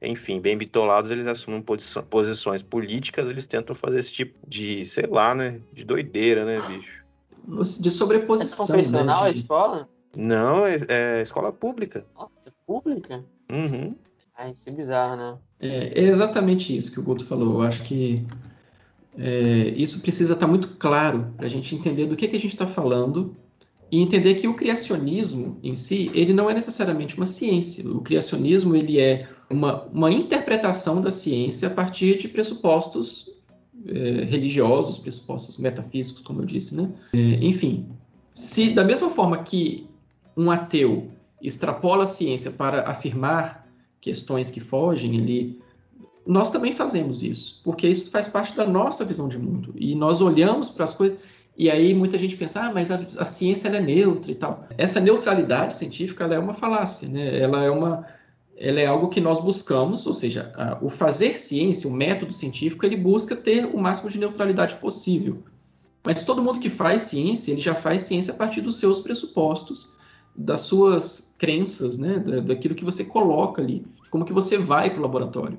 Enfim, 0.00 0.40
bem 0.40 0.56
bitolados, 0.56 1.10
eles 1.10 1.26
assumem 1.26 1.62
posições 2.08 2.62
políticas, 2.62 3.28
eles 3.28 3.44
tentam 3.44 3.74
fazer 3.74 3.98
esse 3.98 4.12
tipo 4.12 4.38
de, 4.46 4.84
sei 4.84 5.06
lá, 5.06 5.34
né? 5.34 5.60
De 5.72 5.84
doideira, 5.84 6.44
né, 6.44 6.62
bicho? 6.68 7.04
De 7.80 7.90
sobreposição. 7.90 8.64
É 8.64 8.68
confessional 8.68 9.22
né, 9.24 9.28
a 9.28 9.30
escola? 9.30 9.88
Não, 10.16 10.64
é, 10.64 10.76
é 10.88 11.22
escola 11.22 11.52
pública. 11.52 12.06
Nossa, 12.14 12.52
pública? 12.64 13.24
Uhum. 13.50 13.96
Ai, 14.38 14.52
isso 14.52 14.68
é 14.70 14.72
bizarro, 14.72 15.16
né? 15.16 15.38
É, 15.58 16.00
é 16.00 16.04
exatamente 16.04 16.74
isso 16.74 16.92
que 16.92 17.00
o 17.00 17.02
Guto 17.02 17.26
falou. 17.26 17.54
Eu 17.54 17.62
acho 17.62 17.82
que 17.82 18.24
é, 19.18 19.74
isso 19.76 20.00
precisa 20.00 20.34
estar 20.34 20.46
muito 20.46 20.68
claro 20.78 21.32
para 21.36 21.46
a 21.46 21.48
gente 21.48 21.74
entender 21.74 22.06
do 22.06 22.16
que, 22.16 22.28
que 22.28 22.36
a 22.36 22.40
gente 22.40 22.52
está 22.52 22.66
falando 22.66 23.36
e 23.90 24.00
entender 24.00 24.34
que 24.34 24.46
o 24.46 24.54
criacionismo 24.54 25.58
em 25.62 25.74
si, 25.74 26.10
ele 26.14 26.32
não 26.32 26.48
é 26.48 26.54
necessariamente 26.54 27.16
uma 27.16 27.26
ciência. 27.26 27.88
O 27.90 28.00
criacionismo, 28.00 28.76
ele 28.76 29.00
é 29.00 29.28
uma, 29.48 29.84
uma 29.86 30.12
interpretação 30.12 31.00
da 31.00 31.10
ciência 31.10 31.68
a 31.68 31.70
partir 31.70 32.16
de 32.16 32.28
pressupostos 32.28 33.28
é, 33.86 34.24
religiosos, 34.24 34.98
pressupostos 34.98 35.56
metafísicos, 35.56 36.22
como 36.22 36.42
eu 36.42 36.46
disse, 36.46 36.74
né? 36.76 36.88
É, 37.12 37.18
enfim, 37.44 37.86
se 38.32 38.70
da 38.70 38.84
mesma 38.84 39.10
forma 39.10 39.38
que 39.38 39.88
um 40.36 40.50
ateu 40.50 41.08
extrapola 41.42 42.04
a 42.04 42.06
ciência 42.06 42.50
para 42.50 42.88
afirmar 42.88 43.66
questões 44.00 44.50
que 44.50 44.60
fogem 44.60 45.18
ali 45.18 45.60
nós 46.30 46.48
também 46.48 46.72
fazemos 46.72 47.24
isso, 47.24 47.60
porque 47.64 47.88
isso 47.88 48.08
faz 48.08 48.28
parte 48.28 48.54
da 48.54 48.64
nossa 48.64 49.04
visão 49.04 49.28
de 49.28 49.36
mundo. 49.36 49.74
E 49.74 49.96
nós 49.96 50.22
olhamos 50.22 50.70
para 50.70 50.84
as 50.84 50.94
coisas, 50.94 51.18
e 51.56 51.68
aí 51.68 51.92
muita 51.92 52.16
gente 52.16 52.36
pensa, 52.36 52.62
ah, 52.62 52.72
mas 52.72 52.88
a, 52.92 53.00
a 53.18 53.24
ciência 53.24 53.68
é 53.68 53.80
neutra 53.80 54.30
e 54.30 54.36
tal. 54.36 54.64
Essa 54.78 55.00
neutralidade 55.00 55.74
científica 55.74 56.24
é 56.26 56.38
uma 56.38 56.54
falácia, 56.54 57.08
né? 57.08 57.36
ela, 57.36 57.64
é 57.64 57.70
uma, 57.70 58.06
ela 58.56 58.78
é 58.78 58.86
algo 58.86 59.08
que 59.08 59.20
nós 59.20 59.40
buscamos, 59.40 60.06
ou 60.06 60.14
seja, 60.14 60.52
a, 60.54 60.78
o 60.80 60.88
fazer 60.88 61.36
ciência, 61.36 61.90
o 61.90 61.92
método 61.92 62.32
científico, 62.32 62.86
ele 62.86 62.96
busca 62.96 63.34
ter 63.34 63.66
o 63.66 63.76
máximo 63.76 64.08
de 64.08 64.20
neutralidade 64.20 64.76
possível. 64.76 65.42
Mas 66.04 66.22
todo 66.22 66.42
mundo 66.44 66.60
que 66.60 66.70
faz 66.70 67.02
ciência, 67.02 67.50
ele 67.50 67.60
já 67.60 67.74
faz 67.74 68.02
ciência 68.02 68.32
a 68.32 68.36
partir 68.36 68.60
dos 68.60 68.78
seus 68.78 69.00
pressupostos, 69.00 69.96
das 70.36 70.60
suas 70.60 71.34
crenças, 71.36 71.98
né? 71.98 72.20
daquilo 72.46 72.76
que 72.76 72.84
você 72.84 73.04
coloca 73.04 73.60
ali, 73.60 73.84
de 74.00 74.08
como 74.08 74.24
que 74.24 74.32
você 74.32 74.56
vai 74.56 74.90
para 74.90 75.00
o 75.00 75.02
laboratório. 75.02 75.58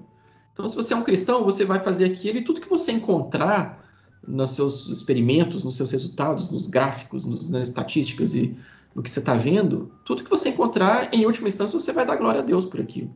Então, 0.54 0.68
se 0.68 0.76
você 0.76 0.94
é 0.94 0.98
um 0.98 1.04
cristão, 1.04 1.44
você 1.44 1.66
vai 1.66 1.80
fazer 1.80 2.06
aquilo 2.06 2.38
e 2.38 2.44
tudo 2.44 2.62
que 2.62 2.70
você 2.70 2.92
encontrar 2.92 3.82
nos 4.28 4.52
seus 4.52 4.88
experimentos, 4.88 5.64
nos 5.64 5.76
seus 5.76 5.92
resultados, 5.92 6.52
nos 6.52 6.68
gráficos, 6.68 7.26
nos, 7.26 7.50
nas 7.50 7.70
estatísticas 7.70 8.36
e 8.36 8.56
no 8.94 9.02
que 9.02 9.10
você 9.10 9.20
está 9.20 9.34
vendo, 9.34 9.92
tudo 10.04 10.24
que 10.24 10.30
você 10.30 10.50
encontrar, 10.50 11.14
em 11.14 11.26
última 11.26 11.48
instância, 11.48 11.80
você 11.80 11.94
vai 11.94 12.06
dar 12.06 12.18
glória 12.18 12.42
a 12.42 12.44
Deus 12.44 12.66
por 12.66 12.82
aquilo. 12.82 13.16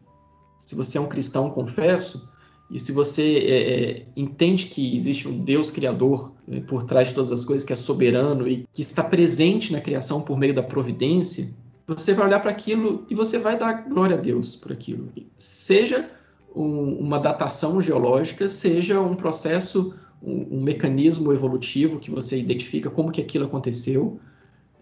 Se 0.58 0.74
você 0.74 0.98
é 0.98 1.02
um 1.02 1.08
cristão 1.08 1.50
confesso, 1.50 2.28
e 2.72 2.80
se 2.80 2.92
você 2.92 3.38
é, 3.38 3.74
é, 3.74 4.06
entende 4.16 4.66
que 4.66 4.96
existe 4.96 5.28
um 5.28 5.38
Deus 5.44 5.70
criador 5.70 6.32
é, 6.48 6.60
por 6.62 6.84
trás 6.84 7.10
de 7.10 7.14
todas 7.14 7.32
as 7.32 7.46
coisas, 7.46 7.66
que 7.66 7.74
é 7.74 7.76
soberano 7.76 8.48
e 8.48 8.66
que 8.74 8.82
está 8.82 9.04
presente 9.04 9.72
na 9.72 9.82
criação 9.82 10.22
por 10.22 10.38
meio 10.38 10.54
da 10.54 10.64
providência, 10.64 11.50
você 11.88 12.14
vai 12.14 12.26
olhar 12.26 12.40
para 12.40 12.50
aquilo 12.50 13.06
e 13.10 13.14
você 13.14 13.38
vai 13.38 13.58
dar 13.58 13.88
glória 13.88 14.18
a 14.18 14.20
Deus 14.20 14.56
por 14.56 14.72
aquilo. 14.72 15.10
Seja 15.38 16.10
um, 16.56 16.98
uma 17.00 17.20
datação 17.20 17.82
geológica 17.82 18.48
seja 18.48 19.00
um 19.00 19.16
processo, 19.16 19.94
um, 20.22 20.58
um, 20.58 20.62
mecanismo 20.62 21.34
evolutivo 21.34 22.00
que 22.00 22.10
você 22.10 22.40
identifica 22.40 22.90
como 22.90 23.12
que 23.12 23.22
aquilo 23.22 23.46
aconteceu, 23.46 24.20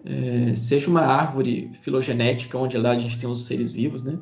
é, 0.05 0.55
seja 0.55 0.89
uma 0.89 1.01
árvore 1.01 1.71
filogenética 1.82 2.57
onde 2.57 2.78
lá 2.78 2.91
a 2.91 2.97
gente 2.97 3.17
tem 3.17 3.30
os 3.30 3.45
seres 3.45 3.71
vivos, 3.71 4.03
né? 4.03 4.17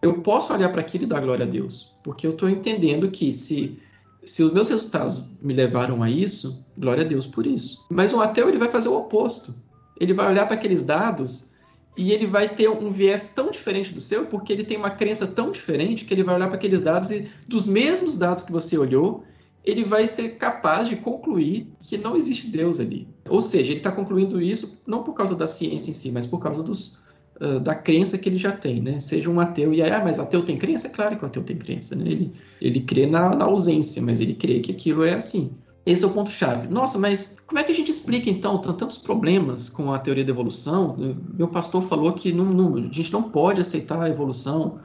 Eu 0.00 0.22
posso 0.22 0.52
olhar 0.52 0.68
para 0.70 0.80
aquilo 0.80 1.04
e 1.04 1.06
dar 1.08 1.20
glória 1.20 1.44
a 1.44 1.48
Deus, 1.48 1.96
porque 2.04 2.26
eu 2.26 2.30
estou 2.30 2.48
entendendo 2.48 3.10
que 3.10 3.32
se 3.32 3.78
se 4.24 4.42
os 4.42 4.52
meus 4.52 4.68
resultados 4.68 5.24
me 5.40 5.54
levaram 5.54 6.02
a 6.02 6.10
isso, 6.10 6.62
glória 6.76 7.02
a 7.02 7.08
Deus 7.08 7.26
por 7.26 7.46
isso. 7.46 7.84
Mas 7.90 8.12
um 8.12 8.20
ateu 8.20 8.48
ele 8.48 8.58
vai 8.58 8.68
fazer 8.68 8.88
o 8.88 8.98
oposto. 8.98 9.54
Ele 9.98 10.12
vai 10.12 10.28
olhar 10.28 10.44
para 10.44 10.54
aqueles 10.54 10.82
dados 10.82 11.50
e 11.98 12.12
ele 12.12 12.28
vai 12.28 12.48
ter 12.48 12.70
um 12.70 12.92
viés 12.92 13.28
tão 13.30 13.50
diferente 13.50 13.92
do 13.92 14.00
seu, 14.00 14.24
porque 14.26 14.52
ele 14.52 14.62
tem 14.62 14.76
uma 14.76 14.90
crença 14.90 15.26
tão 15.26 15.50
diferente 15.50 16.04
que 16.04 16.14
ele 16.14 16.22
vai 16.22 16.36
olhar 16.36 16.46
para 16.46 16.56
aqueles 16.56 16.80
dados 16.80 17.10
e 17.10 17.28
dos 17.48 17.66
mesmos 17.66 18.16
dados 18.16 18.44
que 18.44 18.52
você 18.52 18.78
olhou, 18.78 19.24
ele 19.64 19.84
vai 19.84 20.06
ser 20.06 20.36
capaz 20.36 20.88
de 20.88 20.94
concluir 20.94 21.66
que 21.82 21.98
não 21.98 22.16
existe 22.16 22.46
Deus 22.46 22.78
ali. 22.78 23.08
Ou 23.28 23.40
seja, 23.40 23.72
ele 23.72 23.80
está 23.80 23.90
concluindo 23.90 24.40
isso 24.40 24.80
não 24.86 25.02
por 25.02 25.12
causa 25.12 25.34
da 25.34 25.48
ciência 25.48 25.90
em 25.90 25.94
si, 25.94 26.12
mas 26.12 26.24
por 26.24 26.38
causa 26.38 26.62
dos, 26.62 27.00
uh, 27.40 27.58
da 27.58 27.74
crença 27.74 28.16
que 28.16 28.28
ele 28.28 28.36
já 28.38 28.52
tem, 28.52 28.80
né? 28.80 29.00
Seja 29.00 29.28
um 29.28 29.40
ateu 29.40 29.74
e 29.74 29.82
aí, 29.82 29.90
ah, 29.90 30.00
mas 30.02 30.20
ateu 30.20 30.44
tem 30.44 30.56
crença? 30.56 30.86
É 30.86 30.90
claro 30.90 31.18
que 31.18 31.24
o 31.24 31.26
ateu 31.26 31.42
tem 31.42 31.56
crença, 31.56 31.96
né? 31.96 32.04
Ele, 32.06 32.32
ele 32.60 32.80
crê 32.80 33.06
na, 33.06 33.34
na 33.34 33.44
ausência, 33.44 34.00
mas 34.00 34.20
ele 34.20 34.34
crê 34.34 34.60
que 34.60 34.70
aquilo 34.70 35.02
é 35.02 35.14
assim. 35.14 35.50
Esse 35.88 36.04
é 36.04 36.06
o 36.06 36.10
ponto-chave. 36.10 36.68
Nossa, 36.68 36.98
mas 36.98 37.34
como 37.46 37.58
é 37.58 37.64
que 37.64 37.72
a 37.72 37.74
gente 37.74 37.90
explica, 37.90 38.28
então, 38.28 38.58
tantos 38.58 38.98
problemas 38.98 39.70
com 39.70 39.90
a 39.90 39.98
teoria 39.98 40.22
da 40.22 40.30
evolução? 40.30 40.94
Meu 41.32 41.48
pastor 41.48 41.82
falou 41.82 42.12
que 42.12 42.30
não, 42.30 42.44
não, 42.44 42.76
a 42.76 42.92
gente 42.92 43.10
não 43.10 43.22
pode 43.22 43.62
aceitar 43.62 43.98
a 43.98 44.06
evolução. 44.06 44.80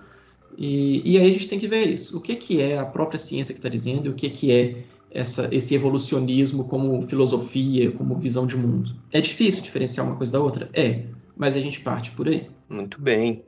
E, 0.58 1.02
e, 1.04 1.18
aí 1.18 1.28
a 1.28 1.34
gente 1.34 1.50
tem 1.50 1.60
que 1.60 1.68
ver 1.68 1.90
isso. 1.90 2.18
O 2.18 2.22
que, 2.22 2.38
que 2.38 2.62
é 2.62 2.78
a 2.80 2.86
própria 2.86 3.20
ciência 3.20 3.54
que 3.54 3.60
está 3.60 3.68
dizendo 3.68 4.06
e 4.06 4.10
o 4.12 4.14
que, 4.14 4.30
que 4.30 4.50
é 4.50 4.86
essa, 5.12 5.54
esse 5.54 5.76
evolucionismo 5.76 6.64
como 6.70 7.02
filosofia, 7.02 7.92
como 7.92 8.16
visão 8.16 8.48
de 8.48 8.56
mundo? 8.56 8.96
É 9.12 9.20
difícil 9.20 9.62
diferenciar 9.62 10.08
uma 10.08 10.16
coisa 10.16 10.32
da 10.32 10.40
outra? 10.40 10.70
É, 10.72 11.04
mas 11.36 11.58
a 11.58 11.60
gente 11.60 11.82
parte 11.82 12.12
por 12.12 12.30
aí. 12.30 12.50
Muito 12.70 13.02
bem. 13.02 13.44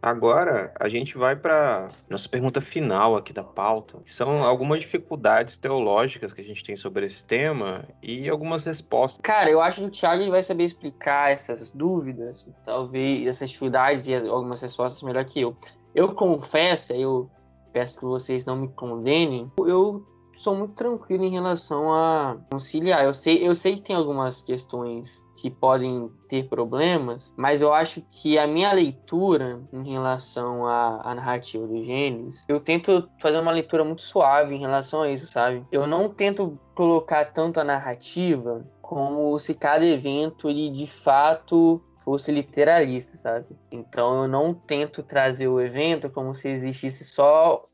Agora 0.00 0.72
a 0.78 0.88
gente 0.88 1.16
vai 1.16 1.34
para 1.34 1.88
nossa 2.08 2.28
pergunta 2.28 2.60
final 2.60 3.16
aqui 3.16 3.32
da 3.32 3.42
pauta. 3.42 3.98
São 4.04 4.44
algumas 4.44 4.80
dificuldades 4.80 5.56
teológicas 5.56 6.32
que 6.32 6.40
a 6.40 6.44
gente 6.44 6.62
tem 6.62 6.76
sobre 6.76 7.06
esse 7.06 7.24
tema 7.24 7.84
e 8.02 8.28
algumas 8.28 8.64
respostas. 8.64 9.20
Cara, 9.22 9.50
eu 9.50 9.60
acho 9.60 9.80
que 9.80 9.86
o 9.86 9.90
Thiago 9.90 10.30
vai 10.30 10.42
saber 10.42 10.64
explicar 10.64 11.32
essas 11.32 11.70
dúvidas, 11.70 12.46
talvez 12.64 13.26
essas 13.26 13.50
dificuldades 13.50 14.06
e 14.06 14.14
algumas 14.14 14.62
respostas 14.62 15.02
melhor 15.02 15.24
que 15.24 15.40
eu. 15.40 15.56
Eu 15.94 16.14
confesso, 16.14 16.92
eu 16.92 17.30
peço 17.72 17.98
que 17.98 18.04
vocês 18.04 18.44
não 18.44 18.56
me 18.56 18.68
condenem, 18.68 19.50
eu 19.58 20.06
sou 20.36 20.54
muito 20.54 20.74
tranquilo 20.74 21.24
em 21.24 21.30
relação 21.30 21.92
a 21.92 22.36
conciliar. 22.50 23.04
Eu 23.04 23.14
sei, 23.14 23.46
eu 23.46 23.54
sei 23.54 23.76
que 23.76 23.82
tem 23.82 23.96
algumas 23.96 24.42
questões 24.42 25.24
que 25.34 25.50
podem 25.50 26.10
ter 26.28 26.48
problemas, 26.48 27.32
mas 27.36 27.60
eu 27.62 27.72
acho 27.72 28.02
que 28.02 28.38
a 28.38 28.46
minha 28.46 28.72
leitura 28.72 29.60
em 29.72 29.90
relação 29.90 30.66
à, 30.66 31.00
à 31.02 31.14
narrativa 31.14 31.66
do 31.66 31.84
Gênesis, 31.84 32.44
eu 32.48 32.60
tento 32.60 33.08
fazer 33.20 33.40
uma 33.40 33.50
leitura 33.50 33.84
muito 33.84 34.02
suave 34.02 34.54
em 34.54 34.60
relação 34.60 35.02
a 35.02 35.10
isso, 35.10 35.26
sabe? 35.26 35.64
Eu 35.72 35.86
não 35.86 36.08
tento 36.08 36.58
colocar 36.74 37.24
tanto 37.26 37.58
a 37.58 37.64
narrativa 37.64 38.64
como 38.80 39.38
se 39.38 39.54
cada 39.54 39.84
evento 39.84 40.48
ele 40.48 40.70
de 40.70 40.86
fato 40.86 41.82
fosse 41.98 42.30
literalista, 42.30 43.16
sabe? 43.16 43.46
Então 43.70 44.22
eu 44.22 44.28
não 44.28 44.54
tento 44.54 45.02
trazer 45.02 45.48
o 45.48 45.60
evento 45.60 46.08
como 46.08 46.32
se 46.32 46.48
existisse 46.48 47.04
só 47.04 47.66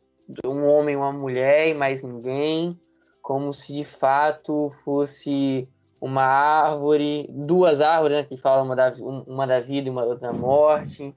um 0.45 0.67
homem 0.67 0.95
e 0.95 0.97
uma 0.97 1.13
mulher 1.13 1.69
e 1.69 1.75
mais 1.75 2.03
ninguém, 2.03 2.79
como 3.21 3.53
se 3.53 3.73
de 3.73 3.85
fato 3.85 4.71
fosse 4.85 5.69
uma 6.01 6.25
árvore, 6.25 7.29
duas 7.31 7.81
árvores, 7.81 8.17
né, 8.19 8.25
que 8.25 8.37
falam 8.37 8.65
uma 8.65 8.75
da, 8.75 8.93
uma 8.99 9.47
da 9.47 9.61
vida 9.61 9.89
e 9.89 9.91
uma 9.91 10.17
da 10.17 10.33
morte. 10.33 11.15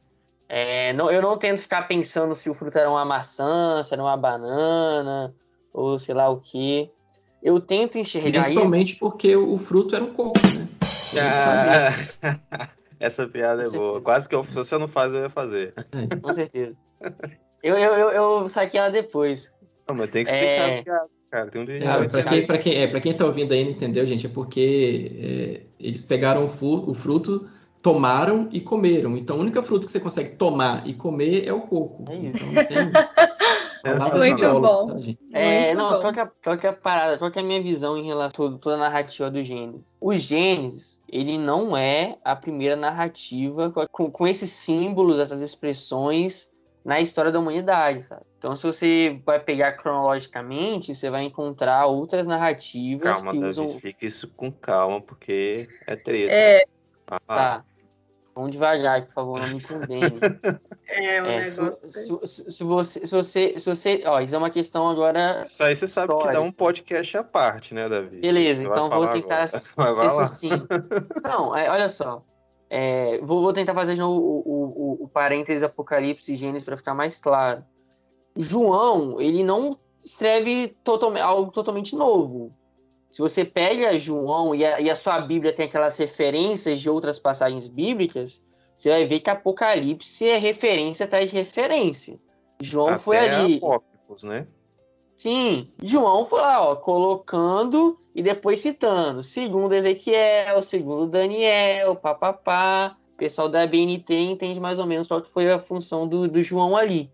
É, 0.48 0.94
não, 0.94 1.10
eu 1.10 1.24
não 1.24 1.38
tento 1.38 1.62
ficar 1.62 1.88
pensando 1.88 2.36
se 2.36 2.50
o 2.50 2.54
fruto 2.54 2.78
era 2.78 2.90
uma 2.90 3.04
maçã, 3.04 3.82
se 3.82 3.94
era 3.94 4.04
uma 4.04 4.16
banana, 4.16 5.34
ou 5.74 5.98
sei 5.98 6.14
lá 6.14 6.30
o 6.30 6.40
que. 6.40 6.92
Eu 7.42 7.60
tento 7.60 7.98
enxergar 7.98 8.44
Principalmente 8.44 8.92
isso. 8.92 9.00
porque 9.00 9.36
o 9.36 9.58
fruto 9.58 9.96
era 9.96 10.04
um 10.04 10.14
coco, 10.14 10.40
né? 10.40 10.68
Ah, 11.20 12.70
essa 13.00 13.28
piada 13.28 13.64
é 13.64 13.70
boa. 13.70 14.02
Quase 14.02 14.30
que 14.30 14.36
eu, 14.36 14.44
se 14.44 14.54
você 14.54 14.78
não 14.78 14.88
faz, 14.88 15.14
eu 15.14 15.22
ia 15.22 15.30
fazer. 15.30 15.74
Com 16.22 16.34
certeza. 16.34 16.78
Eu, 17.66 17.76
eu, 17.76 17.94
eu, 17.96 18.10
eu 18.10 18.48
saquei 18.48 18.80
ela 18.80 18.92
depois. 18.92 19.52
Não, 19.90 19.96
mas 19.96 20.10
tem 20.10 20.24
que 20.24 20.30
explicar 20.30 20.70
é... 20.70 20.84
cara. 21.32 21.50
Tem 21.50 21.62
um 21.62 21.66
é, 21.66 22.08
pra, 22.08 22.24
quem, 22.24 22.46
pra, 22.46 22.58
quem, 22.60 22.76
é, 22.76 22.88
pra 22.88 23.02
quem 23.02 23.12
tá 23.12 23.26
ouvindo 23.26 23.54
aí 23.54 23.64
não 23.64 23.72
entendeu, 23.72 24.06
gente, 24.06 24.28
é 24.28 24.30
porque 24.30 25.12
é, 25.18 25.62
eles 25.80 26.04
pegaram 26.04 26.46
o, 26.46 26.90
o 26.90 26.94
fruto, 26.94 27.50
tomaram 27.82 28.48
e 28.52 28.62
comeram. 28.62 29.18
Então, 29.18 29.38
a 29.38 29.40
única 29.40 29.64
fruta 29.64 29.88
que 29.88 29.92
você 29.92 30.00
consegue 30.00 30.36
tomar 30.36 30.88
e 30.88 30.94
comer 30.94 31.48
é 31.48 31.52
o 31.52 31.62
coco. 31.62 32.06
É 32.08 32.16
isso. 32.16 32.46
Então, 32.46 32.54
não 32.54 32.66
tem... 32.68 32.92
É 33.86 33.94
Muito 34.18 34.62
bom. 34.62 35.00
Tá, 35.00 35.40
é, 35.40 35.76
não, 35.76 36.00
qual 36.00 36.12
que, 36.12 36.20
é, 36.20 36.32
qual 36.44 36.58
que 36.58 36.66
é 36.66 36.72
a 36.72 36.74
parada? 36.74 37.20
Qual 37.20 37.30
que 37.30 37.38
é 37.38 37.44
a 37.44 37.46
minha 37.46 37.62
visão 37.62 37.96
em 37.96 38.04
relação 38.04 38.48
a 38.48 38.58
toda 38.58 38.78
a 38.78 38.80
narrativa 38.80 39.30
do 39.30 39.44
Gênesis? 39.44 39.96
O 40.02 40.12
Gênesis, 40.16 41.00
ele 41.08 41.38
não 41.38 41.78
é 41.78 42.18
a 42.26 42.36
primeira 42.36 42.76
narrativa 42.76 43.72
com, 43.92 44.10
com 44.10 44.28
esses 44.28 44.50
símbolos, 44.50 45.20
essas 45.20 45.40
expressões 45.40 46.50
na 46.86 47.02
história 47.02 47.32
da 47.32 47.40
humanidade, 47.40 48.04
sabe? 48.04 48.22
Então, 48.38 48.56
se 48.56 48.62
você 48.64 49.20
vai 49.26 49.40
pegar 49.40 49.74
cronologicamente, 49.74 50.94
você 50.94 51.10
vai 51.10 51.24
encontrar 51.24 51.88
outras 51.88 52.28
narrativas 52.28 53.12
calma, 53.12 53.32
que 53.32 53.40
Davi, 53.40 53.50
usam... 53.50 53.68
fica 53.80 54.06
isso 54.06 54.28
com 54.38 54.52
calma, 54.52 55.02
porque 55.02 55.68
é 55.88 55.96
treta. 55.96 56.32
É. 56.32 56.66
Ah, 57.10 57.20
Tá. 57.28 57.66
Vamos 58.36 58.52
devagar, 58.52 59.02
por 59.06 59.14
favor, 59.14 59.40
não 59.40 59.48
me 59.48 59.62
condene. 59.62 60.20
É, 60.90 61.22
o 61.22 61.26
É, 61.26 61.46
se, 61.46 61.64
negócio. 61.64 61.90
se- 61.90 62.28
se- 62.28 62.52
se 62.52 62.64
você, 62.66 63.08
se 63.08 63.16
você, 63.16 63.58
se 63.60 63.70
você, 63.70 64.04
ó, 64.06 64.20
isso 64.20 64.36
é 64.36 64.38
uma 64.38 64.50
questão 64.50 64.90
agora. 64.90 65.42
Isso 65.42 65.64
aí 65.64 65.74
você 65.74 65.88
sabe 65.88 66.14
que 66.18 66.32
dá 66.34 66.42
um 66.42 66.52
podcast 66.52 67.18
à 67.18 67.24
parte, 67.24 67.74
né, 67.74 67.88
Davi? 67.88 68.20
Beleza, 68.20 68.62
então 68.68 68.90
vou 68.90 69.08
tentar 69.08 69.46
agora. 69.46 69.48
ser 69.56 69.80
lá. 69.80 70.26
sucinto. 70.26 70.68
Não, 71.24 71.56
é, 71.56 71.70
olha 71.72 71.88
só. 71.88 72.22
É, 72.70 73.20
vou, 73.22 73.42
vou 73.42 73.54
tentar 73.54 73.74
fazer 73.74 74.02
o, 74.02 74.10
o, 74.10 74.98
o, 75.00 75.04
o 75.04 75.08
parênteses 75.08 75.64
Apocalipse 75.64 76.34
e 76.34 76.36
Gênesis 76.36 76.64
para 76.64 76.78
ficar 76.78 76.94
mais 76.94 77.20
claro. 77.20 77.64
João, 78.36 79.22
ele 79.22 79.44
não 79.44 79.78
escreve 80.04 80.76
totalmente, 80.84 81.22
algo 81.22 81.52
totalmente 81.52 81.96
novo. 81.96 82.52
Se 83.10 83.22
você 83.22 83.46
pega 83.46 83.98
João 83.98 84.54
e 84.54 84.66
a, 84.66 84.82
e 84.82 84.90
a 84.90 84.96
sua 84.96 85.22
Bíblia 85.22 85.54
tem 85.54 85.68
aquelas 85.68 85.98
referências 85.98 86.82
de 86.82 86.90
outras 86.90 87.18
passagens 87.18 87.68
bíblicas, 87.68 88.44
você 88.76 88.90
vai 88.90 89.06
ver 89.06 89.22
que 89.22 89.30
Apocalipse 89.30 90.28
é 90.28 90.38
referência 90.38 91.06
atrás 91.06 91.30
de 91.30 91.38
referência. 91.38 92.20
João 92.60 92.90
Até 92.90 92.98
foi 93.00 93.18
ali. 93.18 93.58
apócrifos, 93.58 94.24
né? 94.24 94.48
Sim, 95.16 95.72
João 95.82 96.26
foi 96.26 96.42
lá, 96.42 96.62
ó, 96.62 96.76
colocando 96.76 97.98
e 98.16 98.24
depois 98.24 98.62
citando. 98.62 99.22
Segundo 99.22 99.74
Ezequiel, 99.74 100.64
segundo 100.64 101.08
Daniel, 101.08 101.98
papapá. 101.98 102.96
O 103.14 103.18
pessoal 103.18 103.50
da 103.50 103.68
BNT 103.68 104.14
entende 104.16 104.60
mais 104.60 104.80
ou 104.80 104.86
menos 104.86 105.06
qual 105.06 105.22
que 105.22 105.30
foi 105.30 105.52
a 105.52 105.60
função 105.60 106.08
do, 106.08 106.28
do 106.28 106.42
João 106.42 106.78
ali. 106.78 107.12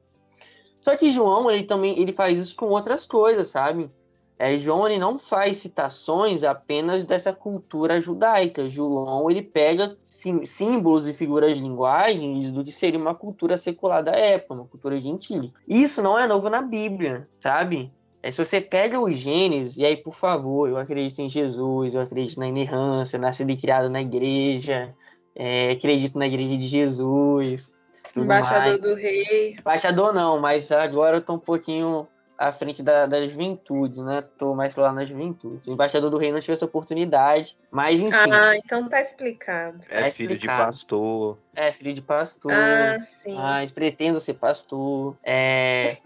Só 0.79 0.95
que 0.95 1.09
João, 1.11 1.49
ele 1.49 1.63
também 1.63 1.99
ele 1.99 2.11
faz 2.11 2.39
isso 2.39 2.55
com 2.55 2.67
outras 2.67 3.05
coisas, 3.05 3.47
sabe? 3.47 3.89
É, 4.37 4.57
João, 4.57 4.87
ele 4.87 4.97
não 4.97 5.19
faz 5.19 5.57
citações 5.57 6.43
apenas 6.43 7.03
dessa 7.03 7.31
cultura 7.31 8.01
judaica. 8.01 8.67
João, 8.67 9.29
ele 9.29 9.43
pega 9.43 9.95
sim- 10.03 10.45
símbolos 10.45 11.07
e 11.07 11.13
figuras 11.13 11.55
de 11.55 11.61
linguagem 11.61 12.51
do 12.51 12.63
que 12.63 12.71
seria 12.71 12.99
uma 12.99 13.13
cultura 13.13 13.55
secular 13.57 14.03
da 14.03 14.13
época, 14.13 14.55
uma 14.55 14.65
cultura 14.65 14.99
gentil. 14.99 15.51
Isso 15.67 16.01
não 16.01 16.17
é 16.17 16.27
novo 16.27 16.49
na 16.49 16.63
Bíblia, 16.63 17.29
sabe? 17.39 17.91
É, 18.23 18.29
se 18.31 18.43
você 18.43 18.61
pega 18.61 18.99
o 18.99 19.11
Gênesis, 19.11 19.77
e 19.77 19.85
aí, 19.85 19.97
por 19.97 20.13
favor, 20.13 20.69
eu 20.69 20.77
acredito 20.77 21.19
em 21.19 21.29
Jesus, 21.29 21.95
eu 21.95 22.01
acredito 22.01 22.39
na 22.39 22.47
inerrância, 22.47 23.17
nascido 23.17 23.49
e 23.51 23.57
criado 23.57 23.89
na 23.89 24.01
igreja, 24.01 24.93
é, 25.35 25.71
acredito 25.71 26.17
na 26.19 26.27
igreja 26.27 26.55
de 26.57 26.63
Jesus, 26.67 27.71
tudo 28.13 28.25
Embaixador 28.25 28.61
mais. 28.67 28.81
do 28.83 28.93
rei. 28.95 29.55
Embaixador 29.59 30.13
não, 30.13 30.39
mas 30.39 30.71
agora 30.71 31.17
eu 31.17 31.21
tô 31.21 31.33
um 31.33 31.39
pouquinho 31.39 32.07
à 32.37 32.51
frente 32.51 32.83
da, 32.83 33.05
das 33.05 33.31
juventudes, 33.31 33.99
né? 33.99 34.23
Tô 34.37 34.53
mais 34.55 34.73
pra 34.73 34.83
lá 34.85 34.93
nas 34.93 35.07
juventudes. 35.09 35.67
O 35.67 35.73
embaixador 35.73 36.09
do 36.09 36.17
rei 36.17 36.31
não 36.31 36.39
tive 36.39 36.53
essa 36.53 36.65
oportunidade, 36.65 37.55
mas 37.71 38.01
enfim, 38.01 38.31
Ah, 38.31 38.55
então 38.57 38.87
tá 38.89 39.01
explicado. 39.01 39.79
É 39.89 40.03
Tá 40.03 40.11
filho 40.11 40.29
de 40.29 40.35
explicado. 40.35 40.65
pastor. 40.65 41.37
é 41.55 41.71
filho 41.71 41.93
de 41.93 42.01
pastor. 42.01 42.51
Ah, 42.51 42.97
sim. 43.23 43.35
Mas 43.35 43.71
pretendo 43.71 44.19
ser 44.19 44.33
pastor. 44.35 45.15
É. 45.23 45.97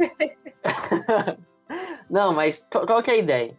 Não, 2.10 2.34
mas 2.34 2.66
qual, 2.72 3.02
que 3.02 3.12
é 3.12 3.14
a 3.14 3.18
ideia? 3.18 3.58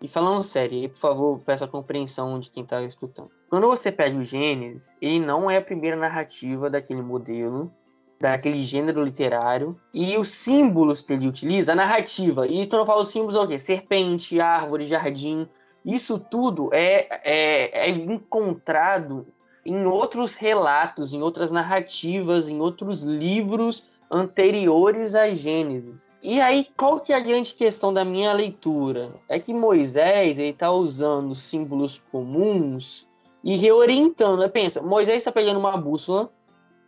E 0.00 0.08
falando 0.08 0.42
sério, 0.42 0.78
aí, 0.78 0.88
por 0.88 0.98
favor, 0.98 1.40
peço 1.40 1.64
a 1.64 1.68
compreensão 1.68 2.38
de 2.38 2.50
quem 2.50 2.62
está 2.62 2.82
escutando. 2.82 3.30
Quando 3.48 3.66
você 3.66 3.90
pega 3.92 4.16
o 4.16 4.24
Gênesis, 4.24 4.94
ele 5.00 5.20
não 5.20 5.50
é 5.50 5.58
a 5.58 5.62
primeira 5.62 5.96
narrativa 5.96 6.68
daquele 6.68 7.02
modelo, 7.02 7.72
daquele 8.20 8.58
gênero 8.58 9.02
literário. 9.02 9.78
E 9.92 10.16
os 10.16 10.28
símbolos 10.28 11.02
que 11.02 11.12
ele 11.12 11.28
utiliza, 11.28 11.72
a 11.72 11.76
narrativa, 11.76 12.46
e 12.46 12.66
quando 12.66 12.82
eu 12.82 12.86
falo 12.86 13.04
símbolos, 13.04 13.36
é 13.36 13.40
o 13.40 13.48
quê? 13.48 13.58
Serpente, 13.58 14.40
árvore, 14.40 14.86
jardim. 14.86 15.48
Isso 15.84 16.18
tudo 16.18 16.70
é, 16.72 17.20
é, 17.22 17.88
é 17.88 17.90
encontrado 17.90 19.26
em 19.64 19.84
outros 19.86 20.34
relatos, 20.34 21.14
em 21.14 21.22
outras 21.22 21.50
narrativas, 21.50 22.48
em 22.48 22.60
outros 22.60 23.02
livros 23.02 23.88
anteriores 24.14 25.14
a 25.16 25.28
Gênesis. 25.32 26.08
E 26.22 26.40
aí, 26.40 26.68
qual 26.76 27.00
que 27.00 27.12
é 27.12 27.16
a 27.16 27.20
grande 27.20 27.52
questão 27.52 27.92
da 27.92 28.04
minha 28.04 28.32
leitura? 28.32 29.12
É 29.28 29.40
que 29.40 29.52
Moisés 29.52 30.38
está 30.38 30.70
usando 30.70 31.34
símbolos 31.34 32.00
comuns 32.12 33.08
e 33.42 33.56
reorientando. 33.56 34.48
Pensa, 34.48 34.80
Moisés 34.80 35.18
está 35.18 35.32
pegando 35.32 35.58
uma 35.58 35.76
bússola, 35.76 36.30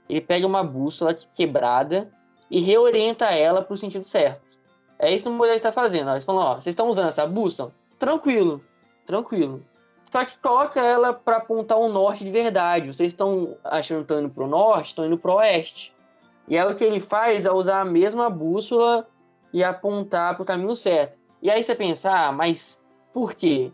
ele 0.09 0.21
pega 0.21 0.47
uma 0.47 0.63
bússola 0.63 1.13
quebrada 1.35 2.09
e 2.49 2.61
reorienta 2.61 3.27
ela 3.27 3.61
para 3.61 3.75
o 3.75 3.77
sentido 3.77 4.05
certo. 4.05 4.47
É 4.97 5.13
isso 5.13 5.25
que 5.25 5.31
Moisés 5.31 5.57
está 5.57 5.73
fazendo. 5.73 6.11
Eles 6.11 6.25
falam, 6.25 6.43
ó, 6.43 6.55
vocês 6.55 6.69
estão 6.69 6.89
usando 6.89 7.09
essa 7.09 7.27
bússola? 7.27 7.73
Tranquilo, 7.99 8.63
tranquilo. 9.05 9.65
Só 10.11 10.25
que 10.25 10.39
coloca 10.39 10.81
ela 10.81 11.13
para 11.13 11.39
apontar 11.39 11.77
o 11.77 11.89
norte 11.89 12.25
de 12.25 12.31
verdade. 12.31 12.93
Vocês 12.95 13.13
estão 13.13 13.57
achando 13.65 13.99
que 13.99 14.05
estão 14.05 14.21
indo 14.21 14.31
para 14.31 14.45
o 14.45 14.47
norte, 14.47 14.87
estão 14.87 15.05
indo 15.05 15.19
para 15.19 15.33
o 15.33 15.35
oeste. 15.35 15.96
E 16.49 16.57
aí 16.57 16.71
o 16.71 16.75
que 16.75 16.85
ele 16.85 17.01
faz 17.01 17.47
é 17.47 17.53
usar 17.53 17.81
a 17.81 17.85
mesma 17.85 18.31
bússola 18.31 19.07
e 19.53 19.65
apontar 19.65 20.35
para 20.35 20.43
o 20.43 20.47
caminho 20.47 20.75
certo. 20.75 21.19
E 21.43 21.51
aí 21.51 21.63
você 21.63 21.75
pensa, 21.75 22.11
ah, 22.11 22.33
mas 22.33 22.83
por 23.13 23.35
quê? 23.35 23.73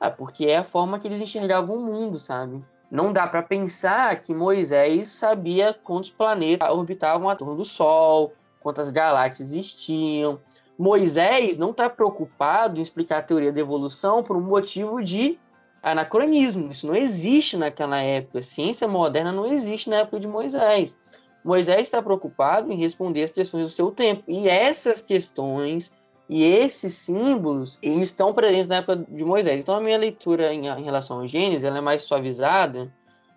Ah, 0.00 0.10
porque 0.10 0.46
é 0.46 0.58
a 0.58 0.64
forma 0.64 0.98
que 0.98 1.08
eles 1.08 1.20
enxergavam 1.20 1.76
o 1.76 1.80
mundo, 1.80 2.18
sabe? 2.18 2.64
Não 2.90 3.12
dá 3.12 3.26
para 3.26 3.42
pensar 3.42 4.20
que 4.20 4.34
Moisés 4.34 5.08
sabia 5.08 5.74
quantos 5.74 6.10
planetas 6.10 6.70
orbitavam 6.70 7.28
a 7.28 7.34
torno 7.34 7.56
do 7.56 7.64
Sol, 7.64 8.32
quantas 8.60 8.90
galáxias 8.90 9.52
existiam. 9.52 10.40
Moisés 10.78 11.58
não 11.58 11.70
está 11.70 11.88
preocupado 11.88 12.78
em 12.78 12.82
explicar 12.82 13.18
a 13.18 13.22
teoria 13.22 13.52
da 13.52 13.60
evolução 13.60 14.22
por 14.22 14.36
um 14.36 14.40
motivo 14.40 15.02
de 15.02 15.38
anacronismo. 15.82 16.70
Isso 16.70 16.86
não 16.86 16.94
existe 16.94 17.56
naquela 17.56 18.00
época. 18.00 18.42
ciência 18.42 18.88
moderna 18.88 19.32
não 19.32 19.46
existe 19.46 19.90
na 19.90 19.96
época 19.96 20.20
de 20.20 20.26
Moisés. 20.26 20.96
Moisés 21.44 21.82
está 21.82 22.02
preocupado 22.02 22.72
em 22.72 22.76
responder 22.76 23.22
as 23.22 23.32
questões 23.32 23.64
do 23.64 23.68
seu 23.68 23.90
tempo. 23.90 24.24
E 24.26 24.48
essas 24.48 25.02
questões 25.02 25.92
e 26.28 26.42
esses 26.42 26.94
símbolos 26.94 27.78
estão 27.82 28.32
presentes 28.32 28.66
na 28.66 28.76
época 28.76 28.96
de 28.96 29.24
Moisés. 29.24 29.60
Então 29.60 29.74
a 29.74 29.80
minha 29.80 29.98
leitura 29.98 30.54
em, 30.54 30.66
em 30.66 30.82
relação 30.82 31.20
ao 31.20 31.28
Gênesis 31.28 31.64
ela 31.64 31.78
é 31.78 31.82
mais 31.82 32.02
suavizada 32.02 32.90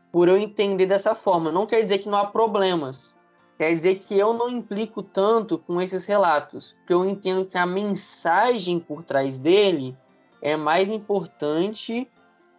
por 0.10 0.30
eu 0.30 0.38
entender 0.38 0.86
dessa 0.86 1.14
forma. 1.14 1.52
Não 1.52 1.68
quer 1.68 1.82
dizer 1.84 1.98
que 1.98 2.08
não 2.08 2.18
há 2.18 2.26
problemas. 2.26 3.14
Quer 3.58 3.74
dizer 3.74 3.96
que 3.96 4.18
eu 4.18 4.34
não 4.34 4.50
implico 4.50 5.04
tanto 5.04 5.58
com 5.58 5.82
esses 5.82 6.06
relatos, 6.06 6.74
porque 6.80 6.94
eu 6.94 7.04
entendo 7.04 7.44
que 7.44 7.58
a 7.58 7.66
mensagem 7.66 8.80
por 8.80 9.04
trás 9.04 9.40
dele 9.40 9.98
é 10.42 10.56
mais 10.56 10.90
importante 10.90 12.08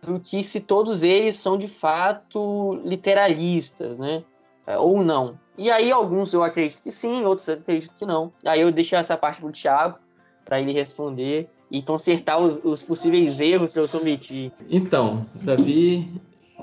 do 0.02 0.18
que 0.18 0.42
se 0.42 0.60
todos 0.60 1.02
eles 1.02 1.36
são 1.36 1.56
de 1.56 1.68
fato 1.68 2.74
literalistas, 2.84 3.98
né? 3.98 4.24
É, 4.68 4.76
ou 4.76 5.02
não. 5.02 5.38
E 5.56 5.70
aí 5.70 5.90
alguns 5.90 6.34
eu 6.34 6.42
acredito 6.44 6.82
que 6.82 6.92
sim, 6.92 7.24
outros 7.24 7.48
eu 7.48 7.54
acredito 7.54 7.94
que 7.98 8.04
não. 8.04 8.30
Aí 8.44 8.60
eu 8.60 8.70
deixo 8.70 8.94
essa 8.94 9.16
parte 9.16 9.40
pro 9.40 9.50
Thiago 9.50 9.98
para 10.44 10.60
ele 10.60 10.72
responder 10.72 11.48
e 11.70 11.80
consertar 11.80 12.38
os, 12.38 12.60
os 12.62 12.82
possíveis 12.82 13.40
erros 13.40 13.72
que 13.72 13.78
eu 13.78 13.88
cometi. 13.88 14.52
Então, 14.68 15.26
Davi, 15.36 16.06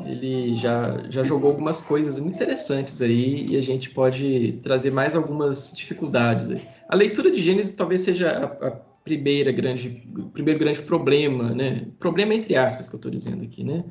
ele 0.06 0.54
já, 0.56 1.04
já 1.10 1.24
jogou 1.24 1.50
algumas 1.50 1.82
coisas 1.82 2.20
muito 2.20 2.36
interessantes 2.36 3.02
aí 3.02 3.48
e 3.48 3.58
a 3.58 3.62
gente 3.62 3.90
pode 3.90 4.60
trazer 4.62 4.92
mais 4.92 5.16
algumas 5.16 5.74
dificuldades 5.76 6.52
aí. 6.52 6.62
A 6.88 6.96
leitura 6.96 7.32
de 7.32 7.42
Gênesis 7.42 7.76
talvez 7.76 8.02
seja 8.02 8.30
a, 8.30 8.68
a 8.68 8.72
primeira 9.04 9.52
grande, 9.52 10.08
o 10.16 10.30
primeiro 10.30 10.60
grande 10.60 10.82
problema, 10.84 11.50
né? 11.50 11.88
Problema 12.00 12.36
entre 12.36 12.56
aspas 12.56 12.88
que 12.88 12.96
eu 12.96 12.98
estou 12.98 13.12
dizendo 13.12 13.44
aqui, 13.44 13.64
né? 13.64 13.84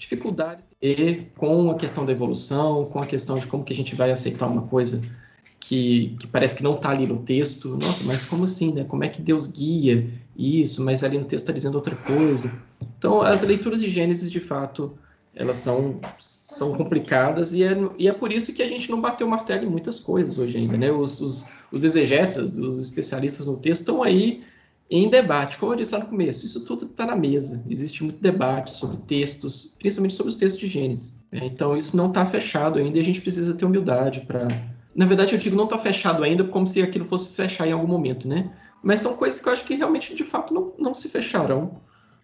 Dificuldades 0.00 0.66
e 0.80 1.26
com 1.36 1.70
a 1.70 1.74
questão 1.74 2.06
da 2.06 2.12
evolução, 2.12 2.86
com 2.86 3.00
a 3.00 3.06
questão 3.06 3.38
de 3.38 3.46
como 3.46 3.62
que 3.62 3.72
a 3.72 3.76
gente 3.76 3.94
vai 3.94 4.10
aceitar 4.10 4.46
uma 4.46 4.62
coisa 4.62 5.02
que, 5.60 6.16
que 6.18 6.26
parece 6.26 6.56
que 6.56 6.62
não 6.62 6.74
está 6.74 6.88
ali 6.88 7.06
no 7.06 7.18
texto. 7.18 7.76
Nossa, 7.76 8.02
mas 8.04 8.24
como 8.24 8.44
assim, 8.44 8.72
né? 8.72 8.84
Como 8.84 9.04
é 9.04 9.10
que 9.10 9.20
Deus 9.20 9.46
guia 9.46 10.08
isso? 10.34 10.82
Mas 10.82 11.04
ali 11.04 11.18
no 11.18 11.26
texto 11.26 11.44
está 11.44 11.52
dizendo 11.52 11.74
outra 11.74 11.94
coisa. 11.94 12.50
Então, 12.98 13.20
as 13.20 13.42
leituras 13.42 13.82
de 13.82 13.90
Gênesis, 13.90 14.30
de 14.30 14.40
fato, 14.40 14.96
elas 15.34 15.58
são, 15.58 16.00
são 16.18 16.74
complicadas 16.74 17.52
e 17.52 17.62
é, 17.62 17.76
e 17.98 18.08
é 18.08 18.12
por 18.12 18.32
isso 18.32 18.54
que 18.54 18.62
a 18.62 18.68
gente 18.68 18.90
não 18.90 19.02
bateu 19.02 19.28
martelo 19.28 19.64
em 19.64 19.70
muitas 19.70 20.00
coisas 20.00 20.38
hoje 20.38 20.56
ainda, 20.56 20.78
né? 20.78 20.90
Os, 20.90 21.20
os, 21.20 21.46
os 21.70 21.84
exegetas, 21.84 22.58
os 22.58 22.80
especialistas 22.80 23.46
no 23.46 23.58
texto 23.58 23.80
estão 23.80 24.02
aí 24.02 24.42
em 24.90 25.08
debate. 25.08 25.56
Como 25.56 25.72
eu 25.72 25.76
disse 25.76 25.92
lá 25.92 26.00
no 26.00 26.06
começo, 26.06 26.44
isso 26.44 26.64
tudo 26.64 26.86
está 26.86 27.06
na 27.06 27.14
mesa. 27.14 27.64
Existe 27.70 28.02
muito 28.02 28.20
debate 28.20 28.72
sobre 28.72 28.96
textos, 28.98 29.74
principalmente 29.78 30.14
sobre 30.14 30.30
os 30.30 30.36
textos 30.36 30.60
de 30.60 30.66
Gênesis. 30.66 31.16
Né? 31.30 31.42
Então, 31.44 31.76
isso 31.76 31.96
não 31.96 32.08
está 32.08 32.26
fechado 32.26 32.78
ainda 32.78 32.98
e 32.98 33.00
a 33.00 33.04
gente 33.04 33.20
precisa 33.20 33.54
ter 33.54 33.64
humildade 33.64 34.22
para... 34.22 34.48
Na 34.94 35.06
verdade, 35.06 35.34
eu 35.34 35.38
digo 35.38 35.54
não 35.54 35.64
está 35.64 35.78
fechado 35.78 36.24
ainda 36.24 36.42
como 36.42 36.66
se 36.66 36.82
aquilo 36.82 37.04
fosse 37.04 37.30
fechar 37.30 37.68
em 37.68 37.72
algum 37.72 37.86
momento, 37.86 38.26
né? 38.26 38.52
Mas 38.82 39.00
são 39.00 39.16
coisas 39.16 39.40
que 39.40 39.48
eu 39.48 39.52
acho 39.52 39.64
que 39.64 39.76
realmente, 39.76 40.14
de 40.14 40.24
fato, 40.24 40.52
não, 40.52 40.72
não 40.76 40.92
se 40.92 41.08
fecharão. 41.08 41.80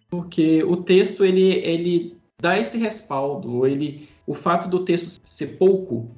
Porque 0.09 0.63
o 0.63 0.75
texto, 0.75 1.23
ele, 1.23 1.53
ele 1.63 2.17
dá 2.41 2.59
esse 2.59 2.77
respaldo, 2.77 3.65
ele, 3.65 4.09
o 4.25 4.33
fato 4.33 4.67
do 4.67 4.83
texto 4.83 5.19
ser 5.23 5.57
pouco, 5.57 6.11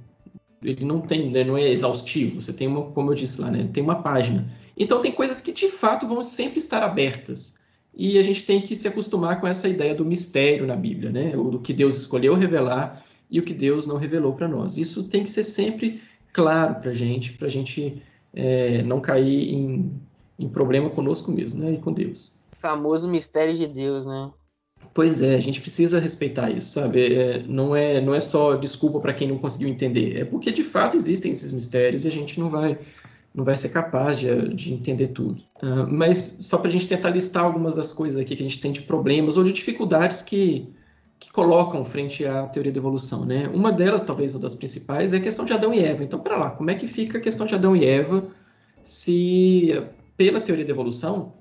ele 0.64 0.84
não 0.84 1.00
tem, 1.00 1.30
né, 1.30 1.44
não 1.44 1.58
é 1.58 1.70
exaustivo. 1.70 2.42
Você 2.42 2.52
tem 2.52 2.68
uma, 2.68 2.84
como 2.92 3.12
eu 3.12 3.16
disse 3.16 3.40
lá, 3.40 3.52
né, 3.52 3.70
tem 3.72 3.84
uma 3.84 4.02
página. 4.02 4.50
Então 4.80 5.01
tem 5.01 5.11
coisas 5.11 5.41
que 5.41 5.51
de 5.51 5.69
fato 5.69 6.07
vão 6.07 6.23
sempre 6.23 6.57
estar 6.57 6.81
abertas. 6.81 7.60
E 7.93 8.18
a 8.18 8.23
gente 8.23 8.45
tem 8.45 8.61
que 8.61 8.76
se 8.76 8.88
acostumar 8.88 9.41
com 9.41 9.47
essa 9.47 9.68
ideia 9.68 9.93
do 9.93 10.06
mistério 10.06 10.65
na 10.65 10.76
Bíblia, 10.76 11.11
né? 11.11 11.35
O 11.35 11.51
do 11.51 11.60
que 11.60 11.73
Deus 11.73 11.97
escolheu 11.97 12.34
revelar 12.34 13.03
e 13.30 13.39
o 13.39 13.43
que 13.43 13.53
Deus 13.53 13.85
não 13.85 13.97
revelou 13.97 14.34
para 14.34 14.47
nós. 14.47 14.77
Isso 14.77 15.10
tem 15.10 15.23
que 15.23 15.30
ser 15.30 15.43
sempre 15.43 16.01
claro 16.31 16.76
para 16.76 16.91
a 16.91 16.93
gente, 16.93 17.34
para 17.34 17.47
a 17.47 17.51
gente 17.51 18.01
é, 18.34 18.81
não 18.84 19.01
cair 19.01 19.53
em, 19.53 19.91
em 20.39 20.47
problema 20.47 20.89
conosco 20.89 21.31
mesmo, 21.31 21.60
né? 21.60 21.73
E 21.73 21.77
com 21.77 21.91
Deus. 21.91 22.39
O 22.53 22.56
famoso 22.56 23.10
mistério 23.10 23.56
de 23.56 23.68
Deus, 23.68 24.06
né? 24.06 24.31
Pois 24.93 25.22
é, 25.22 25.35
a 25.35 25.39
gente 25.39 25.61
precisa 25.61 25.99
respeitar 25.99 26.49
isso, 26.49 26.72
sabe? 26.72 27.14
É, 27.14 27.43
não, 27.47 27.76
é, 27.76 28.01
não 28.01 28.14
é 28.14 28.19
só 28.19 28.56
desculpa 28.56 28.99
para 28.99 29.14
quem 29.14 29.27
não 29.27 29.38
conseguiu 29.38 29.68
entender, 29.68 30.18
é 30.19 30.26
porque 30.26 30.51
de 30.51 30.64
fato 30.64 30.97
existem 30.97 31.31
esses 31.31 31.51
mistérios 31.51 32.06
e 32.06 32.07
a 32.07 32.11
gente 32.11 32.39
não 32.39 32.49
vai, 32.49 32.77
não 33.34 33.45
vai 33.45 33.56
ser 33.56 33.69
capaz 33.69 34.18
de, 34.18 34.53
de 34.53 34.73
entender 34.73 35.10
tudo. 35.10 35.41
Uh, 35.61 35.88
mas 35.89 36.18
só 36.41 36.57
para 36.57 36.68
a 36.68 36.72
gente 36.72 36.88
tentar 36.88 37.10
listar 37.10 37.43
algumas 37.43 37.76
das 37.76 37.91
coisas 37.91 38.18
aqui 38.19 38.35
que 38.35 38.43
a 38.43 38.47
gente 38.47 38.60
tem 38.60 38.72
de 38.72 38.81
problemas 38.81 39.38
ou 39.38 39.43
de 39.43 39.51
dificuldades 39.51 40.22
que, 40.22 40.68
que 41.19 41.31
colocam 41.31 41.85
frente 41.85 42.26
à 42.26 42.47
teoria 42.47 42.72
da 42.72 42.80
evolução, 42.80 43.26
né? 43.26 43.47
Uma 43.53 43.72
delas, 43.72 44.03
talvez 44.03 44.34
uma 44.34 44.41
das 44.41 44.56
principais, 44.56 45.14
é 45.14 45.18
a 45.18 45.22
questão 45.22 45.45
de 45.45 45.53
Adão 45.53 45.73
e 45.73 45.80
Eva. 45.80 46.03
Então, 46.03 46.19
para 46.19 46.38
lá, 46.38 46.49
como 46.49 46.72
é 46.72 46.76
que 46.76 46.88
fica 46.88 47.18
a 47.18 47.22
questão 47.22 47.45
de 47.45 47.53
Adão 47.53 47.76
e 47.76 47.85
Eva 47.85 48.27
se, 48.81 49.69
pela 50.18 50.41
teoria 50.41 50.65
da 50.65 50.72
evolução, 50.72 51.34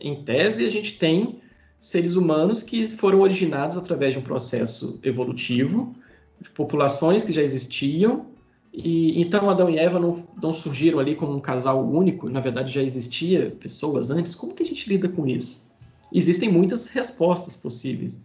em 0.00 0.22
tese, 0.24 0.64
a 0.64 0.70
gente 0.70 0.98
tem 0.98 1.40
seres 1.78 2.16
humanos 2.16 2.62
que 2.62 2.88
foram 2.88 3.20
originados 3.20 3.76
através 3.76 4.12
de 4.12 4.18
um 4.18 4.22
processo 4.22 4.98
evolutivo, 5.02 5.94
de 6.40 6.50
populações 6.50 7.24
que 7.24 7.32
já 7.32 7.42
existiam, 7.42 8.26
e 8.76 9.18
então 9.20 9.48
Adão 9.48 9.70
e 9.70 9.78
Eva 9.78 9.98
não, 9.98 10.22
não 10.40 10.52
surgiram 10.52 10.98
ali 10.98 11.14
como 11.14 11.34
um 11.34 11.40
casal 11.40 11.82
único, 11.82 12.28
na 12.28 12.40
verdade 12.40 12.72
já 12.72 12.82
existia 12.82 13.50
pessoas 13.58 14.10
antes. 14.10 14.34
Como 14.34 14.54
que 14.54 14.62
a 14.62 14.66
gente 14.66 14.86
lida 14.86 15.08
com 15.08 15.26
isso? 15.26 15.66
Existem 16.12 16.52
muitas 16.52 16.86
respostas 16.86 17.56
possíveis, 17.56 18.20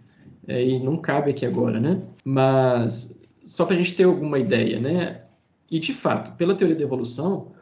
é, 0.48 0.64
e 0.64 0.80
não 0.80 0.98
cabe 0.98 1.32
aqui 1.32 1.46
agora, 1.46 1.80
né? 1.80 2.02
Mas 2.26 3.18
só 3.46 3.66
para 3.66 3.76
a 3.76 3.78
gente 3.78 3.96
ter 3.96 4.04
alguma 4.04 4.38
ideia, 4.38 4.80
né? 4.80 5.22
E 5.70 5.80
de 5.80 5.94
fato, 5.94 6.36
pela 6.36 6.54
teoria 6.54 6.76
da 6.76 6.84
evolução, 6.84 7.54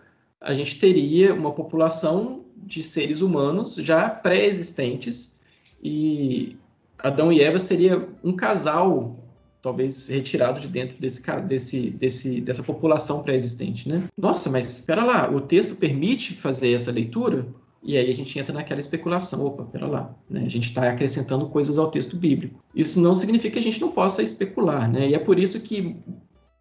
a 0.41 0.53
gente 0.53 0.79
teria 0.79 1.33
uma 1.33 1.51
população 1.51 2.43
de 2.57 2.81
seres 2.81 3.21
humanos 3.21 3.75
já 3.75 4.09
pré-existentes 4.09 5.39
e 5.81 6.57
Adão 6.97 7.31
e 7.31 7.41
Eva 7.41 7.59
seria 7.59 8.09
um 8.23 8.35
casal 8.35 9.15
talvez 9.61 10.07
retirado 10.07 10.59
de 10.59 10.67
dentro 10.67 10.99
desse, 10.99 11.21
desse, 11.41 11.89
desse, 11.91 12.41
dessa 12.41 12.63
população 12.63 13.23
pré-existente, 13.23 13.87
né? 13.87 14.07
Nossa, 14.17 14.49
mas 14.49 14.79
espera 14.79 15.03
lá, 15.03 15.29
o 15.29 15.41
texto 15.41 15.75
permite 15.75 16.33
fazer 16.33 16.71
essa 16.71 16.91
leitura? 16.91 17.47
E 17.81 17.97
aí 17.97 18.09
a 18.09 18.13
gente 18.13 18.37
entra 18.37 18.53
naquela 18.53 18.79
especulação, 18.79 19.45
opa, 19.45 19.63
pera 19.63 19.87
lá, 19.87 20.15
né? 20.29 20.43
a 20.45 20.49
gente 20.49 20.69
está 20.69 20.89
acrescentando 20.89 21.47
coisas 21.47 21.77
ao 21.77 21.89
texto 21.89 22.17
bíblico. 22.17 22.61
Isso 22.75 22.99
não 22.99 23.15
significa 23.15 23.53
que 23.53 23.59
a 23.59 23.63
gente 23.63 23.79
não 23.79 23.91
possa 23.91 24.21
especular, 24.21 24.91
né? 24.91 25.09
E 25.09 25.13
é 25.13 25.19
por 25.19 25.39
isso 25.39 25.61
que 25.61 25.95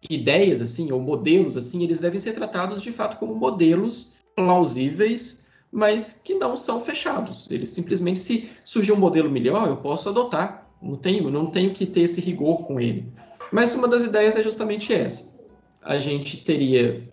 ideias 0.09 0.61
assim, 0.61 0.91
ou 0.93 1.01
modelos 1.01 1.57
assim, 1.57 1.83
eles 1.83 1.99
devem 1.99 2.19
ser 2.19 2.33
tratados 2.33 2.81
de 2.81 2.91
fato 2.91 3.17
como 3.17 3.35
modelos 3.35 4.15
plausíveis 4.33 5.45
mas 5.71 6.13
que 6.13 6.33
não 6.35 6.55
são 6.55 6.81
fechados. 6.81 7.49
Eles 7.49 7.69
simplesmente, 7.69 8.19
se 8.19 8.49
surgir 8.63 8.91
um 8.91 8.97
modelo 8.97 9.29
melhor, 9.29 9.67
eu 9.67 9.77
posso 9.77 10.09
adotar. 10.09 10.68
Não 10.81 10.95
tenho, 10.95 11.29
não 11.29 11.47
tenho 11.47 11.73
que 11.73 11.85
ter 11.85 12.01
esse 12.01 12.21
rigor 12.21 12.65
com 12.65 12.79
ele. 12.79 13.11
Mas 13.51 13.75
uma 13.75 13.87
das 13.87 14.03
ideias 14.03 14.35
é 14.35 14.43
justamente 14.43 14.93
essa. 14.93 15.33
A 15.81 15.97
gente 15.97 16.43
teria 16.43 17.09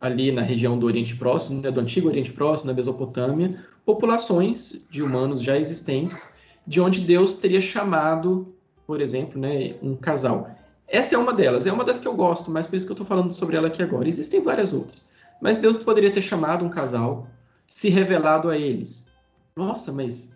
ali 0.00 0.30
na 0.30 0.42
região 0.42 0.78
do 0.78 0.86
Oriente 0.86 1.16
Próximo, 1.16 1.62
né, 1.62 1.70
do 1.70 1.80
Antigo 1.80 2.08
Oriente 2.08 2.32
Próximo, 2.32 2.70
na 2.70 2.76
Mesopotâmia, 2.76 3.64
populações 3.84 4.86
de 4.90 5.02
humanos 5.02 5.42
já 5.42 5.58
existentes, 5.58 6.30
de 6.66 6.80
onde 6.80 7.00
Deus 7.00 7.36
teria 7.36 7.60
chamado, 7.60 8.54
por 8.86 9.00
exemplo, 9.00 9.40
né, 9.40 9.74
um 9.82 9.94
casal. 9.94 10.50
Essa 10.88 11.14
é 11.14 11.18
uma 11.18 11.32
delas, 11.32 11.66
é 11.66 11.72
uma 11.72 11.84
das 11.84 11.98
que 11.98 12.06
eu 12.06 12.14
gosto, 12.14 12.50
mas 12.50 12.66
por 12.66 12.76
isso 12.76 12.86
que 12.86 12.92
eu 12.92 12.94
estou 12.94 13.06
falando 13.06 13.32
sobre 13.32 13.56
ela 13.56 13.68
aqui 13.68 13.82
agora. 13.82 14.08
Existem 14.08 14.42
várias 14.42 14.72
outras. 14.72 15.08
Mas 15.40 15.58
Deus 15.58 15.78
poderia 15.78 16.12
ter 16.12 16.22
chamado 16.22 16.64
um 16.64 16.68
casal 16.68 17.26
se 17.66 17.88
revelado 17.88 18.48
a 18.48 18.56
eles. 18.56 19.06
Nossa, 19.56 19.92
mas 19.92 20.32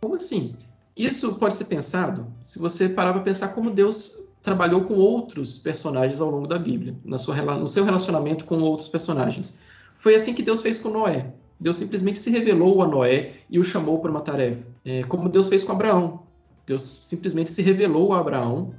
como 0.00 0.14
assim? 0.14 0.54
Isso 0.98 1.36
pode 1.36 1.54
ser 1.54 1.66
pensado 1.66 2.26
se 2.42 2.58
você 2.58 2.88
parar 2.88 3.12
para 3.12 3.22
pensar 3.22 3.48
como 3.48 3.70
Deus 3.70 4.26
trabalhou 4.42 4.82
com 4.82 4.94
outros 4.94 5.56
personagens 5.56 6.20
ao 6.20 6.28
longo 6.28 6.48
da 6.48 6.58
Bíblia, 6.58 6.96
na 7.04 7.16
sua, 7.16 7.36
no 7.36 7.68
seu 7.68 7.84
relacionamento 7.84 8.44
com 8.44 8.58
outros 8.58 8.88
personagens. 8.88 9.60
Foi 9.96 10.16
assim 10.16 10.34
que 10.34 10.42
Deus 10.42 10.60
fez 10.60 10.76
com 10.76 10.88
Noé. 10.90 11.32
Deus 11.60 11.76
simplesmente 11.76 12.18
se 12.18 12.30
revelou 12.30 12.82
a 12.82 12.86
Noé 12.86 13.34
e 13.48 13.60
o 13.60 13.64
chamou 13.64 14.00
para 14.00 14.10
uma 14.10 14.20
tarefa. 14.20 14.66
É, 14.84 15.04
como 15.04 15.28
Deus 15.28 15.48
fez 15.48 15.62
com 15.62 15.72
Abraão. 15.72 16.22
Deus 16.66 17.00
simplesmente 17.04 17.50
se 17.50 17.62
revelou 17.62 18.12
a 18.12 18.18
Abraão 18.18 18.74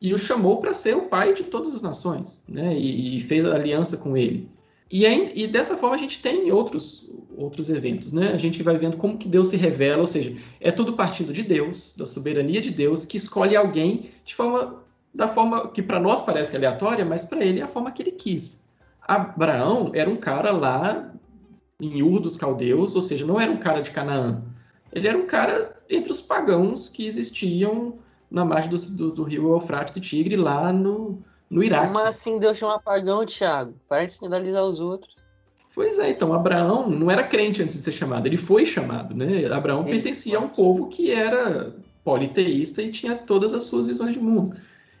e 0.00 0.12
o 0.12 0.18
chamou 0.18 0.60
para 0.60 0.74
ser 0.74 0.96
o 0.96 1.02
pai 1.02 1.34
de 1.34 1.44
todas 1.44 1.74
as 1.74 1.82
nações, 1.82 2.42
né? 2.48 2.76
E, 2.76 3.16
e 3.16 3.20
fez 3.20 3.44
aliança 3.44 3.96
com 3.96 4.16
ele. 4.16 4.48
E, 4.90 5.06
e, 5.06 5.46
dessa 5.46 5.76
forma 5.76 5.94
a 5.94 5.98
gente 5.98 6.20
tem 6.20 6.50
outros, 6.50 7.08
outros 7.36 7.70
eventos, 7.70 8.12
né? 8.12 8.32
A 8.32 8.36
gente 8.36 8.60
vai 8.62 8.76
vendo 8.76 8.96
como 8.96 9.16
que 9.16 9.28
Deus 9.28 9.46
se 9.46 9.56
revela, 9.56 10.00
ou 10.00 10.06
seja, 10.06 10.36
é 10.60 10.72
tudo 10.72 10.94
partindo 10.94 11.32
de 11.32 11.42
Deus, 11.44 11.94
da 11.96 12.04
soberania 12.04 12.60
de 12.60 12.72
Deus, 12.72 13.06
que 13.06 13.16
escolhe 13.16 13.54
alguém 13.54 14.10
de 14.24 14.34
forma 14.34 14.82
da 15.12 15.26
forma 15.26 15.68
que 15.68 15.82
para 15.82 15.98
nós 15.98 16.22
parece 16.22 16.56
aleatória, 16.56 17.04
mas 17.04 17.24
para 17.24 17.44
ele 17.44 17.60
é 17.60 17.62
a 17.64 17.68
forma 17.68 17.90
que 17.90 18.02
ele 18.02 18.12
quis. 18.12 18.64
Abraão 19.00 19.90
era 19.94 20.08
um 20.08 20.16
cara 20.16 20.52
lá 20.52 21.12
em 21.80 22.02
Ur 22.02 22.20
dos 22.20 22.36
Caldeus, 22.36 22.94
ou 22.94 23.02
seja, 23.02 23.26
não 23.26 23.40
era 23.40 23.50
um 23.50 23.56
cara 23.56 23.80
de 23.80 23.90
Canaã. 23.90 24.42
Ele 24.92 25.08
era 25.08 25.18
um 25.18 25.26
cara 25.26 25.76
entre 25.88 26.12
os 26.12 26.20
pagãos 26.20 26.88
que 26.88 27.06
existiam 27.06 27.94
na 28.30 28.44
margem 28.44 28.70
do, 28.70 28.76
do, 28.76 29.12
do 29.12 29.22
rio 29.24 29.52
Eufrates 29.52 29.96
e 29.96 30.00
Tigre, 30.00 30.36
lá 30.36 30.72
no, 30.72 31.22
no 31.50 31.62
Iraque. 31.62 31.86
Como 31.88 31.98
assim 31.98 32.38
Deus 32.38 32.56
chama 32.56 32.78
pagão, 32.78 33.26
Tiago? 33.26 33.74
Para 33.88 34.04
de 34.04 34.12
escandalizar 34.12 34.64
os 34.64 34.78
outros. 34.78 35.12
Pois 35.74 35.98
é, 35.98 36.10
então 36.10 36.32
Abraão 36.32 36.88
não 36.88 37.10
era 37.10 37.22
crente 37.22 37.62
antes 37.62 37.76
de 37.76 37.82
ser 37.82 37.92
chamado, 37.92 38.26
ele 38.26 38.36
foi 38.36 38.66
chamado, 38.66 39.14
né? 39.14 39.46
Abraão 39.46 39.82
Sim, 39.82 39.90
pertencia 39.90 40.36
a 40.36 40.40
um 40.40 40.48
povo 40.48 40.88
que 40.88 41.10
era 41.10 41.74
politeísta 42.04 42.82
e 42.82 42.90
tinha 42.90 43.14
todas 43.14 43.52
as 43.52 43.64
suas 43.64 43.86
visões 43.86 44.14
de 44.14 44.20
mundo. 44.20 44.56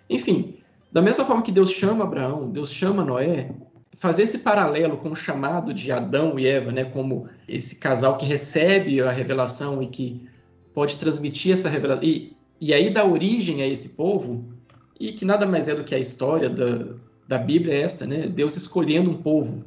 Enfim, 0.08 0.56
da 0.92 1.02
mesma 1.02 1.24
forma 1.24 1.42
que 1.42 1.52
Deus 1.52 1.70
chama 1.70 2.04
Abraão, 2.04 2.50
Deus 2.50 2.72
chama 2.72 3.04
Noé, 3.04 3.52
fazer 3.92 4.22
esse 4.22 4.38
paralelo 4.38 4.96
com 4.96 5.10
o 5.10 5.16
chamado 5.16 5.74
de 5.74 5.90
Adão 5.90 6.38
e 6.38 6.46
Eva, 6.46 6.70
né, 6.72 6.84
como 6.84 7.28
esse 7.48 7.76
casal 7.76 8.16
que 8.16 8.24
recebe 8.24 9.00
a 9.00 9.10
revelação 9.10 9.82
e 9.82 9.88
que 9.88 10.28
pode 10.72 10.96
transmitir 10.96 11.52
essa 11.52 11.68
revelação, 11.68 12.04
e, 12.04 12.36
e 12.60 12.72
aí 12.72 12.90
dá 12.90 13.04
origem 13.04 13.60
a 13.62 13.66
esse 13.66 13.90
povo, 13.90 14.52
e 15.00 15.12
que 15.12 15.24
nada 15.24 15.46
mais 15.46 15.66
é 15.66 15.74
do 15.74 15.82
que 15.82 15.94
a 15.94 15.98
história 15.98 16.50
da, 16.50 16.84
da 17.26 17.38
Bíblia 17.38 17.72
é 17.72 17.80
essa, 17.80 18.06
né? 18.06 18.28
Deus 18.28 18.54
escolhendo 18.54 19.10
um 19.10 19.16
povo. 19.16 19.64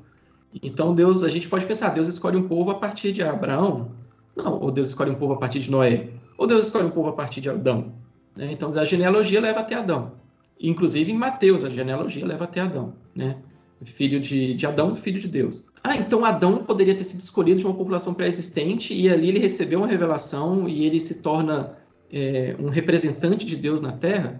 Então 0.62 0.94
Deus, 0.94 1.24
a 1.24 1.30
gente 1.30 1.50
pode 1.50 1.66
pensar, 1.66 1.90
Deus 1.90 2.08
escolhe 2.08 2.38
um 2.38 2.48
povo 2.48 2.70
a 2.70 2.76
partir 2.76 3.12
de 3.12 3.24
Abraão? 3.24 3.92
Não, 4.36 4.62
ou 4.62 4.72
Deus 4.72 4.90
escolhe 4.90 5.10
um 5.10 5.16
povo 5.16 5.34
a 5.34 5.38
partir 5.38 5.60
de 5.60 5.72
Noé? 5.72 6.10
Ou 6.38 6.46
Deus 6.46 6.68
escolhe 6.68 6.86
um 6.86 6.92
povo 6.92 7.10
a 7.10 7.14
partir 7.14 7.42
de 7.42 7.50
Adão? 7.50 7.94
Né? 8.36 8.52
Então 8.52 8.70
a 8.70 8.86
genealogia 8.86 9.42
leva 9.42 9.62
até 9.62 9.74
Adão. 9.74 10.12
Inclusive 10.60 11.12
em 11.12 11.18
Mateus 11.18 11.66
a 11.66 11.70
genealogia 11.70 12.26
leva 12.26 12.44
até 12.44 12.62
Adão, 12.62 12.94
né? 13.16 13.38
Filho 13.84 14.22
de, 14.22 14.54
de 14.54 14.66
Adão, 14.66 14.96
filho 14.96 15.20
de 15.20 15.28
Deus. 15.28 15.66
Ah, 15.84 15.98
então 15.98 16.24
Adão 16.24 16.64
poderia 16.64 16.96
ter 16.96 17.04
sido 17.04 17.20
escolhido 17.20 17.60
de 17.60 17.66
uma 17.66 17.76
população 17.76 18.14
pré-existente 18.14 18.94
e 18.94 19.10
ali 19.10 19.28
ele 19.28 19.40
recebeu 19.40 19.80
uma 19.80 19.88
revelação 19.88 20.70
e 20.70 20.86
ele 20.86 21.02
se 21.02 21.16
torna 21.16 21.76
é, 22.10 22.56
um 22.60 22.70
representante 22.70 23.46
de 23.46 23.58
Deus 23.58 23.82
na 23.82 23.92
Terra? 23.92 24.40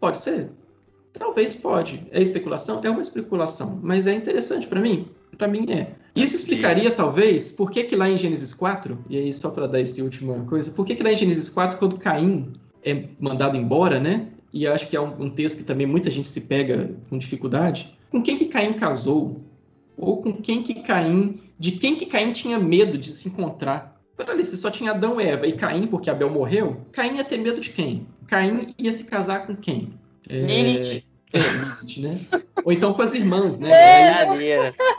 Pode 0.00 0.18
ser. 0.18 0.50
Talvez 1.12 1.54
pode. 1.54 2.06
É 2.10 2.22
especulação? 2.22 2.80
É 2.84 2.90
uma 2.90 3.02
especulação. 3.02 3.80
Mas 3.82 4.06
é 4.06 4.14
interessante 4.14 4.66
para 4.66 4.80
mim? 4.80 5.08
Para 5.36 5.48
mim 5.48 5.70
é. 5.70 5.92
Isso 6.14 6.36
explicaria, 6.36 6.90
talvez, 6.90 7.50
por 7.52 7.70
que, 7.70 7.84
que 7.84 7.94
lá 7.94 8.10
em 8.10 8.18
Gênesis 8.18 8.52
4, 8.52 8.98
e 9.08 9.16
aí 9.16 9.32
só 9.32 9.50
para 9.50 9.68
dar 9.68 9.80
essa 9.80 10.02
última 10.02 10.44
coisa, 10.44 10.70
por 10.72 10.84
que, 10.84 10.96
que 10.96 11.02
lá 11.02 11.12
em 11.12 11.16
Gênesis 11.16 11.48
4, 11.48 11.78
quando 11.78 11.96
Caim 11.96 12.52
é 12.84 13.04
mandado 13.20 13.56
embora, 13.56 14.00
né? 14.00 14.26
E 14.52 14.66
acho 14.66 14.88
que 14.88 14.96
é 14.96 15.00
um, 15.00 15.24
um 15.24 15.30
texto 15.30 15.58
que 15.58 15.64
também 15.64 15.86
muita 15.86 16.10
gente 16.10 16.28
se 16.28 16.40
pega 16.42 16.90
com 17.08 17.18
dificuldade. 17.18 17.96
Com 18.10 18.22
quem 18.22 18.36
que 18.36 18.46
Caim 18.46 18.72
casou? 18.72 19.40
Ou 19.96 20.22
com 20.22 20.32
quem 20.32 20.62
que 20.62 20.74
Caim, 20.74 21.38
de 21.58 21.72
quem 21.72 21.94
que 21.96 22.06
Caim 22.06 22.32
tinha 22.32 22.58
medo 22.58 22.96
de 22.98 23.12
se 23.12 23.28
encontrar? 23.28 23.97
Para 24.18 24.32
ali, 24.32 24.44
se 24.44 24.56
só 24.56 24.68
tinha 24.68 24.90
Adão, 24.90 25.20
Eva 25.20 25.46
e 25.46 25.52
Caim, 25.52 25.86
porque 25.86 26.10
Abel 26.10 26.28
morreu, 26.28 26.84
Caim 26.90 27.14
ia 27.16 27.24
ter 27.24 27.38
medo 27.38 27.60
de 27.60 27.70
quem? 27.70 28.08
Caim 28.26 28.74
ia 28.76 28.90
se 28.90 29.04
casar 29.04 29.46
com 29.46 29.56
quem? 29.56 29.94
É... 30.28 30.40
Lilith. 30.40 31.07
É, 31.32 32.00
né? 32.00 32.18
Ou 32.64 32.72
então 32.72 32.94
com 32.94 33.02
as 33.02 33.12
irmãs, 33.14 33.58
né? 33.58 33.70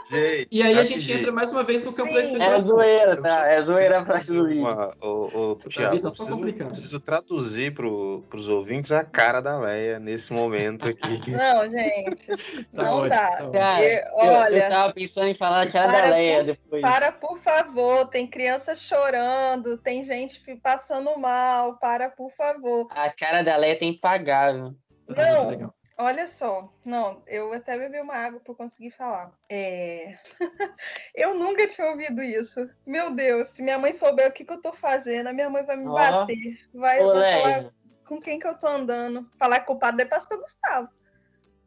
Gente, 0.08 0.48
E 0.50 0.62
aí 0.62 0.78
a 0.78 0.84
gente 0.84 1.10
entra 1.12 1.32
mais 1.32 1.50
uma 1.50 1.62
vez 1.64 1.82
no 1.84 1.92
campo 1.92 2.12
da 2.12 2.20
É 2.20 2.22
especulação. 2.22 2.60
zoeira, 2.60 3.20
tá? 3.22 3.48
É 3.48 3.60
zoeira 3.62 3.98
a 4.00 4.04
parte 4.04 4.26
do 4.32 4.46
vídeo. 4.46 4.64
ô, 5.00 5.56
Thiago, 5.68 5.98
tá 6.00 6.08
preciso, 6.10 6.40
preciso 6.68 7.00
traduzir 7.00 7.74
para 7.74 7.86
os 7.86 8.48
ouvintes 8.48 8.92
a 8.92 9.04
cara 9.04 9.40
da 9.40 9.58
Leia 9.58 9.98
nesse 9.98 10.32
momento 10.32 10.88
aqui. 10.88 11.30
Não, 11.32 11.68
gente. 11.70 12.20
Tá 12.74 12.82
não 12.84 12.96
ótimo, 12.98 13.08
dá. 13.10 13.30
tá. 13.36 13.50
Cara, 13.50 13.84
eu, 13.84 14.04
olha, 14.16 14.56
eu 14.64 14.68
tava 14.68 14.92
pensando 14.92 15.26
em 15.28 15.34
falar 15.34 15.66
que 15.66 15.76
a 15.76 15.86
da 15.86 15.92
Para, 15.92 16.08
Leia 16.10 16.36
por- 16.38 16.44
depois. 16.46 16.82
para, 16.82 17.12
por 17.12 17.38
favor. 17.40 18.06
Tem 18.08 18.26
criança 18.26 18.74
chorando, 18.76 19.76
tem 19.78 20.04
gente 20.04 20.40
passando 20.62 21.16
mal. 21.18 21.76
Para, 21.78 22.08
por 22.08 22.30
favor. 22.36 22.86
A 22.90 23.10
cara 23.10 23.42
da 23.42 23.56
Leia 23.56 23.76
tem 23.78 23.90
impagável. 23.90 24.72
Tá, 25.14 25.32
Não. 25.32 25.72
Olha 26.02 26.28
só, 26.38 26.72
não, 26.82 27.22
eu 27.26 27.52
até 27.52 27.76
bebi 27.76 28.00
uma 28.00 28.14
água 28.14 28.40
para 28.40 28.54
conseguir 28.54 28.90
falar. 28.92 29.30
É... 29.50 30.16
eu 31.14 31.34
nunca 31.34 31.68
tinha 31.68 31.90
ouvido 31.90 32.22
isso. 32.22 32.70
Meu 32.86 33.14
Deus, 33.14 33.50
se 33.50 33.62
minha 33.62 33.78
mãe 33.78 33.92
souber 33.98 34.26
o 34.26 34.32
que, 34.32 34.42
que 34.42 34.50
eu 34.50 34.62
tô 34.62 34.72
fazendo, 34.72 35.26
a 35.26 35.32
minha 35.34 35.50
mãe 35.50 35.62
vai 35.62 35.76
me 35.76 35.86
Ó. 35.86 35.92
bater. 35.92 36.58
Vai, 36.72 37.00
falar 37.00 37.70
com 38.08 38.18
quem 38.18 38.38
que 38.38 38.46
eu 38.46 38.54
tô 38.54 38.66
andando. 38.66 39.28
Falar 39.38 39.60
culpado 39.60 40.00
é 40.00 40.06
pastor 40.06 40.38
Gustavo. 40.38 40.88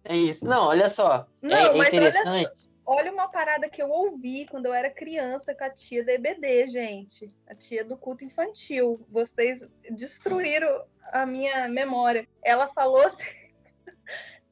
é 0.04 0.18
isso. 0.18 0.44
Não, 0.46 0.66
olha 0.66 0.90
só. 0.90 1.28
Não, 1.40 1.56
é, 1.56 1.66
é 1.66 1.68
mas 1.68 1.88
olha 1.88 1.88
interessante. 1.88 2.52
Olha 2.88 3.12
uma 3.14 3.28
parada 3.28 3.70
que 3.70 3.84
eu 3.84 3.90
ouvi 3.92 4.48
quando 4.48 4.66
eu 4.66 4.74
era 4.74 4.90
criança 4.90 5.54
com 5.54 5.64
a 5.64 5.70
tia 5.70 6.04
da 6.04 6.12
EBD, 6.12 6.72
gente. 6.72 7.32
A 7.48 7.54
tia 7.54 7.86
do 7.86 7.96
culto 7.96 8.26
infantil. 8.26 9.06
Vocês 9.12 9.62
destruíram 9.92 10.86
a 11.12 11.24
minha 11.24 11.68
memória. 11.68 12.28
Ela 12.44 12.68
falou 12.70 13.06
assim. 13.06 13.43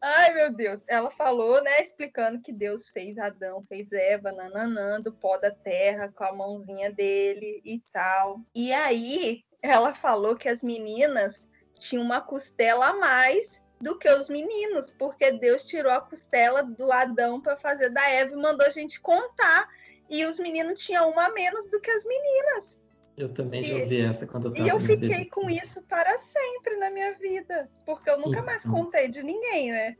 Ai, 0.02 0.34
meu 0.34 0.52
Deus. 0.52 0.82
Ela 0.88 1.11
falou, 1.11 1.61
né, 1.61 1.86
explicando 1.86 2.41
que 2.41 2.52
Deus 2.52 2.90
fez 2.90 3.18
Adão, 3.19 3.64
fez 3.69 3.91
Eva, 3.91 4.32
nananã, 4.32 4.99
do 4.99 5.14
pó 5.14 5.38
da 5.38 5.52
terra, 5.52 6.11
com 6.15 6.23
a 6.23 6.34
mãozinha 6.34 6.91
dele 6.91 7.61
e 7.64 7.80
tal. 7.94 8.41
E 8.56 8.73
aí, 8.73 9.44
ela 9.61 9.94
falou 9.94 10.36
que 10.36 10.49
as 10.49 10.64
meninas 10.64 11.36
tinham 11.80 12.03
uma 12.03 12.19
costela 12.19 12.88
a 12.88 12.98
mais 12.98 13.48
do 13.80 13.98
que 13.98 14.10
os 14.10 14.28
meninos, 14.28 14.91
porque 14.98 15.32
Deus 15.32 15.65
tirou 15.65 15.91
a 15.91 16.02
costela 16.02 16.64
do 16.64 16.91
Adão 16.91 17.40
para 17.40 17.57
fazer 17.57 17.90
da 17.90 18.03
Eva 18.10 18.34
e 18.34 18.41
mandou 18.41 18.65
a 18.65 18.72
gente 18.72 18.99
contar. 19.02 19.68
E 20.10 20.26
os 20.26 20.40
meninos 20.40 20.80
tinham 20.82 21.11
uma 21.11 21.28
a 21.28 21.32
menos 21.32 21.69
do 21.69 21.80
que 21.80 21.90
as 21.90 22.03
meninas. 22.03 22.81
Eu 23.18 23.30
também 23.30 23.64
já 23.64 23.76
E- 23.76 23.82
ouvi 23.82 24.02
essa 24.02 24.26
quando 24.28 24.46
eu 24.48 24.54
tava 24.54 24.66
E 24.68 24.70
eu 24.72 24.80
fiquei 24.80 25.26
com 25.26 25.50
isso 25.50 25.82
para 25.84 26.18
sempre 26.20 26.78
na 26.78 26.90
minha 26.90 27.14
vida. 27.16 27.70
Porque 27.86 28.10
eu 28.10 28.20
nunca 28.20 28.42
mais 28.42 28.64
Então. 28.64 28.74
contei 28.74 29.10
de 29.10 29.22
ninguém, 29.22 29.72
né? 29.72 29.96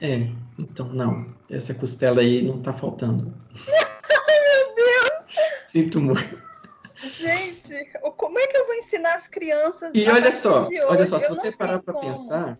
É, 0.00 0.28
então 0.58 0.86
não. 0.88 1.34
Essa 1.50 1.74
costela 1.74 2.20
aí 2.20 2.42
não 2.42 2.60
tá 2.60 2.72
faltando. 2.72 3.34
Meu 3.54 4.74
Deus! 4.74 5.36
Sinto 5.66 6.00
muito. 6.00 6.42
Gente, 7.18 7.90
como 8.16 8.38
é 8.38 8.46
que 8.46 8.56
eu 8.56 8.66
vou 8.66 8.74
ensinar 8.76 9.16
as 9.16 9.28
crianças? 9.28 9.90
E 9.94 10.08
olha 10.08 10.32
só, 10.32 10.68
olha 10.86 11.06
só, 11.06 11.18
se 11.18 11.26
Eu 11.26 11.34
você 11.34 11.52
parar 11.52 11.82
para 11.82 11.92
pensar, 11.94 12.58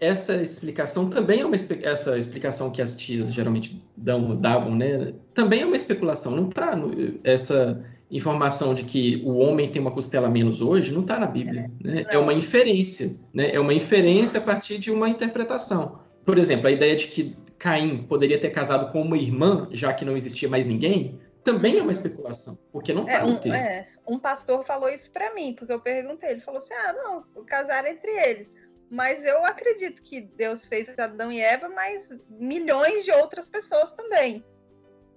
essa 0.00 0.34
explicação 0.34 1.08
também 1.08 1.40
é 1.40 1.46
uma 1.46 1.54
essa 1.84 2.18
explicação 2.18 2.70
que 2.72 2.82
as 2.82 2.96
tias 2.96 3.32
geralmente 3.32 3.80
dão, 3.96 4.34
davam, 4.36 4.74
né? 4.74 5.14
Também 5.32 5.62
é 5.62 5.66
uma 5.66 5.76
especulação, 5.76 6.32
não 6.32 6.48
tá 6.48 6.74
no- 6.74 7.20
essa 7.22 7.84
informação 8.10 8.74
de 8.74 8.84
que 8.84 9.22
o 9.24 9.36
homem 9.38 9.70
tem 9.70 9.80
uma 9.82 9.90
costela 9.90 10.28
menos 10.28 10.62
hoje, 10.62 10.92
não 10.92 11.02
tá 11.02 11.18
na 11.18 11.26
Bíblia, 11.26 11.70
né? 11.82 12.06
É 12.08 12.16
uma 12.18 12.32
inferência, 12.32 13.16
né? 13.32 13.54
É 13.54 13.60
uma 13.60 13.74
inferência 13.74 14.40
a 14.40 14.42
partir 14.42 14.78
de 14.78 14.90
uma 14.90 15.08
interpretação. 15.08 16.00
Por 16.24 16.38
exemplo, 16.38 16.66
a 16.68 16.70
ideia 16.70 16.96
de 16.96 17.08
que 17.08 17.36
Caim 17.58 18.04
poderia 18.04 18.38
ter 18.38 18.50
casado 18.50 18.92
com 18.92 19.02
uma 19.02 19.16
irmã, 19.18 19.68
já 19.72 19.92
que 19.92 20.04
não 20.04 20.16
existia 20.16 20.48
mais 20.48 20.64
ninguém, 20.64 21.18
também 21.44 21.78
é 21.78 21.82
uma 21.82 21.92
especulação, 21.92 22.58
porque 22.72 22.92
não 22.92 23.08
É, 23.08 23.18
tá 23.18 23.24
no 23.26 23.32
um, 23.32 23.36
texto. 23.36 23.66
é, 23.66 23.86
um 24.06 24.18
pastor 24.18 24.64
falou 24.66 24.88
isso 24.88 25.10
pra 25.10 25.34
mim, 25.34 25.54
porque 25.58 25.72
eu 25.72 25.80
perguntei. 25.80 26.30
Ele 26.30 26.40
falou 26.40 26.60
assim: 26.60 26.74
ah, 26.74 26.92
não, 26.92 27.24
o 27.42 27.44
casar 27.44 27.86
entre 27.86 28.10
eles. 28.10 28.46
Mas 28.90 29.22
eu 29.24 29.44
acredito 29.44 30.02
que 30.02 30.20
Deus 30.20 30.64
fez 30.66 30.88
Adão 30.98 31.30
e 31.30 31.40
Eva, 31.40 31.68
mas 31.68 32.02
milhões 32.30 33.04
de 33.04 33.12
outras 33.12 33.46
pessoas 33.48 33.92
também. 33.92 34.42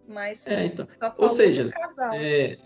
Mas 0.07 0.39
É, 0.45 0.65
então, 0.65 0.87
falou 0.99 1.29
seja. 1.29 1.69
É, 2.13 2.57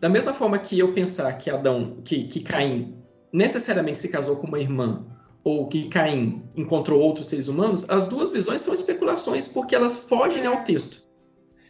da 0.00 0.08
mesma 0.08 0.32
forma 0.32 0.58
que 0.58 0.78
eu 0.78 0.92
pensar 0.92 1.32
que 1.38 1.50
Adão, 1.50 1.98
que, 2.04 2.24
que 2.24 2.40
Caim 2.40 2.94
necessariamente 3.32 3.98
se 3.98 4.08
casou 4.08 4.36
com 4.36 4.46
uma 4.46 4.60
irmã, 4.60 5.04
ou 5.44 5.66
que 5.66 5.88
Caim 5.88 6.42
encontrou 6.56 7.00
outros 7.00 7.28
seres 7.28 7.48
humanos, 7.48 7.88
as 7.88 8.06
duas 8.06 8.32
visões 8.32 8.60
são 8.60 8.74
especulações 8.74 9.48
porque 9.48 9.74
elas 9.74 9.96
fogem 9.96 10.46
ao 10.46 10.62
texto. 10.62 11.02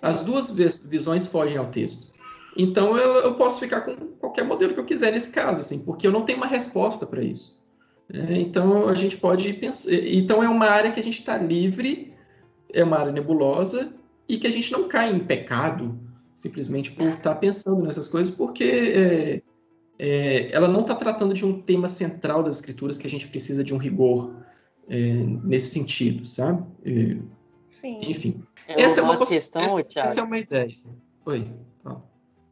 As 0.03 0.21
duas 0.23 0.51
vis- 0.51 0.85
visões 0.87 1.27
fogem 1.27 1.57
ao 1.57 1.67
texto. 1.67 2.09
Então 2.57 2.97
eu, 2.97 3.15
eu 3.23 3.35
posso 3.35 3.61
ficar 3.61 3.83
com 3.83 3.95
qualquer 4.19 4.45
modelo 4.45 4.75
que 4.75 4.81
eu 4.81 4.85
quiser 4.85 5.13
nesse 5.13 5.31
caso, 5.31 5.61
assim, 5.61 5.85
porque 5.85 6.07
eu 6.07 6.13
não 6.13 6.23
tenho 6.23 6.39
uma 6.39 6.47
resposta 6.47 7.07
para 7.07 7.23
isso. 7.23 7.59
É, 8.13 8.41
então 8.41 8.89
a 8.89 8.95
gente 8.95 9.17
pode 9.17 9.53
pensar. 9.55 9.93
Então 9.93 10.43
é 10.43 10.49
uma 10.49 10.67
área 10.67 10.91
que 10.91 11.01
a 11.01 11.03
gente 11.03 11.21
está 11.21 11.37
livre, 11.37 12.13
é 12.73 12.83
uma 12.83 12.99
área 12.99 13.13
nebulosa 13.13 13.93
e 14.29 14.39
que 14.39 14.47
a 14.47 14.53
gente 14.53 14.73
não 14.73 14.89
cai 14.89 15.13
em 15.13 15.21
pecado 15.21 15.99
simplesmente 16.39 16.93
por 16.93 17.09
estar 17.09 17.35
pensando 17.35 17.83
nessas 17.83 18.07
coisas, 18.07 18.33
porque 18.33 18.63
é, 18.63 19.43
é, 19.99 20.53
ela 20.53 20.69
não 20.69 20.83
está 20.83 20.95
tratando 20.95 21.35
de 21.35 21.45
um 21.45 21.61
tema 21.61 21.89
central 21.89 22.45
das 22.45 22.55
escrituras 22.57 22.97
que 22.97 23.09
a 23.09 23.11
gente 23.11 23.27
precisa 23.27 23.65
de 23.65 23.75
um 23.75 23.77
rigor 23.77 24.37
é, 24.89 24.99
nesse 25.43 25.71
sentido, 25.73 26.25
sabe? 26.25 26.65
É, 26.85 27.17
Sim. 27.81 28.01
enfim, 28.11 28.43
É 28.69 28.81
essa 28.83 29.01
é 29.01 29.03
uma, 29.03 29.13
uma 29.15 29.19
possi- 29.19 29.35
questão, 29.35 29.63
essa, 29.63 29.83
Thiago. 29.83 30.09
essa 30.09 30.21
é 30.21 30.23
uma 30.23 30.39
ideia. 30.39 30.77
Oi. 31.27 31.51
fala. 31.83 32.05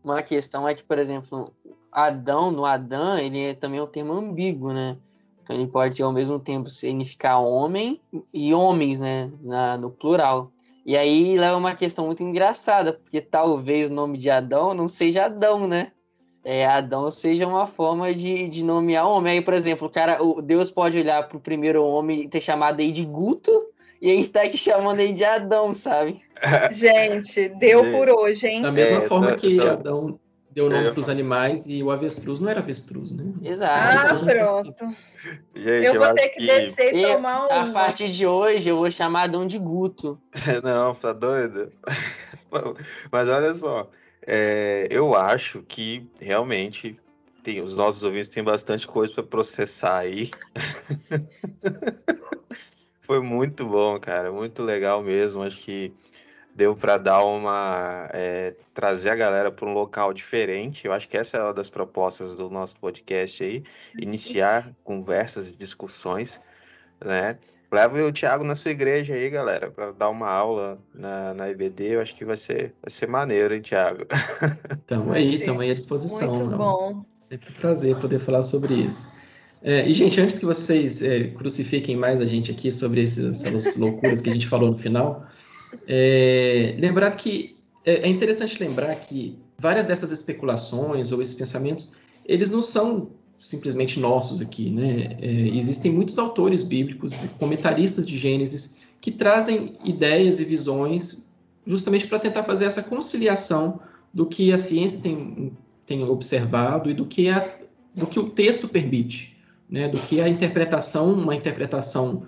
Uma 0.03 0.21
questão 0.23 0.69
é 0.69 0.75
que, 0.75 0.83
por 0.83 0.99
exemplo, 0.99 1.53
Adão, 1.93 2.51
no 2.51 2.65
Adão, 2.65 3.17
ele 3.17 3.39
é 3.41 3.55
também 3.55 3.81
um 3.81 3.87
termo 3.87 4.13
ambíguo, 4.15 4.73
né? 4.73 4.97
Então 5.45 5.55
ele 5.55 5.69
pode 5.69 6.03
ao 6.03 6.13
mesmo 6.13 6.41
tempo 6.41 6.69
significar 6.69 7.41
homem 7.41 8.01
e 8.35 8.53
homens, 8.53 8.99
né? 8.99 9.31
Na, 9.41 9.79
no 9.79 9.93
plural. 9.93 10.51
E 10.87 10.97
aí 10.97 11.37
leva 11.37 11.57
uma 11.57 11.75
questão 11.75 12.07
muito 12.07 12.23
engraçada, 12.23 12.93
porque 12.93 13.21
talvez 13.21 13.91
o 13.91 13.93
nome 13.93 14.17
de 14.19 14.31
Adão 14.31 14.73
não 14.73 14.87
seja 14.87 15.25
Adão, 15.25 15.67
né? 15.67 15.91
É, 16.45 16.65
Adão 16.65 17.11
seja 17.11 17.45
uma 17.45 17.67
forma 17.67 18.15
de, 18.15 18.49
de 18.49 18.63
nomear 18.63 19.05
homem. 19.09 19.33
Aí, 19.33 19.43
por 19.43 19.53
exemplo, 19.53 19.89
o 19.89 19.91
cara, 19.91 20.23
o 20.23 20.41
Deus 20.41 20.71
pode 20.71 20.97
olhar 20.97 21.29
pro 21.29 21.41
primeiro 21.41 21.85
homem 21.85 22.21
e 22.21 22.29
ter 22.29 22.41
chamado 22.41 22.79
aí 22.81 22.93
de 22.93 23.05
Guto, 23.05 23.51
e 24.01 24.13
a 24.13 24.15
gente 24.15 24.31
tá 24.31 24.43
aqui 24.43 24.57
chamando 24.57 25.01
aí 25.01 25.13
de 25.13 25.25
Adão, 25.25 25.75
sabe? 25.75 26.23
Gente, 26.77 27.49
deu 27.59 27.83
Gente. 27.85 27.97
por 27.97 28.09
hoje, 28.11 28.47
hein? 28.47 28.63
Da 28.63 28.71
mesma 28.71 28.99
É, 28.99 29.09
forma 29.09 29.31
tá- 29.31 29.37
que 29.37 29.57
tá- 29.57 29.73
Adão 29.73 30.21
deu 30.57 30.71
nome 30.71 30.91
para 30.91 31.01
os 31.01 31.09
animais 31.11 31.67
e 31.67 31.83
o 31.83 31.91
avestruz 31.91 32.41
não 32.41 32.49
era 32.49 32.61
avestruz, 32.61 33.13
né? 33.13 33.31
Exato. 33.43 33.99
Ah, 34.03 34.15
pronto. 34.25 34.97
Gente, 35.55 35.85
Eu 35.85 35.93
eu, 35.95 36.01
vou 36.01 36.15
ter 36.15 36.31
que 36.31 36.39
que. 36.39 36.47
descer 36.47 36.95
e 36.95 37.15
tomar 37.15 37.47
A 37.51 37.65
um. 37.67 37.73
partir 37.73 38.09
de 38.09 38.27
hoje 38.27 38.71
eu 38.71 38.79
vou 38.79 38.91
chamar 38.91 39.29
Dom 39.29 39.47
de 39.47 39.59
Guto. 39.59 40.19
Não, 40.65 40.95
tá 40.95 41.13
doido? 41.13 41.71
Mas 43.13 43.29
olha 43.29 43.53
só, 43.53 43.91
é, 44.27 44.89
eu 44.91 45.15
acho 45.15 45.63
que 45.63 46.09
realmente 46.23 46.99
tem, 47.43 47.61
os 47.61 47.75
nossos 47.75 48.03
ouvintes 48.03 48.31
têm 48.31 48.43
bastante 48.43 48.87
coisa 48.87 49.13
para 49.13 49.25
processar 49.25 49.99
aí. 49.99 50.31
Foi 53.03 53.21
muito 53.21 53.67
bom, 53.67 54.01
cara, 54.01 54.33
muito 54.33 54.63
legal 54.63 55.03
mesmo. 55.03 55.43
Acho 55.43 55.61
que 55.61 55.93
deu 56.57 56.75
para 56.75 56.97
dar 56.97 57.23
uma 57.23 58.09
é, 58.15 58.55
trazer 58.73 59.11
a 59.11 59.15
galera 59.15 59.53
para 59.53 59.69
um 59.69 59.75
local 59.75 60.13
diferente. 60.15 60.87
Eu 60.87 60.93
acho 60.93 61.07
que 61.07 61.17
essa 61.17 61.37
é 61.37 61.43
uma 61.43 61.53
das 61.53 61.69
propostas 61.69 62.35
do 62.35 62.49
nosso 62.49 62.77
podcast 62.79 63.45
aí, 63.45 63.63
iniciar 63.99 64.75
conversas 64.83 65.53
e 65.53 65.57
discussões, 65.57 66.41
né? 67.05 67.37
Leva 67.71 68.01
o 68.01 68.13
Thiago 68.13 68.45
na 68.45 68.55
sua 68.55 68.71
igreja 68.71 69.13
aí, 69.13 69.29
galera, 69.29 69.71
para 69.71 69.93
dar 69.93 70.09
uma 70.09 70.31
aula 70.31 70.79
na, 70.95 71.35
na 71.35 71.51
IBD. 71.51 71.97
Eu 71.97 72.01
acho 72.01 72.15
que 72.15 72.25
vai 72.25 72.37
ser, 72.37 72.73
vai 72.81 72.91
ser 72.91 73.07
maneiro, 73.07 73.55
hein, 73.55 73.61
Thiago? 73.61 74.07
Estamos 74.81 75.15
aí, 75.15 75.41
estamos 75.41 75.61
aí 75.61 75.71
à 75.73 75.75
disposição. 75.75 76.37
Muito 76.37 76.51
né? 76.53 76.57
bom. 76.57 77.05
Sempre 77.11 77.51
um 77.51 77.61
prazer 77.61 77.97
poder 77.97 78.21
falar 78.21 78.43
sobre 78.43 78.75
isso. 78.75 79.07
É, 79.63 79.87
e, 79.87 79.93
gente, 79.93 80.21
antes 80.21 80.39
que 80.39 80.47
vocês 80.47 81.03
é, 81.03 81.25
crucifiquem 81.25 81.97
mais 81.97 82.21
a 82.21 82.27
gente 82.27 82.53
aqui 82.53 82.71
sobre 82.71 83.03
essas 83.03 83.77
loucuras 83.77 84.23
que 84.23 84.31
a 84.31 84.33
gente 84.33 84.47
falou 84.47 84.71
no 84.71 84.79
final, 84.79 85.27
é, 85.87 86.77
lembrar 86.79 87.17
que 87.17 87.57
é, 87.85 88.01
é 88.03 88.09
interessante 88.09 88.63
lembrar 88.63 88.95
que 88.97 89.39
várias 89.59 89.87
dessas 89.87 90.13
especulações 90.13 91.13
ou 91.13 91.23
esses 91.23 91.35
pensamentos, 91.35 91.95
eles 92.25 92.51
não 92.51 92.61
são 92.61 93.11
simplesmente 93.39 94.01
nossos 94.01 94.41
aqui, 94.41 94.71
né? 94.71 95.17
É, 95.21 95.31
existem 95.57 95.93
muitos 95.93 96.19
autores 96.19 96.63
bíblicos 96.63 97.13
comentaristas 97.39 98.07
de 98.07 98.19
Gênesis 98.19 98.77
que 99.01 99.11
trazem 99.11 99.77
ideias 99.85 100.41
e 100.41 100.45
visões 100.45 101.31
justamente 101.67 102.07
para 102.07 102.19
tentar 102.19 102.45
fazer 102.45 102.65
essa 102.65 102.83
conciliação 102.83 103.81
do 104.13 104.27
que 104.27 104.53
a 104.53 104.59
ciência 104.59 105.01
tem, 105.01 105.53
tem 105.85 106.03
observado 106.05 106.91
e 106.91 106.95
do 106.95 107.05
que, 107.05 107.29
a, 107.29 107.57
do 107.95 108.07
que 108.07 108.19
o 108.19 108.31
texto 108.31 108.69
permite, 108.69 109.37
né? 109.69 109.89
do 109.89 109.99
que 109.99 110.21
a 110.21 110.29
interpretação, 110.29 111.13
uma 111.13 111.35
interpretação 111.35 112.27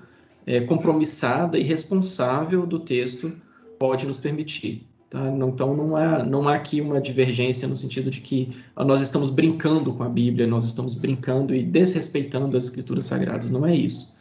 é, 0.48 0.62
compromissada 0.62 1.58
e 1.58 1.62
responsável 1.62 2.66
do 2.66 2.78
texto 2.80 3.30
pode 3.78 4.06
nos 4.06 4.16
permitir. 4.16 4.86
Tá? 5.10 5.20
Então, 5.28 5.76
não 5.76 5.94
há, 5.94 6.24
não 6.24 6.48
há 6.48 6.54
aqui 6.54 6.80
uma 6.80 7.02
divergência 7.02 7.68
no 7.68 7.76
sentido 7.76 8.10
de 8.10 8.22
que 8.22 8.56
nós 8.74 9.02
estamos 9.02 9.30
brincando 9.30 9.92
com 9.92 10.02
a 10.02 10.08
Bíblia, 10.08 10.46
nós 10.46 10.64
estamos 10.64 10.94
brincando 10.94 11.54
e 11.54 11.62
desrespeitando 11.62 12.56
as 12.56 12.64
escrituras 12.64 13.04
sagradas. 13.04 13.50
Não 13.50 13.66
é 13.66 13.76
isso. 13.76 14.16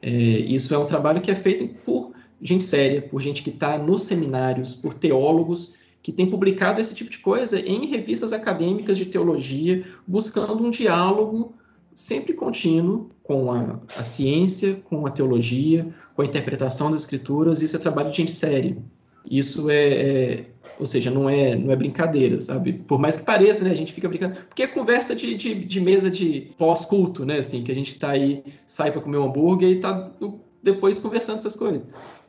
É, 0.00 0.10
isso 0.10 0.72
é 0.72 0.78
um 0.78 0.86
trabalho 0.86 1.20
que 1.20 1.32
é 1.32 1.34
feito 1.34 1.66
por 1.84 2.12
gente 2.40 2.62
séria, 2.62 3.02
por 3.02 3.20
gente 3.20 3.42
que 3.42 3.50
está 3.50 3.76
nos 3.76 4.02
seminários, 4.02 4.76
por 4.76 4.94
teólogos 4.94 5.74
que 6.00 6.12
têm 6.12 6.30
publicado 6.30 6.80
esse 6.80 6.94
tipo 6.94 7.10
de 7.10 7.18
coisa 7.18 7.58
em 7.58 7.86
revistas 7.86 8.32
acadêmicas 8.32 8.96
de 8.96 9.06
teologia, 9.06 9.84
buscando 10.06 10.64
um 10.64 10.70
diálogo 10.70 11.54
sempre 11.94 12.32
contínuo 12.32 13.10
com 13.22 13.52
a, 13.52 13.78
a 13.96 14.02
ciência, 14.02 14.74
com 14.84 15.06
a 15.06 15.10
teologia, 15.10 15.86
com 16.14 16.22
a 16.22 16.24
interpretação 16.24 16.90
das 16.90 17.00
escrituras. 17.00 17.62
Isso 17.62 17.76
é 17.76 17.78
trabalho 17.78 18.10
de 18.10 18.16
gente 18.16 18.32
séria. 18.32 18.76
Isso 19.28 19.70
é, 19.70 19.88
é- 19.88 20.46
ou 20.78 20.86
seja, 20.86 21.10
não 21.10 21.28
é, 21.28 21.54
não 21.54 21.70
é 21.70 21.76
brincadeira, 21.76 22.40
sabe? 22.40 22.72
Por 22.72 22.98
mais 22.98 23.16
que 23.16 23.24
pareça, 23.24 23.64
né? 23.64 23.70
A 23.70 23.74
gente 23.74 23.92
fica 23.92 24.08
brincando. 24.08 24.36
Porque 24.48 24.62
é 24.62 24.66
conversa 24.66 25.14
de, 25.14 25.34
de, 25.34 25.64
de 25.64 25.80
mesa 25.80 26.10
de 26.10 26.52
pós-culto, 26.58 27.24
né? 27.24 27.38
Assim, 27.38 27.62
que 27.62 27.70
a 27.70 27.74
gente 27.74 27.98
tá 27.98 28.10
aí, 28.10 28.42
sai 28.66 28.90
para 28.90 29.00
comer 29.00 29.18
um 29.18 29.24
hambúrguer 29.24 29.70
e 29.70 29.80
tá 29.80 30.10
depois 30.62 30.98
conversando 30.98 31.36
essas 31.36 31.54
coisas. 31.54 31.86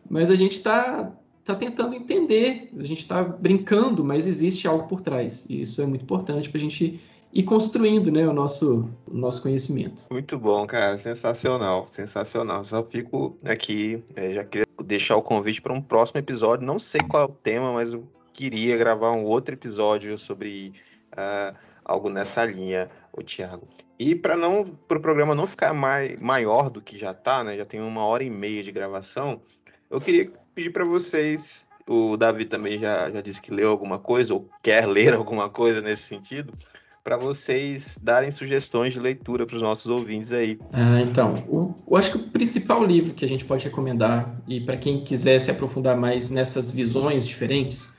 Mas 0.10 0.30
a 0.30 0.36
gente 0.36 0.62
tá, 0.62 1.12
tá 1.44 1.56
tentando 1.56 1.96
entender, 1.96 2.70
a 2.78 2.84
gente 2.84 3.08
tá 3.08 3.24
brincando, 3.24 4.04
mas 4.04 4.28
existe 4.28 4.68
algo 4.68 4.88
por 4.88 5.02
trás. 5.02 5.46
E 5.50 5.62
isso 5.62 5.82
é 5.82 5.86
muito 5.86 6.04
importante 6.04 6.50
para 6.50 6.58
a 6.58 6.62
gente 6.62 7.00
ir 7.34 7.44
construindo, 7.44 8.12
né? 8.12 8.28
O 8.28 8.34
nosso, 8.34 8.90
o 9.08 9.18
nosso 9.18 9.42
conhecimento. 9.42 10.06
Muito 10.10 10.38
bom, 10.38 10.66
cara. 10.68 10.98
Sensacional, 10.98 11.88
sensacional. 11.90 12.64
Só 12.64 12.84
fico 12.84 13.36
aqui, 13.44 14.04
eh, 14.16 14.34
já 14.34 14.44
queria 14.44 14.68
deixar 14.86 15.18
o 15.18 15.24
convite 15.24 15.62
para 15.62 15.74
um 15.74 15.82
próximo 15.82 16.20
episódio. 16.20 16.66
Não 16.66 16.78
sei 16.78 17.02
qual 17.02 17.24
é 17.24 17.26
o 17.26 17.30
tema, 17.30 17.74
mas 17.74 17.94
eu 17.94 18.08
queria 18.32 18.78
gravar 18.78 19.12
um 19.12 19.24
outro 19.24 19.56
episódio 19.56 20.18
sobre 20.18 20.74
ah, 21.12 21.56
algo 21.84 22.10
nessa 22.10 22.46
linha, 22.46 22.90
o 23.12 23.24
Thiago. 23.24 23.68
E 23.98 24.16
para 24.16 24.38
não, 24.38 24.64
para 24.64 24.98
o 24.98 25.02
programa 25.02 25.34
não 25.34 25.48
ficar 25.48 25.74
mai, 25.74 26.16
maior 26.22 26.70
do 26.70 26.82
que 26.82 26.98
já 26.98 27.14
tá, 27.14 27.44
né? 27.44 27.58
Já 27.58 27.66
tem 27.66 27.82
uma 27.82 28.06
hora 28.06 28.24
e 28.24 28.30
meia 28.30 28.64
de 28.64 28.72
gravação. 28.72 29.42
Eu 29.90 30.00
queria 30.00 30.32
pedir 30.54 30.70
para 30.70 30.86
vocês. 30.86 31.66
O 31.86 32.16
Davi 32.16 32.46
também 32.46 32.80
já, 32.80 33.12
já 33.12 33.20
disse 33.20 33.42
que 33.42 33.52
leu 33.52 33.70
alguma 33.70 34.00
coisa 34.00 34.34
ou 34.34 34.48
quer 34.62 34.86
ler 34.88 35.14
alguma 35.14 35.50
coisa 35.50 35.82
nesse 35.82 36.04
sentido 36.04 36.54
para 37.04 37.18
vocês 37.18 38.00
darem 38.02 38.32
sugestões 38.32 38.94
de 38.94 39.00
leitura 39.00 39.46
para 39.46 39.56
os 39.56 39.62
nossos 39.62 39.88
ouvintes 39.88 40.32
aí. 40.32 40.58
Ah, 40.72 41.02
então, 41.02 41.44
o, 41.50 41.76
eu 41.86 41.98
acho 41.98 42.12
que 42.12 42.18
o 42.18 42.30
principal 42.30 42.84
livro 42.84 43.14
que 43.14 43.26
a 43.26 43.28
gente 43.28 43.44
pode 43.44 43.66
recomendar, 43.66 44.34
e 44.48 44.62
para 44.62 44.78
quem 44.78 45.04
quiser 45.04 45.40
se 45.40 45.52
aprofundar 45.52 45.98
mais 45.98 46.30
nessas 46.30 46.72
visões 46.72 47.28
diferentes, 47.28 47.92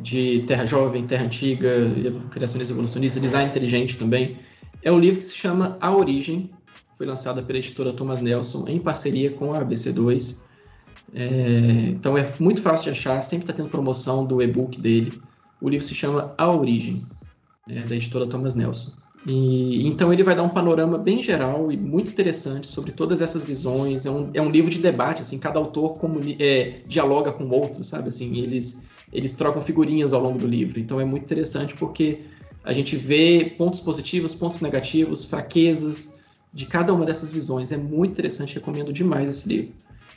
de 0.00 0.44
Terra 0.46 0.64
Jovem, 0.64 1.06
Terra 1.06 1.24
Antiga, 1.24 1.90
Criacionismo 2.30 2.74
Evolucionista, 2.74 3.20
Design 3.20 3.48
Inteligente 3.48 3.96
também, 3.96 4.36
é 4.82 4.92
o 4.92 4.98
livro 4.98 5.18
que 5.18 5.24
se 5.24 5.34
chama 5.34 5.76
A 5.80 5.94
Origem, 5.94 6.50
foi 6.96 7.06
lançado 7.06 7.42
pela 7.42 7.58
editora 7.58 7.92
Thomas 7.92 8.20
Nelson 8.20 8.66
em 8.68 8.78
parceria 8.78 9.30
com 9.30 9.52
a 9.52 9.60
ABC2. 9.60 10.38
É, 11.14 11.88
então 11.88 12.16
é 12.16 12.30
muito 12.38 12.62
fácil 12.62 12.84
de 12.84 12.90
achar, 12.90 13.20
sempre 13.20 13.44
está 13.44 13.52
tendo 13.52 13.68
promoção 13.68 14.24
do 14.24 14.40
e-book 14.42 14.80
dele. 14.80 15.20
O 15.60 15.68
livro 15.68 15.86
se 15.86 15.94
chama 15.94 16.34
A 16.36 16.50
Origem, 16.50 17.06
é, 17.68 17.80
da 17.80 17.94
editora 17.96 18.26
Thomas 18.26 18.54
Nelson. 18.54 18.92
E, 19.26 19.86
então 19.86 20.12
ele 20.12 20.22
vai 20.22 20.36
dar 20.36 20.44
um 20.44 20.48
panorama 20.48 20.96
bem 20.96 21.20
geral 21.20 21.72
e 21.72 21.76
muito 21.76 22.12
interessante 22.12 22.66
sobre 22.68 22.92
todas 22.92 23.20
essas 23.20 23.42
visões. 23.42 24.06
É 24.06 24.10
um, 24.10 24.30
é 24.32 24.40
um 24.40 24.50
livro 24.50 24.70
de 24.70 24.78
debate, 24.78 25.22
assim, 25.22 25.38
cada 25.38 25.58
autor 25.58 25.98
é, 26.38 26.80
dialoga 26.86 27.32
com 27.32 27.44
o 27.44 27.50
outro, 27.50 27.82
sabe? 27.82 28.08
Assim, 28.08 28.36
eles, 28.38 28.84
eles 29.12 29.32
trocam 29.32 29.60
figurinhas 29.60 30.12
ao 30.12 30.22
longo 30.22 30.38
do 30.38 30.46
livro. 30.46 30.78
Então 30.78 31.00
é 31.00 31.04
muito 31.04 31.24
interessante 31.24 31.74
porque 31.74 32.20
a 32.62 32.72
gente 32.72 32.94
vê 32.94 33.54
pontos 33.58 33.80
positivos, 33.80 34.34
pontos 34.34 34.60
negativos, 34.60 35.24
fraquezas 35.24 36.14
de 36.52 36.66
cada 36.66 36.94
uma 36.94 37.04
dessas 37.04 37.30
visões. 37.30 37.72
É 37.72 37.76
muito 37.76 38.12
interessante, 38.12 38.54
recomendo 38.54 38.92
demais 38.92 39.28
esse 39.28 39.48
livro. 39.48 39.72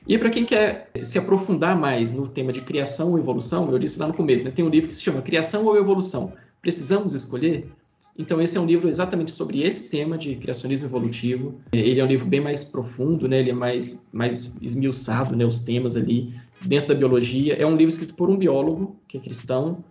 E 0.07 0.17
para 0.17 0.29
quem 0.29 0.45
quer 0.45 0.89
se 1.03 1.17
aprofundar 1.17 1.75
mais 1.75 2.11
no 2.11 2.27
tema 2.27 2.51
de 2.51 2.61
criação 2.61 3.11
ou 3.11 3.19
evolução, 3.19 3.69
eu 3.71 3.79
disse 3.79 3.99
lá 3.99 4.07
no 4.07 4.13
começo, 4.13 4.45
né, 4.45 4.51
tem 4.51 4.63
um 4.63 4.69
livro 4.69 4.87
que 4.87 4.93
se 4.93 5.01
chama 5.01 5.21
Criação 5.21 5.65
ou 5.65 5.75
Evolução. 5.75 6.33
Precisamos 6.61 7.13
escolher? 7.13 7.69
Então 8.17 8.41
esse 8.41 8.57
é 8.57 8.59
um 8.59 8.65
livro 8.65 8.89
exatamente 8.89 9.31
sobre 9.31 9.61
esse 9.61 9.89
tema 9.89 10.17
de 10.17 10.35
criacionismo 10.35 10.87
evolutivo. 10.87 11.55
Ele 11.71 12.01
é 12.01 12.03
um 12.03 12.07
livro 12.07 12.25
bem 12.25 12.41
mais 12.41 12.65
profundo, 12.65 13.29
né? 13.29 13.39
Ele 13.39 13.51
é 13.51 13.53
mais 13.53 14.05
mais 14.11 14.61
esmiuçado, 14.61 15.37
né? 15.37 15.45
Os 15.45 15.61
temas 15.61 15.95
ali 15.95 16.33
dentro 16.61 16.89
da 16.89 16.95
biologia. 16.95 17.53
É 17.53 17.65
um 17.65 17.77
livro 17.77 17.89
escrito 17.93 18.13
por 18.15 18.29
um 18.29 18.35
biólogo 18.35 18.97
que 19.07 19.17
é 19.17 19.21
cristão 19.21 19.83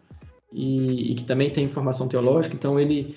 e, 0.52 1.12
e 1.12 1.14
que 1.14 1.24
também 1.24 1.50
tem 1.50 1.68
formação 1.70 2.06
teológica. 2.06 2.54
Então 2.54 2.78
ele 2.78 3.16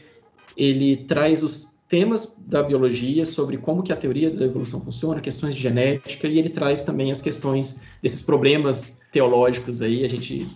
ele 0.55 0.95
traz 0.95 1.43
os 1.43 1.81
temas 1.89 2.37
da 2.47 2.63
biologia 2.63 3.25
sobre 3.25 3.57
como 3.57 3.83
que 3.83 3.91
a 3.91 3.97
teoria 3.97 4.31
da 4.31 4.45
evolução 4.45 4.79
funciona, 4.79 5.19
questões 5.19 5.53
de 5.53 5.59
genética 5.59 6.25
e 6.25 6.39
ele 6.39 6.47
traz 6.47 6.83
também 6.83 7.11
as 7.11 7.21
questões 7.21 7.81
desses 8.01 8.21
problemas 8.21 9.01
teológicos 9.11 9.81
aí. 9.81 10.05
A 10.05 10.07
gente 10.07 10.47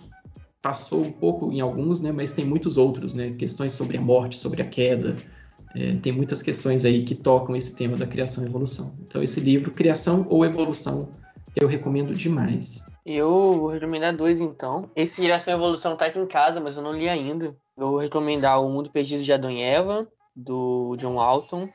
passou 0.66 1.04
um 1.04 1.12
pouco 1.12 1.52
em 1.52 1.62
alguns, 1.62 2.02
né, 2.02 2.12
mas 2.12 2.34
tem 2.34 2.44
muitos 2.44 2.76
outros, 2.76 3.14
né, 3.14 3.36
questões 3.38 3.72
sobre 3.74 3.98
a 3.98 4.02
morte, 4.02 4.36
sobre 4.36 4.64
a 4.64 4.66
queda, 4.66 5.16
é, 5.76 5.96
tem 5.98 6.12
muitas 6.12 6.42
questões 6.42 6.84
aí 6.84 7.06
que 7.06 7.14
tocam 7.14 7.56
esse 7.56 7.76
tema 7.76 7.96
da 7.96 8.08
criação 8.08 8.44
e 8.44 8.48
evolução. 8.48 8.96
Então 9.06 9.22
esse 9.22 9.40
livro, 9.40 9.70
Criação 9.70 10.26
ou 10.28 10.44
Evolução, 10.44 11.10
eu 11.56 11.68
recomendo 11.68 12.16
demais. 12.16 12.84
Eu 13.06 13.30
vou 13.30 13.68
recomendar 13.68 14.18
dois 14.18 14.42
então. 14.42 14.90
Esse 14.96 15.18
Criação 15.18 15.54
e 15.54 15.58
Evolução 15.58 15.96
tá 15.96 16.08
aqui 16.08 16.18
em 16.18 16.26
casa, 16.26 16.60
mas 16.60 16.76
eu 16.76 16.82
não 16.82 16.98
li 16.98 17.08
ainda. 17.08 17.56
Eu 17.78 17.90
vou 17.90 18.00
recomendar 18.00 18.60
O 18.60 18.68
Mundo 18.68 18.90
Perdido 18.90 19.22
de 19.22 19.32
Adão 19.32 19.52
e 19.52 19.62
Eva, 19.62 20.08
do 20.36 20.96
John 20.98 21.14
Walton. 21.14 21.70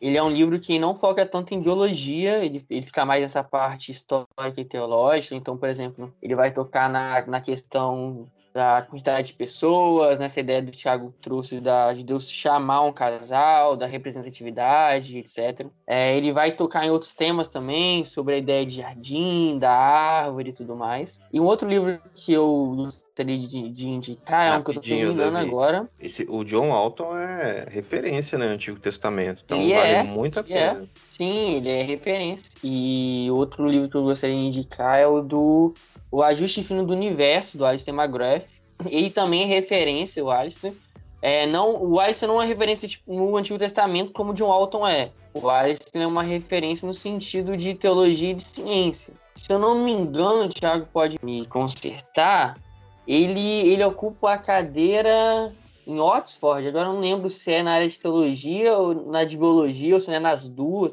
Ele 0.00 0.16
é 0.16 0.22
um 0.22 0.30
livro 0.30 0.58
que 0.58 0.78
não 0.78 0.96
foca 0.96 1.26
tanto 1.26 1.52
em 1.52 1.60
biologia, 1.60 2.42
ele, 2.44 2.64
ele 2.70 2.82
fica 2.82 3.04
mais 3.04 3.20
nessa 3.20 3.44
parte 3.44 3.90
histórica 3.90 4.60
e 4.60 4.64
teológica. 4.64 5.34
Então, 5.34 5.56
por 5.56 5.68
exemplo, 5.68 6.12
ele 6.22 6.34
vai 6.34 6.52
tocar 6.52 6.88
na, 6.88 7.26
na 7.26 7.40
questão 7.40 8.26
da 8.60 8.82
quantidade 8.82 9.28
de 9.28 9.32
pessoas, 9.32 10.18
nessa 10.18 10.38
ideia 10.38 10.60
do 10.60 10.70
Thiago 10.70 11.14
trouxe 11.22 11.60
da, 11.60 11.94
de 11.94 12.04
Deus 12.04 12.30
chamar 12.30 12.82
um 12.82 12.92
casal, 12.92 13.74
da 13.74 13.86
representatividade, 13.86 15.16
etc. 15.16 15.66
É, 15.86 16.14
ele 16.14 16.30
vai 16.30 16.52
tocar 16.52 16.84
em 16.84 16.90
outros 16.90 17.14
temas 17.14 17.48
também, 17.48 18.04
sobre 18.04 18.34
a 18.34 18.36
ideia 18.36 18.66
de 18.66 18.76
jardim, 18.76 19.58
da 19.58 19.72
árvore 19.72 20.50
e 20.50 20.52
tudo 20.52 20.76
mais. 20.76 21.18
E 21.32 21.40
um 21.40 21.44
outro 21.44 21.66
livro 21.66 21.98
que 22.14 22.34
eu 22.34 22.74
gostaria 22.76 23.38
de, 23.38 23.70
de 23.70 23.88
indicar 23.88 24.46
é 24.46 24.58
um 24.58 24.62
que 24.62 24.72
eu 24.72 24.74
tô 24.74 24.80
terminando 24.82 25.32
Davi. 25.32 25.46
agora. 25.46 25.88
Esse, 25.98 26.26
o 26.28 26.44
John 26.44 26.70
Alton 26.70 27.16
é 27.16 27.66
referência 27.70 28.36
no 28.36 28.44
Antigo 28.44 28.78
Testamento, 28.78 29.42
então 29.42 29.58
ele 29.58 29.74
vale 29.74 29.92
é, 29.92 30.02
muito 30.02 30.38
a 30.38 30.44
pena. 30.44 30.82
É. 30.82 31.00
Sim, 31.08 31.54
ele 31.54 31.70
é 31.70 31.82
referência. 31.82 32.50
E 32.62 33.26
outro 33.30 33.66
livro 33.66 33.88
que 33.88 33.96
eu 33.96 34.02
gostaria 34.02 34.36
de 34.36 34.42
indicar 34.42 34.98
é 34.98 35.06
o 35.06 35.22
do 35.22 35.72
o 36.10 36.22
Ajuste 36.22 36.62
Fino 36.62 36.84
do 36.84 36.92
Universo, 36.92 37.56
do 37.56 37.64
Alistair 37.64 37.96
McGrath. 37.96 38.46
Ele 38.86 39.08
também 39.10 39.42
é 39.42 39.46
referência, 39.46 40.24
o 40.24 40.30
Alistair. 40.30 40.74
É, 41.22 41.46
não, 41.46 41.82
o 41.82 42.00
Alistair 42.00 42.30
não 42.30 42.40
é 42.40 42.46
referência 42.46 42.88
tipo, 42.88 43.12
no 43.12 43.36
Antigo 43.36 43.58
Testamento 43.58 44.12
como 44.12 44.32
John 44.32 44.48
Walton 44.48 44.86
é. 44.86 45.10
O 45.34 45.48
Alistair 45.48 46.02
é 46.02 46.06
uma 46.06 46.22
referência 46.22 46.86
no 46.86 46.94
sentido 46.94 47.56
de 47.56 47.74
teologia 47.74 48.30
e 48.30 48.34
de 48.34 48.42
ciência. 48.42 49.14
Se 49.34 49.52
eu 49.52 49.58
não 49.58 49.84
me 49.84 49.92
engano, 49.92 50.44
o 50.44 50.48
Thiago 50.48 50.86
pode 50.92 51.18
me 51.22 51.46
consertar, 51.46 52.58
ele, 53.06 53.40
ele 53.40 53.84
ocupa 53.84 54.32
a 54.32 54.38
cadeira 54.38 55.52
em 55.86 55.98
Oxford, 55.98 56.66
agora 56.66 56.88
não 56.88 57.00
lembro 57.00 57.28
se 57.30 57.52
é 57.52 57.62
na 57.62 57.72
área 57.72 57.88
de 57.88 57.98
teologia 57.98 58.76
ou 58.76 58.94
na 59.10 59.24
de 59.24 59.36
biologia, 59.36 59.94
ou 59.94 60.00
se 60.00 60.12
é 60.12 60.20
nas 60.20 60.48
duas, 60.48 60.92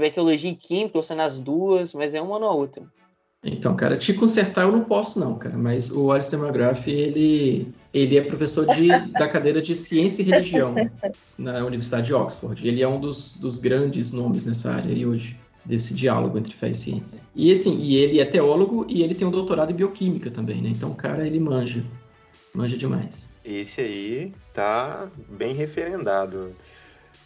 é 0.00 0.10
teologia 0.10 0.50
e 0.50 0.56
química, 0.56 0.96
ou 0.96 1.02
se 1.02 1.12
é 1.12 1.16
nas 1.16 1.38
duas, 1.38 1.92
mas 1.92 2.14
é 2.14 2.20
uma 2.20 2.34
ou 2.34 2.40
na 2.40 2.50
outra. 2.50 2.82
Então, 3.44 3.76
cara, 3.76 3.96
te 3.96 4.12
consertar 4.12 4.62
eu 4.62 4.72
não 4.72 4.82
posso 4.82 5.20
não, 5.20 5.36
cara, 5.36 5.56
mas 5.56 5.92
o 5.92 6.10
Alistair 6.10 6.42
McGrath, 6.42 6.88
ele, 6.88 7.72
ele 7.94 8.16
é 8.16 8.22
professor 8.22 8.66
de, 8.74 8.88
da 9.12 9.28
cadeira 9.28 9.62
de 9.62 9.76
Ciência 9.76 10.22
e 10.22 10.24
Religião 10.24 10.74
na 11.38 11.64
Universidade 11.64 12.06
de 12.06 12.14
Oxford. 12.14 12.66
Ele 12.66 12.82
é 12.82 12.88
um 12.88 13.00
dos, 13.00 13.36
dos 13.36 13.60
grandes 13.60 14.10
nomes 14.10 14.44
nessa 14.44 14.72
área 14.72 14.92
aí 14.92 15.06
hoje, 15.06 15.38
desse 15.64 15.94
diálogo 15.94 16.36
entre 16.36 16.52
fé 16.52 16.70
e 16.70 16.74
ciência. 16.74 17.22
E 17.34 17.52
assim, 17.52 17.78
e 17.80 17.94
ele 17.94 18.20
é 18.20 18.24
teólogo 18.24 18.84
e 18.88 19.04
ele 19.04 19.14
tem 19.14 19.26
um 19.26 19.30
doutorado 19.30 19.70
em 19.70 19.76
bioquímica 19.76 20.32
também, 20.32 20.60
né? 20.60 20.70
Então, 20.70 20.92
cara, 20.92 21.24
ele 21.24 21.38
manja, 21.38 21.84
manja 22.52 22.76
demais. 22.76 23.28
Esse 23.44 23.80
aí 23.80 24.32
tá 24.52 25.08
bem 25.28 25.54
referendado. 25.54 26.56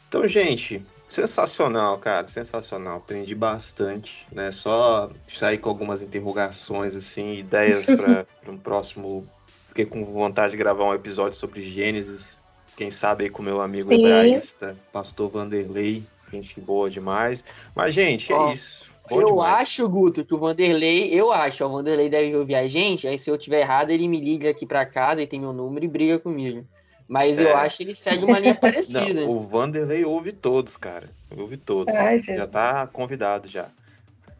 Então, 0.09 0.29
gente, 0.29 0.85
Sensacional, 1.13 1.99
cara, 1.99 2.27
sensacional. 2.27 2.97
Aprendi 2.97 3.35
bastante, 3.35 4.27
né? 4.33 4.51
Só 4.51 5.11
sair 5.29 5.59
com 5.59 5.69
algumas 5.69 6.01
interrogações, 6.01 6.97
assim, 6.97 7.35
ideias 7.35 7.85
para 7.85 8.27
um 8.49 8.57
próximo. 8.57 9.29
Fiquei 9.67 9.85
com 9.85 10.03
vontade 10.03 10.53
de 10.53 10.57
gravar 10.57 10.85
um 10.85 10.95
episódio 10.95 11.39
sobre 11.39 11.63
Gênesis. 11.63 12.39
Quem 12.79 12.91
sabe 12.91 13.25
aí 13.25 13.31
com 13.31 13.43
meu 13.43 13.61
amigo 13.61 13.93
hebraísta, 13.93 14.75
pastor 14.91 15.29
Vanderlei. 15.29 16.03
Gente 16.33 16.59
boa 16.63 16.89
demais. 16.89 17.45
Mas, 17.75 17.93
gente, 17.93 18.33
é 18.33 18.55
isso. 18.55 18.91
Bom 19.11 19.21
eu 19.21 19.27
demais. 19.27 19.61
acho, 19.61 19.87
Guto, 19.87 20.25
que 20.25 20.35
o 20.35 20.39
Vanderlei, 20.39 21.13
eu 21.13 21.31
acho, 21.31 21.63
o 21.63 21.69
Vanderlei 21.69 22.09
deve 22.09 22.35
ouvir 22.35 22.55
a 22.55 22.67
gente, 22.67 23.07
aí 23.07 23.19
se 23.19 23.29
eu 23.29 23.37
tiver 23.37 23.61
errado, 23.61 23.91
ele 23.91 24.09
me 24.09 24.19
liga 24.19 24.49
aqui 24.49 24.65
para 24.65 24.87
casa 24.87 25.21
e 25.21 25.27
tem 25.27 25.39
meu 25.39 25.53
número 25.53 25.85
e 25.85 25.89
briga 25.89 26.19
comigo. 26.19 26.67
Mas 27.09 27.39
é. 27.39 27.45
eu 27.45 27.57
acho 27.57 27.79
que 27.79 27.83
ele 27.83 27.95
segue 27.95 28.25
uma 28.25 28.39
linha 28.39 28.55
parecida. 28.59 29.23
Não, 29.23 29.31
o 29.31 29.41
Vanderlei 29.41 30.05
ouve 30.05 30.33
todos, 30.33 30.77
cara. 30.77 31.09
Ouve 31.37 31.57
todos. 31.57 31.95
Ai, 31.95 32.21
já 32.21 32.47
tá 32.47 32.87
convidado 32.87 33.49
já. 33.49 33.69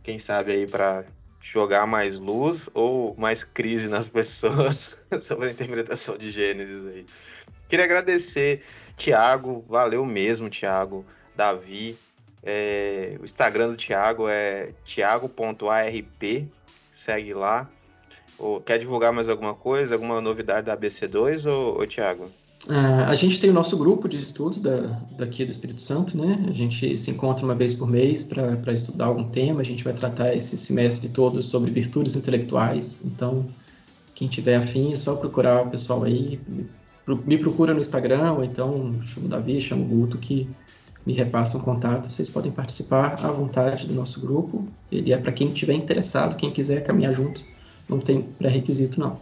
Quem 0.03 0.19
sabe 0.19 0.53
aí 0.53 0.67
para 0.67 1.05
jogar 1.43 1.87
mais 1.87 2.19
luz 2.19 2.69
ou 2.73 3.15
mais 3.19 3.45
crise 3.45 3.89
nas 3.89 4.09
pessoas 4.09 4.99
sobre 5.21 5.49
a 5.49 5.53
interpretação 5.53 6.17
de 6.17 6.31
Gênesis 6.31 6.87
aí. 6.87 7.07
Queria 7.69 7.85
agradecer, 7.85 8.63
Tiago, 8.97 9.65
valeu 9.67 10.05
mesmo, 10.05 10.49
Tiago, 10.49 11.05
Davi. 11.35 11.97
É, 12.43 13.17
o 13.21 13.25
Instagram 13.25 13.69
do 13.69 13.77
Tiago 13.77 14.29
é 14.29 14.73
tiago.arp, 14.85 16.23
segue 16.93 17.35
lá. 17.35 17.69
Ou, 18.39 18.61
quer 18.61 18.79
divulgar 18.79 19.13
mais 19.13 19.29
alguma 19.29 19.55
coisa, 19.55 19.95
alguma 19.95 20.21
novidade 20.21 20.67
da 20.67 20.77
ABC2, 20.77 21.49
ou, 21.49 21.79
ou 21.79 21.87
Tiago? 21.87 22.31
Uh, 22.67 23.09
a 23.09 23.15
gente 23.17 23.41
tem 23.41 23.51
o 23.51 23.53
nosso 23.53 23.77
grupo 23.77 24.09
de 24.09 24.19
estudos 24.19 24.61
da, 24.61 25.01
daqui 25.17 25.45
do 25.45 25.51
Espírito 25.51 25.81
Santo, 25.81 26.17
né? 26.17 26.45
A 26.49 26.53
gente 26.53 26.97
se 26.97 27.11
encontra 27.11 27.45
uma 27.45 27.57
vez 27.57 27.75
por 27.75 27.89
mês 27.89 28.23
para 28.23 28.73
estudar 28.73 29.07
algum 29.07 29.25
tema. 29.25 29.61
A 29.61 29.65
gente 29.65 29.83
vai 29.83 29.93
tratar 29.93 30.33
esse 30.35 30.57
semestre 30.57 31.09
todo 31.09 31.43
sobre 31.43 31.73
virtudes 31.73 32.15
intelectuais. 32.15 33.05
Então, 33.05 33.47
quem 34.15 34.29
tiver 34.29 34.57
afim, 34.57 34.93
é 34.93 34.97
só 34.97 35.17
procurar 35.17 35.67
o 35.67 35.71
pessoal 35.71 36.05
aí. 36.05 36.41
Me 37.27 37.37
procura 37.37 37.75
no 37.75 37.81
Instagram, 37.81 38.35
ou 38.35 38.45
então 38.45 38.95
chama 39.03 39.27
o 39.27 39.29
Davi, 39.29 39.61
chama 39.61 39.83
o 39.83 39.87
Guto, 39.87 40.17
que 40.19 40.49
me 41.05 41.13
repassam 41.13 41.61
um 41.61 41.65
contato. 41.65 42.09
Vocês 42.09 42.31
podem 42.31 42.53
participar 42.53 43.19
à 43.25 43.33
vontade 43.33 43.89
do 43.89 43.95
nosso 43.95 44.21
grupo. 44.21 44.69
Ele 44.91 45.13
é 45.13 45.17
para 45.17 45.33
quem 45.33 45.49
tiver 45.49 45.75
interessado, 45.75 46.37
quem 46.37 46.53
quiser 46.53 46.85
caminhar 46.85 47.13
junto. 47.13 47.43
Não 47.89 47.99
tem 47.99 48.23
pré-requisito, 48.23 49.01
não. 49.01 49.19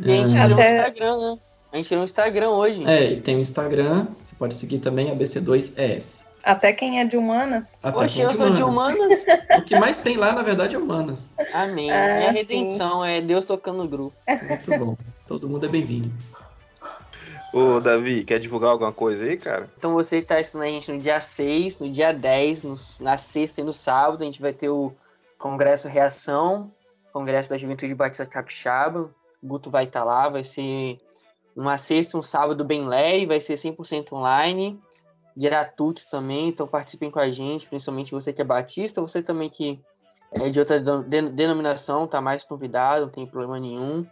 Gente, 0.00 0.36
uh, 0.36 0.48
no 0.48 0.60
Instagram, 0.60 1.18
né? 1.18 1.38
A 1.74 1.76
gente 1.78 1.88
tem 1.88 1.98
um 1.98 2.04
Instagram 2.04 2.50
hoje. 2.50 2.88
É, 2.88 3.14
e 3.14 3.20
tem 3.20 3.34
o 3.34 3.38
um 3.38 3.40
Instagram, 3.40 4.06
você 4.24 4.36
pode 4.36 4.54
seguir 4.54 4.78
também 4.78 5.10
a 5.10 5.16
BC2ES. 5.16 6.22
Até 6.44 6.72
quem 6.72 7.00
é 7.00 7.04
de 7.04 7.16
humanas. 7.16 7.66
Até 7.82 7.98
Oxe, 7.98 8.20
eu 8.20 8.30
é 8.30 8.32
sou 8.32 8.50
de 8.50 8.62
humanas. 8.62 9.24
o 9.58 9.62
que 9.62 9.76
mais 9.76 9.98
tem 9.98 10.16
lá, 10.16 10.32
na 10.32 10.42
verdade, 10.42 10.76
é 10.76 10.78
humanas. 10.78 11.30
Amém. 11.52 11.90
Ah, 11.90 12.18
Minha 12.18 12.30
redenção 12.30 13.02
sim. 13.02 13.08
é 13.08 13.20
Deus 13.20 13.44
tocando 13.44 13.78
no 13.78 13.88
grupo. 13.88 14.16
Muito 14.28 14.78
bom. 14.78 14.96
Todo 15.26 15.48
mundo 15.48 15.66
é 15.66 15.68
bem-vindo. 15.68 16.08
Ô, 17.52 17.80
Davi, 17.80 18.22
quer 18.22 18.38
divulgar 18.38 18.70
alguma 18.70 18.92
coisa 18.92 19.24
aí, 19.24 19.36
cara? 19.36 19.68
Então 19.76 19.94
você 19.94 20.18
está 20.18 20.38
estudando 20.38 20.68
a 20.68 20.70
gente 20.70 20.92
no 20.92 21.00
dia 21.00 21.20
6, 21.20 21.80
no 21.80 21.90
dia 21.90 22.12
10, 22.12 22.62
no, 22.62 22.74
na 23.00 23.18
sexta 23.18 23.60
e 23.60 23.64
no 23.64 23.72
sábado. 23.72 24.22
A 24.22 24.26
gente 24.26 24.40
vai 24.40 24.52
ter 24.52 24.68
o 24.68 24.92
Congresso 25.40 25.88
Reação, 25.88 26.70
Congresso 27.12 27.50
da 27.50 27.58
Juventude 27.58 27.92
Batista 27.96 28.24
Capixaba. 28.24 29.10
O 29.42 29.46
Guto 29.48 29.72
vai 29.72 29.84
estar 29.84 30.00
tá 30.00 30.04
lá, 30.04 30.28
vai 30.28 30.44
ser 30.44 30.98
uma 31.56 31.78
sexta, 31.78 32.18
um 32.18 32.22
sábado 32.22 32.64
bem 32.64 32.86
leve, 32.86 33.26
vai 33.26 33.40
ser 33.40 33.54
100% 33.54 34.12
online, 34.12 34.80
gratuito 35.36 36.04
também, 36.10 36.48
então 36.48 36.66
participem 36.66 37.10
com 37.10 37.18
a 37.18 37.30
gente, 37.30 37.66
principalmente 37.66 38.12
você 38.12 38.32
que 38.32 38.42
é 38.42 38.44
batista, 38.44 39.00
você 39.00 39.22
também 39.22 39.48
que 39.48 39.80
é 40.32 40.48
de 40.48 40.58
outra 40.58 40.80
denominação, 40.80 42.06
tá 42.06 42.20
mais 42.20 42.42
convidado, 42.42 43.06
não 43.06 43.12
tem 43.12 43.26
problema 43.26 43.58
nenhum. 43.60 44.04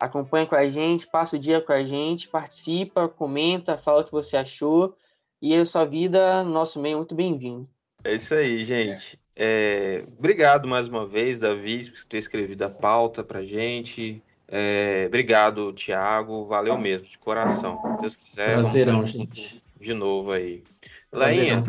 Acompanhe 0.00 0.46
com 0.46 0.54
a 0.54 0.68
gente, 0.68 1.06
passa 1.06 1.36
o 1.36 1.38
dia 1.38 1.60
com 1.60 1.72
a 1.72 1.84
gente, 1.84 2.28
participa, 2.28 3.08
comenta, 3.08 3.78
fala 3.78 4.00
o 4.00 4.04
que 4.04 4.12
você 4.12 4.36
achou 4.36 4.94
e 5.40 5.54
a 5.54 5.64
sua 5.64 5.84
vida 5.84 6.42
no 6.42 6.50
nosso 6.50 6.80
meio 6.80 6.94
é 6.94 6.96
muito 6.96 7.14
bem-vindo. 7.14 7.68
É 8.04 8.14
isso 8.14 8.34
aí, 8.34 8.64
gente. 8.64 9.18
É, 9.34 10.04
obrigado 10.18 10.66
mais 10.66 10.88
uma 10.88 11.06
vez, 11.06 11.38
Davi, 11.38 11.90
por 11.90 12.04
ter 12.04 12.18
escrevido 12.18 12.64
a 12.64 12.70
pauta 12.70 13.22
pra 13.22 13.42
gente. 13.42 14.22
É, 14.48 15.04
obrigado, 15.06 15.72
Thiago. 15.72 16.46
Valeu 16.46 16.78
mesmo, 16.78 17.08
de 17.08 17.18
coração. 17.18 17.80
Se 17.82 18.00
Deus 18.00 18.16
quiser. 18.16 18.52
Prazerão, 18.54 19.06
gente. 19.06 19.62
De 19.78 19.92
novo 19.92 20.32
aí. 20.32 20.62
Lainha, 21.12 21.62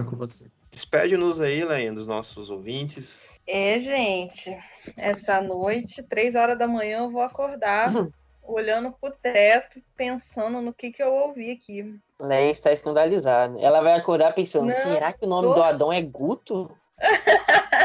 despede-nos 0.72 1.40
aí, 1.40 1.64
Lainha, 1.64 1.94
dos 1.94 2.06
nossos 2.06 2.50
ouvintes. 2.50 3.40
É, 3.48 3.80
gente. 3.80 4.58
Essa 4.96 5.42
noite, 5.42 6.04
três 6.04 6.36
horas 6.36 6.58
da 6.58 6.68
manhã, 6.68 7.00
eu 7.00 7.12
vou 7.12 7.22
acordar. 7.22 7.96
Uhum. 7.96 8.12
Olhando 8.44 8.94
pro 8.94 9.12
teto, 9.12 9.82
pensando 9.98 10.62
no 10.62 10.72
que, 10.72 10.90
que 10.90 11.04
eu 11.04 11.14
ouvi 11.14 11.52
aqui. 11.52 12.00
Lainha 12.18 12.50
está 12.50 12.72
escandalizada. 12.72 13.60
Ela 13.60 13.82
vai 13.82 13.94
acordar 13.94 14.34
pensando: 14.34 14.68
Não, 14.68 14.72
será 14.72 15.12
que 15.12 15.26
o 15.26 15.28
nome 15.28 15.50
tô... 15.50 15.54
do 15.56 15.64
Adão 15.64 15.92
é 15.92 16.02
Guto? 16.02 16.72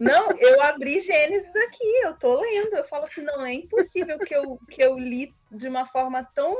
Não, 0.00 0.30
eu 0.38 0.62
abri 0.62 1.02
Gênesis 1.02 1.54
aqui, 1.56 2.00
eu 2.02 2.16
tô 2.16 2.40
lendo. 2.40 2.74
Eu 2.74 2.88
falo 2.88 3.04
assim, 3.04 3.20
não, 3.20 3.44
é 3.44 3.52
impossível 3.52 4.18
que 4.18 4.34
eu, 4.34 4.58
que 4.70 4.82
eu 4.82 4.98
li 4.98 5.34
de 5.52 5.68
uma 5.68 5.86
forma 5.88 6.24
tão 6.34 6.56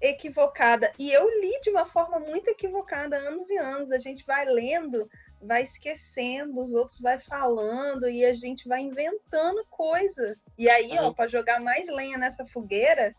equivocada. 0.00 0.90
E 0.98 1.12
eu 1.12 1.28
li 1.28 1.60
de 1.60 1.68
uma 1.68 1.84
forma 1.84 2.18
muito 2.18 2.48
equivocada 2.48 3.16
anos 3.16 3.50
e 3.50 3.58
anos. 3.58 3.92
A 3.92 3.98
gente 3.98 4.24
vai 4.24 4.46
lendo, 4.46 5.06
vai 5.42 5.64
esquecendo, 5.64 6.58
os 6.58 6.72
outros 6.72 7.00
vai 7.00 7.20
falando 7.20 8.08
e 8.08 8.24
a 8.24 8.32
gente 8.32 8.66
vai 8.66 8.80
inventando 8.80 9.62
coisas. 9.68 10.38
E 10.56 10.70
aí, 10.70 10.92
uhum. 10.92 11.08
ó, 11.08 11.12
para 11.12 11.28
jogar 11.28 11.60
mais 11.60 11.86
lenha 11.86 12.16
nessa 12.16 12.46
fogueira, 12.46 13.14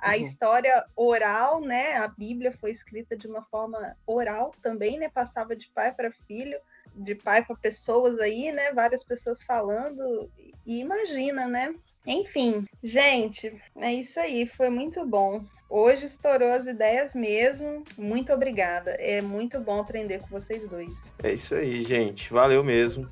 a 0.00 0.16
uhum. 0.16 0.26
história 0.26 0.84
oral, 0.96 1.60
né? 1.60 1.96
A 1.98 2.08
Bíblia 2.08 2.50
foi 2.58 2.72
escrita 2.72 3.16
de 3.16 3.28
uma 3.28 3.42
forma 3.44 3.96
oral 4.04 4.50
também, 4.60 4.98
né? 4.98 5.08
Passava 5.08 5.54
de 5.54 5.68
pai 5.68 5.92
para 5.92 6.10
filho 6.26 6.58
de 6.94 7.14
pai 7.14 7.44
para 7.44 7.56
pessoas 7.56 8.18
aí, 8.18 8.52
né? 8.52 8.72
Várias 8.72 9.04
pessoas 9.04 9.42
falando. 9.42 10.30
E 10.66 10.80
imagina, 10.80 11.46
né? 11.46 11.74
Enfim, 12.06 12.66
gente, 12.82 13.54
é 13.76 13.94
isso 13.94 14.18
aí. 14.18 14.46
Foi 14.46 14.70
muito 14.70 15.04
bom. 15.04 15.44
Hoje 15.68 16.06
estourou 16.06 16.50
as 16.50 16.66
ideias 16.66 17.14
mesmo. 17.14 17.84
Muito 17.96 18.32
obrigada. 18.32 18.90
É 18.92 19.20
muito 19.20 19.60
bom 19.60 19.80
aprender 19.80 20.20
com 20.20 20.28
vocês 20.28 20.66
dois. 20.68 20.90
É 21.22 21.32
isso 21.32 21.54
aí, 21.54 21.84
gente. 21.84 22.32
Valeu 22.32 22.64
mesmo. 22.64 23.08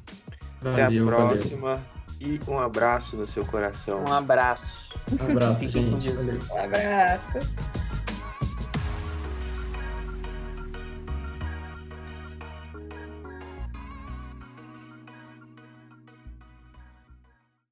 Valeu, 0.61 0.85
Até 0.85 0.99
a 0.99 1.05
próxima. 1.05 1.75
Valeu. 1.75 1.85
e 2.21 2.41
um 2.51 2.59
abraço 2.59 3.17
no 3.17 3.27
seu 3.27 3.45
coração. 3.47 4.05
Um 4.09 4.13
abraço. 4.13 4.99
Um 5.21 5.31
abraço, 5.31 5.69
gente. 5.69 6.11
Um 6.11 6.59
abraço. 6.59 8.18